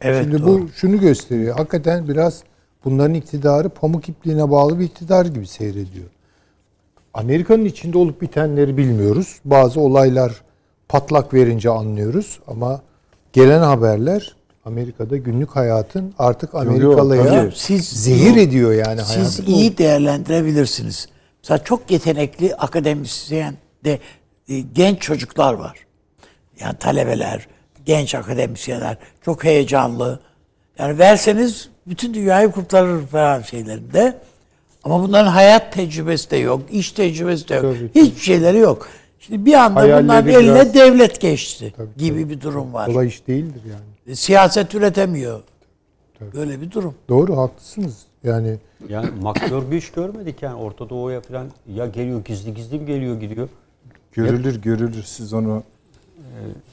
Evet 0.01 0.23
Şimdi 0.23 0.41
doğru. 0.41 0.61
bu 0.61 0.69
şunu 0.75 0.99
gösteriyor. 0.99 1.55
Hakikaten 1.57 2.07
biraz 2.07 2.43
bunların 2.85 3.13
iktidarı 3.13 3.69
pamuk 3.69 4.09
ipliğine 4.09 4.51
bağlı 4.51 4.79
bir 4.79 4.85
iktidar 4.85 5.25
gibi 5.25 5.47
seyrediyor. 5.47 6.05
Amerika'nın 7.17 7.65
içinde 7.65 7.97
olup 7.97 8.21
bitenleri 8.21 8.77
bilmiyoruz. 8.77 9.39
Bazı 9.45 9.79
olaylar 9.79 10.31
patlak 10.89 11.33
verince 11.33 11.69
anlıyoruz 11.69 12.39
ama 12.47 12.81
gelen 13.33 13.59
haberler 13.59 14.35
Amerika'da 14.65 15.17
günlük 15.17 15.49
hayatın 15.55 16.13
artık 16.19 16.55
Amerikalıya. 16.55 17.51
Siz 17.55 17.87
zehir 17.89 18.37
ediyor 18.37 18.73
yani 18.73 19.01
Siz 19.01 19.39
hayatı. 19.39 19.51
iyi 19.51 19.77
değerlendirebilirsiniz. 19.77 21.07
Mesela 21.43 21.63
çok 21.63 21.91
yetenekli 21.91 22.55
akademisyen 22.55 23.55
de 23.85 23.99
e, 24.49 24.59
genç 24.59 25.01
çocuklar 25.01 25.53
var. 25.53 25.77
Yani 26.59 26.77
talebeler, 26.77 27.47
genç 27.85 28.15
akademisyenler 28.15 28.97
çok 29.21 29.43
heyecanlı. 29.43 30.19
Yani 30.79 30.99
verseniz 30.99 31.69
bütün 31.87 32.13
dünyayı 32.13 32.51
kurtarır 32.51 33.07
falan 33.07 33.41
şeylerinde. 33.41 34.17
Ama 34.87 35.03
bunların 35.03 35.31
hayat 35.31 35.73
tecrübesi 35.73 36.31
de 36.31 36.37
yok, 36.37 36.61
iş 36.71 36.91
tecrübesi 36.91 37.49
de 37.49 37.55
yok. 37.55 37.63
Tabii, 37.63 37.89
Hiçbir 38.05 38.21
şeyleri 38.21 38.57
yok. 38.57 38.87
Şimdi 39.19 39.45
bir 39.45 39.53
anda 39.53 39.79
Hayalleri 39.79 40.03
bunların 40.03 40.29
eline 40.29 40.55
biraz- 40.55 40.73
devlet 40.73 41.21
geçti 41.21 41.73
gibi 41.97 42.29
bir 42.29 42.41
durum 42.41 42.73
var. 42.73 42.85
Kolay 42.85 43.07
iş 43.07 43.27
değildir 43.27 43.61
yani. 43.71 44.15
Siyaset 44.15 44.75
üretemiyor. 44.75 45.41
Böyle 46.33 46.61
bir 46.61 46.71
durum. 46.71 46.93
Doğru 47.09 47.37
haklısınız. 47.37 47.97
Yani 48.23 48.57
Yani 48.89 49.09
maktör 49.21 49.71
bir 49.71 49.77
iş 49.77 49.91
görmedik 49.91 50.41
yani 50.41 50.55
Orta 50.55 50.89
Doğu'ya 50.89 51.21
falan 51.21 51.47
ya 51.73 51.85
geliyor 51.87 52.25
gizli 52.25 52.53
gizli 52.53 52.79
mi 52.79 52.85
geliyor 52.85 53.19
gidiyor. 53.19 53.49
görülür 54.11 54.61
görülür 54.61 55.03
siz 55.03 55.33
onu. 55.33 55.63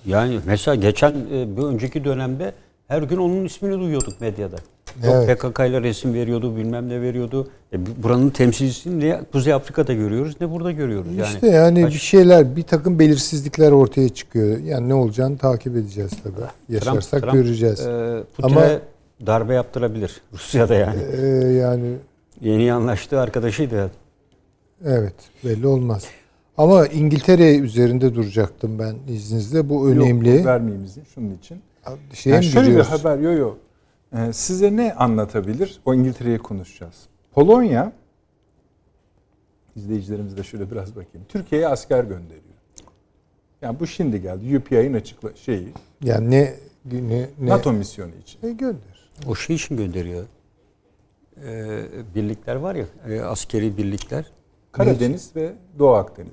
Yani 0.07 0.41
mesela 0.47 0.75
geçen 0.75 1.11
e, 1.33 1.57
bir 1.57 1.63
önceki 1.63 2.05
dönemde 2.05 2.53
her 2.89 3.03
gün 3.03 3.17
onun 3.17 3.45
ismini 3.45 3.79
duyuyorduk 3.81 4.21
medyada. 4.21 4.57
Evet. 5.05 5.29
Yok 5.43 5.53
PKK 5.53 5.61
ile 5.61 5.83
resim 5.83 6.15
veriyordu, 6.15 6.57
bilmem 6.57 6.89
ne 6.89 7.01
veriyordu. 7.03 7.49
E, 7.73 7.87
bu- 7.87 8.03
buranın 8.03 8.31
temsilcisini 8.31 9.05
ne 9.09 9.21
Kuzey 9.33 9.53
Afrika'da 9.53 9.93
görüyoruz 9.95 10.37
ne 10.41 10.51
burada 10.51 10.73
görüyoruz. 10.73 11.17
Yani 11.17 11.35
işte 11.35 11.47
yani 11.49 11.83
kaç- 11.83 11.93
bir 11.95 11.99
şeyler, 11.99 12.57
bir 12.57 12.63
takım 12.63 12.99
belirsizlikler 12.99 13.73
ortaya 13.73 14.09
çıkıyor. 14.09 14.59
Yani 14.59 14.89
ne 14.89 14.95
olacağını 14.95 15.39
takip 15.39 15.77
edeceğiz 15.77 16.11
tabii. 16.25 16.75
Yaşarsak 16.77 17.23
Trump, 17.23 17.35
göreceğiz. 17.35 17.81
e, 17.87 18.23
Putin'e 18.37 18.57
Ama- 18.61 18.79
darbe 19.27 19.55
yaptırabilir 19.55 20.21
Rusya'da 20.33 20.75
yani. 20.75 21.01
Ee, 21.23 21.27
yani 21.53 21.95
Yeni 22.41 22.73
anlaştığı 22.73 23.21
arkadaşıydı. 23.21 23.91
evet 24.85 25.15
belli 25.45 25.67
olmaz. 25.67 26.05
Ama 26.59 26.87
İngiltere 26.87 27.57
üzerinde 27.57 28.15
duracaktım 28.15 28.79
ben 28.79 28.95
izninizle. 29.15 29.69
Bu 29.69 29.89
önemli. 29.89 30.37
Yok, 30.37 30.47
vermeyeyim 30.47 30.85
izin 30.85 31.03
şunun 31.15 31.35
için. 31.35 31.59
Şeye 32.13 32.31
Yani 32.35 32.45
şöyle 32.45 32.67
bir 32.67 32.71
gidiyoruz? 32.73 32.91
haber 33.05 33.19
yo 33.19 33.33
yo. 33.33 33.51
Ee, 34.15 34.33
size 34.33 34.77
ne 34.77 34.95
anlatabilir? 34.95 35.81
O 35.85 35.95
İngiltere'yi 35.95 36.39
konuşacağız. 36.39 37.07
Polonya 37.33 37.93
izleyicilerimiz 39.77 40.37
de 40.37 40.43
şöyle 40.43 40.71
biraz 40.71 40.97
bakayım. 40.97 41.27
Türkiye'ye 41.29 41.69
asker 41.69 42.05
gönderiyor. 42.05 42.45
Yani 43.63 43.81
bu 43.81 43.87
şimdi 43.87 44.23
geldi. 44.23 44.59
UPI'nin 44.59 44.95
açıkla 44.95 45.35
şeyi 45.35 45.69
Yani 46.03 46.31
ne 46.31 46.55
ne, 46.85 47.29
ne 47.39 47.51
NATO 47.51 47.73
misyonu 47.73 48.11
için. 48.23 48.49
E, 48.49 48.53
gönder. 48.53 49.11
O 49.27 49.35
şey 49.35 49.57
için 49.57 49.77
gönderiyor. 49.77 50.25
E, 51.47 51.83
birlikler 52.15 52.57
var 52.57 52.75
ya, 52.75 52.87
e, 53.09 53.21
askeri 53.21 53.77
birlikler. 53.77 54.33
Karadeniz 54.73 55.37
ve 55.37 55.53
Doğu 55.79 55.95
Akdeniz. 55.95 56.31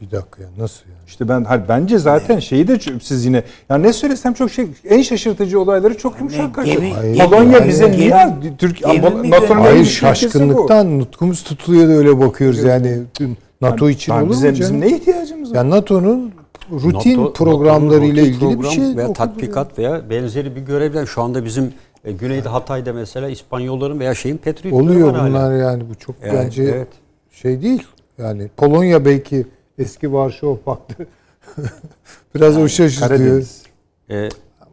Bir 0.00 0.10
dakika 0.10 0.42
ya 0.42 0.48
nasıl 0.58 0.80
yani? 0.88 0.98
İşte 1.06 1.28
ben 1.28 1.44
hayır, 1.44 1.62
bence 1.68 1.98
zaten 1.98 2.38
şeyi 2.38 2.68
de 2.68 2.78
siz 3.02 3.24
yine 3.24 3.42
ya 3.70 3.76
ne 3.78 3.92
söylesem 3.92 4.32
çok 4.34 4.50
şey 4.50 4.66
en 4.88 5.02
şaşırtıcı 5.02 5.60
olayları 5.60 5.98
çok 5.98 6.18
yumuşak 6.18 6.56
Hayır, 6.58 6.76
Polonya 7.18 7.60
hayır. 7.60 7.68
bize 7.68 7.84
Gemi- 7.84 7.96
niye 7.96 8.56
Türk 8.58 8.78
gemi 8.78 8.98
mi 9.20 9.30
NATO'nun 9.30 9.58
en 9.60 9.64
Hayır 9.64 9.74
ülkesi 9.76 9.90
bu. 9.90 10.06
şaşkınlıktan 10.06 10.98
nutkumuz 10.98 11.42
tutuluyor 11.42 11.88
da 11.88 11.92
öyle 11.92 12.20
bakıyoruz 12.20 12.62
yani. 12.62 13.02
Tüm 13.14 13.36
NATO 13.60 13.88
için 13.90 14.12
Yani 14.12 14.22
olur 14.22 14.30
bize, 14.30 14.50
mu 14.50 14.56
bizim 14.56 14.80
canım? 14.80 14.92
ne 14.92 14.96
ihtiyacımız 14.96 15.50
var? 15.50 15.56
Ya 15.56 15.70
NATO'nun 15.70 16.32
rutin 16.72 17.18
NATO- 17.18 17.32
programlarıyla 17.32 18.22
rutin 18.24 18.32
ilgili 18.32 18.50
bir 18.50 18.54
program 18.54 18.72
şey 18.72 18.82
veya 18.82 18.90
okuduruyor. 18.92 19.14
tatbikat 19.14 19.78
veya 19.78 20.10
benzeri 20.10 20.56
bir 20.56 20.60
görevden 20.60 21.04
şu 21.04 21.22
anda 21.22 21.44
bizim 21.44 21.72
e, 22.04 22.12
Güneyde 22.12 22.48
Hatay'da 22.48 22.92
mesela 22.92 23.28
İspanyolların 23.28 24.00
veya 24.00 24.14
şeyin 24.14 24.36
Patriot'ları 24.36 24.74
Oluyor 24.82 25.08
var 25.08 25.16
hala. 25.16 25.28
bunlar 25.28 25.56
yani 25.56 25.82
bu 25.90 25.94
çok 25.94 26.16
Yani, 26.26 26.38
bence 26.38 26.62
evet. 26.62 26.88
şey 27.30 27.62
değil. 27.62 27.82
Yani 28.18 28.48
Polonya 28.56 29.04
belki 29.04 29.46
eski 29.78 30.12
Varşova 30.12 30.56
Paktı 30.64 31.06
biraz 32.34 32.56
o 32.56 32.68
şaşırtıyor. 32.68 33.08
Karadeniz. 33.08 33.62
E, 34.10 34.28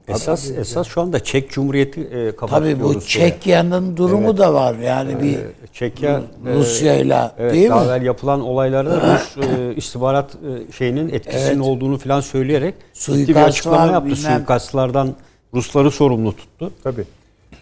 esas 0.07 0.51
esas 0.51 0.87
şu 0.87 1.01
anda 1.01 1.19
Çek 1.23 1.49
Cumhuriyeti 1.51 2.01
e, 2.01 2.35
Tabii 2.35 2.81
bu 2.83 3.01
Çekya'nın 3.01 3.97
durumu 3.97 4.37
da 4.37 4.53
var. 4.53 4.75
Yani 4.75 5.21
bir 5.21 5.39
Çekya 5.73 6.21
e, 6.47 6.53
Rusya'yla 6.53 7.35
evet, 7.39 7.53
değil 7.53 7.69
daha 7.69 7.79
mi? 7.79 7.85
evvel 7.85 8.05
yapılan 8.05 8.41
olaylarda 8.41 9.15
Rus 9.15 9.37
e, 9.37 9.75
istihbarat 9.75 10.35
e, 10.35 10.71
şeyinin 10.71 11.09
etkisinin 11.09 11.45
Evet. 11.45 11.61
olduğunu 11.61 11.97
falan 11.97 12.21
söyleyerek 12.21 12.75
ciddi 12.93 13.17
bir 13.19 13.25
Suikast 13.25 13.47
açıklama 13.47 13.87
var, 13.87 13.93
yaptı. 13.93 14.09
bilmem. 14.09 14.37
Suikastlardan 14.37 15.15
Rusları 15.53 15.91
sorumlu 15.91 16.35
tuttu. 16.35 16.71
Tabii. 16.83 17.05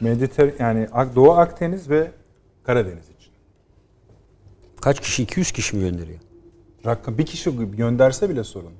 Mediter 0.01 0.49
yani 0.59 0.87
Doğu 1.15 1.31
Akdeniz 1.31 1.89
ve 1.89 2.11
Karadeniz 2.63 3.03
için. 3.19 3.31
Kaç 4.81 4.99
kişi? 4.99 5.23
200 5.23 5.51
kişi 5.51 5.75
mi 5.75 5.81
gönderiyor? 5.89 6.19
Rakam 6.85 7.17
bir 7.17 7.25
kişi 7.25 7.51
gönderse 7.77 8.29
bile 8.29 8.43
sorun. 8.43 8.71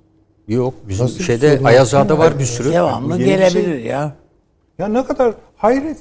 Yok. 0.48 0.74
Bizim 0.90 1.06
Nasıl 1.06 1.20
şeyde? 1.24 1.60
Ayazağa'da 1.64 2.18
var 2.18 2.40
bir 2.40 2.46
sürü. 2.46 2.72
Devamlı 2.74 3.12
yeni 3.14 3.20
bir 3.20 3.26
gelebilir 3.26 3.76
şey. 3.82 3.86
ya. 3.86 4.16
Ya 4.78 4.88
ne 4.88 5.06
kadar 5.06 5.34
hayret. 5.58 5.98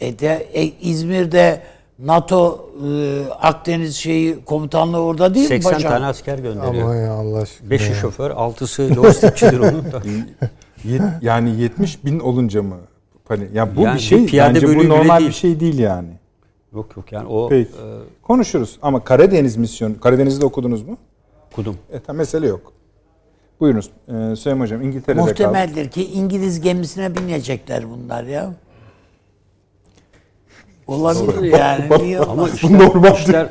E 0.00 0.18
de, 0.18 0.48
e, 0.54 0.64
İzmir'de 0.64 1.62
NATO 1.98 2.70
e, 2.88 3.20
Akdeniz 3.40 3.96
şeyi 3.96 4.44
komutanlığı 4.44 4.98
orada 5.00 5.34
değil 5.34 5.44
mi 5.44 5.48
80 5.48 5.72
paşam? 5.72 5.90
tane 5.92 6.06
asker 6.06 6.38
gönderiyor. 6.38 6.84
Ama 6.84 6.94
ya 6.96 7.12
Allah 7.12 7.38
aşkına. 7.38 7.68
5'i 7.74 7.88
ya. 7.88 7.94
şoför, 7.94 8.30
6'sı 8.30 8.96
lojistikçidir 8.96 9.58
onun 9.58 9.92
da. 9.92 10.02
Yet- 10.84 11.18
yani 11.22 11.60
70 11.60 12.04
bin 12.04 12.18
olunca 12.20 12.62
mı? 12.62 12.76
Hani 13.28 13.48
ya 13.54 13.76
bu 13.76 13.80
Yani 13.80 13.94
bir 13.94 14.00
şey 14.00 14.18
bir 14.22 14.26
piyade 14.26 14.54
bence 14.54 14.66
bölüğü 14.68 14.76
bu 14.78 14.80
bile 14.80 14.88
normal 14.88 15.18
değil. 15.18 15.28
bir 15.30 15.34
şey 15.34 15.60
değil 15.60 15.78
yani. 15.78 16.08
yok 16.74 16.96
yok 16.96 17.12
yani 17.12 17.28
o 17.28 17.48
Peki. 17.48 17.70
e, 17.70 17.84
Konuşuruz 18.22 18.78
ama 18.82 19.04
Karadeniz 19.04 19.56
misyonu 19.56 20.00
Karadeniz'de 20.00 20.44
okudunuz 20.44 20.82
mu? 20.82 20.96
Kudum. 21.56 21.78
E 21.92 22.00
tam 22.00 22.16
mesele 22.16 22.46
yok. 22.46 22.72
Buyurunuz 23.60 23.90
ee, 24.08 24.36
Süleyman 24.36 24.64
Hocam 24.64 24.82
İngiltere'de 24.82 25.20
kaldı. 25.20 25.30
Muhtemeldir 25.30 25.90
ki 25.90 26.04
İngiliz 26.04 26.60
gemisine 26.60 27.16
binecekler 27.16 27.90
bunlar 27.90 28.24
ya. 28.24 28.54
Olabilir 30.86 31.42
yani. 31.42 31.84
Niye 31.98 32.18
Ama 32.18 32.48
işler, 32.48 32.78
normal 32.78 33.14
işler, 33.14 33.48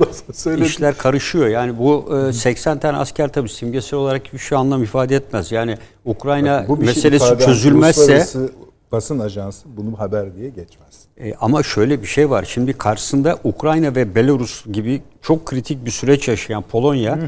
işler 0.66 0.98
karışıyor. 0.98 1.48
Yani 1.48 1.80
bu 1.80 2.18
e, 2.30 2.34
80 2.34 2.80
tane 2.80 2.98
asker 2.98 3.28
tabii 3.34 3.50
simgesel 3.50 4.00
olarak 4.00 4.26
hiçbir 4.26 4.38
şey 4.38 4.58
anlam 4.58 4.84
ifade 4.84 5.16
etmez. 5.16 5.52
Yani 5.52 5.78
Ukrayna 6.06 6.66
Bu 6.68 6.82
bir 6.82 6.86
şey 6.86 6.96
meselesi 6.96 7.26
ifade 7.26 7.46
çözülmezse 7.46 8.02
uluslararası 8.02 8.52
basın 8.92 9.20
ajansı 9.20 9.78
bunu 9.78 10.00
haber 10.00 10.36
diye 10.36 10.50
geçmez. 10.50 11.06
E, 11.18 11.34
ama 11.34 11.64
şöyle 11.64 12.02
bir 12.02 12.08
şey 12.08 12.30
var. 12.30 12.46
Şimdi 12.48 12.74
karşısında 12.74 13.38
Ukrayna 13.44 13.96
ve 13.96 14.16
Belarus 14.16 14.66
gibi 14.72 15.02
çok 15.22 15.46
kritik 15.46 15.86
bir 15.86 15.92
süreç 15.92 16.28
yaşayan 16.28 16.64
Polonya 16.64 17.20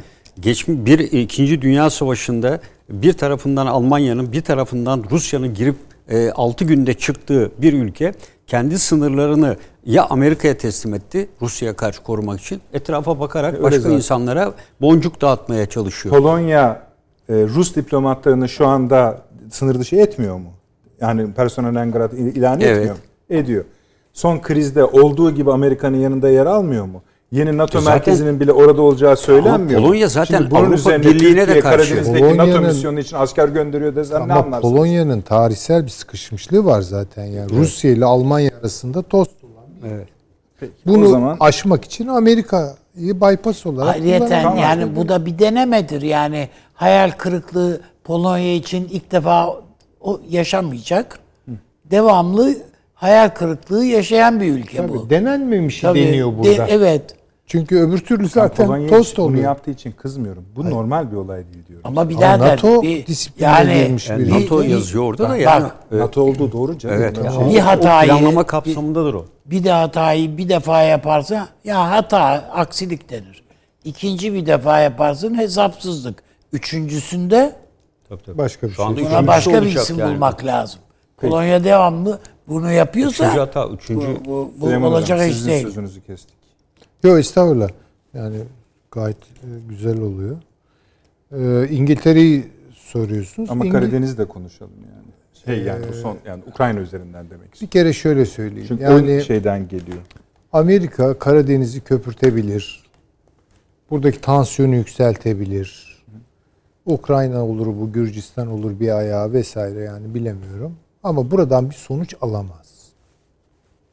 geçmiş 0.42 0.86
bir 0.86 1.00
ikinci 1.00 1.62
Dünya 1.62 1.90
Savaşı'nda 1.90 2.60
bir 2.90 3.14
tarafından 3.14 3.66
Almanya'nın 3.68 4.32
bir 4.32 4.42
tarafından 4.42 5.04
Rusya'nın 5.12 5.54
girip 5.54 5.76
6 6.36 6.66
günde 6.66 6.94
çıktığı 6.94 7.52
bir 7.58 7.74
ülke 7.74 8.14
kendi 8.48 8.80
sınırlarını 8.80 9.56
ya 9.86 10.06
Amerika'ya 10.06 10.58
teslim 10.58 10.94
etti 10.94 11.30
Rusya'ya 11.42 11.76
karşı 11.76 12.04
korumak 12.04 12.40
için 12.40 12.62
etrafa 12.74 13.20
bakarak 13.20 13.54
Öyle 13.54 13.64
başka 13.64 13.80
zaten. 13.80 13.96
insanlara 13.96 14.54
boncuk 14.82 15.22
dağıtmaya 15.22 15.66
çalışıyor. 15.66 16.16
Polonya 16.16 16.82
e, 17.30 17.34
Rus 17.34 17.76
diplomatlarını 17.76 18.50
şu 18.50 18.68
anda 18.68 19.22
sınır 19.52 19.80
dışı 19.80 19.96
etmiyor 19.96 20.36
mu? 20.38 20.50
Yani 21.02 21.34
personel 21.34 21.76
engrat 21.82 22.14
ilan 22.14 22.60
Evet. 22.62 22.78
etmiyor? 22.78 22.96
Ediyor. 23.30 23.64
Son 24.14 24.40
krizde 24.40 24.84
olduğu 24.84 25.32
gibi 25.32 25.52
Amerika'nın 25.52 25.98
yanında 25.98 26.30
yer 26.30 26.46
almıyor 26.46 26.86
mu? 26.86 27.02
Yeni 27.32 27.58
NATO 27.58 27.80
zaten- 27.80 27.94
merkezinin 27.94 28.40
bile 28.40 28.52
orada 28.52 28.82
olacağı 28.82 29.18
söylenmiyor. 29.18 29.82
Polonya 29.82 30.08
zaten 30.08 30.38
Şimdi 30.38 30.52
bunun 30.52 30.60
Avrupa 30.62 30.76
üzerine 30.76 31.06
Birliği'ne 31.06 31.48
de 31.48 31.60
karşı. 31.60 31.95
Karadeniz'deki 31.95 32.38
NATO 32.38 32.62
misyonu 32.62 32.99
için 32.99 33.18
asker 33.18 33.48
gönderiyor 33.48 33.95
desen 33.95 34.28
ne 34.28 34.34
anlarsın? 34.34 34.62
Polonya'nın 34.62 35.22
tarihsel 35.22 35.86
bir 35.86 35.90
sıkışmışlığı 35.90 36.66
var 36.66 36.82
zaten 36.82 37.26
yani. 37.26 37.49
Rusya 37.49 37.91
ile 37.91 38.06
Almanya 38.06 38.52
arasında 38.62 39.02
tost 39.02 39.44
olan. 39.44 39.94
Evet. 39.94 40.08
Peki, 40.60 40.74
Bunu 40.86 41.06
o 41.06 41.08
zaman 41.08 41.38
aşmak 41.40 41.86
için 41.86 42.08
Amerika'yı 42.08 43.22
bypass 43.22 43.66
olarak 43.66 43.95
Ayrıyeten 43.95 44.56
yani 44.56 44.95
bu 44.95 45.10
da 45.10 45.26
bir 45.26 45.40
denemedir. 45.40 46.02
Yani 46.02 46.49
hayal 46.74 47.12
kırıklığı 47.12 47.82
Polonya 48.04 48.54
için 48.56 48.88
ilk 48.91 49.12
defa 49.12 49.54
o 50.02 50.22
yaşamayacak. 50.30 51.20
Devamlı 51.86 52.54
hayal 52.94 53.30
kırıklığı 53.30 53.86
yaşayan 53.86 54.40
bir 54.41 54.52
ülke 54.52 54.90
bu. 54.90 54.98
Tabii, 55.02 55.10
denenmemişi 55.10 55.82
Tabii, 55.82 56.08
deniyor 56.08 56.32
de- 56.32 56.38
burada. 56.38 56.68
evet. 56.68 57.16
Çünkü 57.48 57.80
öbür 57.80 57.98
türlü 57.98 58.30
zaten 58.30 58.68
Polonya 58.68 58.90
tost 58.90 59.18
bunu 59.18 59.26
oluyor. 59.26 59.44
yaptığı 59.44 59.72
için 59.72 59.91
kızmıyorum. 59.91 60.45
Bu 60.56 60.69
normal 60.69 61.11
bir 61.11 61.15
olay 61.15 61.38
değil 61.53 61.68
diyorum. 61.68 61.82
Ama 61.88 62.10
bir 62.10 62.18
daha 62.22 62.40
NATO 62.40 62.82
bir, 62.82 63.06
disipline 63.07 63.48
yani 63.48 63.72
edilmiş 63.72 64.10
Yani 64.10 64.26
bir- 64.26 64.32
NATO 64.32 64.64
bir- 64.64 64.68
yazıyor 64.68 65.03
orada 65.03 65.24
da 65.24 65.30
bak, 65.30 65.40
yani. 65.40 65.68
e, 65.91 65.98
NATO 65.98 66.22
olduğu 66.22 66.52
doğru 66.52 66.78
canım. 66.78 66.95
Evet. 66.99 67.18
Ben 67.18 67.24
ya. 67.24 67.32
şey- 67.32 67.49
Bir 67.53 67.60
hatayı- 67.60 68.14
o 68.14 68.18
planlama 68.18 68.44
kapsamındadır 68.44 69.14
o. 69.14 69.26
bir 69.45 69.64
de 69.64 69.72
hatayı 69.72 70.38
bir 70.38 70.49
defa 70.49 70.82
yaparsa 70.82 71.48
ya 71.64 71.91
hata 71.91 72.19
aksilik 72.53 73.10
denir. 73.10 73.44
İkinci 73.84 74.34
bir 74.34 74.45
defa 74.45 74.80
yaparsın 74.80 75.38
hesapsızlık. 75.38 76.24
Üçüncüsünde 76.53 77.56
Tabii, 78.10 78.24
tabii. 78.24 78.38
Başka 78.38 78.68
bir 78.68 78.74
Şu 78.74 78.95
şey. 78.95 79.06
buna 79.06 79.28
başka 79.28 79.61
bir 79.61 79.68
isim 79.76 79.99
yani. 79.99 80.14
bulmak 80.14 80.45
lazım. 80.45 80.80
Polonya 81.18 81.64
devamlı 81.64 82.19
bunu 82.48 82.72
yapıyorsa 82.72 83.24
Üçüncü 83.24 83.40
hata, 83.40 83.68
üçüncü. 83.68 84.07
bu, 84.26 84.52
bu, 84.61 84.72
bu 84.82 84.86
olacak 84.88 85.30
iş 85.32 85.45
değil. 85.45 85.64
sözünüzü 85.64 86.02
kestik. 86.02 86.37
Yok 87.03 87.19
estağfurullah. 87.19 87.69
Yani 88.14 88.38
gayet 88.91 89.18
e, 89.18 89.48
güzel 89.69 90.02
oluyor. 90.02 90.38
Ee, 91.32 91.68
İngiltere'yi 91.69 92.48
soruyorsunuz. 92.74 93.49
Ama 93.49 93.65
İngil- 93.65 93.72
Karadeniz'i 93.72 94.18
de 94.18 94.26
konuşalım 94.26 94.72
yani. 94.82 95.07
Şey 95.45 95.64
yani 95.65 95.86
bu 95.90 95.94
son 95.94 96.18
yani 96.26 96.44
Ukrayna 96.48 96.80
üzerinden 96.80 97.30
demek 97.30 97.48
Bir 97.48 97.53
istiyorum. 97.53 97.69
kere 97.72 97.94
şöyle 97.94 98.26
söyleyeyim. 98.26 98.65
Çünkü 98.68 98.84
yani 98.84 99.24
şeyden 99.24 99.68
geliyor. 99.68 99.98
Amerika 100.53 101.19
Karadeniz'i 101.19 101.82
köpürtebilir. 101.82 102.84
Buradaki 103.91 104.22
tansiyonu 104.22 104.76
yükseltebilir. 104.76 105.98
Ukrayna 106.86 107.45
olur 107.45 107.68
bu, 107.68 107.91
Gürcistan 107.91 108.48
olur 108.48 108.80
bir 108.80 108.98
ayağı 108.98 109.34
vesaire 109.34 109.80
yani 109.84 110.14
bilemiyorum. 110.14 110.76
Ama 111.03 111.32
buradan 111.32 111.69
bir 111.69 111.76
sonuç 111.76 112.15
alamaz. 112.22 112.88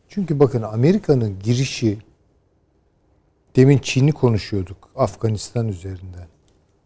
Çünkü 0.09 0.39
bakın 0.41 0.63
Amerika'nın 0.63 1.35
girişi 1.43 1.99
demin 3.57 3.79
Çin'i 3.79 4.13
konuşuyorduk 4.13 4.89
Afganistan 4.97 5.69
üzerinden. 5.69 6.27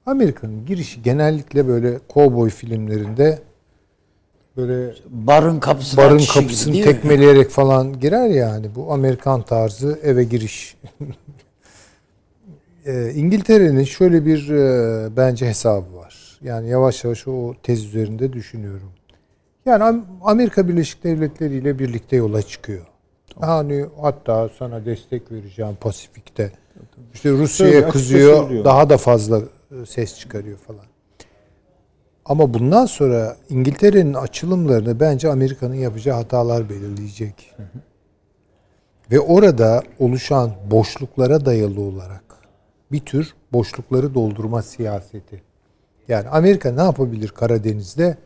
Amerika'nın 0.07 0.67
girişi 0.67 1.03
genellikle 1.03 1.69
böyle 1.69 1.99
kovboy 2.09 2.51
filmlerinde 2.51 3.39
böyle 4.57 4.95
Barın 5.11 5.61
kapısına 5.61 6.05
barın 6.05 6.19
kişi 6.19 6.33
gibi 6.33 6.43
kapısını 6.43 6.73
değil 6.73 6.87
mi? 6.87 6.93
tekmeleyerek 6.93 7.51
falan 7.51 8.01
girer 8.01 8.29
yani 8.29 8.67
bu 8.75 8.93
Amerikan 8.93 9.43
tarzı 9.43 9.99
eve 10.03 10.25
giriş. 10.25 10.77
Ee, 12.87 13.13
İngiltere'nin 13.15 13.85
şöyle 13.85 14.27
bir 14.27 14.49
e, 14.51 15.17
bence 15.17 15.47
hesabı 15.49 15.97
var. 15.97 16.39
Yani 16.43 16.69
yavaş 16.69 17.05
yavaş 17.05 17.29
o 17.29 17.55
tez 17.63 17.85
üzerinde 17.85 18.33
düşünüyorum. 18.33 18.93
Yani 19.67 19.83
Am- 19.83 20.05
Amerika 20.23 20.69
Birleşik 20.69 21.05
Devletleri 21.05 21.55
ile 21.57 21.79
birlikte 21.79 22.17
yola 22.17 22.43
çıkıyor. 22.43 22.87
Hani 23.41 23.87
hatta 24.01 24.49
sana 24.59 24.85
destek 24.85 25.33
vereceğim 25.33 25.77
Pasifik'te. 25.81 26.53
İşte 27.15 27.31
Rusya'ya 27.31 27.89
kızıyor, 27.89 28.65
daha 28.65 28.91
da 28.91 28.97
fazla 28.97 29.39
e, 29.39 29.87
ses 29.87 30.19
çıkarıyor 30.19 30.59
falan. 30.59 30.85
Ama 32.25 32.55
bundan 32.55 32.87
sonra 32.87 33.37
İngiltere'nin 33.49 34.15
açılımlarını 34.15 35.01
bence 35.01 35.31
Amerika'nın 35.31 35.75
yapacağı 35.75 36.17
hatalar 36.17 36.69
belirleyecek. 36.69 37.55
Ve 39.11 39.21
orada 39.21 39.83
oluşan 39.99 40.53
boşluklara 40.71 41.45
dayalı 41.45 41.81
olarak 41.81 42.25
bir 42.93 43.01
tür 43.01 43.35
boşlukları 43.53 44.15
doldurma 44.15 44.63
siyaseti. 44.63 45.43
Yani 46.09 46.29
Amerika 46.29 46.73
ne 46.73 46.83
yapabilir 46.83 47.29
Karadeniz'de? 47.29 48.17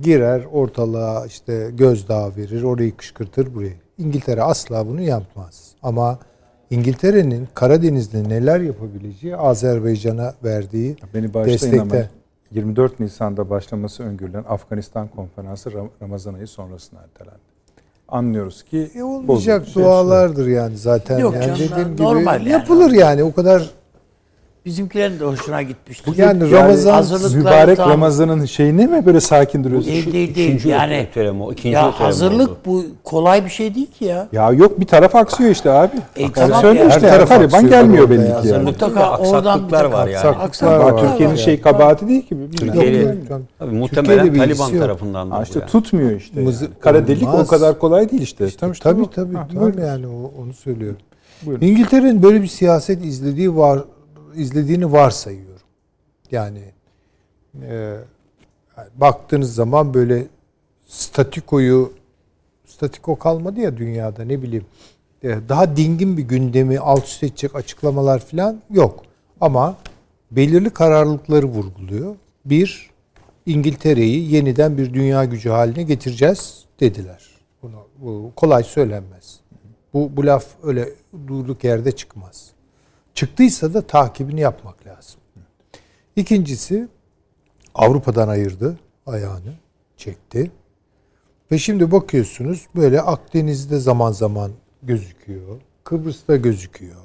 Girer 0.00 0.44
ortalığa 0.52 1.26
işte 1.26 1.70
gözdağı 1.74 2.36
verir, 2.36 2.62
orayı 2.62 2.96
kışkırtır 2.96 3.54
burayı. 3.54 3.83
İngiltere 3.98 4.42
asla 4.42 4.86
bunu 4.88 5.00
yapmaz. 5.02 5.70
Ama 5.82 6.18
İngiltere'nin 6.70 7.48
Karadeniz'de 7.54 8.28
neler 8.28 8.60
yapabileceği 8.60 9.36
Azerbaycan'a 9.36 10.34
verdiği 10.44 10.96
Beni 11.14 11.34
bağışlayın 11.34 11.78
ama 11.78 11.90
destekte. 11.90 12.10
24 12.52 13.00
Nisan'da 13.00 13.50
başlaması 13.50 14.02
öngörülen 14.02 14.44
Afganistan 14.48 15.08
konferansı 15.08 15.70
Ram- 15.70 15.88
Ramazan 16.02 16.34
ayı 16.34 16.46
sonrasına 16.46 17.00
ertelendi. 17.00 17.38
Anlıyoruz 18.08 18.62
ki 18.62 18.90
E 18.94 19.02
olmayacak 19.02 19.66
dualardır 19.74 20.46
yani 20.46 20.76
zaten. 20.76 21.18
Yok 21.18 21.34
yani 21.34 21.44
canım, 21.44 21.58
dediğim 21.72 21.92
gibi 21.92 22.02
normal 22.02 22.40
yani. 22.40 22.48
yapılır 22.48 22.90
yani 22.90 23.22
o 23.24 23.34
kadar 23.34 23.70
Bizimkilerin 24.64 25.20
de 25.20 25.24
hoşuna 25.24 25.62
gitmişti. 25.62 26.10
yani 26.16 26.50
Ramazan 26.50 27.04
mübarek 27.36 27.76
tam- 27.76 27.90
Ramazan'ın 27.90 28.44
şeyine 28.44 28.86
mi 28.86 29.06
böyle 29.06 29.20
sakin 29.20 29.64
duruyorsun? 29.64 29.90
Değil 29.92 30.12
değil 30.12 30.34
değil. 30.34 30.48
İkinci 30.48 30.68
Yani 30.68 31.06
öteleme 31.10 31.42
o, 31.44 31.52
ikinci 31.52 31.74
ya 31.74 32.00
hazırlık 32.00 32.48
oldu. 32.50 32.58
bu 32.66 32.84
kolay 33.04 33.44
bir 33.44 33.50
şey 33.50 33.74
değil 33.74 33.90
ki 33.90 34.04
ya. 34.04 34.28
Ya 34.32 34.50
yok 34.50 34.80
bir 34.80 34.86
taraf 34.86 35.14
aksıyor 35.16 35.50
işte 35.50 35.70
abi. 35.70 35.96
E, 36.16 36.22
Yani 36.22 36.32
tamam 36.34 36.60
söylüyor 36.60 36.84
ya. 36.84 36.96
işte 36.96 37.08
Her 37.08 37.14
taraf 37.16 37.28
Taliban 37.28 37.68
gelmiyor 37.68 38.10
belli 38.10 38.28
ya. 38.28 38.40
ki 38.42 38.48
yani. 38.48 38.64
Mutlaka 38.64 39.16
oradan 39.18 39.42
bir 39.68 39.74
Aksaklıklar 39.74 39.84
var 39.84 40.06
yani. 40.06 40.16
aksaklıklar 40.16 40.44
Aksaklıklar 40.46 40.92
var. 40.92 41.10
Türkiye'nin 41.10 41.36
şey 41.36 41.60
kabahati 41.60 42.08
değil 42.08 42.22
ki. 42.28 42.36
Türkiye'de 42.56 43.16
muhtemelen 43.72 44.34
Taliban 44.34 44.78
tarafından 44.78 45.30
da 45.30 45.42
işte 45.42 45.60
tutmuyor 45.66 46.10
işte. 46.10 46.44
Kara 46.80 47.06
delik 47.06 47.28
o 47.34 47.46
kadar 47.46 47.78
kolay 47.78 48.10
değil 48.10 48.22
işte. 48.22 48.46
Tabii 48.60 48.78
tabii 48.78 49.02
tabii. 49.12 49.80
Yani 49.80 50.06
onu 50.42 50.52
söylüyorum. 50.54 50.98
Buyurun. 51.42 51.66
İngiltere'nin 51.66 52.22
böyle 52.22 52.42
bir 52.42 52.46
siyaset 52.46 53.04
izlediği 53.04 53.56
var 53.56 53.80
izlediğini 54.36 54.92
varsayıyorum. 54.92 55.66
Yani 56.30 56.62
e, 57.62 57.96
baktığınız 58.96 59.54
zaman 59.54 59.94
böyle 59.94 60.26
statikoyu 60.86 61.92
statiko 62.66 63.18
kalmadı 63.18 63.60
ya 63.60 63.76
dünyada 63.76 64.24
ne 64.24 64.42
bileyim 64.42 64.66
e, 65.22 65.38
daha 65.48 65.76
dingin 65.76 66.16
bir 66.16 66.22
gündemi 66.22 66.78
alt 66.78 67.04
üst 67.04 67.22
edecek 67.22 67.54
açıklamalar 67.54 68.18
falan 68.18 68.60
yok. 68.70 69.04
Ama 69.40 69.76
belirli 70.30 70.70
kararlılıkları 70.70 71.46
vurguluyor. 71.46 72.16
Bir, 72.44 72.90
İngiltere'yi 73.46 74.32
yeniden 74.32 74.78
bir 74.78 74.94
dünya 74.94 75.24
gücü 75.24 75.50
haline 75.50 75.82
getireceğiz 75.82 76.64
dediler. 76.80 77.28
Bunu, 77.62 77.86
bu 77.98 78.32
kolay 78.36 78.62
söylenmez. 78.64 79.40
Bu, 79.94 80.10
bu 80.16 80.26
laf 80.26 80.46
öyle 80.62 80.88
durduk 81.26 81.64
yerde 81.64 81.92
çıkmaz. 81.92 82.53
Çıktıysa 83.14 83.74
da 83.74 83.82
takibini 83.86 84.40
yapmak 84.40 84.86
lazım. 84.86 85.20
İkincisi 86.16 86.88
Avrupa'dan 87.74 88.28
ayırdı 88.28 88.78
ayağını, 89.06 89.54
çekti. 89.96 90.50
Ve 91.52 91.58
şimdi 91.58 91.90
bakıyorsunuz 91.92 92.66
böyle 92.76 93.00
Akdeniz'de 93.00 93.78
zaman 93.78 94.12
zaman 94.12 94.50
gözüküyor. 94.82 95.60
Kıbrıs'ta 95.84 96.36
gözüküyor. 96.36 96.96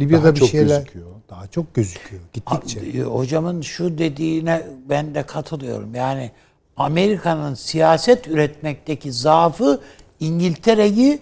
Libya'da 0.00 0.24
Daha 0.24 0.34
bir 0.34 0.40
çok 0.40 0.48
şeyler 0.48 0.78
gözüküyor. 0.78 1.06
daha 1.30 1.46
çok 1.46 1.74
gözüküyor 1.74 2.22
gittikçe. 2.32 2.80
E, 2.80 3.02
Hocamın 3.02 3.60
şu 3.60 3.98
dediğine 3.98 4.66
ben 4.88 5.14
de 5.14 5.22
katılıyorum. 5.22 5.94
Yani 5.94 6.30
Amerika'nın 6.76 7.54
siyaset 7.54 8.28
üretmekteki 8.28 9.12
zaafı 9.12 9.80
İngiltere'yi 10.20 11.18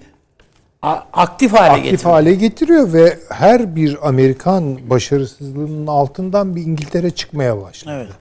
aktif 1.12 1.52
hale 1.52 1.70
aktif 1.70 1.84
getiriyor. 1.90 2.12
hale 2.12 2.34
getiriyor 2.34 2.92
ve 2.92 3.18
her 3.28 3.76
bir 3.76 4.08
Amerikan 4.08 4.90
başarısızlığının 4.90 5.86
altından 5.86 6.56
bir 6.56 6.62
İngiltere 6.62 7.10
çıkmaya 7.10 7.62
başladı. 7.62 7.94
Evet. 7.96 8.12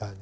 Yani 0.00 0.12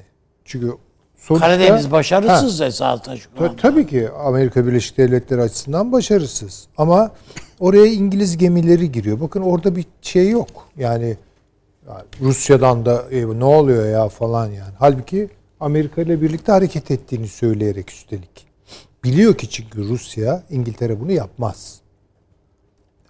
çünkü 0.45 0.73
sonuçta- 1.17 1.47
Karadeniz 1.47 1.91
başarısız 1.93 2.61
esasında 2.61 3.17
şu 3.17 3.35
Ta- 3.39 3.45
an. 3.45 3.57
tabii 3.57 3.87
ki 3.87 4.09
Amerika 4.25 4.67
Birleşik 4.67 4.99
Devletleri 4.99 5.41
açısından 5.43 5.93
başarısız. 5.93 6.67
Ama 6.77 7.11
oraya 7.61 7.87
İngiliz 7.87 8.37
gemileri 8.39 8.93
giriyor. 8.93 9.21
Bakın 9.21 9.43
orada 9.43 9.77
bir 9.77 9.85
şey 10.03 10.31
yok. 10.31 10.49
Yani, 10.77 11.17
yani 11.89 12.03
Rusya'dan 12.21 12.87
da 12.87 13.05
"E, 13.11 13.39
ne 13.39 13.45
oluyor 13.45 13.87
ya 13.89 14.09
falan 14.09 14.47
yani. 14.47 14.73
Halbuki 14.79 15.29
Amerika 15.61 16.03
ile 16.03 16.23
birlikte 16.23 16.53
hareket 16.53 16.91
ettiğini 16.91 17.29
söyleyerek 17.29 17.91
üstelik. 17.91 18.52
Biliyor 19.05 19.35
ki 19.35 19.51
çünkü 19.51 19.89
Rusya, 19.89 20.43
İngiltere 20.51 21.01
bunu 21.01 21.12
yapmaz. 21.12 21.81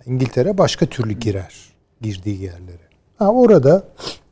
İngiltere 0.06 0.58
başka 0.58 0.86
türlü 0.86 1.12
girer 1.12 1.72
girdiği 2.00 2.42
yerlere. 2.42 2.88
Ha 3.16 3.32
orada 3.32 3.84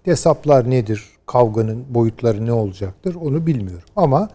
hesaplar 0.05 0.71
nedir? 0.71 1.05
Kavganın 1.27 1.95
boyutları 1.95 2.47
ne 2.47 2.53
olacaktır? 2.53 3.15
Onu 3.15 3.47
bilmiyorum. 3.47 3.89
Ama 3.97 4.29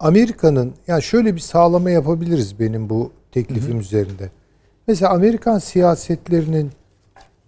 Amerika'nın 0.00 0.74
ya 0.86 1.00
şöyle 1.00 1.34
bir 1.34 1.40
sağlama 1.40 1.90
yapabiliriz 1.90 2.60
benim 2.60 2.90
bu 2.90 3.12
teklifim 3.32 3.80
üzerinde. 3.80 4.30
Mesela 4.86 5.12
Amerikan 5.12 5.58
siyasetlerinin 5.58 6.70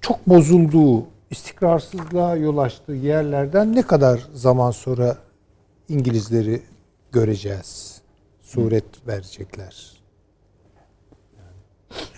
çok 0.00 0.26
bozulduğu, 0.26 1.06
istikrarsızlığa 1.30 2.36
yol 2.36 2.58
açtığı 2.58 2.92
yerlerden 2.92 3.76
ne 3.76 3.82
kadar 3.82 4.28
zaman 4.34 4.70
sonra 4.70 5.16
İngilizleri 5.88 6.62
göreceğiz? 7.12 7.89
Suret 8.50 9.06
verecekler. 9.08 9.92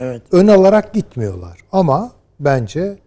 Evet. 0.01 0.23
ön 0.33 0.47
alarak 0.47 0.95
gitmiyorlar. 0.95 1.59
Ama 1.73 2.13
bence 2.41 2.99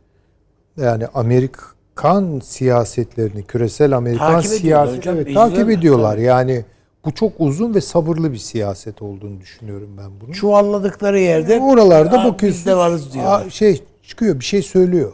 yani 0.78 1.08
Amerikan 1.08 2.40
siyasetlerini, 2.44 3.44
küresel 3.44 3.98
Amerikan 3.98 4.32
Takip 4.42 4.52
ediyorlar 4.52 4.88
siyaset 4.88 4.98
hocam, 4.98 5.16
evet, 5.16 5.34
takip 5.34 5.70
ediyorlar. 5.70 6.18
Yani 6.18 6.66
bu 7.06 7.12
çok 7.14 7.34
uzun 7.40 7.76
ve 7.76 7.82
sabırlı 7.82 8.32
bir 8.32 8.38
siyaset 8.38 9.02
olduğunu 9.02 9.40
düşünüyorum 9.42 9.96
ben 9.98 10.22
bunu. 10.22 10.34
Çuvalladıkları 10.34 11.20
yerde 11.20 11.60
Oralarda 11.60 12.22
"Aa, 12.22 12.26
bakıyorsun. 12.26 12.60
Biz 12.60 12.66
de 12.66 12.76
varız 12.78 13.14
diyorlar. 13.14 13.46
aa, 13.46 13.50
şey 13.50 13.84
çıkıyor, 14.04 14.40
bir 14.40 14.46
şey 14.46 14.62
söylüyor. 14.62 15.14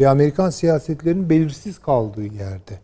Ve 0.00 0.08
Amerikan 0.08 0.50
siyasetlerinin 0.50 1.30
belirsiz 1.30 1.78
kaldığı 1.78 2.24
yerde. 2.24 2.78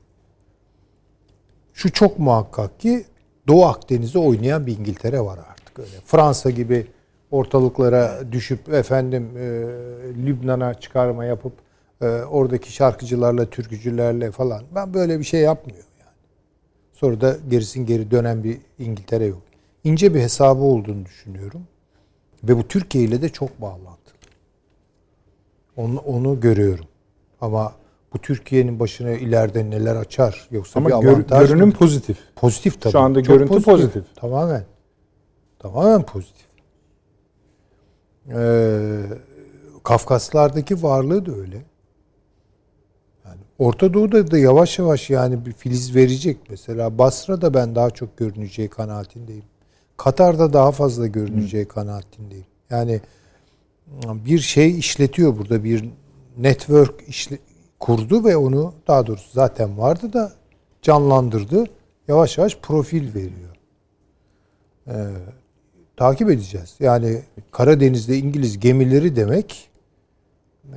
Şu 1.72 1.92
çok 1.92 2.18
muhakkak 2.18 2.80
ki 2.80 3.04
Doğu 3.48 3.64
Akdeniz'e 3.64 4.18
oynayan 4.18 4.66
bir 4.66 4.78
İngiltere 4.78 5.20
var 5.20 5.38
artık 5.50 5.78
öyle. 5.78 5.90
Fransa 6.06 6.50
gibi 6.50 6.86
ortalıklara 7.30 8.32
düşüp 8.32 8.68
efendim 8.68 9.30
e, 9.36 9.44
Lübnan'a 10.26 10.74
çıkarma 10.74 11.24
yapıp 11.24 11.52
e, 12.00 12.06
oradaki 12.06 12.72
şarkıcılarla, 12.72 13.50
türkücülerle 13.50 14.30
falan. 14.30 14.62
Ben 14.74 14.94
böyle 14.94 15.18
bir 15.18 15.24
şey 15.24 15.40
yapmıyor 15.40 15.84
yani. 16.00 16.16
Sonra 16.92 17.20
da 17.20 17.36
gerisin 17.50 17.86
geri 17.86 18.10
dönen 18.10 18.44
bir 18.44 18.58
İngiltere 18.78 19.24
yok. 19.24 19.42
İnce 19.84 20.14
bir 20.14 20.20
hesabı 20.20 20.62
olduğunu 20.62 21.04
düşünüyorum. 21.04 21.62
Ve 22.44 22.56
bu 22.56 22.68
Türkiye 22.68 23.04
ile 23.04 23.22
de 23.22 23.28
çok 23.28 23.60
bağlantılı. 23.60 24.14
Onu, 25.76 25.98
onu 25.98 26.40
görüyorum. 26.40 26.84
Ama 27.40 27.72
bu 28.14 28.18
Türkiye'nin 28.18 28.80
başına 28.80 29.10
ileride 29.10 29.70
neler 29.70 29.96
açar 29.96 30.48
yoksa 30.50 30.80
Ama 30.80 30.88
bir 30.88 30.94
gör- 31.06 31.12
avantaj 31.12 31.48
görünüm 31.48 31.66
mı? 31.68 31.72
pozitif. 31.74 32.18
Pozitif 32.36 32.80
tabii. 32.80 32.92
Şu 32.92 32.98
anda 33.00 33.22
Çok 33.22 33.34
görüntü 33.34 33.62
pozitif. 33.62 34.16
Tamamen. 34.16 34.64
Tamamen 35.58 36.02
pozitif. 36.02 36.46
Ee, 38.34 39.00
Kafkaslardaki 39.82 40.82
varlığı 40.82 41.26
da 41.26 41.32
öyle. 41.32 41.62
Yani 43.24 43.40
Orta 43.58 43.94
Doğu'da 43.94 44.30
da 44.30 44.38
yavaş 44.38 44.78
yavaş 44.78 45.10
yani 45.10 45.46
bir 45.46 45.52
filiz 45.52 45.94
verecek. 45.96 46.38
Mesela 46.50 46.98
Basra'da 46.98 47.54
ben 47.54 47.74
daha 47.74 47.90
çok 47.90 48.16
görüneceği 48.18 48.68
kanaatindeyim. 48.68 49.44
Katar'da 49.96 50.52
daha 50.52 50.72
fazla 50.72 51.06
görüneceği 51.06 51.68
kanaatindeyim. 51.68 52.46
Yani 52.70 53.00
bir 54.04 54.38
şey 54.38 54.78
işletiyor 54.78 55.38
burada 55.38 55.64
bir 55.64 55.84
network 56.38 57.08
işle, 57.08 57.38
kurdu 57.84 58.24
ve 58.24 58.36
onu 58.36 58.74
daha 58.88 59.06
doğrusu 59.06 59.30
zaten 59.32 59.78
vardı 59.78 60.12
da 60.12 60.32
canlandırdı. 60.82 61.64
Yavaş 62.08 62.38
yavaş 62.38 62.58
profil 62.62 63.14
veriyor. 63.14 63.56
Ee, 64.86 64.92
takip 65.96 66.30
edeceğiz. 66.30 66.74
Yani 66.80 67.22
Karadeniz'de 67.50 68.18
İngiliz 68.18 68.60
gemileri 68.60 69.16
demek 69.16 69.70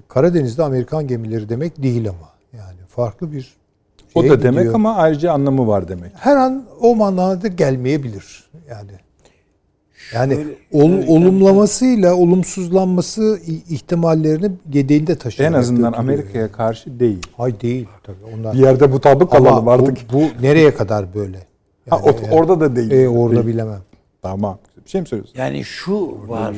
Karadeniz'de 0.07 0.63
Amerikan 0.63 1.07
gemileri 1.07 1.49
demek 1.49 1.83
değil 1.83 2.09
ama. 2.09 2.29
Yani 2.53 2.79
farklı 2.89 3.31
bir 3.31 3.55
O 4.15 4.21
şeye 4.21 4.31
da 4.31 4.41
demek 4.43 4.57
gidiyor. 4.57 4.75
ama 4.75 4.95
ayrıca 4.95 5.31
anlamı 5.31 5.67
var 5.67 5.87
demek. 5.87 6.11
her 6.15 6.35
an 6.35 6.65
o 6.81 6.95
manada 6.95 7.47
gelmeyebilir. 7.47 8.49
Yani 8.69 8.91
yani 10.13 10.33
Şöyle- 10.33 10.49
ol- 10.71 10.89
şöyle- 11.01 11.11
olumlamasıyla 11.11 12.15
olumsuzlanması 12.15 13.39
ihtimallerini 13.69 14.51
gedeğinde 14.69 15.15
taşıyor. 15.17 15.49
En 15.49 15.53
azından 15.53 15.93
Amerika'ya 15.93 16.51
karşı 16.51 16.99
değil. 16.99 17.21
Hay 17.37 17.61
değil 17.61 17.87
tabii. 18.03 18.17
Onlar 18.39 18.53
Bir 18.53 18.59
yerde 18.59 18.87
mutabık 18.87 19.35
Ama 19.35 19.45
kalalım 19.45 19.65
bu, 19.65 19.71
artık. 19.71 20.13
bu 20.13 20.23
nereye 20.41 20.73
kadar 20.75 21.13
böyle? 21.13 21.37
ha, 21.89 22.01
Yani, 22.05 22.17
o- 22.31 22.35
orada 22.35 22.59
da 22.59 22.75
değil. 22.75 22.91
e, 22.91 23.09
orada 23.09 23.35
Değil. 23.35 23.47
bilemem. 23.47 23.81
Tamam. 24.21 24.59
Bir 24.85 24.89
şey 24.89 25.01
mi 25.01 25.07
söylüyorsun? 25.07 25.39
Yani 25.39 25.63
şu 25.63 26.17
var. 26.29 26.55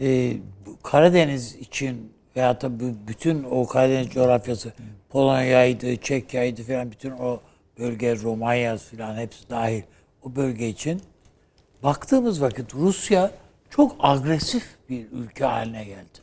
E, 0.00 0.32
bu 0.66 0.70
Karadeniz 0.82 1.54
için 1.54 1.96
veyahut 2.36 2.62
da 2.62 2.80
bu- 2.80 3.08
bütün 3.08 3.44
o 3.50 3.66
Karadeniz 3.66 4.08
coğrafyası 4.10 4.72
Polonya'ydı, 5.10 5.96
Çekya'ydı 5.96 6.62
falan 6.62 6.90
bütün 6.90 7.10
o 7.10 7.40
bölge 7.78 8.16
Romanya 8.22 8.76
falan 8.76 9.16
hepsi 9.16 9.50
dahil 9.50 9.82
o 10.22 10.36
bölge 10.36 10.68
için 10.68 11.00
baktığımız 11.86 12.42
vakit 12.42 12.74
Rusya 12.74 13.30
çok 13.70 13.96
agresif 13.98 14.76
bir 14.88 15.06
ülke 15.12 15.44
haline 15.44 15.84
geldi. 15.84 16.18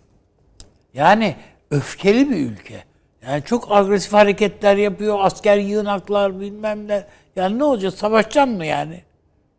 Yani 0.93 1.35
öfkeli 1.71 2.29
bir 2.29 2.35
ülke. 2.35 2.83
Yani 3.27 3.43
çok 3.43 3.71
agresif 3.71 4.13
hareketler 4.13 4.77
yapıyor. 4.77 5.17
Asker 5.21 5.57
yığınaklar 5.57 6.39
bilmem 6.39 6.87
ne. 6.87 7.07
Yani 7.35 7.59
ne 7.59 7.63
olacak? 7.63 7.93
Savaşacaksın 7.93 8.57
mı 8.57 8.65
yani? 8.65 9.01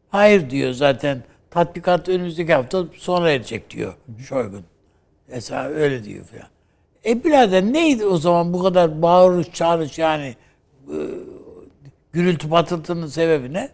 Hayır 0.09 0.51
diyor 0.51 0.73
zaten. 0.73 1.23
Tatbikat 1.51 2.09
önümüzdeki 2.09 2.55
hafta 2.55 2.85
sonra 2.97 3.31
edecek 3.31 3.71
diyor 3.71 3.95
Şoygun. 4.29 4.65
Mesela 5.29 5.65
öyle 5.65 6.05
diyor 6.05 6.25
falan. 6.25 6.49
E 7.07 7.25
birader 7.25 7.63
neydi 7.63 8.07
o 8.07 8.17
zaman 8.17 8.53
bu 8.53 8.63
kadar 8.63 9.03
bağırış 9.03 9.53
çağırış 9.53 9.99
yani 9.99 10.37
e, 10.89 10.99
gürültü 12.13 12.49
patıltının 12.49 13.07
sebebi 13.07 13.53
ne? 13.53 13.69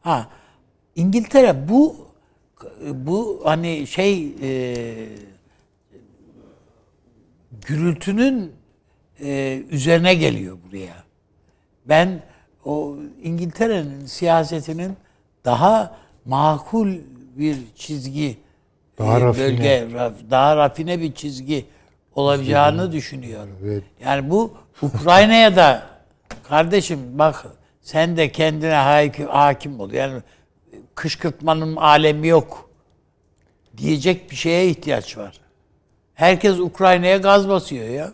Ha 0.00 0.28
İngiltere 0.96 1.68
bu 1.68 1.96
bu 2.92 3.40
hani 3.44 3.86
şey 3.86 4.32
e, 4.42 4.84
gürültünün 7.66 8.52
e, 9.20 9.62
üzerine 9.70 10.14
geliyor 10.14 10.58
buraya. 10.68 10.94
Ben 11.88 12.22
o 12.64 12.96
İngiltere'nin 13.22 14.06
siyasetinin 14.06 14.96
daha 15.44 15.96
makul 16.24 16.92
bir 17.36 17.56
çizgi, 17.76 18.36
Daha 18.98 19.18
e, 19.18 19.20
rafine. 19.20 19.44
bölge, 19.46 19.86
raf- 19.92 20.30
daha 20.30 20.56
rafine 20.56 21.00
bir 21.00 21.12
çizgi 21.14 21.64
olacağını 22.14 22.92
düşünüyorum. 22.92 23.56
Evet. 23.64 23.82
Yani 24.04 24.30
bu 24.30 24.54
Ukrayna'ya 24.82 25.56
da 25.56 25.82
kardeşim 26.48 27.00
bak 27.18 27.46
sen 27.80 28.16
de 28.16 28.32
kendine 28.32 28.74
hakim, 28.74 29.26
hakim 29.26 29.80
ol. 29.80 29.92
Yani 29.92 30.22
kışkırtmanın 30.94 31.76
alemi 31.76 32.28
yok 32.28 32.70
diyecek 33.76 34.30
bir 34.30 34.36
şeye 34.36 34.68
ihtiyaç 34.68 35.18
var. 35.18 35.40
Herkes 36.14 36.58
Ukrayna'ya 36.58 37.16
gaz 37.16 37.48
basıyor 37.48 37.88
ya. 37.88 38.12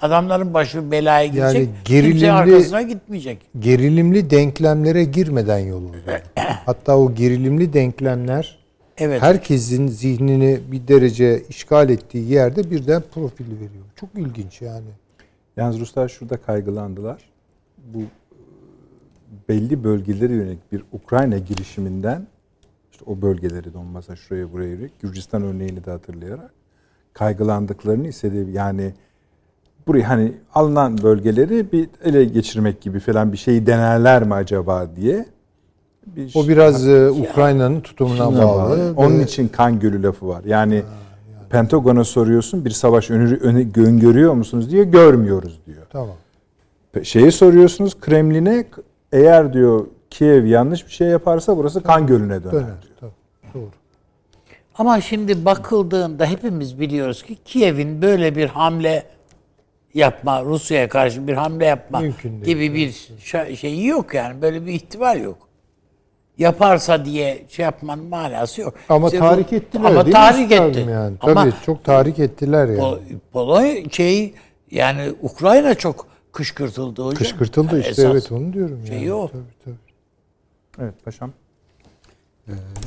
Adamların 0.00 0.54
başı 0.54 0.90
belaya 0.90 1.26
gidecek. 1.26 1.68
Kimse 1.84 2.08
gerilimli- 2.08 2.32
arkasına 2.32 2.82
gitmeyecek. 2.82 3.38
Gerilimli 3.58 4.30
denklemlere 4.30 5.04
girmeden 5.04 5.58
yol 5.58 5.88
alıyor. 5.88 6.22
Hatta 6.66 6.98
o 6.98 7.14
gerilimli 7.14 7.72
denklemler 7.72 8.58
Evet. 8.98 9.22
herkesin 9.22 9.86
zihnini 9.88 10.60
bir 10.72 10.88
derece 10.88 11.42
işgal 11.48 11.90
ettiği 11.90 12.30
yerde 12.32 12.70
birden 12.70 13.02
profili 13.14 13.54
veriyor. 13.54 13.84
Çok 13.96 14.10
ilginç 14.16 14.62
yani. 14.62 14.88
Yalnız 15.56 15.80
Ruslar 15.80 16.08
şurada 16.08 16.36
kaygılandılar. 16.36 17.22
Bu 17.78 17.98
belli 19.48 19.84
bölgelere 19.84 20.32
yönelik 20.32 20.72
bir 20.72 20.84
Ukrayna 20.92 21.38
girişiminden 21.38 22.26
işte 22.92 23.04
o 23.06 23.22
bölgeleri 23.22 23.74
donmasa 23.74 24.16
şuraya 24.16 24.52
buraya 24.52 24.68
yönelik 24.68 25.00
Gürcistan 25.00 25.42
örneğini 25.42 25.84
de 25.84 25.90
hatırlayarak 25.90 26.50
kaygılandıklarını 27.12 28.06
hissediyor. 28.06 28.48
Yani 28.48 28.94
burayı 29.86 30.04
hani 30.04 30.32
alınan 30.54 30.98
bölgeleri 31.02 31.72
bir 31.72 31.88
ele 32.04 32.24
geçirmek 32.24 32.80
gibi 32.80 33.00
falan 33.00 33.32
bir 33.32 33.38
şeyi 33.38 33.66
denerler 33.66 34.24
mi 34.24 34.34
acaba 34.34 34.96
diye. 34.96 35.26
Bir 36.06 36.32
O 36.34 36.48
biraz 36.48 36.88
e, 36.88 37.10
Ukrayna'nın 37.10 37.80
tutumuna 37.80 38.26
bağlı. 38.26 38.38
bağlı. 38.38 38.94
Onun 38.96 39.20
için 39.20 39.48
kan 39.48 39.80
gölü 39.80 40.02
lafı 40.02 40.28
var. 40.28 40.44
Yani 40.44 40.82
Pentagon'a 41.50 42.04
soruyorsun 42.04 42.64
bir 42.64 42.70
savaş 42.70 43.10
önü, 43.10 43.36
önü 43.36 43.68
öngörüyor 43.76 44.34
musunuz 44.34 44.70
diye 44.70 44.84
görmüyoruz 44.84 45.60
diyor. 45.66 45.86
Tamam. 45.90 46.16
Şeye 47.02 47.30
soruyorsunuz 47.30 48.00
Kremlin'e 48.00 48.64
eğer 49.12 49.52
diyor 49.52 49.86
Kiev 50.10 50.44
yanlış 50.44 50.86
bir 50.86 50.92
şey 50.92 51.08
yaparsa 51.08 51.56
burası 51.56 51.82
kan 51.82 52.06
gölüne 52.06 52.42
döner. 52.42 52.52
Döner. 52.52 52.64
diyor. 52.82 52.94
Tabii. 53.00 53.10
Doğru. 53.54 53.70
Ama 54.78 55.00
şimdi 55.00 55.44
bakıldığında 55.44 56.26
hepimiz 56.26 56.80
biliyoruz 56.80 57.22
ki 57.22 57.36
Kiev'in 57.44 58.02
böyle 58.02 58.36
bir 58.36 58.46
hamle 58.48 59.04
yapma, 59.94 60.44
Rusya'ya 60.44 60.88
karşı 60.88 61.26
bir 61.28 61.34
hamle 61.34 61.66
yapma 61.66 62.00
Mümkün 62.00 62.30
değil. 62.30 62.44
gibi 62.44 62.74
bir 62.74 63.08
şeyi 63.56 63.86
yok 63.86 64.14
yani. 64.14 64.42
Böyle 64.42 64.66
bir 64.66 64.72
ihtimal 64.72 65.20
yok. 65.20 65.38
Yaparsa 66.38 67.04
diye 67.04 67.42
şey 67.48 67.62
yapmanın 67.64 68.04
manası 68.04 68.60
yok. 68.60 68.74
Ama 68.88 69.06
İşte 69.06 69.18
bu- 69.18 69.22
tahrik 69.24 69.52
ettiler 69.52 69.84
Ama 69.90 70.04
değil 70.04 70.14
tahrik 70.16 70.52
etti. 70.52 70.86
Yani. 70.90 71.16
Ama 71.20 71.34
Tabii 71.34 71.52
çok 71.66 71.84
tahrik 71.84 72.18
ettiler 72.18 72.68
yani. 72.68 72.78
Pol- 72.80 72.98
Polonya 73.32 73.90
şey 73.90 74.34
yani 74.70 75.12
Ukrayna 75.22 75.74
çok 75.74 76.06
kışkırtıldı 76.32 77.02
hocam. 77.02 77.18
Kışkırtıldı 77.18 77.74
Yani 77.74 77.86
işte 77.90 78.02
evet 78.02 78.32
onu 78.32 78.52
diyorum 78.52 78.80
şeyi 78.88 79.00
yani. 79.00 79.12
o. 79.12 79.28
Tabii, 79.28 79.42
tabii. 79.64 79.74
Evet 80.78 80.94
paşam. 81.04 81.32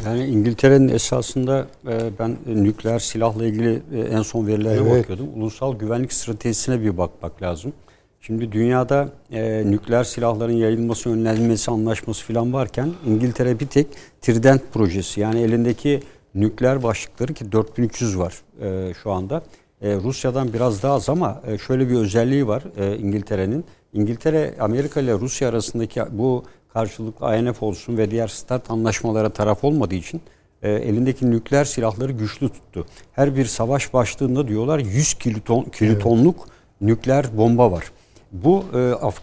Yani 0.06 0.26
İngiltere'nin 0.26 0.88
esasında 0.90 1.68
e, 1.88 2.00
ben 2.20 2.38
nükleer 2.46 3.00
silahla 3.00 3.46
ilgili 3.46 3.82
e, 3.94 4.00
en 4.00 4.22
son 4.22 4.48
verilere 4.48 4.80
Evet. 4.80 5.00
bakıyordum. 5.04 5.42
Ulusal 5.42 5.80
güvenlik 5.80 6.14
stratejisine 6.14 6.82
bir 6.82 6.98
bakmak 6.98 7.42
lazım. 7.42 7.74
Şimdi 8.22 8.52
dünyada 8.52 9.10
e, 9.32 9.64
nükleer 9.66 10.04
silahların 10.04 10.54
yayılması, 10.54 11.10
önlenmesi 11.10 11.72
anlaşması 11.72 12.26
falan 12.26 12.54
varken 12.54 12.90
İngiltere 13.08 13.60
bir 13.60 13.68
tek 13.68 13.88
Trident 14.22 14.62
projesi 14.74 15.20
yani 15.22 15.42
elindeki 15.42 16.00
nükleer 16.36 16.84
başlıkları 16.84 17.34
ki 17.34 17.52
4300 17.52 18.18
var 18.20 18.42
e, 18.62 18.94
şu 19.04 19.12
anda. 19.12 19.44
E, 19.84 19.96
Rusya'dan 19.96 20.54
biraz 20.54 20.84
daha 20.84 20.94
az 20.94 21.10
ama 21.10 21.42
e, 21.48 21.58
şöyle 21.58 21.90
bir 21.90 21.96
özelliği 21.96 22.48
var 22.48 22.64
e, 22.78 22.98
İngiltere'nin. 22.98 23.66
İngiltere, 23.94 24.54
Amerika 24.60 25.02
ile 25.02 25.14
Rusya 25.14 25.50
arasındaki 25.50 26.02
bu 26.12 26.44
karşılıklı 26.74 27.38
INF 27.38 27.64
olsun 27.64 27.98
ve 27.98 28.12
diğer 28.12 28.28
START 28.28 28.72
anlaşmalara 28.72 29.30
taraf 29.30 29.64
olmadığı 29.64 29.96
için 29.96 30.22
elindeki 30.62 31.32
nükleer 31.32 31.66
silahları 31.66 32.12
güçlü 32.12 32.50
tuttu. 32.50 32.86
Her 33.12 33.36
bir 33.36 33.46
savaş 33.46 33.94
başlığında 33.94 34.48
diyorlar 34.48 34.80
100 34.80 35.14
kiloton, 35.14 35.64
kilotonluk 35.64 36.48
nükleer 36.82 37.38
bomba 37.38 37.72
var. 37.72 37.92
Bu 38.32 38.64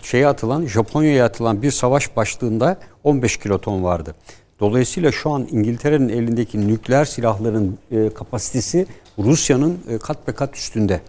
şeye 0.03 0.27
atılan 0.27 0.67
Japonya'ya 0.67 1.25
atılan 1.25 1.63
bir 1.63 1.71
savaş 1.71 2.17
başlığında 2.17 2.79
15 3.05 3.37
kiloton 3.37 3.85
vardı. 3.85 4.15
Dolayısıyla 4.61 5.13
şu 5.13 5.31
an 5.31 5.49
İngiltere'nin 5.51 6.09
elindeki 6.09 6.69
nükleer 6.69 7.05
silahların 7.05 7.79
kapasitesi 8.15 8.87
Rusya'nın 9.19 9.79
e, 9.89 9.99
kat 9.99 10.29
be 10.29 10.33
kat 10.33 10.57
üstünde. 10.57 11.01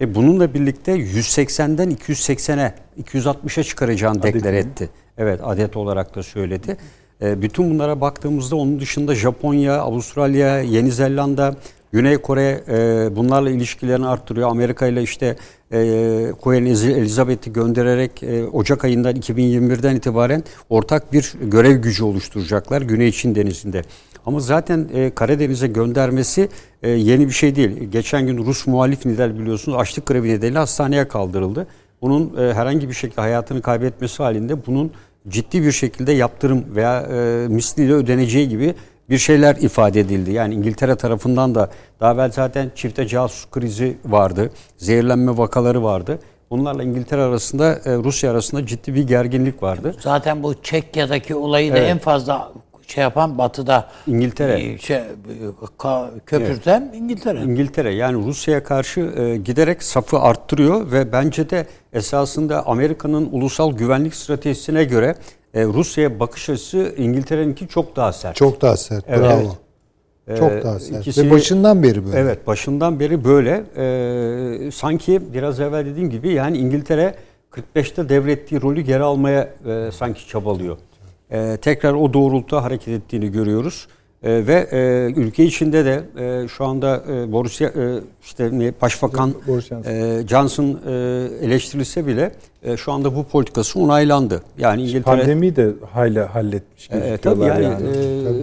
Ve 0.00 0.14
bununla 0.14 0.54
birlikte 0.54 0.92
180'den 0.92 1.90
280'e, 1.90 2.74
260'a 3.02 3.62
çıkaracağını 3.62 4.22
deklar 4.22 4.52
etti. 4.52 4.90
Evet 5.18 5.40
adet 5.42 5.76
olarak 5.76 6.14
da 6.14 6.22
söyledi. 6.22 6.76
E, 7.22 7.42
bütün 7.42 7.70
bunlara 7.70 8.00
baktığımızda 8.00 8.56
onun 8.56 8.80
dışında 8.80 9.14
Japonya, 9.14 9.74
Avustralya, 9.74 10.60
Yeni 10.60 10.92
Zelanda, 10.92 11.56
Güney 11.92 12.18
Kore 12.18 12.64
e, 12.68 13.16
bunlarla 13.16 13.50
ilişkilerini 13.50 14.06
arttırıyor. 14.06 14.50
Amerika 14.50 14.86
ile 14.86 15.02
işte 15.02 15.36
e, 15.72 16.32
Queen 16.40 16.64
Elizabeth'i 16.64 17.52
göndererek 17.52 18.22
e, 18.22 18.44
Ocak 18.44 18.84
ayından 18.84 19.16
2021'den 19.16 19.96
itibaren 19.96 20.44
ortak 20.70 21.12
bir 21.12 21.32
görev 21.42 21.76
gücü 21.76 22.04
oluşturacaklar 22.04 22.82
Güney 22.82 23.12
Çin 23.12 23.34
Denizi'nde. 23.34 23.82
Ama 24.26 24.40
zaten 24.40 24.88
e, 24.94 25.10
Karadeniz'e 25.14 25.66
göndermesi 25.66 26.48
e, 26.82 26.90
yeni 26.90 27.26
bir 27.26 27.32
şey 27.32 27.56
değil. 27.56 27.90
Geçen 27.90 28.26
gün 28.26 28.46
Rus 28.46 28.66
muhalif 28.66 29.06
lider 29.06 29.38
biliyorsunuz 29.38 29.78
açlık 29.78 30.06
grevi 30.06 30.28
nedeniyle 30.28 30.58
hastaneye 30.58 31.08
kaldırıldı. 31.08 31.66
Bunun 32.02 32.36
e, 32.36 32.54
herhangi 32.54 32.88
bir 32.88 32.94
şekilde 32.94 33.20
hayatını 33.20 33.62
kaybetmesi 33.62 34.22
halinde 34.22 34.66
bunun 34.66 34.90
ciddi 35.28 35.62
bir 35.62 35.72
şekilde 35.72 36.12
yaptırım 36.12 36.64
veya 36.74 37.00
e, 37.00 37.48
misliyle 37.48 37.92
ödeneceği 37.92 38.48
gibi 38.48 38.74
bir 39.10 39.18
şeyler 39.18 39.56
ifade 39.56 40.00
edildi. 40.00 40.32
Yani 40.32 40.54
İngiltere 40.54 40.96
tarafından 40.96 41.54
da 41.54 41.70
daha 42.00 42.14
evvel 42.14 42.32
zaten 42.32 42.70
çifte 42.74 43.06
casus 43.06 43.50
krizi 43.50 43.96
vardı. 44.04 44.50
Zehirlenme 44.76 45.38
vakaları 45.38 45.82
vardı. 45.82 46.18
Bunlarla 46.50 46.82
İngiltere 46.82 47.20
arasında, 47.22 47.72
e, 47.72 47.96
Rusya 47.96 48.30
arasında 48.30 48.66
ciddi 48.66 48.94
bir 48.94 49.02
gerginlik 49.06 49.62
vardı. 49.62 49.94
Zaten 50.00 50.42
bu 50.42 50.54
Çekya'daki 50.62 51.34
olayı 51.34 51.72
da 51.72 51.78
Evet. 51.78 51.90
en 51.90 51.98
fazla 51.98 52.52
şey 52.86 53.02
yapan 53.02 53.38
Batı'da 53.38 53.88
İngiltere. 54.06 54.60
e, 54.72 54.78
şey, 54.78 55.00
köpürten 56.26 56.92
İngiltere. 56.94 57.42
İngiltere 57.42 57.94
yani 57.94 58.26
Rusya'ya 58.26 58.64
karşı 58.64 59.00
e, 59.00 59.36
giderek 59.36 59.82
safı 59.82 60.18
arttırıyor 60.18 60.92
ve 60.92 61.12
bence 61.12 61.50
de 61.50 61.66
esasında 61.92 62.66
Amerika'nın 62.66 63.28
ulusal 63.32 63.72
güvenlik 63.76 64.14
stratejisine 64.14 64.84
göre 64.84 65.14
e, 65.54 65.64
Rusya'ya 65.64 66.20
bakış 66.20 66.50
açısı 66.50 66.94
İngiltere'ninki 66.98 67.68
çok 67.68 67.96
daha 67.96 68.12
sert. 68.12 68.36
Çok 68.36 68.60
daha 68.62 68.76
sert. 68.76 69.04
Evet. 69.08 69.20
Bravo. 69.20 69.56
Ee, 70.28 70.36
Çok 70.36 70.64
daha 70.64 70.78
sert. 70.78 71.00
ikisi- 71.06 71.26
Ve 71.26 71.30
başından 71.30 71.82
beri 71.82 72.06
böyle. 72.06 72.18
Evet 72.18 72.46
başından 72.46 73.00
beri 73.00 73.24
böyle. 73.24 73.64
Ee, 73.76 74.70
sanki 74.70 75.20
biraz 75.34 75.60
evvel 75.60 75.86
dediğim 75.86 76.10
gibi 76.10 76.32
yani 76.32 76.58
İngiltere 76.58 77.14
45'te 77.50 78.08
devrettiği 78.08 78.62
rolü 78.62 78.80
geri 78.80 79.02
almaya 79.02 79.48
e, 79.66 79.90
sanki 79.92 80.28
çabalıyor. 80.28 80.76
Ee, 81.34 81.56
tekrar 81.56 81.94
o 81.94 82.12
doğrultuda 82.12 82.64
hareket 82.64 82.88
ettiğini 82.88 83.32
görüyoruz. 83.32 83.88
Ee, 84.22 84.46
ve 84.46 84.68
e, 84.72 85.12
ülke 85.20 85.44
içinde 85.44 85.84
de 85.84 86.02
e, 86.18 86.48
şu 86.48 86.64
anda 86.64 87.02
e, 87.12 87.32
Boris 87.32 87.60
e, 87.60 87.72
işte 88.22 88.50
ne, 88.52 88.72
Başbakan 88.82 89.34
Boris 89.46 89.68
Johnson. 89.68 89.90
e, 89.90 90.28
Johnson 90.28 90.80
e, 90.86 90.90
eleştirilse 91.42 92.06
bile 92.06 92.32
e, 92.62 92.76
şu 92.76 92.92
anda 92.92 93.16
bu 93.16 93.24
politikası 93.24 93.80
onaylandı. 93.80 94.42
Yani 94.58 94.82
İngiltere 94.82 95.02
Pandemiyi 95.02 95.56
de 95.56 95.72
hala 95.92 96.34
halletmiş 96.34 96.90
e, 96.90 97.16
tabii 97.16 97.44
yani, 97.44 97.64
yani. 97.64 97.86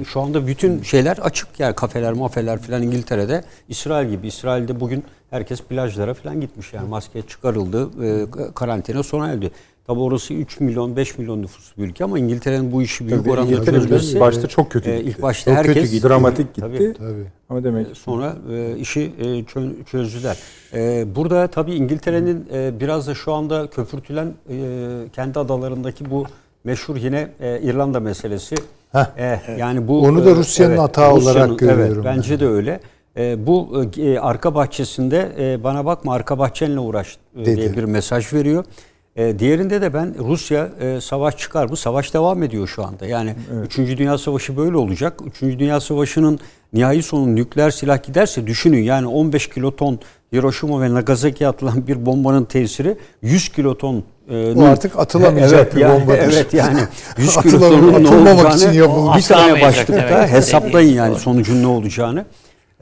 e, 0.02 0.04
şu 0.04 0.22
anda 0.22 0.48
bütün 0.48 0.82
şeyler 0.82 1.18
açık 1.18 1.48
yani 1.60 1.76
kafeler, 1.76 2.14
mafeler 2.14 2.60
falan 2.60 2.84
İngiltere'de 2.84 3.44
İsrail 3.70 4.10
gibi. 4.10 4.28
İsrail'de 4.28 4.80
bugün 4.80 5.04
herkes 5.30 5.62
plajlara 5.62 6.14
falan 6.14 6.42
gitmiş 6.42 6.74
yani 6.74 6.90
maske 6.90 7.22
çıkarıldı, 7.22 7.90
e, 8.04 8.26
karantina 8.56 9.04
sona 9.04 9.28
erdi. 9.28 9.52
Tabii 9.88 10.00
orası 10.00 10.34
3 10.34 10.60
milyon 10.60 10.96
5 10.96 11.18
milyon 11.18 11.42
nüfuslu 11.42 11.84
bir 11.84 11.88
ülke 11.90 12.04
ama 12.04 12.20
İngiltere'nin 12.20 12.72
bu 12.72 12.82
işi 12.82 13.08
büyük 13.08 13.20
Tabii 13.24 13.32
oranda 13.32 13.66
çözmesi 13.66 14.20
başta 14.20 14.48
çok 14.48 14.72
kötü 14.72 14.90
e, 14.92 14.98
gitti. 14.98 15.10
ilk 15.10 15.22
başta 15.22 15.52
Çok 15.52 15.58
herkes 15.58 15.74
kötü 15.76 15.88
gitti, 15.96 16.08
dramatik 16.08 16.48
gitti. 16.54 16.62
Tabii. 16.62 16.94
Tabii. 16.94 17.26
Ama 17.50 17.64
demek 17.64 17.88
Sonra 17.98 18.36
e, 18.52 18.78
işi 18.78 19.12
e, 19.20 19.24
çö- 19.24 19.86
çözdüler. 19.86 20.38
E, 20.74 21.06
burada 21.16 21.48
tabii 21.48 21.74
İngiltere'nin 21.76 22.46
e, 22.54 22.80
biraz 22.80 23.08
da 23.08 23.16
şu 23.16 23.34
anda 23.34 23.68
köpürtülen 23.68 24.34
e, 24.50 24.56
kendi 25.14 25.40
adalarındaki 25.40 26.12
bu 26.12 26.26
meşhur 26.64 26.96
yine 26.96 27.28
e, 27.40 27.60
İrlanda 27.62 28.00
meselesi. 28.00 28.56
Heh. 28.92 29.06
E, 29.18 29.40
yani 29.60 29.88
bu 29.88 30.02
Onu 30.02 30.26
da 30.26 30.30
e, 30.30 30.36
Rusya'nın 30.36 30.78
hata 30.78 31.14
olarak 31.14 31.50
Rusya'nın- 31.50 31.58
görüyorum 31.58 32.04
Evet, 32.06 32.16
bence 32.18 32.40
de 32.40 32.48
öyle. 32.48 32.80
E, 33.18 33.48
bu 33.48 33.84
e, 33.98 34.20
arka 34.20 34.56
bahçesinde 34.56 35.32
e, 35.40 35.64
bana 35.64 35.86
bakma 35.86 36.14
arka 36.14 36.40
bahçenle 36.40 36.80
uğraş 36.80 37.18
e, 37.38 37.46
diye 37.46 37.78
bir 37.78 37.84
mesaj 37.84 38.34
veriyor. 38.34 38.66
E, 39.16 39.40
diğerinde 39.40 39.82
de 39.82 39.94
ben 39.94 40.16
Rusya 40.28 40.70
e, 40.82 41.02
savaş 41.02 41.38
çıkar 41.38 41.66
mı? 41.66 41.78
Savaş 41.78 42.14
devam 42.14 42.44
ediyor 42.44 42.68
şu 42.68 42.86
anda. 42.86 43.06
Yani 43.06 43.36
3. 43.66 43.78
Dünya 43.78 44.18
Savaşı 44.18 44.58
böyle 44.58 44.78
olacak. 44.78 45.20
3. 45.28 45.42
Dünya 45.42 45.80
Savaşı'nın 45.80 46.40
nihai 46.74 47.04
sonu 47.04 47.36
nükleer 47.36 47.72
silah 47.72 48.04
giderse 48.04 48.48
düşünün 48.48 48.84
yani 48.84 49.08
15 49.08 49.50
kiloton 49.50 50.00
Hiroşima 50.34 50.82
ve 50.82 50.94
Nagasaki'ye 50.94 51.50
atılan 51.50 51.88
bir 51.88 52.06
bombanın 52.06 52.46
tesiri 52.46 52.98
100 53.22 53.50
kiloton 53.50 54.04
e, 54.32 54.56
Bu 54.56 54.64
artık 54.66 55.00
atılamayacak 55.00 55.60
evet, 55.60 55.76
bir 55.76 55.82
yani, 55.82 56.02
bombadır. 56.02 56.20
Evet 56.20 56.54
yani 56.54 56.80
100 57.18 57.30
Atılamıyor- 57.30 57.42
kilotonun 57.44 57.92
ne 58.04 58.08
atılmamak 58.08 58.40
için 58.40 58.68
olacağını 58.68 58.76
yapılmış. 58.76 59.18
bir 59.18 59.24
tane 59.24 59.42
Atılamayacak 59.42 59.90
başlıkta 59.90 60.10
demek. 60.18 60.30
hesaplayın 60.32 60.94
yani 60.94 61.16
sonucun 61.20 61.64
ne 61.64 61.68
olacağını. 61.68 62.26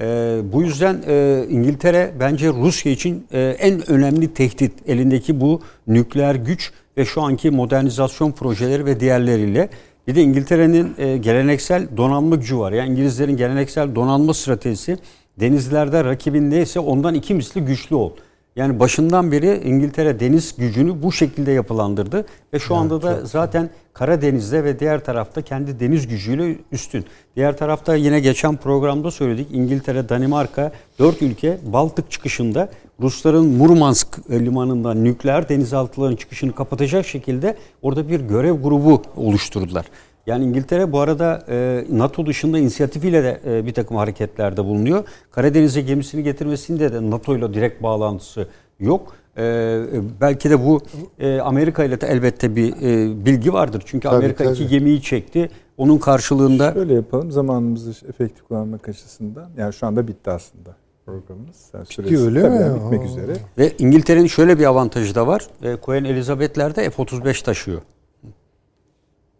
Ee, 0.01 0.39
bu 0.53 0.63
yüzden 0.63 1.01
e, 1.07 1.45
İngiltere 1.49 2.11
bence 2.19 2.47
Rusya 2.49 2.91
için 2.91 3.25
e, 3.31 3.39
en 3.59 3.91
önemli 3.91 4.33
tehdit 4.33 4.73
elindeki 4.87 5.41
bu 5.41 5.61
nükleer 5.87 6.35
güç 6.35 6.71
ve 6.97 7.05
şu 7.05 7.21
anki 7.21 7.51
modernizasyon 7.51 8.31
projeleri 8.31 8.85
ve 8.85 8.99
diğerleriyle. 8.99 9.69
Bir 10.07 10.15
de 10.15 10.21
İngiltere'nin 10.21 10.93
e, 10.97 11.17
geleneksel 11.17 11.87
donanma 11.97 12.35
gücü 12.35 12.57
var. 12.57 12.71
Yani 12.71 12.91
İngilizlerin 12.91 13.37
geleneksel 13.37 13.95
donanma 13.95 14.33
stratejisi 14.33 14.97
denizlerde 15.39 16.03
rakibin 16.03 16.51
neyse 16.51 16.79
ondan 16.79 17.13
iki 17.13 17.33
misli 17.33 17.61
güçlü 17.61 17.95
ol. 17.95 18.11
Yani 18.55 18.79
başından 18.79 19.31
beri 19.31 19.61
İngiltere 19.65 20.19
deniz 20.19 20.55
gücünü 20.57 21.03
bu 21.03 21.11
şekilde 21.11 21.51
yapılandırdı 21.51 22.25
ve 22.53 22.59
şu 22.59 22.75
anda 22.75 23.01
da 23.01 23.25
zaten 23.25 23.69
Karadeniz'de 23.93 24.63
ve 24.63 24.79
diğer 24.79 25.03
tarafta 25.03 25.41
kendi 25.41 25.79
deniz 25.79 26.07
gücüyle 26.07 26.55
üstün. 26.71 27.05
Diğer 27.35 27.57
tarafta 27.57 27.95
yine 27.95 28.19
geçen 28.19 28.57
programda 28.57 29.11
söyledik 29.11 29.47
İngiltere, 29.51 30.09
Danimarka, 30.09 30.71
dört 30.99 31.21
ülke 31.21 31.57
Baltık 31.65 32.11
çıkışında 32.11 32.69
Rusların 33.01 33.45
Murmansk 33.45 34.29
limanından 34.29 35.03
nükleer 35.03 35.49
denizaltıların 35.49 36.15
çıkışını 36.15 36.55
kapatacak 36.55 37.05
şekilde 37.05 37.57
orada 37.81 38.09
bir 38.09 38.19
görev 38.19 38.53
grubu 38.53 39.01
oluşturdular. 39.15 39.85
Yani 40.27 40.45
İngiltere 40.45 40.91
bu 40.91 40.99
arada 40.99 41.43
e, 41.49 41.85
NATO 41.89 42.25
dışında 42.25 42.59
inisiyatifiyle 42.59 43.23
de 43.23 43.39
e, 43.45 43.65
bir 43.65 43.73
takım 43.73 43.97
hareketlerde 43.97 44.65
bulunuyor. 44.65 45.03
Karadeniz'e 45.31 45.81
gemisini 45.81 46.23
getirmesinde 46.23 46.93
de 46.93 47.09
NATO 47.11 47.37
ile 47.37 47.53
direkt 47.53 47.83
bağlantısı 47.83 48.47
yok. 48.79 49.15
Ee, 49.37 49.81
belki 50.21 50.49
de 50.49 50.65
bu 50.65 50.81
e, 51.19 51.39
Amerika 51.39 51.83
ile 51.83 52.01
de 52.01 52.07
elbette 52.07 52.55
bir 52.55 52.73
e, 52.81 53.25
bilgi 53.25 53.53
vardır. 53.53 53.83
Çünkü 53.85 54.07
Tabii, 54.07 54.15
Amerika 54.15 54.43
iki 54.43 54.59
tabii. 54.63 54.67
gemiyi 54.67 55.01
çekti. 55.01 55.49
Onun 55.77 55.97
karşılığında 55.97 56.73
Şöyle 56.73 56.93
yapalım 56.93 57.31
zamanımızı 57.31 58.07
efektif 58.09 58.47
kullanmak 58.47 58.89
açısından. 58.89 59.49
Yani 59.57 59.73
şu 59.73 59.87
anda 59.87 60.07
bitti 60.07 60.31
aslında 60.31 60.75
programımız. 61.05 61.69
Yani 61.73 61.85
süresi 61.85 62.17
öyle 62.17 62.49
mi? 62.49 62.55
yani 62.55 62.75
bitmek 62.83 63.01
Aa. 63.01 63.05
üzere. 63.05 63.33
ve 63.57 63.73
İngiltere'nin 63.79 64.27
şöyle 64.27 64.59
bir 64.59 64.65
avantajı 64.65 65.15
da 65.15 65.27
var. 65.27 65.47
E, 65.63 65.75
Queen 65.75 66.03
Elizabeth'ler 66.03 66.75
de 66.75 66.89
F-35 66.89 67.43
taşıyor. 67.43 67.81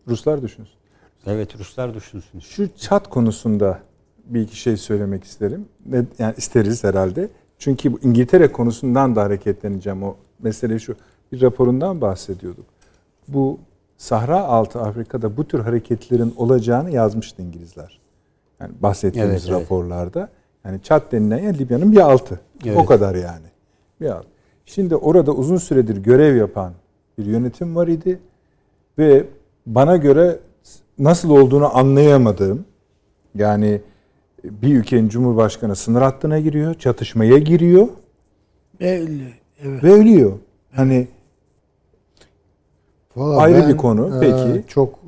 Ruslar 0.10 0.42
düşünsün. 0.42 0.74
Evet 1.26 1.60
Ruslar 1.60 1.94
düşünsün. 1.94 2.40
Şu 2.40 2.76
çat 2.78 3.10
konusunda 3.10 3.80
bir 4.26 4.42
iki 4.42 4.56
şey 4.56 4.78
söylemek 4.78 5.24
isterim. 5.24 5.66
Ne- 5.86 6.06
Yani 6.20 6.34
isteriz 6.38 6.84
herhalde. 6.84 7.30
Çünkü 7.60 7.94
bu 7.94 8.00
İngiltere 8.04 8.52
konusundan 8.52 9.16
da 9.16 9.24
hareketleneceğim. 9.24 10.04
O 10.04 10.16
mesele 10.40 10.80
şu. 10.80 10.96
Bir 11.32 11.42
raporundan 11.42 12.02
bahsediyorduk. 12.02 12.66
Bu 13.28 13.60
Sahra 13.98 14.40
altı 14.44 14.82
Afrika'da 14.82 15.38
bu 15.38 15.48
tür 15.48 15.60
hareketlerin 15.60 16.34
olacağını 16.38 16.92
yazmıştı 16.92 17.42
İngilizler. 17.42 18.00
Yani 18.60 18.72
bahsettiğimiz 18.82 19.32
Evet, 19.32 19.44
evet. 19.50 19.62
raporlarda. 19.62 20.30
Yani 20.66 20.82
Çat 20.84 21.12
denilen 21.12 21.38
yer 21.44 21.58
Libya'nın 21.60 21.92
bir 21.92 21.98
altı. 21.98 22.40
Evet. 22.66 22.78
O 22.78 22.86
kadar 22.86 23.16
yani. 23.16 23.46
Bir 24.02 24.10
alt. 24.10 24.26
Şimdi 24.66 24.96
orada 24.96 25.32
uzun 25.32 25.58
süredir 25.58 25.98
görev 25.98 26.36
yapan 26.36 26.74
bir 27.18 27.26
yönetim 27.26 27.76
var 27.76 27.88
idi 27.88 28.20
ve 28.98 29.26
bana 29.76 29.98
göre 29.98 30.40
nasıl 31.00 31.30
olduğunu 31.30 31.78
anlayamadığım 31.78 32.66
yani 33.36 33.82
bir 34.44 34.76
ülkenin 34.76 35.10
cumhurbaşkanı 35.10 35.76
sınır 35.76 36.02
hattına 36.02 36.40
giriyor, 36.40 36.74
çatışmaya 36.74 37.38
giriyor 37.38 37.88
Ve 38.82 39.02
öyle. 39.02 39.24
Evet. 39.64 39.84
ve 39.84 39.92
ölüyor. 39.92 40.32
Hani 40.72 41.08
Vallahi 43.16 43.40
Ayrı 43.42 43.62
ben, 43.62 43.70
bir 43.70 43.78
konu, 43.78 44.18
e, 44.18 44.20
peki. 44.20 44.64
Çok 44.68 45.00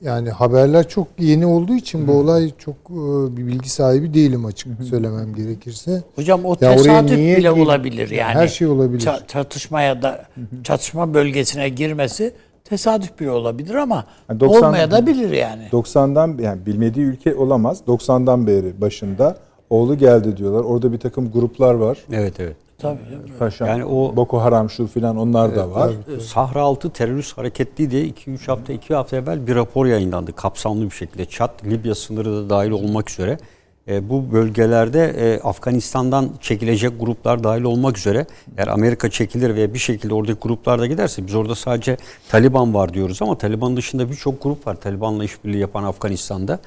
yani 0.00 0.30
haberler 0.30 0.88
çok 0.88 1.08
yeni 1.18 1.46
olduğu 1.46 1.74
için 1.74 2.08
bu 2.08 2.12
olay 2.12 2.50
çok 2.58 2.74
e, 2.90 3.36
bir 3.36 3.46
bilgi 3.46 3.68
sahibi 3.70 4.14
değilim 4.14 4.44
açık 4.44 4.84
söylemem 4.84 5.34
gerekirse. 5.34 6.02
Hocam 6.14 6.44
o 6.44 6.50
Ya 6.60 6.76
tesadüf 6.76 7.18
niye 7.18 7.36
bile 7.36 7.48
gir- 7.52 7.60
olabilir 7.62 8.10
yani. 8.10 8.34
Her 8.34 8.48
şey 8.48 8.66
olabilir. 8.68 9.00
Ça- 9.00 9.26
çatışmaya 9.26 10.02
da 10.02 10.24
çatışma 10.64 11.14
bölgesine 11.14 11.68
girmesi 11.68 12.32
tesadüf 12.76 13.20
bile 13.20 13.30
olabilir 13.30 13.74
ama 13.74 14.04
Yani 14.28 14.40
90 14.40 14.66
olmaya 14.68 14.90
da 14.90 15.06
bilir 15.06 15.30
yani. 15.30 15.62
90'dan 15.72 16.38
yani 16.42 16.66
bilmediği 16.66 17.04
ülke 17.04 17.34
olamaz. 17.34 17.80
90'dan 17.86 18.46
beri 18.46 18.80
başında 18.80 19.36
oğlu 19.70 19.98
geldi 19.98 20.36
diyorlar. 20.36 20.64
Orada 20.64 20.92
bir 20.92 20.98
takım 20.98 21.30
gruplar 21.32 21.74
var. 21.74 21.98
Evet 22.12 22.40
evet. 22.40 22.56
Tabii. 22.78 22.98
Paşam, 23.38 23.68
Yani 23.68 23.84
o- 23.84 24.16
Boko 24.16 24.38
Haram 24.40 24.70
şu 24.70 24.86
filan 24.86 25.16
onlar 25.16 25.56
da 25.56 25.70
var. 25.70 25.92
Sahra 26.20 26.60
altı 26.62 26.90
terörist 26.90 27.38
hareketli 27.38 27.90
diye 27.90 28.04
2-3 28.04 28.46
hafta 28.46 28.72
2 28.72 28.94
hafta 28.94 29.16
evvel 29.16 29.46
bir 29.46 29.54
rapor 29.54 29.86
yayınlandı 29.86 30.32
kapsamlı 30.32 30.84
bir 30.84 30.90
şekilde. 30.90 31.24
Çat, 31.24 31.64
Libya 31.64 31.94
sınırı 31.94 32.32
da 32.36 32.50
dahil 32.50 32.70
olmak 32.70 33.10
üzere. 33.10 33.38
E, 33.88 34.08
bu 34.08 34.32
bölgelerde 34.32 35.04
e, 35.04 35.40
Afganistan'dan 35.40 36.30
çekilecek 36.40 37.00
gruplar 37.00 37.44
dahil 37.44 37.62
olmak 37.62 37.98
üzere 37.98 38.26
eğer 38.56 38.68
Amerika 38.68 39.10
çekilir 39.10 39.54
ve 39.54 39.74
bir 39.74 39.78
şekilde 39.78 40.14
oradaki 40.14 40.40
gruplar 40.40 40.80
da 40.80 40.86
giderse 40.86 41.26
biz 41.26 41.34
orada 41.34 41.54
sadece 41.54 41.96
Taliban 42.28 42.74
var 42.74 42.94
diyoruz 42.94 43.22
ama 43.22 43.38
Taliban 43.38 43.76
dışında 43.76 44.10
birçok 44.10 44.42
grup 44.42 44.66
var 44.66 44.74
Taliban'la 44.74 45.24
işbirliği 45.24 45.58
yapan 45.58 45.84
Afganistan'da. 45.84 46.60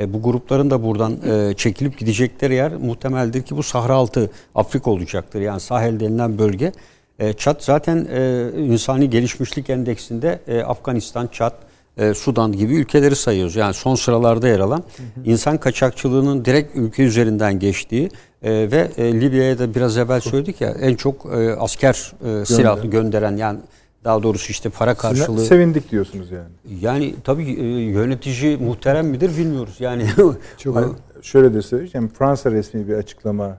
E, 0.00 0.12
bu 0.12 0.22
grupların 0.22 0.70
da 0.70 0.82
buradan 0.82 1.18
e, 1.30 1.54
çekilip 1.54 1.98
gidecekleri 1.98 2.54
yer 2.54 2.76
muhtemeldir 2.76 3.42
ki 3.42 3.56
bu 3.56 3.62
Sahra 3.62 3.94
altı 3.94 4.30
Afrika 4.54 4.90
olacaktır. 4.90 5.40
Yani 5.40 5.60
Sahel 5.60 6.00
denilen 6.00 6.38
bölge. 6.38 6.72
E, 7.18 7.32
Çat 7.32 7.64
zaten 7.64 8.06
e, 8.12 8.50
insani 8.56 9.10
gelişmişlik 9.10 9.70
endeksinde 9.70 10.40
e, 10.48 10.62
Afganistan, 10.62 11.26
Çat, 11.26 11.54
e, 11.96 12.14
Sudan 12.14 12.52
gibi 12.52 12.74
ülkeleri 12.74 13.16
sayıyoruz. 13.16 13.56
Yani 13.56 13.74
son 13.74 13.94
sıralarda 13.94 14.48
yer 14.48 14.60
alan 14.60 14.82
insan 15.24 15.58
kaçakçılığının 15.58 16.44
direkt 16.44 16.76
ülke 16.76 17.02
üzerinden 17.02 17.58
geçtiği 17.58 18.10
e, 18.42 18.50
ve 18.70 18.90
e, 18.96 19.20
Libya'ya 19.20 19.58
da 19.58 19.74
biraz 19.74 19.98
evvel 19.98 20.20
söyledik 20.20 20.60
ya 20.60 20.70
en 20.70 20.94
çok 20.94 21.26
e, 21.26 21.52
asker 21.52 22.12
e, 22.24 22.44
silahlı 22.44 22.86
gönderen 22.86 23.36
yani 23.36 23.58
daha 24.04 24.22
doğrusu 24.22 24.50
işte 24.50 24.70
para 24.70 24.94
karşılığı. 24.94 25.44
Sevindik 25.44 25.90
diyorsunuz 25.90 26.30
yani. 26.30 26.48
Yani 26.80 27.14
tabii 27.24 27.50
e, 27.50 27.64
yönetici 27.80 28.56
muhterem 28.56 29.06
midir 29.06 29.36
bilmiyoruz. 29.38 29.76
Yani 29.80 30.06
Çok 30.58 30.76
Hani 30.76 30.92
şöyle 31.22 31.54
de 31.54 31.62
söyleyeceğim. 31.62 32.08
Fransa 32.08 32.50
resmi 32.50 32.88
bir 32.88 32.94
açıklama 32.94 33.58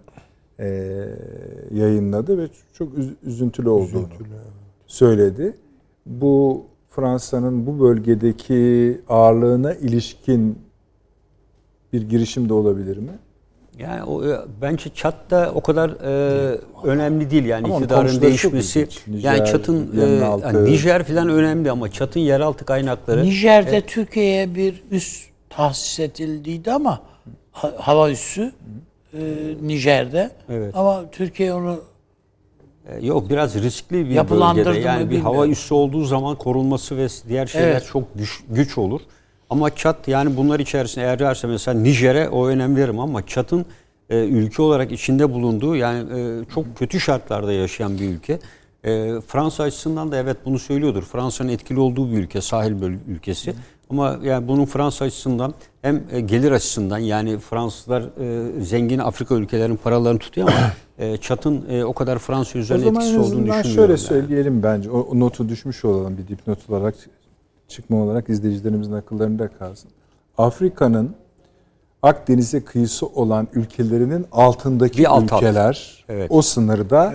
e, 0.60 0.66
yayınladı 1.74 2.38
ve 2.38 2.48
çok 2.78 2.94
üz- 2.94 3.16
üzüntülü 3.24 3.70
olduğunu 3.70 4.08
söyledi. 4.88 5.58
Bu 6.06 6.66
Fransa'nın 6.96 7.68
bu 7.68 7.80
bölgedeki 7.80 9.02
ağırlığına 9.10 9.74
ilişkin 9.74 10.60
bir 11.94 12.02
girişim 12.02 12.50
de 12.50 12.54
olabilir 12.54 12.98
mi? 12.98 13.12
Yani 13.80 14.04
o, 14.04 14.26
e, 14.26 14.40
bence 14.62 14.90
Çat'ta 14.96 15.52
o 15.56 15.62
kadar 15.62 15.90
e, 15.90 16.60
önemli 16.84 17.32
değil 17.32 17.46
yani 17.46 17.66
Ama 17.66 17.76
iktidarın 17.76 18.22
değişmesi. 18.22 18.88
Nijer, 19.08 19.34
yani 19.34 19.50
Çat'ın 19.50 20.00
e, 20.02 20.06
yani 20.46 20.66
Nijer 20.66 21.04
falan 21.04 21.30
önemli 21.30 21.72
ama 21.72 21.92
Çat'ın 21.92 22.20
yeraltı 22.20 22.66
kaynakları 22.66 23.24
Nijer'de 23.24 23.82
Türkiye'ye 23.82 24.56
bir 24.56 24.84
üs 24.92 25.28
tahsis 25.50 26.00
edildiydi 26.00 26.72
ama 26.72 27.02
ha- 27.52 27.74
hava 27.78 28.12
üssü 28.12 28.52
e, 29.14 29.20
Nijer'de. 29.62 30.32
Evet. 30.50 30.76
Ama 30.76 31.04
Türkiye 31.12 31.54
onu 31.54 31.74
e, 31.74 31.93
yok 33.02 33.30
biraz 33.30 33.56
riskli 33.56 34.10
bir 34.10 34.16
bölgede. 34.56 34.80
Yani 34.88 35.10
bir 35.10 35.20
hava 35.20 35.48
üssü 35.48 35.74
olduğu 35.74 36.04
zaman 36.06 36.36
korunması 36.36 36.98
ve 36.98 37.08
diğer 37.30 37.48
şeyler 37.48 37.68
Evet. 37.68 37.90
çok 37.92 38.04
güç, 38.16 38.44
güç 38.50 38.78
olur. 38.78 39.02
Ama 39.50 39.76
Çat 39.76 40.08
yani 40.08 40.38
bunlar 40.38 40.60
içerisinde 40.60 41.06
eğer 41.06 41.20
derse 41.20 41.48
mesela 41.48 41.80
Nijer'e 41.80 42.30
o 42.30 42.48
önem 42.48 42.76
veririm 42.76 43.00
ama 43.00 43.26
Çat'ın 43.28 43.66
e, 44.10 44.18
ülke 44.26 44.62
olarak 44.62 44.92
içinde 44.92 45.34
bulunduğu 45.34 45.76
yani 45.76 46.20
e, 46.20 46.46
çok 46.54 46.78
kötü 46.78 47.00
şartlarda 47.00 47.54
yaşayan 47.54 48.00
bir 48.00 48.10
ülke. 48.10 48.40
E, 48.84 49.14
Fransa 49.28 49.64
açısından 49.64 50.12
da 50.12 50.18
evet 50.18 50.38
bunu 50.46 50.60
söylüyordur. 50.60 51.04
Fransa'nın 51.04 51.50
etkili 51.50 51.80
olduğu 51.80 52.12
bir 52.12 52.18
ülke, 52.18 52.42
sahil 52.42 52.82
böl- 52.82 52.98
ülkesi. 53.08 53.54
Ama 53.94 54.20
yani 54.24 54.48
bunun 54.48 54.66
Fransa 54.66 55.06
açısından 55.06 55.54
hem 55.82 56.04
e, 56.12 56.20
gelir 56.20 56.52
açısından 56.52 56.98
yani 56.98 57.38
Fransızlar 57.38 58.02
e, 58.02 58.62
zengin 58.64 59.00
Afrika 59.00 59.36
ülkelerinin 59.36 59.76
paralarını 59.76 60.20
tutuyor 60.20 60.48
ama 60.48 60.58
e, 60.98 61.18
Çat'ın 61.18 61.84
o 61.84 61.94
kadar 61.94 62.20
Fransa 62.20 62.62
zaman 62.62 62.88
etkisi 62.96 63.20
olduğunu 63.20 63.30
düşünmüyorum. 63.32 63.64
şöyle 63.64 63.92
yani. 63.92 63.98
söyleyelim 63.98 64.64
bence. 64.64 64.92
O, 64.92 65.00
o 65.00 65.20
notu 65.20 65.50
düşmüş 65.50 65.86
olalım 65.86 66.18
bir 66.18 66.28
dipnot 66.28 66.70
olarak 66.70 66.96
çıkma 67.68 67.98
olarak 67.98 68.30
izleyicilerimizin 68.30 68.94
akıllarında 68.94 69.48
kalsın. 69.48 69.92
Afrika'nın 70.38 71.16
Akdeniz'e 72.02 72.64
kıyısı 72.64 73.06
olan 73.08 73.48
ülkelerinin 73.54 74.26
altındaki 74.32 74.98
Bir 74.98 75.12
alt 75.16 75.34
alt. 75.34 75.44
ülkeler 75.44 76.06
Evet. 76.10 76.28
o 76.32 76.42
sınırda 76.42 77.14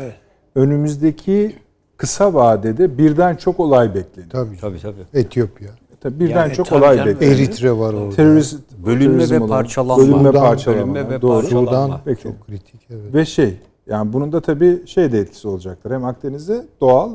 önümüzdeki 0.55 1.57
kısa 1.97 2.35
vadede 2.35 2.99
birden 2.99 3.37
çok 3.37 3.61
olay 3.61 3.95
bekleniyor. 3.95 4.31
tabii. 4.31 4.57
Tabii 4.61 4.81
tabii. 4.81 5.21
Etiyopya. 5.21 5.69
Tabii 6.01 6.21
birden 6.21 6.35
Yani 6.41 6.53
çok 6.55 6.67
tabii 6.67 6.79
olay 6.85 6.97
canım. 6.97 7.09
bekleniyor. 7.15 7.39
Eritre 7.39 7.73
var 7.73 7.95
orada. 7.95 8.17
Terörist, 8.17 8.61
Bölünme 8.87 9.31
ve 9.31 9.47
parçalanma. 9.47 10.03
Bölünme 10.03 10.33
parçalanma. 10.33 10.95
bölünme 10.95 11.11
ve 11.11 11.23
Doğru. 11.23 11.41
parçalanma. 11.43 11.67
Sudan 11.87 12.01
Peki. 12.05 12.23
çok 12.23 12.47
kritik 12.47 12.81
evet. 12.91 13.15
Ve 13.15 13.25
şey 13.25 13.57
yani 13.87 14.13
bunun 14.13 14.33
da 14.33 14.41
tabii 14.41 14.87
şey 14.87 15.13
de 15.13 15.19
etkisi 15.19 15.49
olacaktır. 15.49 15.91
Hem 15.91 16.05
Akdeniz'de 16.05 16.67
doğal 16.81 17.13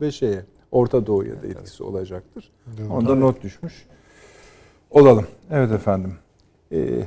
ve 0.00 0.10
şeye 0.12 0.44
Orta 0.72 1.06
Doğu'ya 1.06 1.42
da 1.42 1.46
etkisi 1.46 1.82
olacaktır. 1.82 2.50
Onda 2.90 3.14
not 3.14 3.42
düşmüş. 3.42 3.86
Olalım. 4.90 5.26
Evet 5.50 5.72
efendim. 5.72 6.14
Ee, 6.72 7.02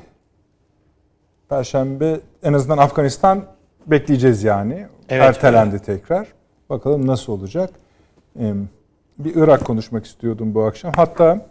Perşembe 1.49 2.19
en 2.43 2.53
azından 2.53 2.77
Afganistan 2.77 3.45
bekleyeceğiz 3.87 4.43
yani. 4.43 4.87
Evet, 5.09 5.23
Ertelendi 5.23 5.79
tekrar. 5.79 6.27
Bakalım 6.69 7.07
nasıl 7.07 7.33
olacak. 7.33 7.69
Ee, 8.39 8.53
bir 9.25 9.35
Irak 9.35 9.65
konuşmak 9.65 10.05
istiyordum 10.05 10.55
bu 10.55 10.63
akşam. 10.63 10.91
Hatta 10.95 11.45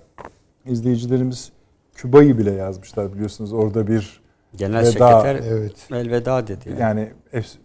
izleyicilerimiz 0.67 1.53
Küba'yı 1.95 2.39
bile 2.39 2.53
yazmışlar 2.53 3.15
biliyorsunuz. 3.15 3.53
Orada 3.53 3.87
bir 3.87 4.21
Genel 4.57 4.79
Veda, 4.81 4.91
sekreter 4.91 5.35
evet. 5.53 5.89
elveda 5.93 6.47
dedi. 6.47 6.69
Yani. 6.69 6.81
yani 6.81 7.13
efs- 7.33 7.57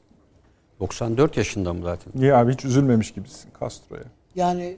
94 0.79 1.37
yaşında 1.37 1.73
mı 1.73 1.83
zaten? 1.83 2.21
Ya 2.21 2.37
abi 2.37 2.53
hiç 2.53 2.65
üzülmemiş 2.65 3.13
gibisin 3.13 3.49
Castro'ya. 3.59 4.03
yani 4.35 4.77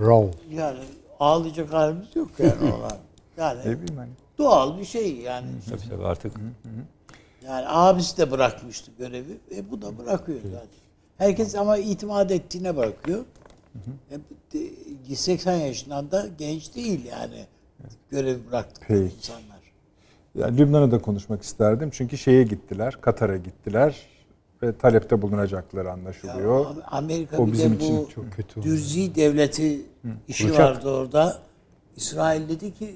Raw. 0.00 0.38
yani 0.56 0.78
ağlayacak 1.20 1.72
halimiz 1.72 2.16
yok 2.16 2.30
yani 2.38 2.72
ona. 2.78 2.88
Yani 3.36 3.58
Ne 3.60 3.64
bileyim 3.80 3.96
hani. 3.96 4.10
doğal 4.38 4.78
bir 4.78 4.84
şey 4.84 5.16
yani. 5.16 5.46
Tabii 5.70 5.88
tabii 5.90 6.04
artık. 6.06 6.32
Yani 7.46 7.64
abisi 7.68 8.18
de 8.18 8.30
bırakmıştı 8.30 8.90
görevi 8.98 9.38
ve 9.50 9.70
bu 9.70 9.82
da 9.82 9.98
bırakıyor 9.98 10.38
zaten. 10.44 10.68
Herkes 11.18 11.54
ama 11.54 11.76
itimat 11.78 12.30
ettiğine 12.30 12.76
bırakıyor. 12.76 13.24
E, 14.10 14.16
de- 15.08 15.14
80 15.16 15.56
yaşından 15.56 16.10
da 16.10 16.26
genç 16.38 16.74
değil 16.74 17.04
yani 17.04 17.46
görevi 18.10 18.38
bıraktıkları 18.50 19.00
Peki. 19.02 19.14
insanlar. 19.16 19.62
Yani 20.34 20.58
Lübnan'ı 20.58 20.90
da 20.90 20.98
konuşmak 21.02 21.42
isterdim. 21.42 21.90
Çünkü 21.92 22.18
şeye 22.18 22.42
gittiler, 22.42 23.00
Katar'a 23.00 23.36
gittiler. 23.36 23.96
ve 24.62 24.76
talepte 24.78 25.22
bulunacakları 25.22 25.92
anlaşılıyor. 25.92 26.66
Amerika 26.86 27.38
O 27.42 27.46
bir 27.46 27.52
bizim 27.52 27.72
de 27.72 27.76
için 27.84 27.96
bu 27.98 28.08
çok 28.10 28.32
kötü. 28.32 28.62
Dürzi 28.62 29.14
devleti 29.14 29.82
işi 30.28 30.44
kuracak. 30.46 30.76
vardı 30.76 30.90
orada. 30.90 31.38
İsrail 31.96 32.48
dedi 32.48 32.74
ki 32.74 32.94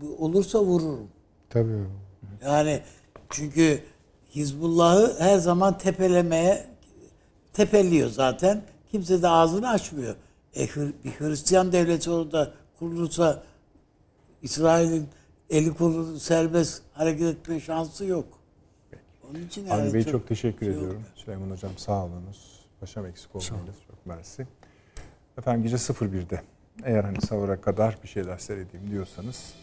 bu 0.00 0.24
olursa 0.24 0.60
vururum. 0.64 1.08
Tabii. 1.50 1.84
Yani 2.44 2.80
çünkü 3.30 3.80
Hizbullah'ı 4.34 5.16
her 5.18 5.38
zaman 5.38 5.78
tepelemeye 5.78 6.64
tepeliyor 7.52 8.10
zaten. 8.10 8.62
Kimse 8.90 9.22
de 9.22 9.28
ağzını 9.28 9.68
açmıyor. 9.68 10.16
E, 10.56 10.68
bir 11.04 11.10
Hristiyan 11.10 11.72
devleti 11.72 12.10
orada 12.10 12.52
kurulursa 12.78 13.42
İsrail'in 14.42 15.08
eli 15.50 15.74
kolu 15.74 16.20
serbest 16.20 16.82
hareket 16.92 17.22
etme 17.22 17.60
şansı 17.60 18.04
yok. 18.04 18.26
Onun 19.30 19.46
için 19.46 19.68
Avni 19.68 19.80
yani 19.80 19.94
Bey 19.94 20.04
çok, 20.04 20.28
teşekkür 20.28 20.66
şey 20.66 20.74
ediyorum. 20.74 21.02
Süleyman 21.14 21.50
Hocam 21.50 21.72
sağ 21.76 22.04
olunuz. 22.04 22.66
Paşam 22.80 23.06
eksik 23.06 23.36
olmayınız. 23.36 23.76
Çok 23.90 24.06
mersi. 24.06 24.46
Efendim 25.38 25.62
gece 25.62 25.76
01'de 25.76 26.42
eğer 26.84 27.04
hani 27.04 27.20
sahura 27.20 27.60
kadar 27.60 27.98
bir 28.02 28.08
şeyler 28.08 28.38
seyredeyim 28.38 28.90
diyorsanız 28.90 29.54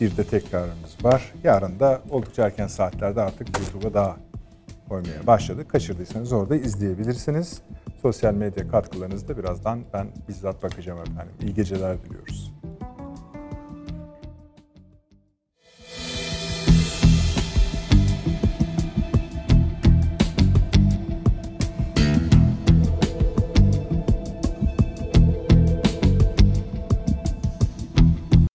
bir 0.00 0.16
de 0.16 0.24
tekrarımız 0.24 1.04
var. 1.04 1.32
Yarın 1.44 1.80
da 1.80 2.02
oldukça 2.10 2.46
erken 2.46 2.66
saatlerde 2.66 3.22
artık 3.22 3.58
YouTube'a 3.58 3.94
daha 3.94 4.16
koymaya 4.88 5.26
başladık. 5.26 5.68
Kaçırdıysanız 5.70 6.32
orada 6.32 6.56
izleyebilirsiniz. 6.56 7.62
Sosyal 8.02 8.34
medya 8.34 8.68
katkılarınızda 8.68 9.38
birazdan 9.38 9.80
ben 9.92 10.08
bizzat 10.28 10.62
bakacağım 10.62 11.00
efendim. 11.00 11.34
İyi 11.42 11.54
geceler 11.54 12.02
diliyoruz. 12.04 12.52